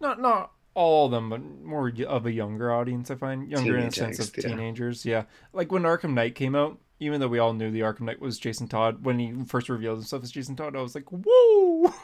not 0.00 0.20
not 0.20 0.52
all 0.74 1.06
of 1.06 1.12
them, 1.12 1.30
but 1.30 1.42
more 1.42 1.92
of 2.06 2.26
a 2.26 2.32
younger 2.32 2.72
audience. 2.72 3.10
I 3.10 3.14
find 3.16 3.50
younger 3.50 3.76
in 3.76 3.86
the 3.86 3.90
Teenage 3.90 4.16
sense 4.16 4.18
of 4.18 4.32
angst, 4.34 4.42
yeah. 4.42 4.48
teenagers. 4.48 5.04
Yeah, 5.04 5.24
like 5.52 5.70
when 5.70 5.82
Arkham 5.82 6.14
Knight 6.14 6.34
came 6.34 6.54
out. 6.54 6.78
Even 7.00 7.20
though 7.20 7.28
we 7.28 7.38
all 7.38 7.52
knew 7.52 7.70
the 7.70 7.80
Arkham 7.80 8.02
Knight 8.02 8.20
was 8.20 8.38
Jason 8.38 8.68
Todd, 8.68 9.04
when 9.04 9.18
he 9.18 9.32
first 9.46 9.68
revealed 9.68 9.98
himself 9.98 10.22
as 10.22 10.30
Jason 10.30 10.56
Todd, 10.56 10.76
I 10.76 10.82
was 10.82 10.94
like, 10.94 11.10
"Whoa!" 11.10 11.92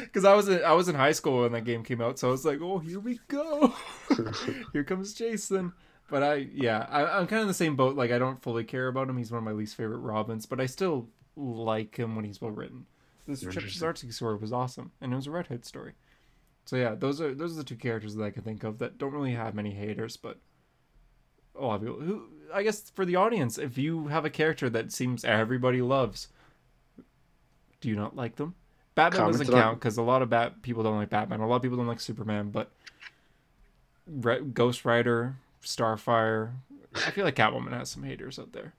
Because 0.00 0.24
I 0.24 0.34
was 0.34 0.48
in, 0.48 0.62
I 0.62 0.72
was 0.72 0.88
in 0.88 0.94
high 0.94 1.12
school 1.12 1.42
when 1.42 1.52
that 1.52 1.64
game 1.64 1.82
came 1.82 2.00
out, 2.00 2.18
so 2.18 2.28
I 2.28 2.30
was 2.30 2.44
like, 2.44 2.60
"Oh, 2.60 2.78
here 2.78 3.00
we 3.00 3.20
go, 3.28 3.74
here 4.72 4.84
comes 4.84 5.14
Jason." 5.14 5.72
But 6.10 6.22
I, 6.22 6.34
yeah, 6.52 6.86
I, 6.90 7.04
I'm 7.04 7.26
kind 7.26 7.38
of 7.38 7.42
in 7.42 7.48
the 7.48 7.54
same 7.54 7.76
boat. 7.76 7.96
Like, 7.96 8.10
I 8.10 8.18
don't 8.18 8.42
fully 8.42 8.64
care 8.64 8.88
about 8.88 9.08
him. 9.08 9.16
He's 9.16 9.30
one 9.30 9.38
of 9.38 9.44
my 9.44 9.52
least 9.52 9.76
favorite 9.76 9.98
Robins, 9.98 10.44
but 10.44 10.60
I 10.60 10.66
still 10.66 11.08
like 11.36 11.96
him 11.96 12.16
when 12.16 12.24
he's 12.24 12.40
well 12.40 12.50
written. 12.50 12.86
This 13.26 13.44
Interesting. 13.44 14.10
Story 14.10 14.36
was 14.36 14.52
awesome, 14.52 14.90
and 15.00 15.12
it 15.12 15.16
was 15.16 15.28
a 15.28 15.30
Red 15.30 15.46
Hood 15.46 15.64
story. 15.64 15.92
So 16.64 16.76
yeah, 16.76 16.94
those 16.94 17.20
are 17.20 17.34
those 17.34 17.54
are 17.54 17.56
the 17.56 17.64
two 17.64 17.76
characters 17.76 18.14
that 18.14 18.24
I 18.24 18.30
can 18.30 18.42
think 18.42 18.64
of 18.64 18.78
that 18.78 18.98
don't 18.98 19.12
really 19.12 19.34
have 19.34 19.54
many 19.54 19.72
haters, 19.72 20.16
but 20.16 20.38
a 21.58 21.64
lot 21.64 21.76
of 21.76 21.80
people 21.82 22.00
who 22.00 22.28
I 22.52 22.62
guess 22.62 22.90
for 22.90 23.04
the 23.04 23.16
audience, 23.16 23.58
if 23.58 23.78
you 23.78 24.08
have 24.08 24.24
a 24.24 24.30
character 24.30 24.68
that 24.70 24.92
seems 24.92 25.24
everybody 25.24 25.82
loves, 25.82 26.28
do 27.80 27.88
you 27.88 27.96
not 27.96 28.16
like 28.16 28.36
them? 28.36 28.54
Batman 28.94 29.26
doesn't 29.28 29.46
count 29.48 29.78
because 29.78 29.96
a 29.96 30.02
lot 30.02 30.22
of 30.22 30.30
bat 30.30 30.62
people 30.62 30.82
don't 30.82 30.96
like 30.96 31.10
Batman. 31.10 31.40
A 31.40 31.46
lot 31.46 31.56
of 31.56 31.62
people 31.62 31.76
don't 31.78 31.86
like 31.86 32.00
Superman, 32.00 32.50
but 32.50 32.70
Re- 34.06 34.40
Ghost 34.42 34.84
Rider, 34.84 35.36
Starfire. 35.62 36.50
I 36.94 37.10
feel 37.10 37.24
like 37.24 37.36
Catwoman 37.36 37.72
has 37.72 37.88
some 37.88 38.02
haters 38.02 38.38
out 38.38 38.52
there, 38.52 38.74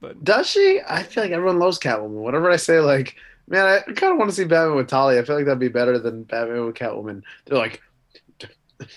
but 0.00 0.22
Does 0.22 0.46
she? 0.46 0.80
I 0.86 1.02
feel 1.02 1.24
like 1.24 1.32
everyone 1.32 1.58
loves 1.58 1.78
Catwoman. 1.78 2.10
Whatever 2.10 2.50
I 2.50 2.56
say, 2.56 2.78
like, 2.80 3.16
man, 3.48 3.64
I 3.66 3.80
kind 3.92 4.12
of 4.12 4.18
want 4.18 4.30
to 4.30 4.36
see 4.36 4.44
Batman 4.44 4.76
with 4.76 4.88
Talia. 4.88 5.20
I 5.20 5.24
feel 5.24 5.36
like 5.36 5.46
that'd 5.46 5.58
be 5.58 5.68
better 5.68 5.98
than 5.98 6.24
Batman 6.24 6.66
with 6.66 6.76
Catwoman. 6.76 7.22
They're 7.46 7.58
like, 7.58 7.82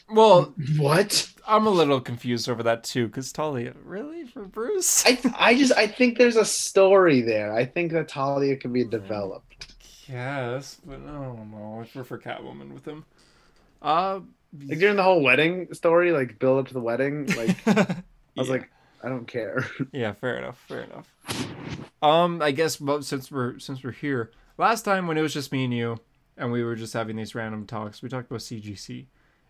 well, 0.09 0.53
what? 0.77 1.31
I'm 1.47 1.65
a 1.67 1.69
little 1.71 2.01
confused 2.01 2.49
over 2.49 2.63
that 2.63 2.83
too. 2.83 3.07
Because 3.07 3.31
Talia, 3.31 3.73
really 3.83 4.25
for 4.25 4.45
Bruce? 4.45 5.05
I, 5.05 5.19
I 5.37 5.55
just, 5.55 5.73
I 5.73 5.87
think 5.87 6.17
there's 6.17 6.35
a 6.35 6.45
story 6.45 7.21
there. 7.21 7.53
I 7.53 7.65
think 7.65 7.91
that 7.93 8.07
Talia 8.09 8.55
can 8.57 8.73
be 8.73 8.83
developed. 8.83 9.73
Yes, 10.07 10.79
but 10.85 10.95
I 11.01 11.11
don't 11.11 11.51
know. 11.51 11.81
I 11.81 11.85
prefer 11.85 12.17
Catwoman 12.17 12.73
with 12.73 12.85
him. 12.87 13.05
Uh, 13.81 14.21
Like 14.67 14.79
during 14.79 14.95
the 14.95 15.03
whole 15.03 15.21
wedding 15.21 15.73
story, 15.73 16.11
like 16.11 16.39
build 16.39 16.59
up 16.59 16.67
to 16.69 16.73
the 16.73 16.79
wedding, 16.81 17.27
like 17.35 17.57
I 17.67 18.03
was 18.35 18.47
yeah. 18.47 18.53
like, 18.53 18.69
I 19.03 19.09
don't 19.09 19.27
care. 19.27 19.65
Yeah, 19.91 20.13
fair 20.13 20.37
enough. 20.37 20.59
Fair 20.67 20.81
enough. 20.83 21.13
Um, 22.01 22.41
I 22.41 22.51
guess 22.51 22.79
well, 22.79 23.01
since 23.01 23.31
we're 23.31 23.59
since 23.59 23.83
we're 23.83 23.91
here, 23.91 24.31
last 24.57 24.83
time 24.83 25.07
when 25.07 25.17
it 25.17 25.21
was 25.21 25.33
just 25.33 25.51
me 25.51 25.65
and 25.65 25.73
you, 25.73 25.97
and 26.37 26.51
we 26.51 26.63
were 26.63 26.75
just 26.75 26.93
having 26.93 27.15
these 27.15 27.35
random 27.35 27.65
talks, 27.65 28.01
we 28.01 28.09
talked 28.09 28.29
about 28.29 28.41
CGC, 28.41 29.07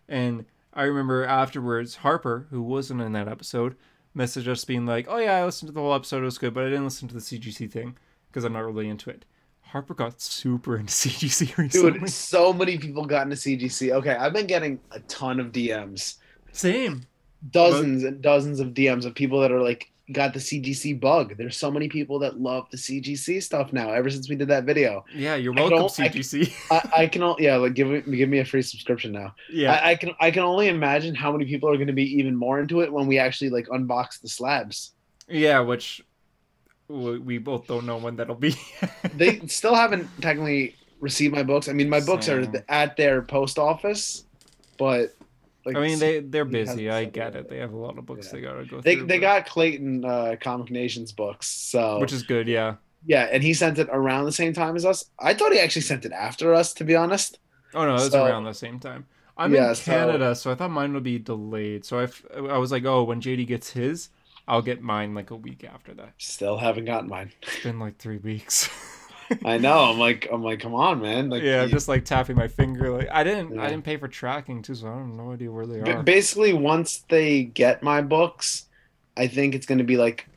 and 0.08 0.44
I 0.72 0.84
remember 0.84 1.24
afterwards 1.24 1.96
Harper, 1.96 2.46
who 2.50 2.62
wasn't 2.62 3.00
in 3.00 3.12
that 3.12 3.28
episode, 3.28 3.76
messaged 4.16 4.48
us 4.48 4.64
being 4.64 4.86
like, 4.86 5.06
"Oh 5.08 5.18
yeah, 5.18 5.36
I 5.36 5.44
listened 5.44 5.68
to 5.68 5.72
the 5.72 5.80
whole 5.80 5.94
episode. 5.94 6.22
It 6.22 6.26
was 6.26 6.38
good, 6.38 6.54
but 6.54 6.64
I 6.64 6.68
didn't 6.68 6.84
listen 6.84 7.08
to 7.08 7.14
the 7.14 7.20
CGC 7.20 7.70
thing 7.70 7.96
because 8.28 8.44
I'm 8.44 8.52
not 8.52 8.64
really 8.64 8.88
into 8.88 9.10
it." 9.10 9.24
Harper 9.62 9.92
got 9.94 10.20
super 10.20 10.76
into 10.78 10.92
CGC 10.92 11.56
recently. 11.58 11.98
Dude, 11.98 12.10
so 12.10 12.52
many 12.52 12.78
people 12.78 13.04
got 13.04 13.24
into 13.24 13.36
CGC. 13.36 13.92
Okay, 13.92 14.14
I've 14.16 14.32
been 14.32 14.46
getting 14.46 14.80
a 14.92 15.00
ton 15.00 15.40
of 15.40 15.52
DMs, 15.52 16.16
Same. 16.52 17.02
dozens 17.50 18.02
and 18.04 18.22
dozens 18.22 18.60
of 18.60 18.68
DMs 18.68 19.04
of 19.04 19.14
people 19.14 19.40
that 19.40 19.52
are 19.52 19.60
like 19.62 19.90
got 20.12 20.32
the 20.32 20.38
CGC 20.40 20.98
bug. 20.98 21.36
There's 21.36 21.56
so 21.56 21.70
many 21.70 21.88
people 21.88 22.18
that 22.20 22.40
love 22.40 22.66
the 22.70 22.76
CGC 22.78 23.42
stuff 23.42 23.72
now. 23.72 23.92
Ever 23.92 24.08
since 24.10 24.28
we 24.28 24.36
did 24.36 24.48
that 24.48 24.64
video, 24.64 25.04
Yeah, 25.14 25.34
you're 25.36 25.52
welcome, 25.52 25.78
don't- 25.78 25.90
CGC. 25.90 26.52
I, 26.70 27.02
I 27.02 27.06
can 27.06 27.22
al- 27.22 27.36
yeah 27.38 27.56
like 27.56 27.74
give 27.74 27.88
me 27.88 28.16
give 28.16 28.28
me 28.28 28.38
a 28.38 28.44
free 28.44 28.62
subscription 28.62 29.12
now. 29.12 29.34
yeah. 29.50 29.72
I, 29.74 29.90
I 29.90 29.94
can 29.96 30.10
I 30.20 30.30
can 30.30 30.42
only 30.42 30.68
imagine 30.68 31.14
how 31.14 31.30
many 31.32 31.44
people 31.44 31.68
are 31.68 31.76
going 31.76 31.86
to 31.88 31.92
be 31.92 32.04
even 32.18 32.34
more 32.36 32.58
into 32.60 32.80
it 32.80 32.92
when 32.92 33.06
we 33.06 33.18
actually 33.18 33.50
like 33.50 33.66
unbox 33.68 34.20
the 34.20 34.28
slabs. 34.28 34.92
Yeah, 35.28 35.60
which 35.60 36.02
we 36.88 37.36
both 37.38 37.66
don't 37.66 37.84
know 37.84 37.98
when 37.98 38.16
that'll 38.16 38.34
be. 38.34 38.54
They 39.14 39.40
still 39.46 39.74
haven't 39.74 40.08
technically 40.22 40.74
received 41.00 41.34
my 41.34 41.42
books. 41.42 41.68
I 41.68 41.72
mean, 41.74 41.88
my 41.90 42.00
books 42.00 42.28
are 42.28 42.42
Same. 42.44 42.52
th- 42.52 42.64
at 42.68 42.96
their 42.96 43.20
post 43.22 43.58
office, 43.58 44.24
but 44.78 45.14
like 45.68 45.76
I 45.76 45.80
mean, 45.86 45.98
they 45.98 46.20
they're 46.20 46.44
busy. 46.44 46.90
I 46.90 47.04
get 47.04 47.34
it. 47.36 47.48
They 47.48 47.58
have 47.58 47.72
a 47.72 47.76
lot 47.76 47.96
of 47.98 48.04
books 48.06 48.26
Yeah. 48.26 48.32
they 48.32 48.40
gotta 48.42 48.64
go 48.64 48.80
they 48.80 48.96
through. 48.96 49.06
they 49.06 49.18
but- 49.18 49.22
got 49.22 49.46
Clayton 49.46 50.04
uh, 50.04 50.36
Comic 50.40 50.70
Nations 50.70 51.12
books, 51.12 51.46
so 51.48 51.98
which 52.00 52.12
is 52.12 52.22
good. 52.22 52.48
Yeah. 52.48 52.76
yeah, 53.06 53.28
and 53.30 53.42
he 53.42 53.54
sent 53.54 53.78
it 53.78 53.88
around 53.92 54.24
the 54.24 54.32
same 54.32 54.52
time 54.52 54.74
as 54.76 54.84
us. 54.84 55.04
I 55.18 55.34
thought 55.34 55.52
he 55.52 55.60
actually 55.60 55.82
sent 55.82 56.04
it 56.04 56.12
after 56.12 56.54
us, 56.54 56.72
to 56.74 56.84
be 56.84 56.96
honest. 56.96 57.38
Oh 57.74 57.84
no, 57.86 57.94
it's 57.94 58.10
So- 58.10 58.24
around 58.24 58.44
the 58.44 58.52
same 58.54 58.78
time. 58.80 59.06
I'm 59.36 59.54
Yeah, 59.54 59.68
in 59.68 59.74
so- 59.76 59.92
Canada, 59.92 60.34
so 60.34 60.50
I 60.50 60.56
thought 60.56 60.70
mine 60.72 60.92
would 60.94 61.04
be 61.04 61.18
delayed. 61.18 61.84
So 61.84 62.00
I, 62.00 62.04
f- 62.04 62.24
I 62.36 62.58
was 62.58 62.72
like, 62.72 62.84
oh, 62.84 63.04
when 63.04 63.20
JD 63.20 63.46
gets 63.46 63.70
his, 63.70 64.08
I'll 64.48 64.62
get 64.62 64.82
mine 64.82 65.14
like 65.14 65.30
a 65.30 65.36
week 65.36 65.62
after 65.62 65.94
that. 65.94 66.14
Still 66.18 66.58
haven't 66.58 66.86
gotten 66.86 67.08
mine. 67.08 67.30
It's 67.42 67.62
been 67.62 67.78
like 67.78 67.98
three 67.98 68.16
weeks. 68.16 68.68
I 69.44 69.58
know. 69.58 69.78
I'm 69.90 69.98
like, 69.98 70.28
I'm 70.32 70.42
like, 70.42 70.60
come 70.60 70.74
on, 70.74 71.00
man. 71.00 71.28
Like, 71.30 71.42
yeah, 71.42 71.62
I'm 71.62 71.68
just 71.70 71.88
like 71.88 72.04
tapping 72.04 72.36
my 72.36 72.48
finger. 72.48 72.90
Like 72.90 73.08
I 73.10 73.24
didn't, 73.24 73.58
I 73.58 73.68
didn't 73.68 73.84
pay 73.84 73.96
for 73.96 74.08
tracking 74.08 74.62
too, 74.62 74.74
so 74.74 74.88
I 74.88 74.96
have 74.98 75.06
no 75.06 75.32
idea 75.32 75.50
where 75.50 75.66
they 75.66 75.80
are. 75.80 76.02
basically 76.02 76.52
once 76.52 77.04
they 77.08 77.44
get 77.44 77.82
my 77.82 78.00
books 78.02 78.64
i 79.16 79.26
think 79.26 79.54
it's 79.56 79.66
going 79.66 79.78
to 79.78 79.84
be 79.84 79.96
like 79.96 80.28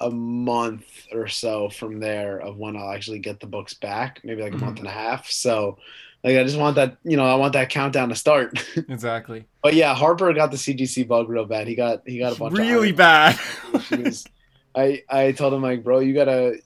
a 0.00 0.08
month 0.10 0.84
or 1.12 1.26
so 1.26 1.68
from 1.68 1.98
there 1.98 2.38
of 2.40 2.56
when 2.56 2.76
i'll 2.76 2.92
actually 2.92 3.18
get 3.18 3.40
the 3.40 3.46
books 3.48 3.74
back 3.74 4.20
maybe 4.22 4.40
like 4.42 4.52
a 4.54 4.56
month 4.58 4.76
Mhm. 4.76 4.80
and 4.80 4.86
a 4.86 4.92
half 4.92 5.28
so 5.28 5.76
like 6.22 6.36
i 6.36 6.44
just 6.44 6.56
want 6.56 6.76
that 6.76 6.98
you 7.02 7.16
know 7.16 7.24
i 7.24 7.34
want 7.34 7.52
that 7.54 7.68
countdown 7.68 8.08
to 8.10 8.14
start 8.14 8.64
exactly. 8.88 9.44
but 9.60 9.74
yeah 9.74 9.92
harper 9.92 10.32
got 10.34 10.52
the 10.52 10.56
cgc 10.56 11.08
bug 11.08 11.28
real 11.28 11.44
bad 11.46 11.66
he 11.66 11.74
got 11.74 12.02
he 12.06 12.20
got 12.20 12.36
a 12.36 12.38
bunch 12.38 12.56
Really 12.56 12.92
bad. 12.92 13.36
i 14.76 15.02
i 15.08 15.32
told 15.32 15.52
him 15.54 15.62
like 15.62 15.82
bro 15.82 15.98
you 15.98 16.14
gotta 16.14 16.58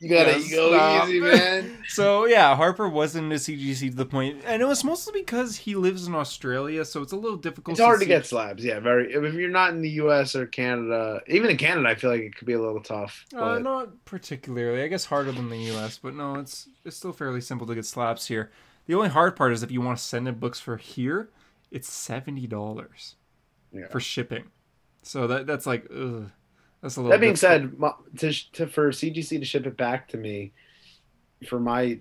you 0.00 0.08
gotta 0.08 0.32
Yes, 0.38 0.50
go 0.50 0.72
stop. 0.72 1.08
easy 1.08 1.20
man 1.20 1.78
So 1.88 2.24
yeah, 2.24 2.56
Harper 2.56 2.88
was 2.88 3.16
into 3.16 3.36
CGC 3.36 3.90
to 3.90 3.96
the 3.96 4.06
point. 4.06 4.42
and 4.46 4.62
it 4.62 4.64
was 4.64 4.82
mostly 4.84 5.12
because 5.20 5.56
he 5.56 5.74
lives 5.74 6.06
in 6.06 6.14
Australia, 6.14 6.84
so 6.84 7.02
it's 7.02 7.12
a 7.12 7.16
little 7.16 7.36
difficult. 7.36 7.76
it's 7.78 7.84
hard 7.84 8.00
to 8.00 8.06
get 8.06 8.24
slabs 8.26 8.64
yeah 8.64 8.80
very 8.80 9.12
if 9.12 9.34
you're 9.34 9.50
not 9.50 9.70
in 9.70 9.80
the 9.82 9.90
us 9.90 10.34
or 10.34 10.46
canada 10.46 11.20
even 11.26 11.50
in 11.50 11.56
canada 11.56 11.88
i 11.88 11.94
feel 11.94 12.10
like 12.10 12.20
it 12.22 12.34
could 12.36 12.46
be 12.46 12.54
a 12.54 12.60
little 12.60 12.80
tough 12.80 13.26
Uh, 13.34 13.58
not 13.58 14.04
particularly. 14.04 14.82
I 14.82 14.88
guess 14.88 15.04
harder 15.04 15.32
than 15.32 15.50
the 15.50 15.58
U.S., 15.74 15.98
but 15.98 16.14
no, 16.14 16.36
it's 16.36 16.68
it's 16.84 16.96
still 16.96 17.12
fairly 17.12 17.40
simple 17.40 17.66
to 17.66 17.74
get 17.74 17.84
slabs 17.84 18.26
here. 18.26 18.50
The 18.86 18.94
only 18.94 19.08
hard 19.10 19.36
part 19.36 19.52
is 19.52 19.62
if 19.62 19.70
you 19.70 19.80
want 19.80 19.98
to 19.98 20.04
send 20.04 20.26
in 20.26 20.34
books 20.36 20.58
for 20.60 20.76
here, 20.78 21.28
it's 21.70 21.88
seventy 21.92 22.46
dollars 22.46 23.16
Yeah. 23.72 23.86
for 23.88 24.00
shipping. 24.00 24.44
So 25.02 25.26
that 25.28 25.46
that's 25.46 25.66
like, 25.66 25.86
ugh, 25.94 26.30
that's 26.82 26.96
a 26.96 27.00
little. 27.00 27.10
That 27.10 27.20
being 27.20 27.34
difficult. 27.34 27.70
said, 27.72 27.78
mo- 27.78 27.96
to, 28.18 28.52
to 28.52 28.66
for 28.66 28.90
CGC 28.90 29.38
to 29.38 29.44
ship 29.44 29.66
it 29.66 29.76
back 29.76 30.08
to 30.08 30.16
me 30.16 30.52
for 31.48 31.58
my 31.60 32.00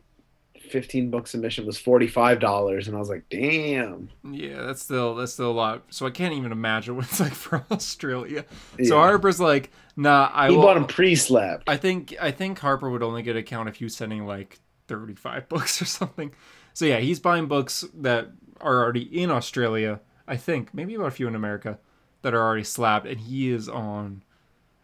15 0.69 1.10
book 1.10 1.26
submission 1.27 1.65
was 1.65 1.77
$45 1.81 2.88
and 2.88 2.95
I 2.95 2.99
was 2.99 3.10
like, 3.10 3.23
"Damn." 3.30 4.10
yeah, 4.30 4.61
that's 4.64 4.81
still 4.81 5.15
that's 5.15 5.34
still 5.34 5.51
a 5.51 5.53
lot. 5.53 5.84
So 5.89 6.06
I 6.06 6.11
can't 6.11 6.34
even 6.34 6.51
imagine 6.51 6.95
what 6.97 7.06
it's 7.06 7.19
like 7.19 7.34
for 7.34 7.65
Australia. 7.72 8.45
So 8.84 8.97
Harper's 8.97 9.39
like, 9.39 9.72
nah, 9.95 10.30
I 10.34 10.49
he 10.49 10.56
will. 10.56 10.64
bought 10.64 10.77
him 10.77 10.85
pre-slabbed. 10.85 11.64
I 11.68 11.77
think 11.77 12.15
I 12.22 12.31
think 12.31 12.60
Harper 12.60 12.89
would 12.89 13.03
only 13.03 13.22
get 13.23 13.35
a 13.35 13.43
count 13.43 13.69
if 13.69 13.80
you 13.81 13.89
sending 13.89 14.26
like 14.26 14.60
35 14.88 15.49
books 15.49 15.81
or 15.81 15.85
something. 15.85 16.31
So 16.73 16.85
yeah, 16.85 16.99
he's 16.99 17.19
buying 17.19 17.47
books 17.47 17.85
that 17.95 18.30
are 18.61 18.84
already 18.84 19.01
in 19.22 19.31
Australia. 19.31 20.01
I 20.27 20.38
think 20.38 20.73
maybe 20.73 20.93
about 20.95 21.07
a 21.07 21.11
few 21.11 21.27
in 21.27 21.35
America 21.35 21.80
that 22.22 22.34
are 22.34 22.41
already 22.41 22.64
slabbed 22.64 23.06
and 23.07 23.19
he 23.19 23.49
is 23.49 23.68
on. 23.69 24.23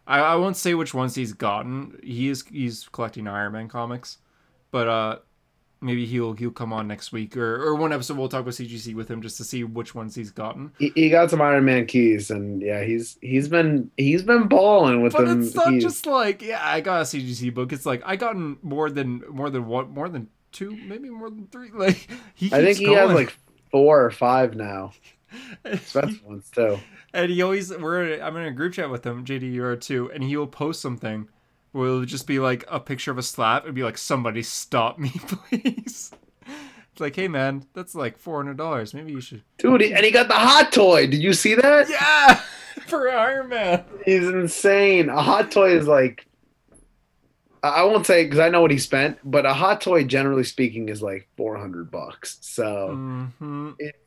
I, 0.06 0.20
I 0.20 0.34
won't 0.36 0.56
say 0.56 0.74
which 0.74 0.94
ones 0.94 1.14
he's 1.14 1.32
gotten. 1.32 1.98
He 2.02 2.28
is 2.28 2.44
he's 2.46 2.88
collecting 2.92 3.26
Iron 3.26 3.52
Man 3.52 3.68
comics, 3.68 4.18
but 4.70 4.88
uh, 4.88 5.18
maybe 5.80 6.06
he'll 6.06 6.32
he'll 6.34 6.50
come 6.50 6.72
on 6.72 6.86
next 6.88 7.12
week 7.12 7.36
or 7.36 7.62
or 7.62 7.74
one 7.74 7.92
episode 7.92 8.16
we'll 8.16 8.28
talk 8.28 8.40
about 8.42 8.54
CGC 8.54 8.94
with 8.94 9.10
him 9.10 9.20
just 9.20 9.36
to 9.38 9.44
see 9.44 9.64
which 9.64 9.94
ones 9.94 10.14
he's 10.14 10.30
gotten. 10.30 10.72
He, 10.78 10.92
he 10.94 11.10
got 11.10 11.30
some 11.30 11.40
Iron 11.42 11.64
Man 11.64 11.86
keys 11.86 12.30
and 12.30 12.62
yeah, 12.62 12.82
he's 12.84 13.18
he's 13.20 13.48
been 13.48 13.90
he's 13.96 14.22
been 14.22 14.48
balling 14.48 15.02
with 15.02 15.12
But 15.12 15.26
them 15.26 15.42
it's 15.42 15.54
not 15.54 15.68
keys. 15.68 15.82
just 15.82 16.06
like 16.06 16.42
yeah, 16.42 16.60
I 16.62 16.80
got 16.80 17.00
a 17.00 17.04
CGC 17.04 17.52
book. 17.52 17.72
It's 17.72 17.86
like 17.86 18.02
I 18.04 18.16
gotten 18.16 18.58
more 18.62 18.90
than 18.90 19.22
more 19.28 19.50
than 19.50 19.66
one, 19.66 19.90
more 19.90 20.08
than 20.08 20.28
two, 20.52 20.76
maybe 20.86 21.10
more 21.10 21.30
than 21.30 21.46
three. 21.48 21.70
Like 21.74 22.08
he, 22.34 22.46
I 22.52 22.62
think 22.64 22.78
he 22.78 22.92
has 22.92 23.10
like 23.12 23.36
four 23.70 24.04
or 24.04 24.10
five 24.10 24.54
now. 24.54 24.92
Expensive 25.64 26.24
ones 26.24 26.50
too. 26.50 26.78
and 27.12 27.30
he 27.30 27.42
always 27.42 27.70
we're 27.76 28.20
I'm 28.20 28.36
in 28.36 28.44
a 28.46 28.52
group 28.52 28.74
chat 28.74 28.90
with 28.90 29.04
him, 29.04 29.24
JD 29.24 29.52
you 29.52 29.64
are 29.64 29.76
too, 29.76 30.10
and 30.12 30.22
he 30.22 30.36
will 30.36 30.46
post 30.46 30.80
something 30.80 31.28
where 31.72 31.88
it'll 31.88 32.04
just 32.04 32.26
be 32.26 32.38
like 32.38 32.64
a 32.68 32.80
picture 32.80 33.10
of 33.10 33.18
a 33.18 33.22
slab 33.22 33.66
and 33.66 33.74
be 33.74 33.82
like, 33.82 33.98
"Somebody 33.98 34.42
stop 34.42 34.98
me, 34.98 35.10
please." 35.26 36.12
It's 36.92 37.00
like, 37.00 37.16
hey 37.16 37.28
man, 37.28 37.66
that's 37.74 37.94
like 37.94 38.18
four 38.18 38.36
hundred 38.36 38.56
dollars. 38.56 38.94
Maybe 38.94 39.12
you 39.12 39.20
should. 39.20 39.42
Dude, 39.58 39.82
and 39.82 40.04
he 40.04 40.10
got 40.10 40.28
the 40.28 40.34
hot 40.34 40.72
toy. 40.72 41.06
Did 41.06 41.22
you 41.22 41.32
see 41.34 41.54
that? 41.54 41.90
Yeah, 41.90 42.40
for 42.86 43.10
Iron 43.10 43.48
Man. 43.50 43.84
He's 44.04 44.26
insane. 44.26 45.08
A 45.10 45.20
hot 45.20 45.50
toy 45.50 45.76
is 45.76 45.86
like 45.86 46.26
I 47.62 47.82
won't 47.82 48.06
say 48.06 48.24
because 48.24 48.38
I 48.38 48.48
know 48.48 48.60
what 48.62 48.70
he 48.70 48.78
spent, 48.78 49.18
but 49.24 49.44
a 49.44 49.52
hot 49.52 49.80
toy, 49.80 50.04
generally 50.04 50.44
speaking, 50.44 50.88
is 50.88 51.02
like 51.02 51.28
four 51.36 51.58
hundred 51.58 51.90
bucks. 51.90 52.38
So 52.40 52.90
hmm 52.92 53.72
it's 53.78 53.98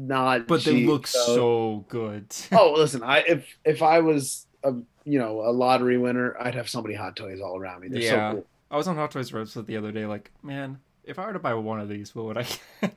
not. 0.00 0.46
But 0.46 0.64
they 0.64 0.84
look 0.86 1.06
so 1.06 1.84
good. 1.88 2.34
Oh, 2.52 2.74
listen, 2.76 3.02
I 3.02 3.18
if 3.20 3.46
if 3.64 3.82
I 3.82 4.00
was 4.00 4.46
a 4.64 4.74
you 5.04 5.18
know 5.18 5.40
a 5.42 5.52
lottery 5.52 5.98
winner, 5.98 6.36
I'd 6.40 6.54
have 6.54 6.68
so 6.68 6.82
many 6.82 6.94
hot 6.94 7.16
toys 7.16 7.40
all 7.40 7.56
around 7.58 7.82
me. 7.82 7.88
They're 7.88 8.00
Yeah. 8.02 8.32
so 8.32 8.44
I 8.70 8.76
was 8.76 8.86
on 8.86 8.96
Hot 8.96 9.10
Toys 9.10 9.32
website 9.32 9.66
the 9.66 9.76
other 9.76 9.90
day, 9.90 10.06
like, 10.06 10.30
man, 10.44 10.78
if 11.02 11.18
I 11.18 11.26
were 11.26 11.32
to 11.32 11.40
buy 11.40 11.54
one 11.54 11.80
of 11.80 11.88
these, 11.88 12.14
what 12.14 12.24
would 12.26 12.38
I. 12.38 12.46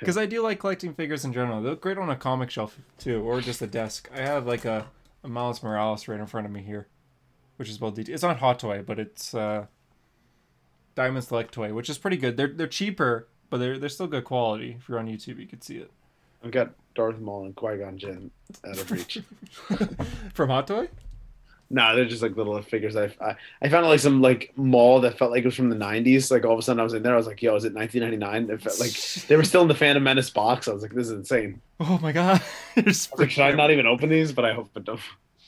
Because 0.00 0.16
I 0.18 0.26
do 0.26 0.42
like 0.42 0.58
collecting 0.58 0.92
figures 0.92 1.24
in 1.24 1.32
general. 1.32 1.62
They 1.62 1.70
look 1.70 1.80
great 1.80 1.98
on 1.98 2.10
a 2.10 2.16
comic 2.16 2.50
shelf 2.50 2.76
too, 2.98 3.22
or 3.22 3.40
just 3.40 3.62
a 3.62 3.66
desk. 3.68 4.10
I 4.12 4.20
have 4.22 4.46
like 4.46 4.64
a, 4.64 4.86
a 5.22 5.28
Miles 5.28 5.62
Morales 5.62 6.08
right 6.08 6.18
in 6.18 6.26
front 6.26 6.46
of 6.46 6.52
me 6.52 6.62
here, 6.62 6.88
which 7.56 7.68
is 7.68 7.80
well 7.80 7.90
detailed. 7.92 8.14
It's 8.14 8.22
not 8.24 8.38
Hot 8.38 8.58
Toy, 8.58 8.82
but 8.82 8.98
it's 8.98 9.34
uh, 9.34 9.66
Diamond 10.94 11.24
Select 11.24 11.52
Toy, 11.54 11.72
which 11.72 11.88
is 11.88 11.98
pretty 11.98 12.16
good. 12.16 12.36
They're 12.36 12.48
they're 12.48 12.66
cheaper, 12.66 13.28
but 13.50 13.58
they're 13.58 13.78
they're 13.78 13.88
still 13.88 14.06
good 14.08 14.24
quality. 14.24 14.76
If 14.80 14.88
you're 14.88 14.98
on 14.98 15.06
YouTube, 15.06 15.38
you 15.38 15.46
could 15.46 15.62
see 15.62 15.76
it. 15.76 15.90
I've 16.44 16.50
got 16.50 16.70
Darth 16.94 17.18
Maul 17.18 17.46
and 17.46 17.56
Qui 17.56 17.78
Gon 17.78 17.98
Jinn 17.98 18.30
out 18.68 18.78
of 18.78 18.90
reach. 18.90 19.20
From 20.34 20.50
Hot 20.50 20.66
Toy? 20.66 20.88
no, 21.70 21.96
they're 21.96 22.04
just 22.04 22.22
like 22.22 22.36
little 22.36 22.60
figures. 22.62 22.94
I, 22.94 23.06
I 23.20 23.34
I 23.62 23.68
found 23.68 23.86
like 23.86 23.98
some 23.98 24.20
like 24.20 24.52
mall 24.56 25.00
that 25.00 25.18
felt 25.18 25.30
like 25.30 25.42
it 25.42 25.46
was 25.46 25.56
from 25.56 25.70
the 25.70 25.76
'90s. 25.76 26.30
Like 26.30 26.44
all 26.44 26.52
of 26.52 26.58
a 26.58 26.62
sudden 26.62 26.80
I 26.80 26.84
was 26.84 26.94
in 26.94 27.02
there, 27.02 27.14
I 27.14 27.16
was 27.16 27.26
like, 27.26 27.42
"Yo, 27.42 27.54
is 27.56 27.64
it 27.64 27.74
1999?" 27.74 28.54
It 28.54 28.62
felt 28.62 28.78
like 28.78 28.92
they 29.28 29.36
were 29.36 29.44
still 29.44 29.62
in 29.62 29.68
the 29.68 29.74
Phantom 29.74 30.02
Menace 30.02 30.30
box. 30.30 30.68
I 30.68 30.72
was 30.72 30.82
like, 30.82 30.92
"This 30.92 31.06
is 31.06 31.12
insane." 31.12 31.60
Oh 31.80 31.98
my 32.00 32.12
god! 32.12 32.42
I 32.76 32.80
like, 33.18 33.30
should 33.30 33.42
I 33.42 33.52
not 33.52 33.70
even 33.70 33.86
open 33.86 34.08
these? 34.08 34.32
But 34.32 34.44
I 34.44 34.54
hope 34.54 34.70
it 34.76 34.84
don't. 34.84 35.00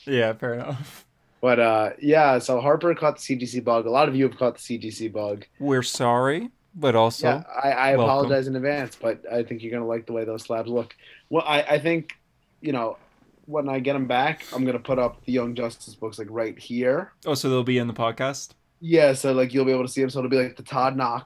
Yeah, 0.05 0.33
fair 0.33 0.55
enough. 0.55 1.05
But 1.39 1.59
uh, 1.59 1.89
yeah, 2.01 2.39
so 2.39 2.59
Harper 2.59 2.93
caught 2.95 3.19
the 3.19 3.37
CGC 3.37 3.63
bug. 3.63 3.85
A 3.85 3.91
lot 3.91 4.09
of 4.09 4.15
you 4.15 4.27
have 4.27 4.37
caught 4.37 4.57
the 4.57 4.79
CGC 4.79 5.13
bug. 5.13 5.45
We're 5.59 5.83
sorry, 5.83 6.49
but 6.77 6.95
also 6.95 7.27
yeah, 7.27 7.43
I, 7.61 7.71
I 7.71 7.89
apologize 7.91 8.47
in 8.47 8.55
advance, 8.55 8.95
but 8.95 9.21
I 9.31 9.43
think 9.43 9.61
you're 9.63 9.71
gonna 9.71 9.85
like 9.87 10.05
the 10.05 10.13
way 10.13 10.23
those 10.23 10.43
slabs 10.43 10.69
look. 10.69 10.95
Well, 11.29 11.43
I, 11.45 11.61
I 11.63 11.79
think, 11.79 12.13
you 12.61 12.71
know, 12.71 12.97
when 13.45 13.67
I 13.67 13.79
get 13.79 13.93
them 13.93 14.07
back, 14.07 14.43
I'm 14.53 14.63
gonna 14.65 14.79
put 14.79 14.99
up 14.99 15.23
the 15.25 15.31
Young 15.33 15.55
Justice 15.55 15.95
books 15.95 16.19
like 16.19 16.27
right 16.29 16.57
here. 16.57 17.11
oh, 17.25 17.33
so 17.33 17.49
they'll 17.49 17.63
be 17.63 17.77
in 17.79 17.87
the 17.87 17.93
podcast. 17.93 18.51
Yeah, 18.79 19.13
so 19.13 19.33
like 19.33 19.53
you'll 19.53 19.65
be 19.65 19.71
able 19.71 19.85
to 19.85 19.91
see 19.91 20.01
them. 20.01 20.09
So 20.09 20.19
it'll 20.19 20.29
be 20.29 20.37
like 20.41 20.55
the 20.55 20.63
Todd 20.63 20.95
Nauck 20.95 21.25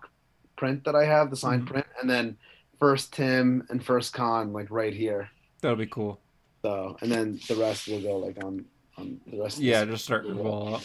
print 0.56 0.84
that 0.86 0.96
I 0.96 1.04
have, 1.06 1.30
the 1.30 1.36
signed 1.36 1.64
Mhm. 1.64 1.68
print, 1.72 1.86
and 2.00 2.10
then 2.10 2.38
first 2.80 3.14
Tim 3.14 3.66
and 3.70 3.84
first 3.84 4.14
Con 4.14 4.54
like 4.54 4.72
right 4.72 4.94
here. 4.94 5.30
That'll 5.62 5.78
be 5.78 5.86
cool. 5.88 6.20
So 6.64 6.98
and 7.02 7.12
then 7.12 7.40
the 7.48 7.56
rest 7.56 7.88
will 7.88 8.02
go 8.02 8.18
like 8.18 8.42
on 8.44 8.66
on 8.98 9.20
the 9.28 9.42
rest. 9.42 9.58
Of 9.58 9.64
Yeah, 9.64 9.84
this 9.84 9.96
just 9.96 10.06
start 10.06 10.26
to 10.28 10.34
roll 10.34 10.76
up. 10.76 10.82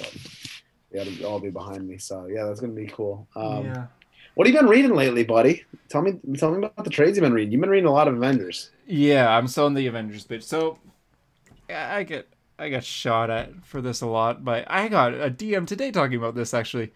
Yeah, 0.90 1.02
it'll 1.02 1.26
all 1.26 1.40
be 1.40 1.50
behind 1.50 1.86
me. 1.86 1.98
So 1.98 2.26
yeah, 2.26 2.44
that's 2.46 2.60
gonna 2.60 2.72
be 2.72 2.86
cool. 2.86 3.28
Um, 3.36 3.66
yeah. 3.66 3.86
What 4.36 4.46
have 4.46 4.54
you 4.54 4.60
been 4.60 4.68
reading 4.68 4.94
lately, 4.94 5.24
buddy? 5.24 5.64
Tell 5.88 6.02
me, 6.02 6.20
tell 6.36 6.50
me 6.50 6.58
about 6.58 6.84
the 6.84 6.90
trades 6.90 7.16
you've 7.16 7.22
been 7.22 7.32
reading. 7.32 7.52
You've 7.52 7.60
been 7.62 7.70
reading 7.70 7.88
a 7.88 7.92
lot 7.92 8.06
of 8.06 8.14
Avengers. 8.16 8.70
Yeah, 8.86 9.34
I'm 9.34 9.48
still 9.48 9.66
in 9.66 9.72
the 9.72 9.86
Avengers 9.86 10.26
bitch. 10.26 10.42
So 10.42 10.78
I 11.70 11.96
I 11.96 12.02
get 12.02 12.28
I 12.58 12.68
got 12.68 12.84
shot 12.84 13.30
at 13.30 13.64
for 13.64 13.80
this 13.80 14.02
a 14.02 14.06
lot, 14.06 14.44
but 14.44 14.66
I 14.68 14.88
got 14.88 15.14
a 15.14 15.30
DM 15.30 15.66
today 15.66 15.90
talking 15.90 16.18
about 16.18 16.34
this 16.34 16.52
actually. 16.52 16.92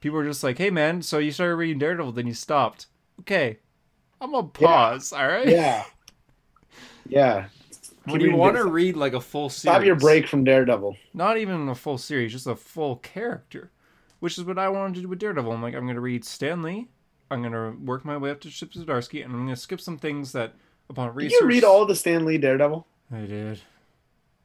People 0.00 0.16
were 0.16 0.24
just 0.24 0.42
like, 0.42 0.56
"Hey 0.56 0.70
man, 0.70 1.02
so 1.02 1.18
you 1.18 1.32
started 1.32 1.56
reading 1.56 1.78
Daredevil, 1.78 2.12
then 2.12 2.26
you 2.26 2.32
stopped." 2.34 2.86
Okay, 3.20 3.58
I'm 4.18 4.32
gonna 4.32 4.48
pause. 4.48 5.12
All 5.12 5.26
right. 5.28 5.46
Yeah, 5.46 5.84
yeah. 7.06 7.48
When 8.06 8.22
you 8.22 8.34
want 8.36 8.56
to 8.56 8.64
read 8.64 8.96
like 8.96 9.12
a 9.12 9.20
full 9.20 9.50
series, 9.50 9.74
Stop 9.74 9.84
your 9.84 9.96
break 9.96 10.28
from 10.28 10.44
Daredevil. 10.44 10.96
not 11.12 11.36
even 11.36 11.68
a 11.68 11.74
full 11.74 11.98
series, 11.98 12.32
just 12.32 12.46
a 12.46 12.56
full 12.56 12.96
character, 12.96 13.70
which 14.24 14.38
is 14.38 14.44
what 14.44 14.58
I 14.58 14.70
wanted 14.70 14.94
to 14.94 15.00
do 15.02 15.08
with 15.08 15.18
Daredevil. 15.18 15.52
I'm 15.52 15.60
like, 15.60 15.74
I'm 15.74 15.86
gonna 15.86 16.00
read 16.00 16.24
Stan 16.24 16.62
Lee. 16.62 16.88
I'm 17.30 17.42
gonna 17.42 17.76
work 17.84 18.06
my 18.06 18.16
way 18.16 18.30
up 18.30 18.40
to 18.40 18.50
Chip 18.50 18.72
Zdarsky, 18.72 19.22
and 19.22 19.34
I'm 19.34 19.44
gonna 19.44 19.54
skip 19.54 19.82
some 19.82 19.98
things 19.98 20.32
that 20.32 20.54
upon 20.88 21.08
Did 21.08 21.16
research. 21.16 21.40
you 21.42 21.46
read 21.46 21.62
all 21.62 21.84
the 21.84 21.94
Stan 21.94 22.24
Lee 22.24 22.38
Daredevil? 22.38 22.86
I 23.12 23.20
did 23.26 23.60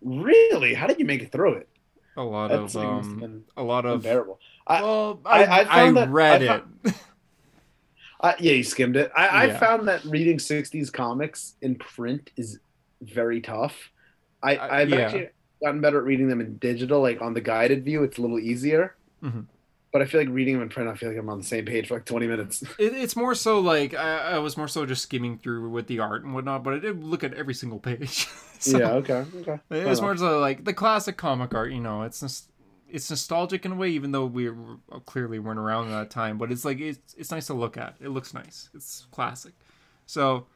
Really? 0.01 0.73
How 0.73 0.85
did 0.85 0.99
you 0.99 1.05
make 1.05 1.21
it 1.21 1.31
through 1.31 1.53
it? 1.53 1.69
a 2.17 2.21
lot 2.23 2.49
That 2.49 2.59
of 2.59 2.75
um, 2.75 3.45
a 3.55 3.63
lot 3.63 3.85
of 3.85 4.03
unbearable. 4.05 4.39
I, 4.67 4.81
well, 4.81 5.21
I- 5.25 5.45
I, 5.45 5.61
I 5.61 5.85
I 5.87 6.05
read 6.07 6.41
it. 6.41 6.63
I, 8.21 8.35
yeah, 8.39 8.51
you 8.51 8.63
skimmed 8.65 8.97
it. 8.97 9.09
I, 9.15 9.45
I 9.45 9.53
found 9.57 9.87
that 9.87 10.03
reading 10.03 10.37
'60s 10.39 10.91
comics 10.91 11.55
in 11.61 11.75
print 11.75 12.31
is 12.35 12.59
very 13.01 13.39
tough. 13.39 13.91
I, 14.43 14.57
Uh, 14.57 14.67
I've 14.69 14.89
yeah. 14.89 14.97
actually 14.97 15.29
gotten 15.63 15.79
better 15.79 15.99
at 15.99 16.03
reading 16.03 16.27
them 16.27 16.41
in 16.41 16.57
digital, 16.57 17.01
like 17.01 17.21
on 17.21 17.33
the 17.33 17.39
guided 17.39 17.85
view. 17.85 18.03
It's 18.03 18.17
a 18.17 18.21
little 18.21 18.39
easier. 18.39 18.95
Mhm. 19.23 19.45
But 19.91 20.03
I 20.03 20.05
feel 20.05 20.21
like 20.21 20.29
reading 20.29 20.53
them 20.53 20.63
in 20.63 20.69
print, 20.69 20.87
I 20.87 20.95
feel 20.95 21.09
like 21.09 21.17
I'm 21.17 21.29
on 21.29 21.39
the 21.39 21.43
same 21.43 21.65
page 21.65 21.87
for 21.87 21.95
like 21.95 22.05
20 22.05 22.27
minutes. 22.27 22.63
It, 22.79 22.93
it's 22.93 23.15
more 23.15 23.33
so 23.33 23.59
like 23.59 23.93
I, 23.93 24.35
I 24.35 24.37
was 24.39 24.55
more 24.55 24.67
so 24.67 24.85
just 24.85 25.01
skimming 25.01 25.37
through 25.37 25.69
with 25.69 25.87
the 25.87 25.99
art 25.99 26.23
and 26.23 26.33
whatnot, 26.33 26.63
but 26.63 26.75
I 26.75 26.79
did 26.79 27.03
look 27.03 27.23
at 27.23 27.33
every 27.33 27.53
single 27.53 27.79
page. 27.79 28.27
So, 28.61 28.77
yeah. 28.77 28.91
Okay. 28.95 29.23
Okay. 29.37 29.57
It 29.69 29.87
was 29.87 30.01
more 30.01 30.17
so 30.17 30.37
like 30.39 30.65
the 30.65 30.73
classic 30.73 31.15
comic 31.15 31.53
art, 31.53 31.71
you 31.71 31.79
know. 31.79 32.01
It's 32.01 32.21
it's 32.89 33.09
nostalgic 33.09 33.63
in 33.63 33.71
a 33.71 33.75
way, 33.75 33.87
even 33.91 34.11
though 34.11 34.25
we 34.25 34.49
clearly 35.05 35.39
weren't 35.39 35.59
around 35.59 35.85
at 35.87 35.91
that 35.91 36.09
time. 36.09 36.37
But 36.37 36.51
it's 36.51 36.65
like 36.65 36.81
it's 36.81 37.15
it's 37.17 37.31
nice 37.31 37.47
to 37.47 37.53
look 37.53 37.77
at. 37.77 37.95
It 38.01 38.09
looks 38.09 38.33
nice. 38.33 38.69
It's 38.73 39.07
classic. 39.11 39.53
So 40.05 40.47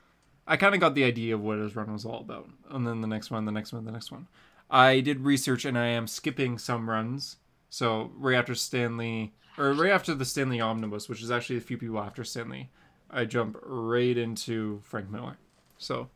I 0.45 0.57
kind 0.57 0.76
of 0.76 0.81
got 0.81 0.95
the 0.95 1.03
idea 1.05 1.35
of 1.35 1.41
what 1.41 1.60
his 1.60 1.76
run 1.76 1.93
was 1.93 2.05
all 2.05 2.19
about. 2.19 2.49
And 2.69 2.85
then 2.85 3.01
the 3.01 3.07
next 3.07 3.31
one, 3.31 3.45
the 3.45 3.51
next 3.51 3.72
one, 3.72 3.85
the 3.85 3.91
next 3.91 4.11
one. 4.11 4.27
I 4.69 4.99
did 4.99 5.22
research, 5.22 5.65
and 5.65 5.77
I 5.77 5.88
am 5.88 6.07
skipping 6.07 6.57
some 6.57 6.89
runs. 6.89 7.38
So 7.74 8.12
right 8.18 8.36
after 8.36 8.54
Stan 8.54 8.98
Lee, 8.98 9.34
or 9.58 9.74
right 9.74 9.91
after 9.91 10.14
the 10.14 10.26
Stan 10.26 10.52
Lee 10.52 10.62
Omnibus, 10.62 11.10
which 11.10 11.24
is 11.24 11.32
actually 11.32 11.58
a 11.58 11.62
few 11.62 11.76
people 11.76 12.00
after 12.00 12.24
Stan 12.24 12.48
Lee, 12.52 12.70
I 13.10 13.26
jump 13.26 13.58
right 13.64 14.16
into 14.16 14.80
Frank 14.84 15.10
Miller. 15.10 15.38
So 15.80 16.10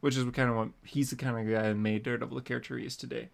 which 0.00 0.18
is 0.18 0.26
what 0.26 0.34
kind 0.34 0.50
of 0.50 0.56
what 0.56 0.68
he's 0.84 1.08
the 1.08 1.16
kind 1.16 1.38
of 1.38 1.50
guy 1.50 1.62
that 1.62 1.76
made 1.76 2.02
Daredevil 2.02 2.36
the 2.36 2.42
character 2.42 2.76
he 2.76 2.84
is 2.84 2.94
today. 2.94 3.30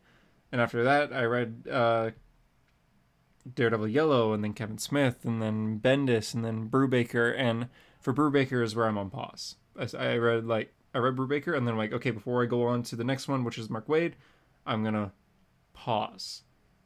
And 0.53 0.61
after 0.61 0.85
that, 0.85 1.13
I 1.13 1.25
read 1.25 1.67
uh, 1.69 2.11
Daredevil 3.53 3.89
Yellow, 3.89 4.33
and 4.33 4.45
then 4.45 4.55
Kevin 4.55 4.79
Smith, 4.79 5.25
and 5.25 5.43
then 5.43 5.81
Bendis, 5.81 6.33
and 6.33 6.45
then 6.45 6.69
Brubaker. 6.69 7.37
And 7.37 7.71
for 7.99 8.15
Brubaker 8.15 8.63
is 8.63 8.77
where 8.77 8.87
I'm 8.87 8.99
on 8.99 9.11
pause. 9.11 9.57
I, 9.77 10.13
I 10.13 10.17
read 10.19 10.47
like 10.47 10.73
I 10.95 10.99
read 10.99 11.17
Brubaker, 11.17 11.57
and 11.57 11.67
then 11.67 11.73
I'm 11.73 11.79
like, 11.79 11.93
okay, 11.93 12.13
before 12.13 12.41
I 12.41 12.47
go 12.47 12.69
on 12.69 12.85
to 12.85 12.95
the 12.95 13.03
next 13.03 13.27
one, 13.27 13.43
which 13.43 13.59
is 13.59 13.69
Mark 13.69 13.89
Waid, 13.89 14.13
I'm 14.65 14.85
gonna 14.85 15.11
pause 15.73 16.43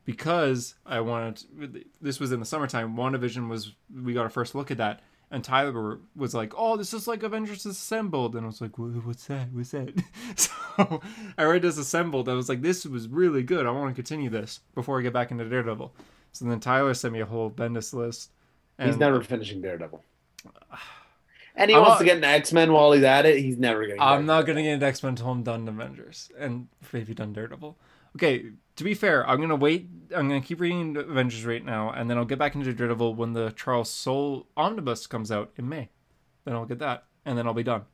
because 0.09 0.75
I 0.87 1.01
wanted. 1.01 1.85
This 2.01 2.19
was 2.19 2.33
in 2.33 2.41
the 2.41 2.47
summertime. 2.47 2.97
WandaVision 2.97 3.47
was 3.51 3.75
we 3.95 4.15
got 4.15 4.25
a 4.25 4.31
first 4.31 4.55
look 4.55 4.71
at 4.71 4.79
that, 4.79 5.01
and 5.31 5.45
Tyler 5.45 5.99
was 6.17 6.33
like, 6.35 6.55
"Oh, 6.57 6.79
this 6.79 6.95
is 6.95 7.07
like 7.07 7.23
Avengers 7.23 7.67
Assembled," 7.67 8.35
and 8.35 8.45
I 8.45 8.47
was 8.47 8.63
like, 8.63 8.79
"What's 8.79 9.27
that? 9.27 9.53
What's 9.53 9.73
that?" 9.73 9.93
so 10.37 11.03
I 11.37 11.45
read 11.45 11.61
Disassembled. 11.61 12.27
I 12.31 12.33
was 12.33 12.49
like, 12.49 12.63
"This 12.63 12.87
was 12.87 13.07
really 13.07 13.43
good. 13.43 13.67
I 13.67 13.71
want 13.71 13.91
to 13.91 13.95
continue 13.95 14.31
this 14.31 14.61
before 14.75 14.99
I 14.99 15.03
get 15.03 15.13
back 15.13 15.31
into 15.31 15.45
Daredevil." 15.47 15.95
So 16.33 16.47
then 16.47 16.59
Tyler 16.59 16.95
sent 16.95 17.13
me 17.13 17.21
a 17.21 17.27
whole 17.27 17.51
Bendis 17.51 17.93
list. 17.93 18.31
And, 18.79 18.89
He's 18.89 18.99
never 18.99 19.21
finishing 19.23 19.61
Daredevil. 19.61 20.03
And 21.55 21.71
he 21.71 21.75
I'm 21.77 21.83
wants 21.83 21.95
not- 21.95 21.99
to 21.99 22.05
get 22.05 22.17
an 22.19 22.25
X 22.25 22.53
Men 22.53 22.73
while 22.73 22.93
he's 22.93 23.03
at 23.03 23.27
it. 23.27 23.41
He's 23.41 23.59
never 23.59 23.85
getting. 23.85 24.01
I'm 24.01 24.25
not 24.27 24.47
gonna 24.47 24.63
get 24.63 24.75
an 24.75 24.83
X 24.83 25.03
Men 25.03 25.11
until 25.11 25.31
I'm 25.31 25.43
done 25.43 25.67
Avengers 25.67 26.31
and 26.39 26.69
maybe 26.93 27.15
done 27.15 27.33
Daredevil. 27.33 27.77
Okay, 28.19 28.47
to 28.75 28.85
be 28.85 28.95
fair, 28.95 29.25
I'm 29.29 29.41
gonna 29.41 29.55
wait. 29.55 29.89
I'm 30.13 30.29
gonna 30.29 30.41
keep 30.41 30.59
reading 30.59 30.97
Avengers 30.97 31.45
right 31.45 31.65
now, 31.65 31.91
and 31.91 32.11
then 32.11 32.19
I'll 32.19 32.25
get 32.25 32.39
back 32.39 32.57
into 32.57 32.73
Daredevil 32.73 33.15
when 33.15 33.33
the 33.33 33.51
Charles 33.53 33.89
Soule 33.89 34.49
omnibus 34.57 35.07
comes 35.07 35.31
out 35.31 35.53
in 35.57 35.69
May. 35.69 35.91
Then 36.45 36.55
I'll 36.55 36.65
get 36.65 36.81
that, 36.81 37.05
and 37.25 37.39
then 37.39 37.47
I'll 37.47 37.55
be 37.55 37.63
done. 37.63 37.85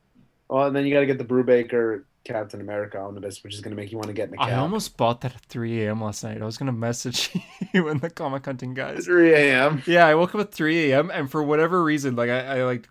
Well, 0.48 0.66
and 0.66 0.74
then 0.74 0.86
you 0.86 0.94
got 0.94 1.01
to 1.01 1.06
get 1.06 1.18
the 1.18 1.24
Brubaker 1.24 2.05
Captain 2.24 2.62
America 2.62 2.98
omnibus, 2.98 3.44
which 3.44 3.55
is 3.55 3.60
going 3.60 3.76
to 3.76 3.76
make 3.76 3.92
you 3.92 3.98
want 3.98 4.09
to 4.09 4.14
get 4.14 4.30
in 4.30 4.36
the 4.36 4.40
I 4.40 4.55
almost 4.55 4.96
bought 4.96 5.20
that 5.20 5.34
at 5.34 5.42
3 5.42 5.84
a.m. 5.84 6.02
last 6.02 6.24
night. 6.24 6.40
I 6.40 6.44
was 6.46 6.56
gonna 6.56 6.72
message 6.72 7.30
you 7.74 7.86
and 7.88 8.01
the 8.01 8.09
comic 8.09 8.46
hunting 8.46 8.72
guys. 8.72 9.05
3 9.05 9.34
a.m. 9.34 9.82
Yeah, 9.86 10.06
I 10.06 10.14
woke 10.14 10.34
up 10.34 10.40
at 10.40 10.52
3 10.52 10.90
a.m. 10.90 11.10
and 11.10 11.30
for 11.30 11.42
whatever 11.42 11.84
reason, 11.84 12.16
like 12.16 12.30
I, 12.30 12.60
I 12.60 12.64
like 12.64 12.88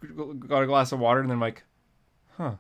got 0.48 0.62
a 0.62 0.68
glass 0.68 0.92
of 0.92 1.00
water 1.00 1.20
and 1.20 1.30
then 1.30 1.38
I'm 1.38 1.42
like, 1.42 1.64
huh, 2.38 2.56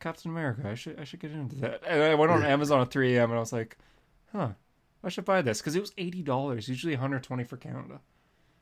Captain 0.00 0.30
America. 0.30 0.68
I 0.68 0.74
should 0.74 0.98
I 0.98 1.04
should 1.04 1.20
get 1.20 1.32
into 1.32 1.56
that. 1.56 1.82
And 1.86 2.02
I 2.02 2.14
went 2.14 2.32
on 2.32 2.44
Amazon 2.44 2.80
at 2.80 2.90
3 2.90 3.16
a.m. 3.16 3.30
and 3.30 3.36
I 3.36 3.40
was 3.40 3.52
like, 3.52 3.76
huh, 4.32 4.50
I 5.02 5.08
should 5.08 5.24
buy 5.24 5.42
this 5.42 5.60
because 5.60 5.76
it 5.76 5.80
was 5.80 5.92
eighty 5.98 6.22
dollars, 6.22 6.68
usually 6.68 6.94
120 6.94 7.44
for 7.44 7.56
Canada. 7.56 8.00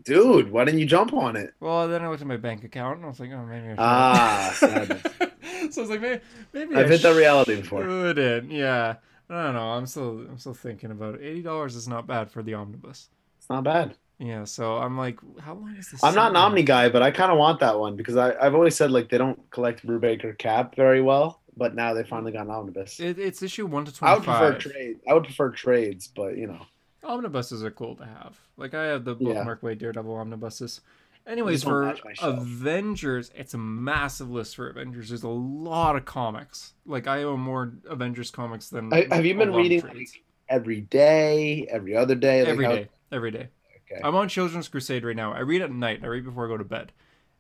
Dude, 0.05 0.51
why 0.53 0.65
didn't 0.65 0.81
you 0.81 0.87
jump 0.87 1.13
on 1.15 1.37
it? 1.37 1.55
Well, 1.59 1.89
then 1.89 2.03
I 2.03 2.09
looked 2.09 2.21
at 2.21 2.27
my 2.29 2.37
bank 2.37 2.65
account 2.65 2.97
and 2.99 3.07
I 3.07 3.09
was 3.09 3.19
like, 3.19 3.31
oh, 3.33 3.45
maybe 3.47 3.69
I 3.69 3.71
should. 3.71 3.79
Ah, 3.79 4.53
sadness. 4.57 5.75
so 5.75 5.81
I 5.81 5.83
was 5.83 5.91
like, 5.91 6.01
maybe, 6.03 6.21
maybe 6.53 6.77
I've 6.77 6.87
I 6.87 6.89
hit 6.89 7.03
that 7.03 7.17
reality 7.17 7.57
before. 7.57 7.83
Couldn't. 7.83 8.51
Yeah. 8.51 8.97
I 9.29 9.43
don't 9.45 9.55
know. 9.55 9.71
I'm 9.73 9.87
still 9.87 10.21
I'm 10.21 10.39
still 10.39 10.55
thinking 10.55 10.91
about 10.91 11.17
it. 11.17 11.23
Eighty 11.23 11.43
dollars 11.43 11.75
is 11.75 11.89
not 11.89 12.07
bad 12.07 12.31
for 12.31 12.43
the 12.43 12.55
omnibus. 12.55 13.09
It's 13.39 13.49
not 13.51 13.65
bad. 13.65 13.97
Yeah. 14.19 14.45
So 14.45 14.77
I'm 14.77 14.97
like, 14.97 15.19
how 15.41 15.55
long 15.55 15.75
is 15.77 15.91
this? 15.91 16.03
I'm 16.03 16.15
not 16.15 16.31
an? 16.31 16.37
Omni 16.37 16.63
guy, 16.63 16.89
but 16.89 17.03
I 17.03 17.11
kind 17.11 17.31
of 17.31 17.39
want 17.39 17.61
that 17.61 17.79
one 17.79 17.97
because 17.97 18.17
I, 18.17 18.35
I've 18.41 18.55
always 18.55 18.75
said 18.75 18.91
like 18.91 19.09
they 19.09 19.19
don't 19.19 19.39
collect 19.51 19.87
Brubaker 19.87 20.37
Cap 20.39 20.75
very 20.75 21.03
well, 21.03 21.41
but 21.57 21.75
now 21.75 21.95
they 21.95 22.05
finally 22.05 22.33
got 22.33 22.47
an 22.47 22.51
omnibus. 22.51 22.99
It, 23.01 23.19
it's 23.19 23.43
issue 23.43 23.67
one 23.67 23.85
to 23.85 23.95
twenty. 23.95 24.13
I 24.13 24.15
would 24.17 24.25
prefer 24.25 24.59
trade. 24.59 25.01
I 25.09 25.15
would 25.15 25.25
prefer 25.25 25.51
trades, 25.51 26.09
but 26.09 26.37
you 26.37 26.47
know, 26.47 26.67
Omnibuses 27.07 27.63
are 27.63 27.71
cool 27.71 27.95
to 27.97 28.05
have. 28.05 28.39
Like 28.57 28.75
I 28.75 28.85
have 28.87 29.05
the 29.05 29.15
both 29.15 29.35
Yeah. 29.35 29.45
Waid 29.45 29.79
Daredevil 29.79 30.15
omnibuses. 30.15 30.81
Anyways, 31.27 31.65
for 31.65 31.87
match 31.87 32.05
my 32.05 32.13
shelf. 32.13 32.39
Avengers, 32.39 33.31
it's 33.35 33.55
a 33.55 33.59
massive 33.59 34.31
list 34.31 34.57
for 34.57 34.69
Avengers. 34.69 35.09
There's 35.09 35.25
a 35.25 35.29
lot 35.29 35.97
of 35.97 36.05
comics. 36.05 36.75
Like 36.85 37.07
I 37.07 37.25
own 37.25 37.41
more 37.41 37.73
Avengers 37.89 38.31
comics 38.31 38.69
than. 38.69 38.93
I, 38.93 39.09
have 39.11 39.27
you 39.27 39.37
been 39.37 39.53
reading 39.53 39.83
like, 39.83 40.23
every 40.49 40.83
day, 40.83 41.67
every 41.69 41.97
other 41.97 42.15
day? 42.15 42.41
Like 42.41 42.49
every 42.49 42.67
day? 42.67 42.89
Every 43.11 43.31
day. 43.31 43.49
Okay. 43.91 44.01
I'm 44.03 44.15
on 44.15 44.29
Children's 44.29 44.69
Crusade 44.69 45.05
right 45.05 45.17
now. 45.17 45.33
I 45.33 45.41
read 45.41 45.63
at 45.63 45.73
night. 45.73 46.01
I 46.03 46.07
read 46.07 46.25
before 46.25 46.47
I 46.47 46.49
go 46.49 46.57
to 46.57 46.65
bed. 46.65 46.93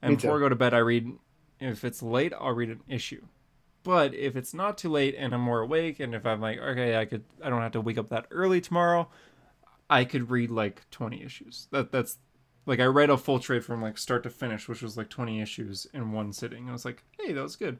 And 0.03 0.17
before. 0.17 0.37
I 0.37 0.41
go 0.41 0.49
to 0.49 0.57
bed, 0.57 0.75
I 0.75 0.79
read. 0.79 1.11
If 1.59 1.85
it's 1.85 2.03
late, 2.03 2.33
I'll 2.39 2.53
read 2.53 2.69
an 2.69 2.83
issue. 2.89 3.25
But 3.83 4.15
if 4.15 4.37
it's 4.37 4.53
not 4.53 4.77
too 4.77 4.91
late 4.91 5.15
and 5.17 5.33
I'm 5.33 5.41
more 5.41 5.61
awake, 5.61 6.01
and 6.01 6.15
if 6.15 6.27
I'm 6.27 6.41
like, 6.41 6.59
okay, 6.59 6.97
I 6.97 7.05
could, 7.05 7.25
I 7.43 7.49
don't 7.49 7.63
have 7.63 7.73
to 7.73 7.81
wake 7.81 7.99
up 7.99 8.09
that 8.11 8.27
early 8.31 8.61
tomorrow, 8.61 9.09
I 9.89 10.05
could 10.05 10.31
read 10.31 10.51
like 10.51 10.89
20 10.91 11.23
issues. 11.23 11.69
That 11.71 11.93
that's 11.93 12.19
like 12.67 12.81
I 12.81 12.85
read 12.85 13.11
a 13.11 13.17
full 13.17 13.39
trade 13.39 13.65
from 13.65 13.81
like 13.81 13.97
start 13.97 14.23
to 14.25 14.31
finish, 14.31 14.69
which 14.69 14.83
was 14.83 14.97
like 14.97 15.09
20 15.09 15.41
issues 15.41 15.87
in 15.95 16.13
one 16.13 16.33
sitting. 16.33 16.69
I 16.69 16.73
was 16.73 16.85
like, 16.85 17.05
hey, 17.19 17.33
that 17.33 17.43
was 17.43 17.57
good. 17.57 17.79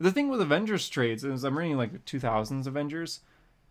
The 0.00 0.12
thing 0.12 0.28
with 0.28 0.40
Avengers 0.40 0.88
trades 0.88 1.24
is 1.24 1.44
I'm 1.44 1.56
reading 1.56 1.76
like 1.76 2.04
2000s 2.04 2.66
Avengers. 2.66 3.20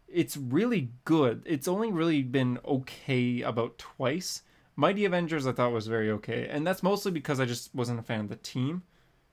It's 0.08 0.38
really 0.38 0.92
good. 1.06 1.44
It's 1.46 1.68
only 1.68 1.92
really 1.92 2.24
been 2.24 2.60
okay 2.66 3.42
about 3.42 3.78
twice. 3.78 4.44
Mighty 4.76 5.06
Avengers 5.06 5.48
I 5.48 5.52
thought 5.52 5.72
was 5.72 5.88
very 5.88 6.10
okay, 6.12 6.48
and 6.50 6.66
that's 6.66 6.84
mostly 6.84 7.12
because 7.12 7.40
I 7.40 7.46
just 7.46 7.74
wasn't 7.74 8.00
a 8.00 8.04
fan 8.04 8.22
of 8.22 8.30
the 8.30 8.36
team. 8.36 8.84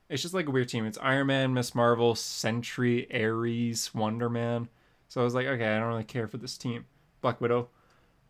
It's 0.09 0.21
just 0.21 0.33
like 0.33 0.47
a 0.47 0.51
weird 0.51 0.69
team. 0.69 0.85
It's 0.85 0.97
Iron 1.01 1.27
Man, 1.27 1.53
Miss 1.53 1.73
Marvel, 1.73 2.13
Sentry, 2.15 3.07
Ares, 3.13 3.93
Wonder 3.93 4.29
Man. 4.29 4.69
So 5.07 5.21
I 5.21 5.23
was 5.23 5.33
like, 5.33 5.47
okay, 5.47 5.75
I 5.75 5.79
don't 5.79 5.87
really 5.87 6.03
care 6.03 6.27
for 6.27 6.37
this 6.37 6.57
team. 6.57 6.85
Black 7.21 7.41
Widow. 7.41 7.69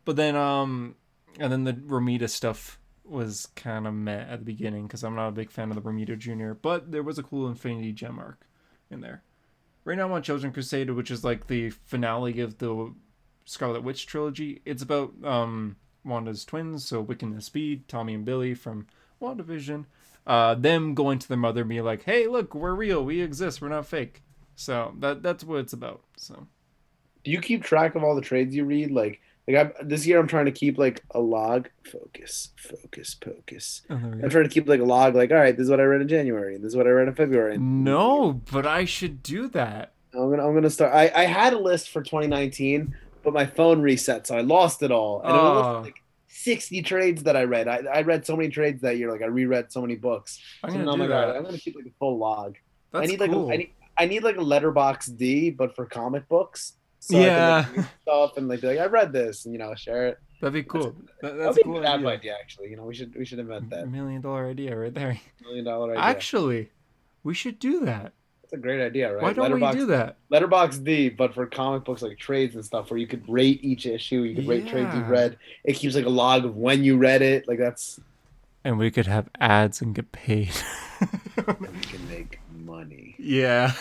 But 0.05 0.15
then 0.15 0.35
um 0.35 0.95
and 1.39 1.51
then 1.51 1.63
the 1.63 1.73
Romita 1.73 2.29
stuff 2.29 2.79
was 3.03 3.47
kind 3.55 3.87
of 3.87 3.93
meh 3.93 4.21
at 4.21 4.39
the 4.39 4.45
beginning 4.45 4.87
because 4.87 5.03
I'm 5.03 5.15
not 5.15 5.29
a 5.29 5.33
big 5.33 5.51
fan 5.51 5.69
of 5.69 5.75
the 5.75 5.81
Romita 5.81 6.17
Jr. 6.17 6.53
But 6.53 6.91
there 6.91 7.03
was 7.03 7.17
a 7.17 7.23
cool 7.23 7.47
Infinity 7.47 7.91
Gem 7.91 8.19
arc 8.19 8.47
in 8.89 9.01
there. 9.01 9.23
Right 9.85 9.97
now 9.97 10.05
I'm 10.05 10.11
on 10.11 10.23
Children 10.23 10.51
Crusade, 10.51 10.89
which 10.89 11.11
is 11.11 11.23
like 11.23 11.47
the 11.47 11.69
finale 11.69 12.41
of 12.41 12.57
the 12.57 12.93
Scarlet 13.45 13.83
Witch 13.83 14.07
trilogy. 14.07 14.61
It's 14.65 14.81
about 14.83 15.13
um 15.23 15.77
Wanda's 16.03 16.43
twins, 16.45 16.85
so 16.85 17.03
Wiccan 17.03 17.31
and 17.33 17.43
Speed, 17.43 17.87
Tommy 17.87 18.13
and 18.15 18.25
Billy 18.25 18.53
from 18.53 18.87
WandaVision. 19.21 19.85
Uh, 20.27 20.55
them 20.55 20.95
going 20.95 21.19
to 21.19 21.27
their 21.27 21.37
mother 21.37 21.61
and 21.61 21.69
be 21.69 21.81
like, 21.81 22.03
"Hey, 22.03 22.27
look, 22.27 22.55
we're 22.55 22.73
real. 22.73 23.05
We 23.05 23.21
exist. 23.21 23.61
We're 23.61 23.69
not 23.69 23.85
fake." 23.87 24.23
So 24.55 24.93
that 24.99 25.21
that's 25.23 25.43
what 25.43 25.59
it's 25.59 25.73
about. 25.73 26.03
So 26.17 26.47
Do 27.23 27.31
you 27.31 27.41
keep 27.41 27.63
track 27.63 27.95
of 27.95 28.03
all 28.03 28.15
the 28.15 28.21
trades 28.21 28.55
you 28.55 28.65
read? 28.65 28.91
Like, 28.91 29.21
like 29.47 29.57
I, 29.57 29.83
this 29.83 30.05
year, 30.07 30.19
I'm 30.19 30.27
trying 30.27 30.45
to 30.45 30.51
keep 30.51 30.77
like 30.77 31.03
a 31.11 31.19
log. 31.19 31.69
Focus, 31.91 32.49
focus, 32.57 33.15
focus. 33.23 33.81
Oh, 33.89 33.95
I'm 33.95 34.29
trying 34.29 34.43
to 34.45 34.49
keep 34.49 34.67
like 34.67 34.79
a 34.79 34.85
log. 34.85 35.15
Like, 35.15 35.31
all 35.31 35.37
right, 35.37 35.55
this 35.55 35.65
is 35.65 35.69
what 35.69 35.79
I 35.79 35.83
read 35.83 36.01
in 36.01 36.07
January, 36.07 36.55
and 36.55 36.63
this 36.63 36.69
is 36.69 36.75
what 36.75 36.87
I 36.87 36.91
read 36.91 37.07
in 37.07 37.15
February. 37.15 37.57
No, 37.57 38.33
but 38.51 38.65
I 38.65 38.85
should 38.85 39.21
do 39.21 39.47
that. 39.49 39.93
I'm 40.13 40.29
gonna 40.29 40.47
I'm 40.47 40.53
gonna 40.53 40.69
start. 40.69 40.93
I, 40.93 41.11
I 41.13 41.23
had 41.25 41.53
a 41.53 41.59
list 41.59 41.89
for 41.89 42.01
2019, 42.01 42.95
but 43.23 43.33
my 43.33 43.45
phone 43.45 43.81
reset, 43.81 44.25
so 44.27 44.35
I 44.37 44.41
lost 44.41 44.81
it 44.81 44.91
all. 44.91 45.21
And 45.21 45.29
it 45.31 45.33
was 45.33 45.77
Oh. 45.77 45.81
like 45.81 46.01
60 46.27 46.81
trades 46.83 47.23
that 47.23 47.35
I 47.37 47.43
read. 47.43 47.67
I, 47.67 47.83
I 47.93 48.01
read 48.01 48.25
so 48.25 48.35
many 48.35 48.49
trades 48.49 48.81
that 48.81 48.97
year. 48.97 49.11
Like 49.11 49.21
I 49.21 49.25
reread 49.25 49.71
so 49.71 49.81
many 49.81 49.95
books. 49.95 50.39
I'm 50.63 50.71
So 50.71 50.77
gonna 50.77 50.91
I'm 50.91 50.97
do 50.97 51.03
like, 51.03 51.09
right, 51.11 51.25
that. 51.27 51.35
I'm 51.37 51.43
gonna 51.43 51.57
keep 51.57 51.75
like 51.75 51.85
a 51.85 51.93
full 51.99 52.17
log. 52.17 52.55
That's 52.93 53.03
I 53.03 53.11
need 53.11 53.19
like 53.19 53.31
a, 53.31 53.35
I 53.53 53.57
need 53.57 53.69
I 53.97 54.05
need 54.05 54.23
like 54.23 54.37
a 54.37 54.41
Letterboxd, 54.41 55.57
but 55.57 55.75
for 55.75 55.85
comic 55.85 56.27
books. 56.27 56.73
So 57.07 57.19
Yeah. 57.19 57.59
I 57.59 57.63
can, 57.63 57.75
like, 57.75 57.75
read 57.75 57.89
stuff 58.01 58.37
and 58.37 58.47
like 58.47 58.61
be 58.61 58.67
like 58.67 58.79
I 58.79 58.85
read 58.85 59.13
this 59.13 59.45
and 59.45 59.53
you 59.53 59.59
know 59.59 59.75
share 59.75 60.07
it. 60.07 60.19
That'd 60.41 60.53
be 60.53 60.63
cool. 60.63 60.95
That, 61.21 61.37
That'd 61.37 61.39
that's 61.41 61.57
a 61.59 61.63
cool 61.63 61.81
bad 61.81 61.95
idea. 61.99 62.07
idea. 62.09 62.35
actually. 62.41 62.69
You 62.71 62.77
know 62.77 62.83
we 62.85 62.95
should 62.95 63.15
we 63.15 63.25
should 63.25 63.37
invent 63.39 63.69
that 63.69 63.89
Million 63.89 64.21
dollar 64.21 64.47
idea 64.47 64.75
right 64.75 64.93
there. 64.93 65.19
million 65.43 65.65
dollar 65.65 65.91
idea. 65.91 66.03
Actually, 66.03 66.71
we 67.23 67.33
should 67.35 67.59
do 67.59 67.85
that. 67.85 68.13
That's 68.41 68.53
a 68.53 68.57
great 68.57 68.81
idea, 68.81 69.13
right? 69.13 69.21
Why 69.23 69.33
don't 69.33 69.43
letterbox 69.43 69.75
we 69.75 69.81
do 69.81 69.85
that? 69.87 70.17
Letterboxd, 70.31 71.15
but 71.17 71.33
for 71.33 71.45
comic 71.45 71.83
books 71.83 72.01
like 72.01 72.17
trades 72.17 72.55
and 72.55 72.65
stuff, 72.65 72.89
where 72.89 72.99
you 72.99 73.07
could 73.07 73.27
rate 73.29 73.63
each 73.63 73.85
issue, 73.85 74.21
you 74.21 74.35
could 74.35 74.47
rate 74.47 74.67
trades 74.67 74.93
you 74.95 75.01
read. 75.01 75.37
It 75.63 75.73
keeps 75.73 75.95
like 75.95 76.05
a 76.05 76.09
log 76.09 76.43
of 76.45 76.55
when 76.55 76.83
you 76.83 76.97
read 76.97 77.21
it. 77.21 77.47
Like 77.47 77.59
that's 77.59 77.99
And 78.63 78.77
we 78.79 78.89
could 78.91 79.05
have 79.07 79.29
ads 79.39 79.81
and 79.81 79.93
get 79.95 80.11
paid. 80.11 80.51
and 81.37 81.59
we 81.59 81.79
can 81.81 82.09
make 82.09 82.39
money. 82.51 83.15
yeah. 83.19 83.73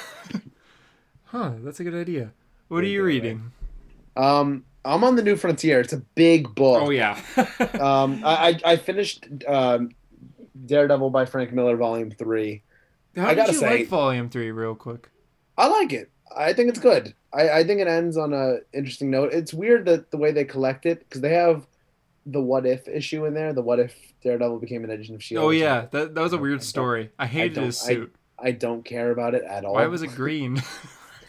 huh, 1.24 1.52
that's 1.62 1.80
a 1.80 1.84
good 1.84 1.94
idea. 1.94 2.32
What 2.68 2.82
are 2.84 2.86
you 2.86 3.00
idea, 3.00 3.02
reading? 3.04 3.52
Um, 4.16 4.64
I'm 4.84 5.04
on 5.04 5.16
the 5.16 5.22
New 5.22 5.36
Frontier. 5.36 5.80
It's 5.80 5.92
a 5.92 5.98
big 6.14 6.54
book. 6.54 6.82
Oh 6.82 6.90
yeah. 6.90 7.20
Um, 7.80 8.22
I 8.24 8.60
I 8.64 8.72
I 8.72 8.76
finished 8.76 9.26
um, 9.46 9.90
Daredevil 10.66 11.10
by 11.10 11.24
Frank 11.26 11.52
Miller, 11.52 11.76
Volume 11.76 12.10
Three. 12.10 12.62
How 13.16 13.26
I 13.26 13.28
did 13.30 13.36
gotta 13.36 13.52
you 13.52 13.58
say- 13.58 13.78
like 13.80 13.88
Volume 13.88 14.28
Three, 14.28 14.50
real 14.50 14.74
quick? 14.74 15.08
I 15.56 15.68
like 15.68 15.92
it. 15.92 16.10
I 16.36 16.52
think 16.52 16.68
it's 16.70 16.80
good. 16.80 17.14
I, 17.32 17.48
I 17.50 17.64
think 17.64 17.80
it 17.80 17.86
ends 17.88 18.16
on 18.16 18.32
a 18.32 18.56
interesting 18.72 19.10
note. 19.10 19.32
It's 19.32 19.54
weird 19.54 19.84
that 19.86 20.10
the 20.10 20.16
way 20.16 20.32
they 20.32 20.44
collect 20.44 20.84
it 20.86 21.00
because 21.00 21.20
they 21.20 21.32
have 21.34 21.66
the 22.26 22.40
what 22.40 22.64
if 22.66 22.88
issue 22.88 23.24
in 23.26 23.34
there. 23.34 23.52
The 23.52 23.62
what 23.62 23.78
if 23.78 23.94
Daredevil 24.22 24.58
became 24.58 24.82
an 24.84 24.90
agent 24.90 25.16
of 25.16 25.22
Shield. 25.22 25.44
Oh 25.44 25.50
yeah, 25.50 25.86
that 25.92 26.14
that 26.14 26.20
was 26.20 26.32
a 26.32 26.38
weird 26.38 26.58
don't- 26.60 26.64
story. 26.66 27.10
I 27.18 27.26
hated 27.26 27.54
don't- 27.54 27.64
his 27.66 27.82
I- 27.82 27.86
suit. 27.86 28.14
I 28.36 28.50
don't 28.50 28.84
care 28.84 29.10
about 29.12 29.34
it 29.34 29.44
at 29.44 29.64
all. 29.64 29.74
Why 29.74 29.86
was 29.86 30.02
it 30.02 30.08
green? 30.08 30.60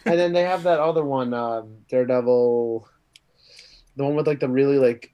and 0.06 0.18
then 0.18 0.32
they 0.32 0.42
have 0.42 0.62
that 0.62 0.80
other 0.80 1.04
one, 1.04 1.34
um, 1.34 1.76
Daredevil, 1.88 2.88
the 3.96 4.04
one 4.04 4.14
with 4.14 4.26
like 4.26 4.40
the 4.40 4.48
really 4.48 4.78
like 4.78 5.12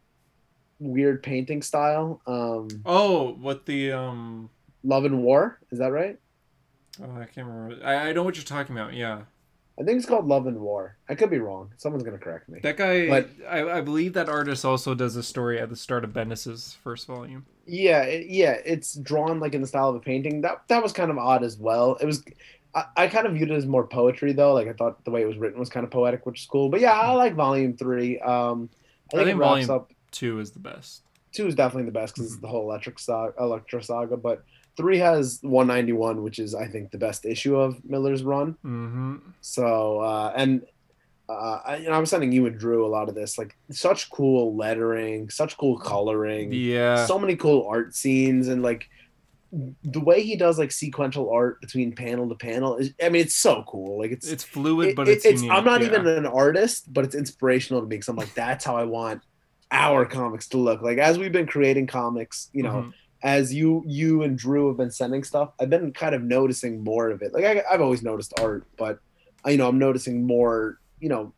weird 0.78 1.22
painting 1.22 1.62
style. 1.62 2.20
Um, 2.26 2.68
oh, 2.86 3.32
what 3.34 3.66
the 3.66 3.92
um? 3.92 4.50
Love 4.84 5.04
and 5.04 5.22
War, 5.22 5.58
is 5.70 5.78
that 5.78 5.92
right? 5.92 6.18
Oh, 7.02 7.10
I 7.20 7.24
can't 7.24 7.46
remember. 7.46 7.84
I, 7.86 8.08
I 8.08 8.12
know 8.12 8.22
what 8.22 8.36
you're 8.36 8.44
talking 8.44 8.76
about. 8.76 8.94
Yeah, 8.94 9.22
I 9.80 9.84
think 9.84 9.96
it's 9.98 10.06
called 10.06 10.26
Love 10.26 10.46
and 10.46 10.60
War. 10.60 10.96
I 11.08 11.14
could 11.14 11.30
be 11.30 11.38
wrong. 11.38 11.72
Someone's 11.76 12.02
gonna 12.04 12.18
correct 12.18 12.48
me. 12.48 12.60
that 12.62 12.76
guy. 12.76 13.08
But- 13.08 13.30
I, 13.48 13.78
I 13.78 13.80
believe 13.80 14.12
that 14.14 14.28
artist 14.28 14.64
also 14.64 14.94
does 14.94 15.16
a 15.16 15.22
story 15.22 15.58
at 15.60 15.70
the 15.70 15.76
start 15.76 16.04
of 16.04 16.10
Bendis's 16.12 16.76
first 16.82 17.06
volume. 17.06 17.46
Yeah, 17.64 18.02
it, 18.02 18.26
yeah, 18.28 18.56
it's 18.64 18.94
drawn 18.94 19.38
like 19.38 19.54
in 19.54 19.60
the 19.60 19.66
style 19.68 19.88
of 19.90 19.94
a 19.94 20.00
painting. 20.00 20.40
That 20.40 20.62
that 20.68 20.82
was 20.82 20.92
kind 20.92 21.10
of 21.12 21.18
odd 21.18 21.44
as 21.44 21.56
well. 21.56 21.96
It 22.00 22.06
was. 22.06 22.24
I, 22.74 22.84
I 22.96 23.06
kind 23.08 23.26
of 23.26 23.34
viewed 23.34 23.50
it 23.50 23.54
as 23.54 23.66
more 23.66 23.86
poetry 23.86 24.32
though. 24.32 24.54
Like 24.54 24.68
I 24.68 24.72
thought 24.72 25.04
the 25.04 25.10
way 25.10 25.22
it 25.22 25.26
was 25.26 25.36
written 25.36 25.58
was 25.60 25.68
kind 25.68 25.84
of 25.84 25.90
poetic, 25.90 26.24
which 26.26 26.40
is 26.40 26.46
cool. 26.46 26.68
But 26.68 26.80
yeah, 26.80 26.92
I 26.92 27.12
like 27.12 27.34
Volume 27.34 27.76
Three. 27.76 28.18
Um, 28.20 28.68
I 29.12 29.16
I 29.16 29.24
think, 29.24 29.26
think 29.26 29.28
it 29.28 29.34
wraps 29.36 29.66
Volume- 29.66 29.70
up. 29.70 29.92
Two 30.10 30.40
is 30.40 30.50
the 30.50 30.58
best. 30.60 31.02
two 31.32 31.46
is 31.46 31.54
definitely 31.54 31.86
the 31.86 31.92
best 31.92 32.14
because 32.14 32.32
it's 32.32 32.40
the 32.40 32.46
whole 32.48 32.68
electric 32.70 32.98
saga, 32.98 33.32
Elektra 33.40 33.82
saga. 33.82 34.16
But 34.16 34.44
three 34.76 34.98
has 34.98 35.38
191, 35.42 36.22
which 36.22 36.38
is 36.38 36.54
I 36.54 36.66
think 36.66 36.90
the 36.90 36.98
best 36.98 37.24
issue 37.26 37.56
of 37.56 37.82
Miller's 37.84 38.22
run. 38.22 38.52
Mm-hmm. 38.64 39.16
So 39.40 40.00
uh, 40.00 40.32
and 40.36 40.62
uh, 41.28 41.60
I, 41.64 41.76
you 41.76 41.88
know, 41.88 41.92
I 41.94 41.98
was 41.98 42.10
sending 42.10 42.32
you 42.32 42.44
and 42.46 42.58
Drew 42.58 42.84
a 42.84 42.88
lot 42.88 43.08
of 43.08 43.14
this, 43.14 43.38
like 43.38 43.56
such 43.70 44.10
cool 44.10 44.54
lettering, 44.56 45.30
such 45.30 45.56
cool 45.56 45.78
coloring, 45.78 46.52
Yeah. 46.52 47.06
so 47.06 47.18
many 47.18 47.36
cool 47.36 47.66
art 47.66 47.94
scenes, 47.94 48.48
and 48.48 48.62
like 48.62 48.88
the 49.84 50.00
way 50.00 50.22
he 50.22 50.34
does 50.36 50.58
like 50.58 50.72
sequential 50.72 51.30
art 51.30 51.60
between 51.60 51.92
panel 51.92 52.28
to 52.28 52.34
panel 52.34 52.76
is. 52.76 52.92
I 53.02 53.10
mean, 53.10 53.20
it's 53.22 53.34
so 53.34 53.64
cool. 53.68 53.98
Like 53.98 54.10
it's 54.10 54.26
it's 54.26 54.44
fluid, 54.44 54.90
it- 54.90 54.96
but 54.96 55.08
it- 55.08 55.24
it's 55.24 55.42
i'm 55.42 55.64
not 55.64 55.80
yeah. 55.82 55.88
even 55.88 56.06
an 56.06 56.26
artist, 56.26 56.92
but 56.92 57.04
it's 57.04 57.14
inspirational 57.14 57.82
to 57.82 57.86
me 57.86 57.96
because 57.96 58.08
I'm 58.08 58.16
like, 58.16 58.32
that's 58.34 58.64
how 58.64 58.76
I 58.76 58.84
want 58.84 59.20
our 59.70 60.06
comics 60.06 60.48
to 60.48 60.56
look. 60.58 60.80
Like 60.82 60.98
as 60.98 61.18
we've 61.18 61.32
been 61.32 61.46
creating 61.46 61.86
comics, 61.86 62.48
you 62.54 62.62
know, 62.62 62.70
Mhm. 62.84 62.92
as 63.22 63.52
you 63.52 63.82
you 63.86 64.22
and 64.22 64.38
Drew 64.38 64.68
have 64.68 64.78
been 64.78 64.90
sending 64.90 65.22
stuff, 65.22 65.50
I've 65.60 65.70
been 65.70 65.92
kind 65.92 66.14
of 66.14 66.22
noticing 66.22 66.82
more 66.82 67.10
of 67.10 67.20
it. 67.20 67.34
Like 67.34 67.44
I, 67.44 67.62
I've 67.70 67.80
always 67.82 68.02
noticed 68.02 68.32
art, 68.40 68.64
but 68.78 69.00
I, 69.44 69.50
you 69.50 69.58
know, 69.58 69.68
I'm 69.68 69.78
noticing 69.78 70.26
more, 70.26 70.78
you 70.98 71.10
know, 71.10 71.34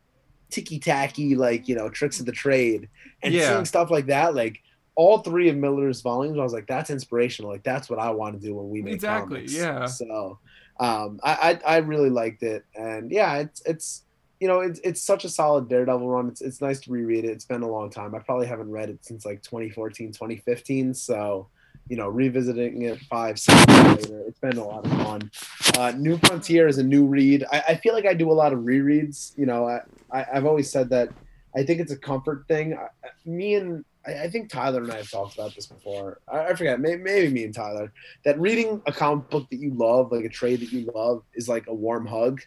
ticky 0.51 0.79
tacky, 0.79 1.35
like 1.35 1.67
you 1.67 1.75
know, 1.75 1.89
tricks 1.89 2.21
of 2.21 2.25
the 2.27 2.31
trade, 2.31 2.87
and 3.21 3.33
Yeah. 3.33 3.49
seeing 3.49 3.65
stuff 3.65 3.91
like 3.91 4.05
that, 4.05 4.35
like. 4.35 4.61
All 4.95 5.17
three 5.19 5.49
of 5.49 5.57
Miller's 5.57 6.01
volumes, 6.01 6.37
I 6.39 6.43
was 6.43 6.53
like, 6.53 6.67
"That's 6.67 6.89
inspirational. 6.89 7.51
Like 7.51 7.63
that's 7.63 7.89
what 7.89 7.99
I 7.99 8.11
want 8.11 8.39
to 8.39 8.47
do 8.47 8.55
when 8.55 8.69
we 8.69 8.81
make 8.81 8.93
Exactly, 8.93 9.37
comics." 9.39 9.53
yeah. 9.53 9.85
So, 9.85 10.39
um, 10.79 11.19
I, 11.23 11.59
I 11.65 11.75
I 11.75 11.77
really 11.77 12.09
liked 12.09 12.43
it, 12.43 12.63
and 12.75 13.11
yeah, 13.11 13.35
it's 13.37 13.61
it's 13.65 14.03
you 14.39 14.47
know 14.47 14.59
it's 14.61 14.79
it's 14.83 15.01
such 15.01 15.25
a 15.25 15.29
solid 15.29 15.67
Daredevil 15.69 16.07
run. 16.07 16.27
It's 16.29 16.41
it's 16.41 16.61
nice 16.61 16.79
to 16.81 16.91
reread 16.91 17.25
it. 17.25 17.29
It's 17.31 17.45
been 17.45 17.61
a 17.61 17.69
long 17.69 17.89
time. 17.89 18.15
I 18.15 18.19
probably 18.19 18.47
haven't 18.47 18.71
read 18.71 18.89
it 18.89 19.03
since 19.03 19.25
like 19.25 19.41
2014, 19.43 20.11
2015. 20.13 20.93
So, 20.93 21.47
you 21.89 21.97
know, 21.97 22.07
revisiting 22.09 22.83
it 22.83 22.99
five 23.09 23.37
six 23.39 23.57
years 23.67 24.09
later, 24.09 24.23
it's 24.27 24.39
been 24.39 24.57
a 24.57 24.65
lot 24.65 24.85
of 24.85 24.91
fun. 25.03 25.31
Uh, 25.77 25.91
new 25.97 26.17
Frontier 26.19 26.67
is 26.67 26.77
a 26.77 26.83
new 26.83 27.05
read. 27.05 27.45
I, 27.51 27.63
I 27.69 27.75
feel 27.75 27.93
like 27.93 28.05
I 28.05 28.13
do 28.13 28.31
a 28.31 28.33
lot 28.33 28.53
of 28.53 28.59
rereads. 28.59 29.37
You 29.37 29.45
know, 29.45 29.67
I, 29.67 29.81
I 30.11 30.25
I've 30.33 30.45
always 30.45 30.69
said 30.71 30.89
that 30.91 31.09
I 31.55 31.63
think 31.63 31.79
it's 31.81 31.91
a 31.91 31.97
comfort 31.97 32.45
thing. 32.47 32.75
I- 32.75 32.87
me 33.25 33.55
and 33.55 33.83
I, 34.07 34.23
I 34.23 34.29
think 34.29 34.49
Tyler 34.49 34.83
and 34.83 34.91
I 34.91 34.97
have 34.97 35.09
talked 35.09 35.35
about 35.35 35.55
this 35.55 35.67
before. 35.67 36.19
I, 36.31 36.47
I 36.47 36.53
forget, 36.55 36.79
maybe, 36.79 37.01
maybe 37.01 37.33
me 37.33 37.43
and 37.43 37.53
Tyler, 37.53 37.91
that 38.23 38.39
reading 38.39 38.81
a 38.85 38.91
comic 38.91 39.29
book 39.29 39.47
that 39.49 39.57
you 39.59 39.73
love, 39.73 40.11
like 40.11 40.25
a 40.25 40.29
trade 40.29 40.61
that 40.61 40.71
you 40.71 40.89
love, 40.93 41.23
is 41.33 41.49
like 41.49 41.67
a 41.67 41.73
warm 41.73 42.05
hug. 42.05 42.41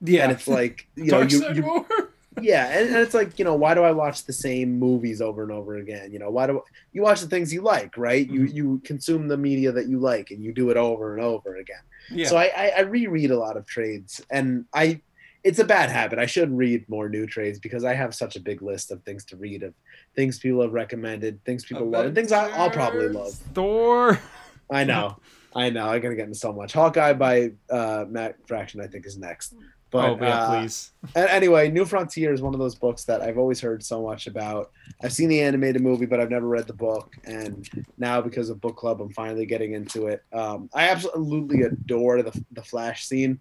Yeah. 0.00 0.24
And 0.24 0.32
it's 0.32 0.48
like, 0.48 0.86
you 0.96 1.10
know, 1.12 1.22
you, 1.22 1.44
you 1.54 1.86
yeah, 2.40 2.68
and, 2.78 2.88
and 2.88 2.96
it's 2.98 3.14
like, 3.14 3.38
you 3.38 3.44
know, 3.44 3.54
why 3.54 3.74
do 3.74 3.82
I 3.82 3.90
watch 3.92 4.24
the 4.24 4.32
same 4.32 4.78
movies 4.78 5.20
over 5.20 5.42
and 5.42 5.52
over 5.52 5.76
again? 5.76 6.12
You 6.12 6.18
know, 6.18 6.30
why 6.30 6.46
do 6.46 6.62
you 6.92 7.02
watch 7.02 7.20
the 7.20 7.26
things 7.26 7.52
you 7.52 7.62
like, 7.62 7.96
right? 7.96 8.28
You 8.28 8.42
Mhm. 8.42 8.54
you 8.54 8.80
consume 8.84 9.28
the 9.28 9.36
media 9.36 9.72
that 9.72 9.88
you 9.88 9.98
like, 9.98 10.30
and 10.30 10.42
you 10.42 10.52
do 10.52 10.70
it 10.70 10.76
over 10.76 11.14
and 11.14 11.22
over 11.24 11.56
again. 11.56 11.82
Yeah. 12.10 12.28
So 12.28 12.36
I, 12.36 12.50
I, 12.56 12.72
I 12.78 12.80
reread 12.80 13.30
a 13.30 13.38
lot 13.38 13.56
of 13.56 13.66
trades, 13.66 14.20
and 14.30 14.64
I 14.72 15.00
it's 15.42 15.58
a 15.58 15.64
bad 15.64 15.90
habit. 15.90 16.18
I 16.18 16.26
should 16.26 16.56
read 16.56 16.88
more 16.88 17.08
new 17.08 17.26
trades 17.26 17.58
because 17.58 17.84
I 17.84 17.94
have 17.94 18.14
such 18.14 18.36
a 18.36 18.40
big 18.40 18.62
list 18.62 18.90
of 18.90 19.02
things 19.02 19.24
to 19.26 19.36
read 19.36 19.62
of 19.62 19.74
things 20.14 20.38
people 20.38 20.62
have 20.62 20.72
recommended, 20.72 21.42
things 21.44 21.64
people 21.64 21.88
love, 21.88 22.06
and 22.06 22.14
things 22.14 22.32
I, 22.32 22.50
I'll 22.50 22.70
probably 22.70 23.08
love. 23.08 23.32
Thor. 23.54 24.20
I 24.70 24.84
know, 24.84 25.16
I 25.54 25.70
know. 25.70 25.88
I'm 25.88 26.00
gonna 26.00 26.14
get 26.14 26.26
into 26.26 26.38
so 26.38 26.52
much. 26.52 26.72
Hawkeye 26.72 27.14
by 27.14 27.52
uh, 27.70 28.04
Matt 28.08 28.36
Fraction, 28.46 28.80
I 28.80 28.86
think, 28.86 29.04
is 29.06 29.18
next. 29.18 29.54
But 29.90 30.10
oh 30.10 30.18
yeah, 30.20 30.44
uh, 30.44 30.60
please. 30.60 30.92
anyway, 31.16 31.68
New 31.68 31.84
Frontier 31.84 32.32
is 32.32 32.40
one 32.40 32.54
of 32.54 32.60
those 32.60 32.76
books 32.76 33.04
that 33.04 33.20
I've 33.20 33.38
always 33.38 33.60
heard 33.60 33.82
so 33.82 34.02
much 34.02 34.28
about. 34.28 34.70
I've 35.02 35.12
seen 35.12 35.28
the 35.28 35.40
animated 35.40 35.82
movie, 35.82 36.06
but 36.06 36.20
I've 36.20 36.30
never 36.30 36.46
read 36.46 36.68
the 36.68 36.72
book. 36.72 37.16
And 37.24 37.68
now, 37.98 38.20
because 38.20 38.50
of 38.50 38.60
book 38.60 38.76
club, 38.76 39.00
I'm 39.00 39.12
finally 39.12 39.46
getting 39.46 39.72
into 39.72 40.06
it. 40.06 40.22
Um, 40.32 40.70
I 40.72 40.88
absolutely 40.88 41.62
adore 41.62 42.22
the 42.22 42.44
the 42.52 42.62
Flash 42.62 43.06
scene. 43.06 43.40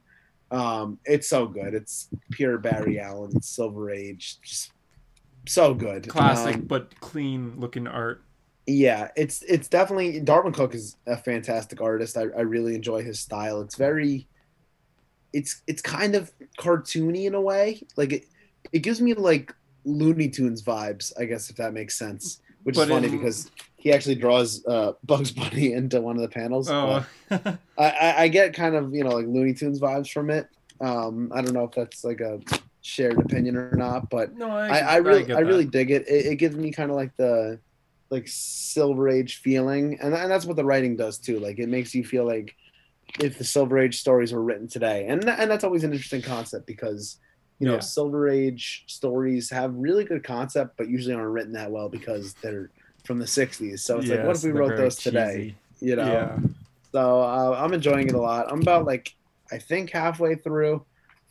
Um, 0.51 0.99
it's 1.05 1.27
so 1.29 1.45
good. 1.45 1.73
It's 1.73 2.09
pure 2.31 2.57
Barry 2.57 2.99
Allen, 2.99 3.41
Silver 3.41 3.91
Age, 3.91 4.39
just 4.41 4.71
so 5.47 5.73
good. 5.73 6.07
Classic 6.07 6.55
Um, 6.55 6.61
but 6.61 6.99
clean 6.99 7.53
looking 7.59 7.87
art. 7.87 8.23
yeah, 8.67 9.09
it's 9.15 9.41
it's 9.43 9.67
definitely 9.67 10.19
Darwyn 10.21 10.53
Cooke 10.53 10.73
is 10.75 10.95
a 11.07 11.17
fantastic 11.17 11.81
artist. 11.81 12.17
I, 12.17 12.23
I 12.37 12.41
really 12.41 12.75
enjoy 12.75 13.03
his 13.03 13.19
style. 13.19 13.61
It's 13.61 13.75
very 13.75 14.27
it's 15.33 15.61
it's 15.67 15.81
kind 15.81 16.15
of 16.15 16.31
cartoony 16.59 17.25
in 17.25 17.35
a 17.35 17.41
way. 17.41 17.81
Like 17.95 18.13
it 18.13 18.25
it 18.71 18.79
gives 18.79 18.99
me 19.01 19.13
like 19.13 19.53
Looney 19.85 20.29
Tunes 20.29 20.61
vibes, 20.63 21.11
I 21.19 21.25
guess 21.25 21.49
if 21.49 21.55
that 21.57 21.73
makes 21.73 21.97
sense. 21.97 22.41
Which 22.63 22.75
But 22.75 22.83
is 22.83 22.89
funny 22.89 23.07
in- 23.07 23.17
because 23.17 23.49
he 23.79 23.91
actually 23.91 24.15
draws 24.15 24.65
uh, 24.65 24.93
Bugs 25.03 25.31
Bunny 25.31 25.73
into 25.73 26.01
one 26.01 26.15
of 26.15 26.21
the 26.21 26.29
panels. 26.29 26.69
Oh. 26.69 27.05
I, 27.31 27.57
I, 27.77 28.13
I 28.23 28.27
get 28.27 28.53
kind 28.53 28.75
of 28.75 28.93
you 28.93 29.03
know 29.03 29.11
like 29.11 29.25
Looney 29.25 29.53
Tunes 29.53 29.79
vibes 29.79 30.11
from 30.11 30.29
it. 30.29 30.47
Um, 30.81 31.31
I 31.33 31.41
don't 31.41 31.53
know 31.53 31.63
if 31.63 31.71
that's 31.71 32.03
like 32.03 32.21
a 32.21 32.39
shared 32.81 33.19
opinion 33.19 33.55
or 33.57 33.75
not, 33.75 34.09
but 34.09 34.33
no, 34.35 34.49
I, 34.49 34.67
I, 34.67 34.79
I 34.79 34.95
really 34.97 35.31
I, 35.33 35.39
really 35.39 35.65
dig 35.65 35.91
it. 35.91 36.07
it. 36.07 36.25
It 36.27 36.35
gives 36.35 36.55
me 36.55 36.71
kind 36.71 36.89
of 36.89 36.95
like 36.95 37.15
the 37.17 37.59
like 38.09 38.27
Silver 38.27 39.07
Age 39.09 39.37
feeling, 39.41 39.99
and 40.01 40.13
and 40.13 40.31
that's 40.31 40.45
what 40.45 40.55
the 40.55 40.65
writing 40.65 40.95
does 40.95 41.17
too. 41.17 41.39
Like 41.39 41.59
it 41.59 41.69
makes 41.69 41.93
you 41.93 42.03
feel 42.03 42.25
like 42.25 42.55
if 43.19 43.37
the 43.37 43.43
Silver 43.43 43.79
Age 43.79 43.99
stories 43.99 44.31
were 44.33 44.43
written 44.43 44.67
today, 44.67 45.07
and 45.07 45.27
and 45.27 45.49
that's 45.49 45.63
always 45.63 45.83
an 45.83 45.91
interesting 45.91 46.21
concept 46.21 46.65
because 46.67 47.17
You 47.59 47.67
know, 47.67 47.73
Yeah. 47.73 47.79
Silver 47.81 48.29
Age 48.29 48.83
stories 48.87 49.49
have 49.49 49.73
really 49.75 50.05
good 50.05 50.23
concept, 50.23 50.77
but 50.77 50.87
usually 50.89 51.13
aren't 51.13 51.31
written 51.31 51.53
that 51.53 51.69
well 51.71 51.89
because 51.89 52.33
they're 52.41 52.69
from 53.09 53.17
the 53.17 53.25
'60s. 53.25 53.79
So 53.79 53.97
it's 53.97 54.07
like, 54.07 54.23
what 54.23 54.35
if 54.35 54.43
we 54.43 54.51
wrote 54.51 54.77
those 54.77 54.95
today? 54.95 55.55
You 55.79 55.95
know. 55.95 56.05
Yeah. 56.05 56.37
So 56.91 57.21
uh, 57.21 57.59
I'm 57.59 57.73
enjoying 57.73 58.07
it 58.07 58.13
a 58.13 58.21
lot. 58.21 58.51
I'm 58.51 58.61
about 58.61 58.85
like 58.85 59.15
I 59.51 59.57
think 59.57 59.89
halfway 59.89 60.35
through. 60.35 60.85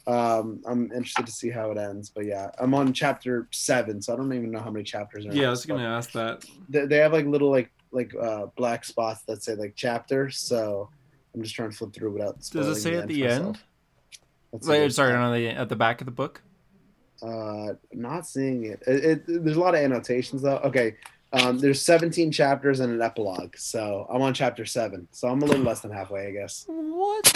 Um, 0.09 0.61
I'm 0.67 0.91
interested 0.91 1.27
to 1.27 1.31
see 1.31 1.51
how 1.51 1.71
it 1.71 1.79
ends, 1.79 2.11
but 2.11 2.25
yeah, 2.25 2.51
I'm 2.59 2.75
on 2.75 2.93
chapter 2.93 3.47
seven, 3.53 4.03
so 4.03 4.13
I 4.13 4.17
don't 4.17 4.33
even 4.33 4.51
know 4.51 4.59
how 4.59 4.71
many 4.71 4.83
chapters 4.83 5.25
are. 5.25 5.31
in 5.31 5.37
Yeah, 5.37 5.47
I 5.47 5.51
was 5.51 5.65
gonna 5.67 5.87
ask 5.87 6.11
that. 6.13 6.45
They, 6.69 6.87
they 6.87 6.97
have 6.97 7.13
like 7.13 7.27
little 7.27 7.51
like 7.51 7.71
like 7.93 8.13
uh, 8.21 8.47
black 8.57 8.85
spots 8.85 9.23
that 9.29 9.45
say 9.45 9.55
like 9.55 9.75
chapter, 9.77 10.31
So 10.31 10.91
I'm 11.33 11.43
just 11.45 11.55
trying 11.55 11.71
to 11.71 11.77
flip 11.77 11.93
through 11.93 12.13
without. 12.13 12.41
Does 12.51 12.67
it 12.67 12.75
say 12.81 12.97
at 12.97 13.07
the 13.07 13.23
myself. 13.23 13.65
end? 14.53 14.65
See 14.65 14.81
Like, 14.81 14.91
sorry, 14.91 15.15
on 15.15 15.33
the 15.33 15.49
at 15.49 15.69
the 15.69 15.77
back 15.77 16.01
of 16.01 16.07
the 16.07 16.11
book. 16.11 16.43
Uh, 17.23 17.75
not 17.93 18.27
seeing 18.27 18.65
it. 18.65 18.83
It, 18.85 19.05
it. 19.05 19.45
There's 19.45 19.57
a 19.57 19.61
lot 19.61 19.77
of 19.77 19.81
annotations 19.81 20.43
though. 20.43 20.59
Okay. 20.59 20.97
Um, 21.33 21.59
there's 21.59 21.83
17 21.83 22.33
chapters 22.33 22.81
and 22.81 22.93
an 22.93 23.03
epilogue, 23.03 23.57
so 23.57 24.07
I'm 24.11 24.23
on 24.23 24.33
chapter 24.33 24.65
seven. 24.65 25.09
So 25.13 25.29
I'm 25.29 25.43
a 25.43 25.45
little 25.45 25.63
less 25.63 25.81
than 25.81 25.91
halfway, 25.91 26.27
I 26.27 26.31
guess. 26.31 26.65
What? 26.69 27.33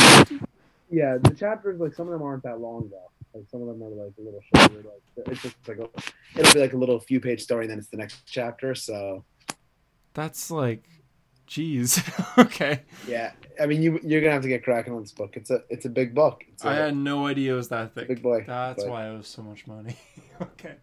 Yeah, 0.91 1.19
the 1.23 1.35
chapters 1.35 1.81
like 1.81 1.95
some 1.95 2.07
of 2.07 2.13
them 2.13 2.23
aren't 2.23 2.43
that 2.45 2.61
long 2.61 2.91
though. 2.91 3.11
Like 3.35 3.49
some 3.51 3.63
of 3.63 3.69
them 3.69 3.83
are 3.83 3.89
like 3.89 4.13
a 4.19 4.23
little 4.23 4.41
shorter. 4.55 4.89
Like 5.17 5.27
it's 5.29 5.43
just 5.43 5.57
like 5.67 5.79
a, 5.79 5.89
it'll 6.39 6.53
be 6.55 6.61
like 6.61 6.73
a 6.75 6.77
little 6.77 7.01
few 7.01 7.21
page 7.21 7.43
story, 7.43 7.65
and 7.65 7.71
then 7.71 7.79
it's 7.79 7.89
the 7.89 7.97
next 7.97 8.23
chapter. 8.27 8.75
So 8.75 9.25
That's 10.15 10.51
like, 10.51 10.85
jeez. 11.49 12.03
okay. 12.39 12.83
yeah, 13.09 13.33
I 13.61 13.67
mean 13.67 13.83
you 13.83 14.01
you're 14.03 14.21
gonna 14.21 14.33
have 14.35 14.43
to 14.43 14.49
get 14.49 14.65
cracking 14.65 14.93
on 14.93 15.01
this 15.01 15.13
book. 15.13 15.37
It's 15.37 15.51
a 15.51 15.63
it's 15.71 15.87
a 15.87 15.91
big 15.91 16.15
book. 16.15 16.45
It's 16.49 16.65
a, 16.65 16.69
I 16.69 16.75
had 16.75 16.97
no 16.97 17.27
idea 17.27 17.53
it 17.53 17.57
was 17.57 17.69
that 17.69 17.95
thick. 17.95 18.09
big 18.09 18.23
boy. 18.23 18.45
That's 18.47 18.85
but- 18.85 18.91
why 18.91 19.09
it 19.09 19.17
was 19.17 19.29
so 19.29 19.43
much 19.43 19.67
money. 19.67 19.97
okay. 20.43 20.77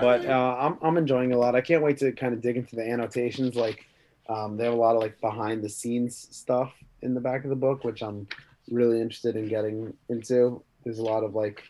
But 0.00 0.24
uh, 0.26 0.56
I'm 0.58 0.78
I'm 0.82 0.96
enjoying 0.96 1.32
a 1.32 1.38
lot. 1.38 1.54
I 1.54 1.60
can't 1.60 1.82
wait 1.82 1.98
to 1.98 2.12
kind 2.12 2.32
of 2.32 2.40
dig 2.40 2.56
into 2.56 2.76
the 2.76 2.88
annotations. 2.88 3.54
Like 3.54 3.86
um, 4.28 4.56
they 4.56 4.64
have 4.64 4.72
a 4.72 4.76
lot 4.76 4.96
of 4.96 5.02
like 5.02 5.20
behind 5.20 5.62
the 5.62 5.68
scenes 5.68 6.28
stuff 6.30 6.72
in 7.02 7.14
the 7.14 7.20
back 7.20 7.44
of 7.44 7.50
the 7.50 7.56
book, 7.56 7.84
which 7.84 8.02
I'm 8.02 8.26
really 8.70 9.00
interested 9.00 9.36
in 9.36 9.48
getting 9.48 9.92
into. 10.08 10.62
There's 10.84 10.98
a 10.98 11.04
lot 11.04 11.24
of 11.24 11.34
like 11.34 11.62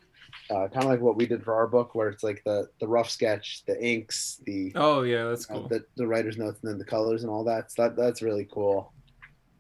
uh, 0.51 0.69
kind 0.69 0.85
of 0.85 0.91
like 0.91 1.01
what 1.01 1.17
we 1.17 1.27
did 1.27 1.43
for 1.43 1.55
our 1.55 1.67
book, 1.67 1.95
where 1.95 2.09
it's 2.09 2.23
like 2.23 2.43
the 2.45 2.69
the 2.81 2.87
rough 2.87 3.11
sketch, 3.11 3.65
the 3.67 3.83
inks, 3.85 4.41
the 4.47 4.73
oh 4.77 5.03
yeah, 5.03 5.25
that's 5.25 5.51
uh, 5.51 5.55
cool. 5.55 5.69
the, 5.69 5.85
the 5.97 6.07
writer's 6.07 6.39
notes, 6.39 6.61
and 6.63 6.71
then 6.71 6.79
the 6.79 6.85
colors 6.85 7.25
and 7.25 7.31
all 7.31 7.45
that. 7.45 7.73
So 7.73 7.83
that 7.83 7.97
that's 7.97 8.23
really 8.23 8.47
cool. 8.53 8.93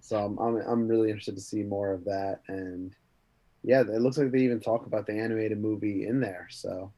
So 0.00 0.24
I'm, 0.24 0.38
I'm 0.38 0.56
I'm 0.56 0.88
really 0.88 1.08
interested 1.08 1.34
to 1.34 1.42
see 1.42 1.64
more 1.64 1.92
of 1.92 2.04
that. 2.04 2.42
And 2.46 2.94
yeah, 3.64 3.80
it 3.80 4.00
looks 4.00 4.18
like 4.18 4.30
they 4.30 4.42
even 4.42 4.60
talk 4.60 4.86
about 4.86 5.06
the 5.06 5.14
animated 5.14 5.60
movie 5.60 6.06
in 6.06 6.20
there. 6.20 6.46
So 6.50 6.92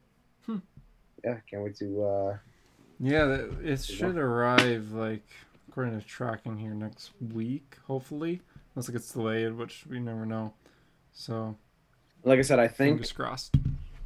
Hmm. 0.47 0.59
Yeah, 1.25 1.39
can't 1.51 1.63
wait 1.63 1.77
to. 1.77 2.05
uh 2.05 2.37
Yeah, 3.01 3.25
that- 3.27 3.61
it 3.65 3.83
should 3.85 4.17
arrive 4.17 4.93
like 4.93 5.27
according 5.69 5.99
to 6.01 6.07
tracking 6.07 6.57
here 6.59 6.75
next 6.75 7.11
week, 7.33 7.77
hopefully. 7.87 8.41
Unless 8.75 8.89
it 8.89 8.93
gets 8.93 9.13
delayed, 9.13 9.53
which 9.55 9.85
we 9.89 9.99
never 10.01 10.27
know. 10.27 10.53
So 11.13 11.57
Like 12.25 12.39
I 12.39 12.43
said, 12.43 12.59
I 12.59 12.69
think 12.69 12.97
fingers 12.97 13.13
crossed. 13.13 13.55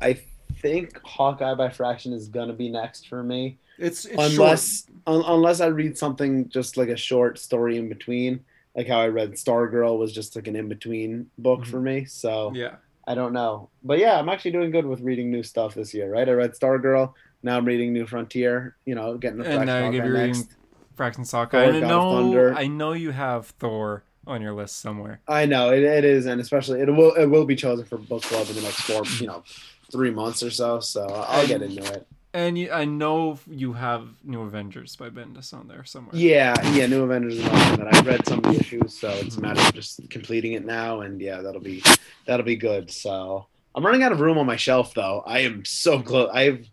I 0.01 0.21
think 0.61 1.01
Hawkeye 1.05 1.55
by 1.55 1.69
Fraction 1.71 2.13
is 2.13 2.29
gonna 2.29 2.53
be 2.53 2.69
next 2.69 3.09
for 3.09 3.23
me, 3.23 3.59
It's, 3.79 4.05
it's 4.07 4.17
unless 4.19 4.87
un, 5.07 5.23
unless 5.27 5.61
I 5.61 5.67
read 5.67 5.97
something 5.97 6.49
just 6.49 6.77
like 6.77 6.89
a 6.89 6.97
short 6.97 7.39
story 7.39 7.77
in 7.79 7.89
between, 7.89 8.41
like 8.77 8.89
how 8.89 8.99
I 9.01 9.09
read 9.09 9.33
Stargirl 9.33 9.99
was 9.99 10.13
just 10.13 10.35
like 10.37 10.47
an 10.49 10.57
in 10.57 10.69
between 10.69 11.31
book 11.39 11.61
Mhm. 11.61 11.67
for 11.67 11.81
me. 11.81 12.05
So 12.07 12.53
Yeah. 12.55 12.77
I 13.09 13.15
don't 13.15 13.33
know, 13.33 13.71
but 13.83 13.99
yeah, 13.99 14.19
I'm 14.19 14.29
actually 14.29 14.51
doing 14.51 14.71
good 14.71 14.85
with 14.85 15.01
reading 15.01 15.31
new 15.31 15.43
stuff 15.43 15.75
this 15.75 15.95
year. 15.95 16.13
Right, 16.13 16.29
I 16.29 16.33
read 16.33 16.53
Stargirl. 16.53 17.15
Now 17.43 17.57
I'm 17.57 17.65
reading 17.65 17.95
New 17.95 18.07
Frontier. 18.07 18.77
You 18.85 18.95
know, 18.95 19.17
getting 19.17 19.39
the 19.39 19.49
And 19.49 19.65
now 19.65 19.89
you're 19.89 20.13
reading 20.13 20.33
next. 20.33 20.57
Fraction 20.95 21.25
Sock. 21.25 21.53
Thor, 21.53 21.61
I 21.61 21.81
know. 21.81 22.53
I 22.55 22.67
know 22.67 22.93
you 22.93 23.11
have 23.13 23.47
Thor 23.47 24.05
on 24.27 24.43
your 24.43 24.53
list 24.53 24.81
somewhere. 24.81 25.21
I 25.27 25.47
know 25.47 25.73
it, 25.73 25.83
it 25.83 26.05
is, 26.05 26.27
and 26.27 26.39
especially 26.39 26.83
it 26.83 26.95
will 26.95 27.15
it 27.15 27.27
will 27.27 27.47
be 27.47 27.57
chosen 27.57 27.87
for 27.87 27.97
book 27.97 28.23
club 28.23 28.47
in 28.51 28.57
the 28.57 28.61
next 28.63 28.83
four, 28.83 29.03
you 29.21 29.27
know, 29.27 29.43
three 29.91 30.11
months 30.11 30.43
or 30.43 30.51
so. 30.51 30.81
So 30.81 31.07
I'll 31.07 31.47
get 31.47 31.63
into 31.63 31.83
it. 31.91 32.07
And 32.35 32.59
you, 32.59 32.71
I 32.71 32.85
know 32.85 33.39
you 33.49 33.73
have 33.73 34.09
New 34.23 34.43
Avengers 34.43 34.95
by 34.97 35.09
Bendis 35.09 35.55
on 35.55 35.67
there 35.67 35.85
somewhere. 35.85 36.15
Yeah, 36.15 36.55
yeah, 36.73 36.87
New 36.87 37.03
Avengers 37.05 37.39
is 37.39 37.47
awesome. 37.47 37.81
And 37.81 37.97
I 37.97 38.01
read 38.03 38.27
some 38.27 38.39
of 38.39 38.45
the 38.45 38.61
issues, 38.61 38.99
so 38.99 39.09
it's 39.09 39.37
a 39.37 39.41
matter 39.41 39.61
of 39.61 39.73
just 39.73 40.09
completing 40.11 40.53
it 40.53 40.65
now, 40.65 41.01
and 41.01 41.21
yeah, 41.21 41.41
that'll 41.41 41.61
be 41.61 41.83
that'll 42.27 42.45
be 42.45 42.57
good. 42.57 42.91
So 42.91 43.47
I'm 43.75 43.85
running 43.85 44.03
out 44.03 44.13
of 44.13 44.21
room 44.21 44.37
on 44.37 44.45
my 44.45 44.57
shelf, 44.57 44.93
though. 44.93 45.23
I 45.27 45.41
am 45.41 45.65
so 45.65 46.03
close. 46.03 46.31
I've 46.33 46.69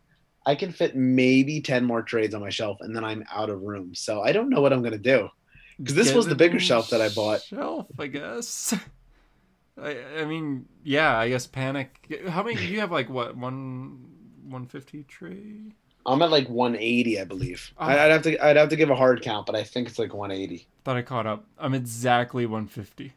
I 0.45 0.55
can 0.55 0.73
fit 0.73 0.95
maybe 0.95 1.61
ten 1.61 1.85
more 1.85 2.01
trades 2.01 2.35
on 2.35 2.41
my 2.41 2.49
shelf, 2.49 2.79
and 2.81 2.93
then 2.93 3.05
I'm 3.05 3.23
out 3.33 3.49
of 3.49 3.61
room. 3.61 3.95
So 3.95 4.21
I 4.21 4.33
don't 4.33 4.49
know 4.49 4.61
what 4.61 4.73
I'm 4.73 4.83
gonna 4.83 4.97
do 4.97 5.29
because 5.77 5.95
this 5.95 6.07
Get 6.07 6.17
was 6.17 6.27
the 6.27 6.35
bigger 6.35 6.59
shelf 6.59 6.89
that 6.89 7.01
I 7.01 7.09
bought. 7.09 7.41
Shelf, 7.43 7.87
I 7.97 8.07
guess. 8.07 8.73
I, 9.81 9.97
I 10.19 10.25
mean, 10.25 10.67
yeah, 10.83 11.17
I 11.17 11.29
guess 11.29 11.47
Panic. 11.47 12.23
How 12.29 12.43
many? 12.43 12.55
Do 12.55 12.65
you 12.65 12.79
have 12.79 12.91
like 12.91 13.09
what 13.09 13.35
one, 13.35 14.05
one 14.45 14.65
fifty 14.65 15.03
trade? 15.03 15.73
I'm 16.07 16.21
at 16.21 16.29
like 16.29 16.47
180, 16.47 17.19
I 17.19 17.23
believe. 17.23 17.73
Oh. 17.79 17.85
I 17.85 18.05
I'd 18.05 18.11
have 18.11 18.21
to 18.23 18.45
I'd 18.45 18.57
have 18.57 18.69
to 18.69 18.75
give 18.75 18.89
a 18.91 18.95
hard 18.95 19.21
count, 19.23 19.45
but 19.47 19.55
I 19.55 19.63
think 19.63 19.87
it's 19.87 19.97
like 19.97 20.13
180. 20.13 20.67
Thought 20.83 20.97
I 20.97 21.01
caught 21.01 21.25
up. 21.25 21.45
I'm 21.57 21.73
exactly 21.73 22.45
one 22.45 22.67
fifty. 22.67 23.13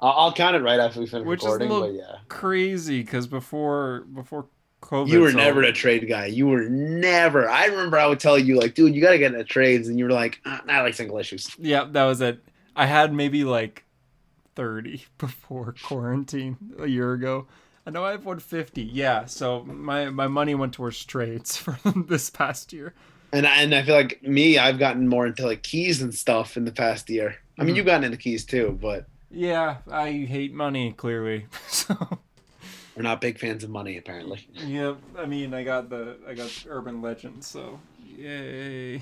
I'll, 0.00 0.12
I'll 0.12 0.32
count 0.32 0.56
it 0.56 0.60
right 0.62 0.80
after 0.80 1.00
we 1.00 1.06
finish 1.06 1.26
Which 1.26 1.40
is 1.40 1.46
a 1.46 1.50
recording. 1.52 1.68
little 1.68 1.88
But 1.88 1.94
yeah, 1.94 2.18
Crazy, 2.28 3.02
because 3.02 3.26
before 3.26 4.06
before 4.14 4.46
COVID, 4.80 5.08
you 5.08 5.20
were 5.20 5.30
so- 5.30 5.36
never 5.36 5.62
a 5.62 5.72
trade 5.72 6.08
guy. 6.08 6.24
You 6.26 6.46
were 6.46 6.62
never. 6.70 7.48
I 7.50 7.66
remember 7.66 7.98
I 7.98 8.06
would 8.06 8.18
tell 8.20 8.38
you 8.38 8.58
like, 8.58 8.74
dude, 8.74 8.94
you 8.94 9.02
got 9.02 9.10
to 9.10 9.18
get 9.18 9.32
into 9.32 9.44
trades, 9.44 9.88
and 9.88 9.98
you 9.98 10.06
were 10.06 10.10
like, 10.10 10.40
ah, 10.46 10.62
I 10.66 10.80
like 10.80 10.94
single 10.94 11.18
issues. 11.18 11.54
Yeah, 11.58 11.84
that 11.90 12.04
was 12.04 12.22
it. 12.22 12.42
I 12.74 12.86
had 12.86 13.12
maybe 13.12 13.44
like 13.44 13.84
30 14.56 15.04
before 15.18 15.74
quarantine 15.82 16.56
a 16.78 16.86
year 16.86 17.12
ago. 17.12 17.46
I 17.86 17.90
know 17.90 18.04
I 18.04 18.10
have 18.12 18.24
150. 18.24 18.82
Yeah, 18.82 19.24
so 19.26 19.64
my 19.64 20.10
my 20.10 20.28
money 20.28 20.54
went 20.54 20.74
towards 20.74 21.04
trades 21.04 21.56
from 21.56 22.06
this 22.08 22.30
past 22.30 22.72
year. 22.72 22.94
And 23.32 23.46
I- 23.46 23.62
and 23.62 23.74
I 23.74 23.82
feel 23.82 23.94
like 23.94 24.22
me, 24.22 24.58
I've 24.58 24.78
gotten 24.78 25.08
more 25.08 25.26
into 25.26 25.46
like 25.46 25.62
keys 25.62 26.02
and 26.02 26.14
stuff 26.14 26.56
in 26.56 26.64
the 26.64 26.72
past 26.72 27.08
year. 27.10 27.36
I 27.58 27.64
mean, 27.64 27.74
Mhm. 27.74 27.76
you've 27.78 27.86
gotten 27.86 28.04
into 28.04 28.16
keys 28.16 28.44
too, 28.44 28.78
but 28.80 29.06
Yeah, 29.30 29.78
I 29.90 30.10
hate 30.12 30.52
money 30.52 30.92
clearly. 30.92 31.46
So 31.68 32.18
we're 32.96 33.02
not 33.04 33.20
big 33.20 33.38
fans 33.38 33.62
of 33.64 33.70
money 33.70 33.96
apparently. 33.96 34.46
yeah, 34.66 34.94
I 35.16 35.24
mean, 35.26 35.54
I 35.54 35.62
got 35.64 35.88
the 35.88 36.16
I 36.28 36.34
got 36.34 36.50
Urban 36.68 37.00
Legends, 37.00 37.46
so 37.46 37.78
yay. 38.18 38.98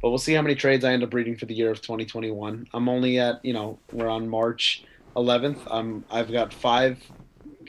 But 0.00 0.10
we'll 0.10 0.18
see 0.18 0.34
how 0.34 0.42
many 0.42 0.54
trades 0.54 0.84
I 0.84 0.92
end 0.92 1.02
up 1.02 1.12
reading 1.14 1.36
for 1.36 1.46
the 1.46 1.54
year 1.54 1.70
of 1.70 1.80
2021. 1.82 2.68
I'm 2.72 2.88
only 2.88 3.18
at 3.18 3.44
you 3.44 3.52
know 3.52 3.78
we're 3.92 4.08
on 4.08 4.28
March 4.28 4.84
11th. 5.16 5.58
I'm 5.70 6.04
I've 6.10 6.30
got 6.32 6.52
five 6.52 7.02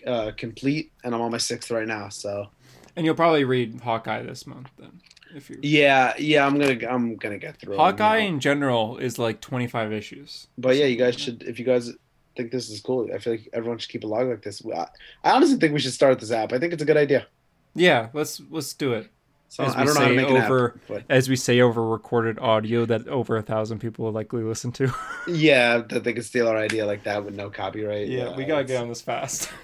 uh, 0.08 0.32
complete, 0.38 0.92
and 1.04 1.14
I'm 1.14 1.22
on 1.22 1.32
my 1.32 1.38
sixth 1.38 1.70
right 1.72 1.88
now. 1.88 2.10
So 2.10 2.48
And 2.96 3.06
you'll 3.06 3.16
probably 3.16 3.44
read 3.44 3.82
Hawkeye 3.82 4.24
this 4.24 4.48
month 4.48 4.70
then, 4.80 5.02
if 5.36 5.50
you. 5.50 5.58
yeah, 5.62 6.14
yeah, 6.18 6.46
I'm 6.46 6.58
gonna 6.58 6.80
I'm 6.90 7.16
gonna 7.18 7.38
get 7.38 7.58
through. 7.60 7.76
Hawkeye 7.78 8.18
in 8.20 8.40
general 8.40 8.98
is 8.98 9.20
like 9.20 9.42
25 9.42 9.92
issues. 9.94 10.48
But 10.58 10.76
yeah, 10.78 10.86
you 10.86 10.98
guys 10.98 11.16
should 11.20 11.44
if 11.44 11.60
you 11.60 11.66
guys 11.66 11.92
think 12.36 12.52
this 12.52 12.70
is 12.70 12.82
cool. 12.82 13.10
I 13.14 13.18
feel 13.20 13.34
like 13.34 13.50
everyone 13.54 13.78
should 13.80 13.90
keep 13.92 14.04
a 14.04 14.08
log 14.08 14.28
like 14.28 14.42
this. 14.44 14.62
I, 14.66 14.88
I 15.24 15.32
honestly 15.32 15.58
think 15.58 15.74
we 15.74 15.80
should 15.80 15.94
start 15.94 16.20
this 16.20 16.32
app. 16.32 16.54
I 16.54 16.60
think 16.60 16.74
it's 16.74 16.84
a 16.84 16.86
good 16.86 16.98
idea. 16.98 17.28
Yeah, 17.76 18.10
let's 18.14 18.42
let's 18.50 18.74
do 18.74 18.94
it. 18.94 19.10
So 19.50 19.64
As 19.64 19.76
I 19.76 19.80
we 19.80 19.86
don't 19.86 19.96
know 19.96 20.02
how 20.02 20.08
to 20.08 20.14
say 20.14 20.16
make 20.18 20.30
over- 20.44 20.70
app, 20.76 20.82
but 20.90 21.04
As 21.10 21.30
we 21.30 21.38
say 21.38 21.62
over 21.62 21.82
recorded 21.88 22.38
audio 22.40 22.86
that 22.86 23.08
over 23.08 23.38
a 23.38 23.42
thousand 23.42 23.80
people 23.80 24.04
will 24.06 24.12
likely 24.12 24.44
listen 24.44 24.74
to. 24.74 24.94
yeah, 25.28 25.78
that 25.90 26.04
they 26.04 26.12
could 26.12 26.26
steal 26.26 26.50
our 26.50 26.58
idea 26.58 26.86
like 26.86 27.04
that 27.06 27.24
with 27.24 27.34
no 27.34 27.50
copyright. 27.50 28.08
yeah, 28.10 28.36
we 28.36 28.44
gotta 28.44 28.62
it's- 28.64 28.68
get 28.68 28.82
on 28.82 28.90
this 28.90 29.02
fast. 29.02 29.50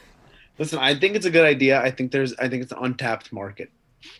Listen, 0.59 0.79
I 0.79 0.95
think 0.95 1.15
it's 1.15 1.25
a 1.25 1.31
good 1.31 1.45
idea. 1.45 1.81
I 1.81 1.91
think 1.91 2.11
there's 2.11 2.33
I 2.35 2.47
think 2.49 2.63
it's 2.63 2.71
an 2.71 2.79
untapped 2.81 3.31
market. 3.33 3.69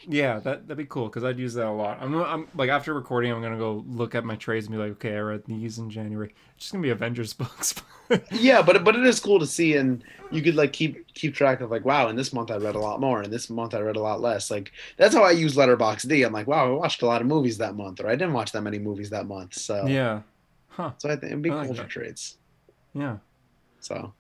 yeah, 0.08 0.40
that 0.40 0.68
that'd 0.68 0.78
be 0.78 0.86
cool 0.86 1.08
because 1.08 1.24
I'd 1.24 1.38
use 1.38 1.54
that 1.56 1.68
a 1.68 1.72
lot. 1.72 1.98
I'm, 2.02 2.16
I'm 2.16 2.48
like 2.56 2.70
after 2.70 2.94
recording, 2.94 3.32
I'm 3.32 3.42
gonna 3.42 3.58
go 3.58 3.84
look 3.88 4.16
at 4.16 4.24
my 4.26 4.36
trades 4.36 4.66
and 4.66 4.74
be 4.76 4.82
like, 4.82 4.92
okay, 4.94 5.16
I 5.16 5.20
read 5.20 5.44
these 5.46 5.78
in 5.78 5.90
January. 5.90 6.34
It's 6.56 6.66
just 6.66 6.72
gonna 6.72 6.82
be 6.82 6.90
Avengers 6.90 7.34
books. 7.44 7.76
Yeah, 8.32 8.62
but 8.62 8.84
but 8.84 8.96
it 8.96 9.06
is 9.06 9.20
cool 9.20 9.40
to 9.40 9.46
see, 9.48 9.76
and 9.76 10.04
you 10.32 10.42
could 10.42 10.56
like 10.56 10.72
keep 10.74 11.14
keep 11.14 11.34
track 11.36 11.62
of 11.62 11.70
like, 11.72 11.84
wow, 11.86 12.08
in 12.10 12.16
this 12.16 12.32
month 12.34 12.50
I 12.52 12.58
read 12.58 12.76
a 12.76 12.80
lot 12.80 13.00
more, 13.00 13.22
and 13.22 13.32
this 13.32 13.50
month 13.50 13.74
I 13.74 13.80
read 13.80 13.96
a 13.96 14.02
lot 14.02 14.22
less. 14.22 14.50
Like 14.50 14.72
that's 14.98 15.14
how 15.16 15.24
I 15.24 15.32
use 15.32 15.56
Letterboxd. 15.56 16.26
I'm 16.26 16.34
like, 16.34 16.48
wow, 16.48 16.66
I 16.68 16.70
watched 16.72 17.02
a 17.02 17.06
lot 17.06 17.22
of 17.22 17.28
movies 17.28 17.58
that 17.60 17.76
month, 17.76 18.00
or 18.02 18.08
I 18.08 18.16
didn't 18.16 18.34
watch 18.34 18.52
that 18.54 18.62
many 18.62 18.80
movies 18.80 19.10
that 19.12 19.26
month. 19.26 19.56
So 19.56 19.86
yeah, 19.88 20.22
huh? 20.70 20.92
so 20.98 21.10
I 21.10 21.16
think 21.16 21.32
it'd 21.32 21.42
be 21.42 21.50
I 21.52 21.56
like 21.56 21.68
cool 21.68 21.76
for 21.76 21.82
that. 21.84 21.90
trades. 21.90 22.38
Yeah, 22.94 23.18
So 23.80 24.14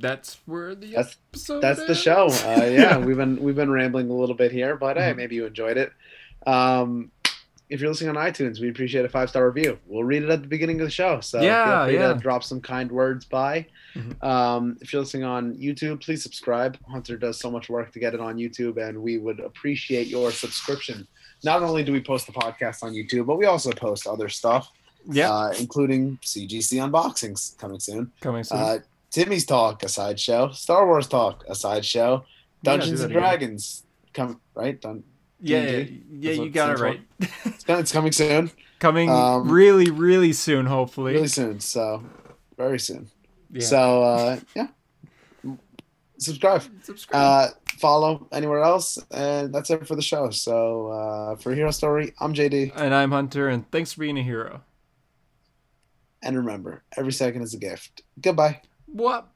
that's 0.00 0.38
where 0.46 0.74
the 0.74 0.88
That's- 0.88 1.16
episode. 1.32 1.60
that's 1.60 1.84
the 1.86 1.94
show. 1.94 2.26
Uh, 2.28 2.64
yeah, 2.70 2.96
we've 2.98 3.16
been 3.16 3.40
we've 3.42 3.56
been 3.56 3.70
rambling 3.70 4.10
a 4.10 4.14
little 4.14 4.34
bit 4.34 4.50
here, 4.52 4.76
but 4.76 4.96
hey, 4.96 5.12
Mhm. 5.12 5.16
maybe 5.16 5.34
you 5.36 5.46
enjoyed 5.46 5.76
it. 5.76 5.92
Um, 6.46 7.10
if 7.68 7.80
you're 7.82 7.90
listening 7.90 8.16
on 8.16 8.24
iTunes, 8.24 8.60
we 8.60 8.70
appreciate 8.70 9.04
a 9.04 9.08
five 9.10 9.28
star 9.28 9.46
review. 9.50 9.78
We'll 9.86 10.04
read 10.04 10.22
it 10.22 10.30
at 10.30 10.40
the 10.40 10.48
beginning 10.48 10.80
of 10.80 10.86
the 10.86 10.90
show. 10.90 11.20
So 11.20 11.42
Yeah, 11.42 11.80
feel 11.80 11.84
free 11.86 11.94
yeah. 11.98 12.12
to 12.14 12.18
drop 12.18 12.42
some 12.42 12.60
kind 12.62 12.90
words 12.90 13.26
by. 13.26 13.66
Mhm. 13.94 14.22
Um, 14.24 14.78
if 14.80 14.92
you're 14.92 15.02
listening 15.02 15.24
on 15.24 15.54
YouTube, 15.54 16.00
please 16.02 16.22
subscribe. 16.22 16.78
Hunter 16.88 17.18
does 17.18 17.38
so 17.38 17.50
much 17.50 17.68
work 17.68 17.92
to 17.92 17.98
get 17.98 18.14
it 18.14 18.20
on 18.20 18.36
YouTube, 18.36 18.78
and 18.78 19.02
we 19.02 19.18
would 19.18 19.40
appreciate 19.40 20.06
your 20.06 20.30
subscription. 20.30 21.06
Not 21.44 21.62
only 21.62 21.84
do 21.84 21.92
we 21.92 22.00
post 22.00 22.26
the 22.26 22.32
podcast 22.32 22.82
on 22.82 22.92
YouTube, 22.94 23.26
but 23.26 23.36
we 23.36 23.44
also 23.44 23.70
post 23.72 24.06
other 24.06 24.28
stuff, 24.30 24.70
Yeah, 25.06 25.30
uh, 25.30 25.52
including 25.60 26.18
CGC 26.22 26.78
unboxings 26.78 27.56
coming 27.58 27.80
soon. 27.80 28.12
coming 28.20 28.44
soon. 28.44 28.58
Uh, 28.58 28.78
Timmy's 29.10 29.46
Talk, 29.46 29.82
a 29.82 29.88
sideshow. 29.88 30.50
Star 30.52 30.86
Wars 30.86 31.06
Talk, 31.08 31.44
a 31.48 31.54
sideshow. 31.54 32.24
Dungeons 32.62 33.00
that 33.00 33.06
and. 33.06 33.12
Dragons, 33.14 33.84
come 34.12 34.40
right. 34.54 34.80
Dun- 34.80 35.04
yeah, 35.40 35.62
yeah, 35.62 35.70
D&D? 35.82 36.02
yeah, 36.10 36.30
That's 36.32 36.38
you 36.44 36.50
got 36.50 36.70
it 36.70 36.78
right. 36.80 37.00
it's 37.20 37.64
coming- 37.64 37.80
it's 37.80 37.92
coming 37.92 38.12
soon, 38.12 38.50
coming 38.80 39.08
Um, 39.10 39.48
really, 39.50 39.90
really 39.90 40.32
soon, 40.32 40.66
hopefully. 40.66 41.12
really 41.14 41.28
soon. 41.28 41.60
So 41.60 42.02
very 42.56 42.78
soon. 42.80 43.08
yeah. 43.52 43.60
So 43.62 44.02
uh, 44.02 44.40
yeah, 44.56 44.66
subscribe, 46.18 46.62
subscribe. 46.82 47.14
uh, 47.14 47.48
follow 47.78 48.26
anywhere 48.32 48.62
else, 48.62 48.98
and 49.12 49.54
that's 49.54 49.70
it 49.70 49.86
for 49.86 49.94
the 49.94 50.02
show. 50.02 50.30
So 50.30 50.88
uh, 50.88 51.36
for 51.36 51.54
Hero 51.54 51.70
Story, 51.70 52.12
I'm 52.20 52.34
JD, 52.34 52.72
and 52.74 52.92
I'm 52.92 53.12
Hunter, 53.12 53.48
and 53.48 53.70
thanks 53.70 53.92
for 53.92 54.00
being 54.00 54.18
a 54.18 54.22
hero. 54.24 54.62
and 56.22 56.36
remember, 56.36 56.82
every 56.96 57.12
second 57.12 57.42
is 57.42 57.54
a 57.54 57.58
gift. 57.58 58.02
Goodbye. 58.20 58.60
What? 58.92 59.28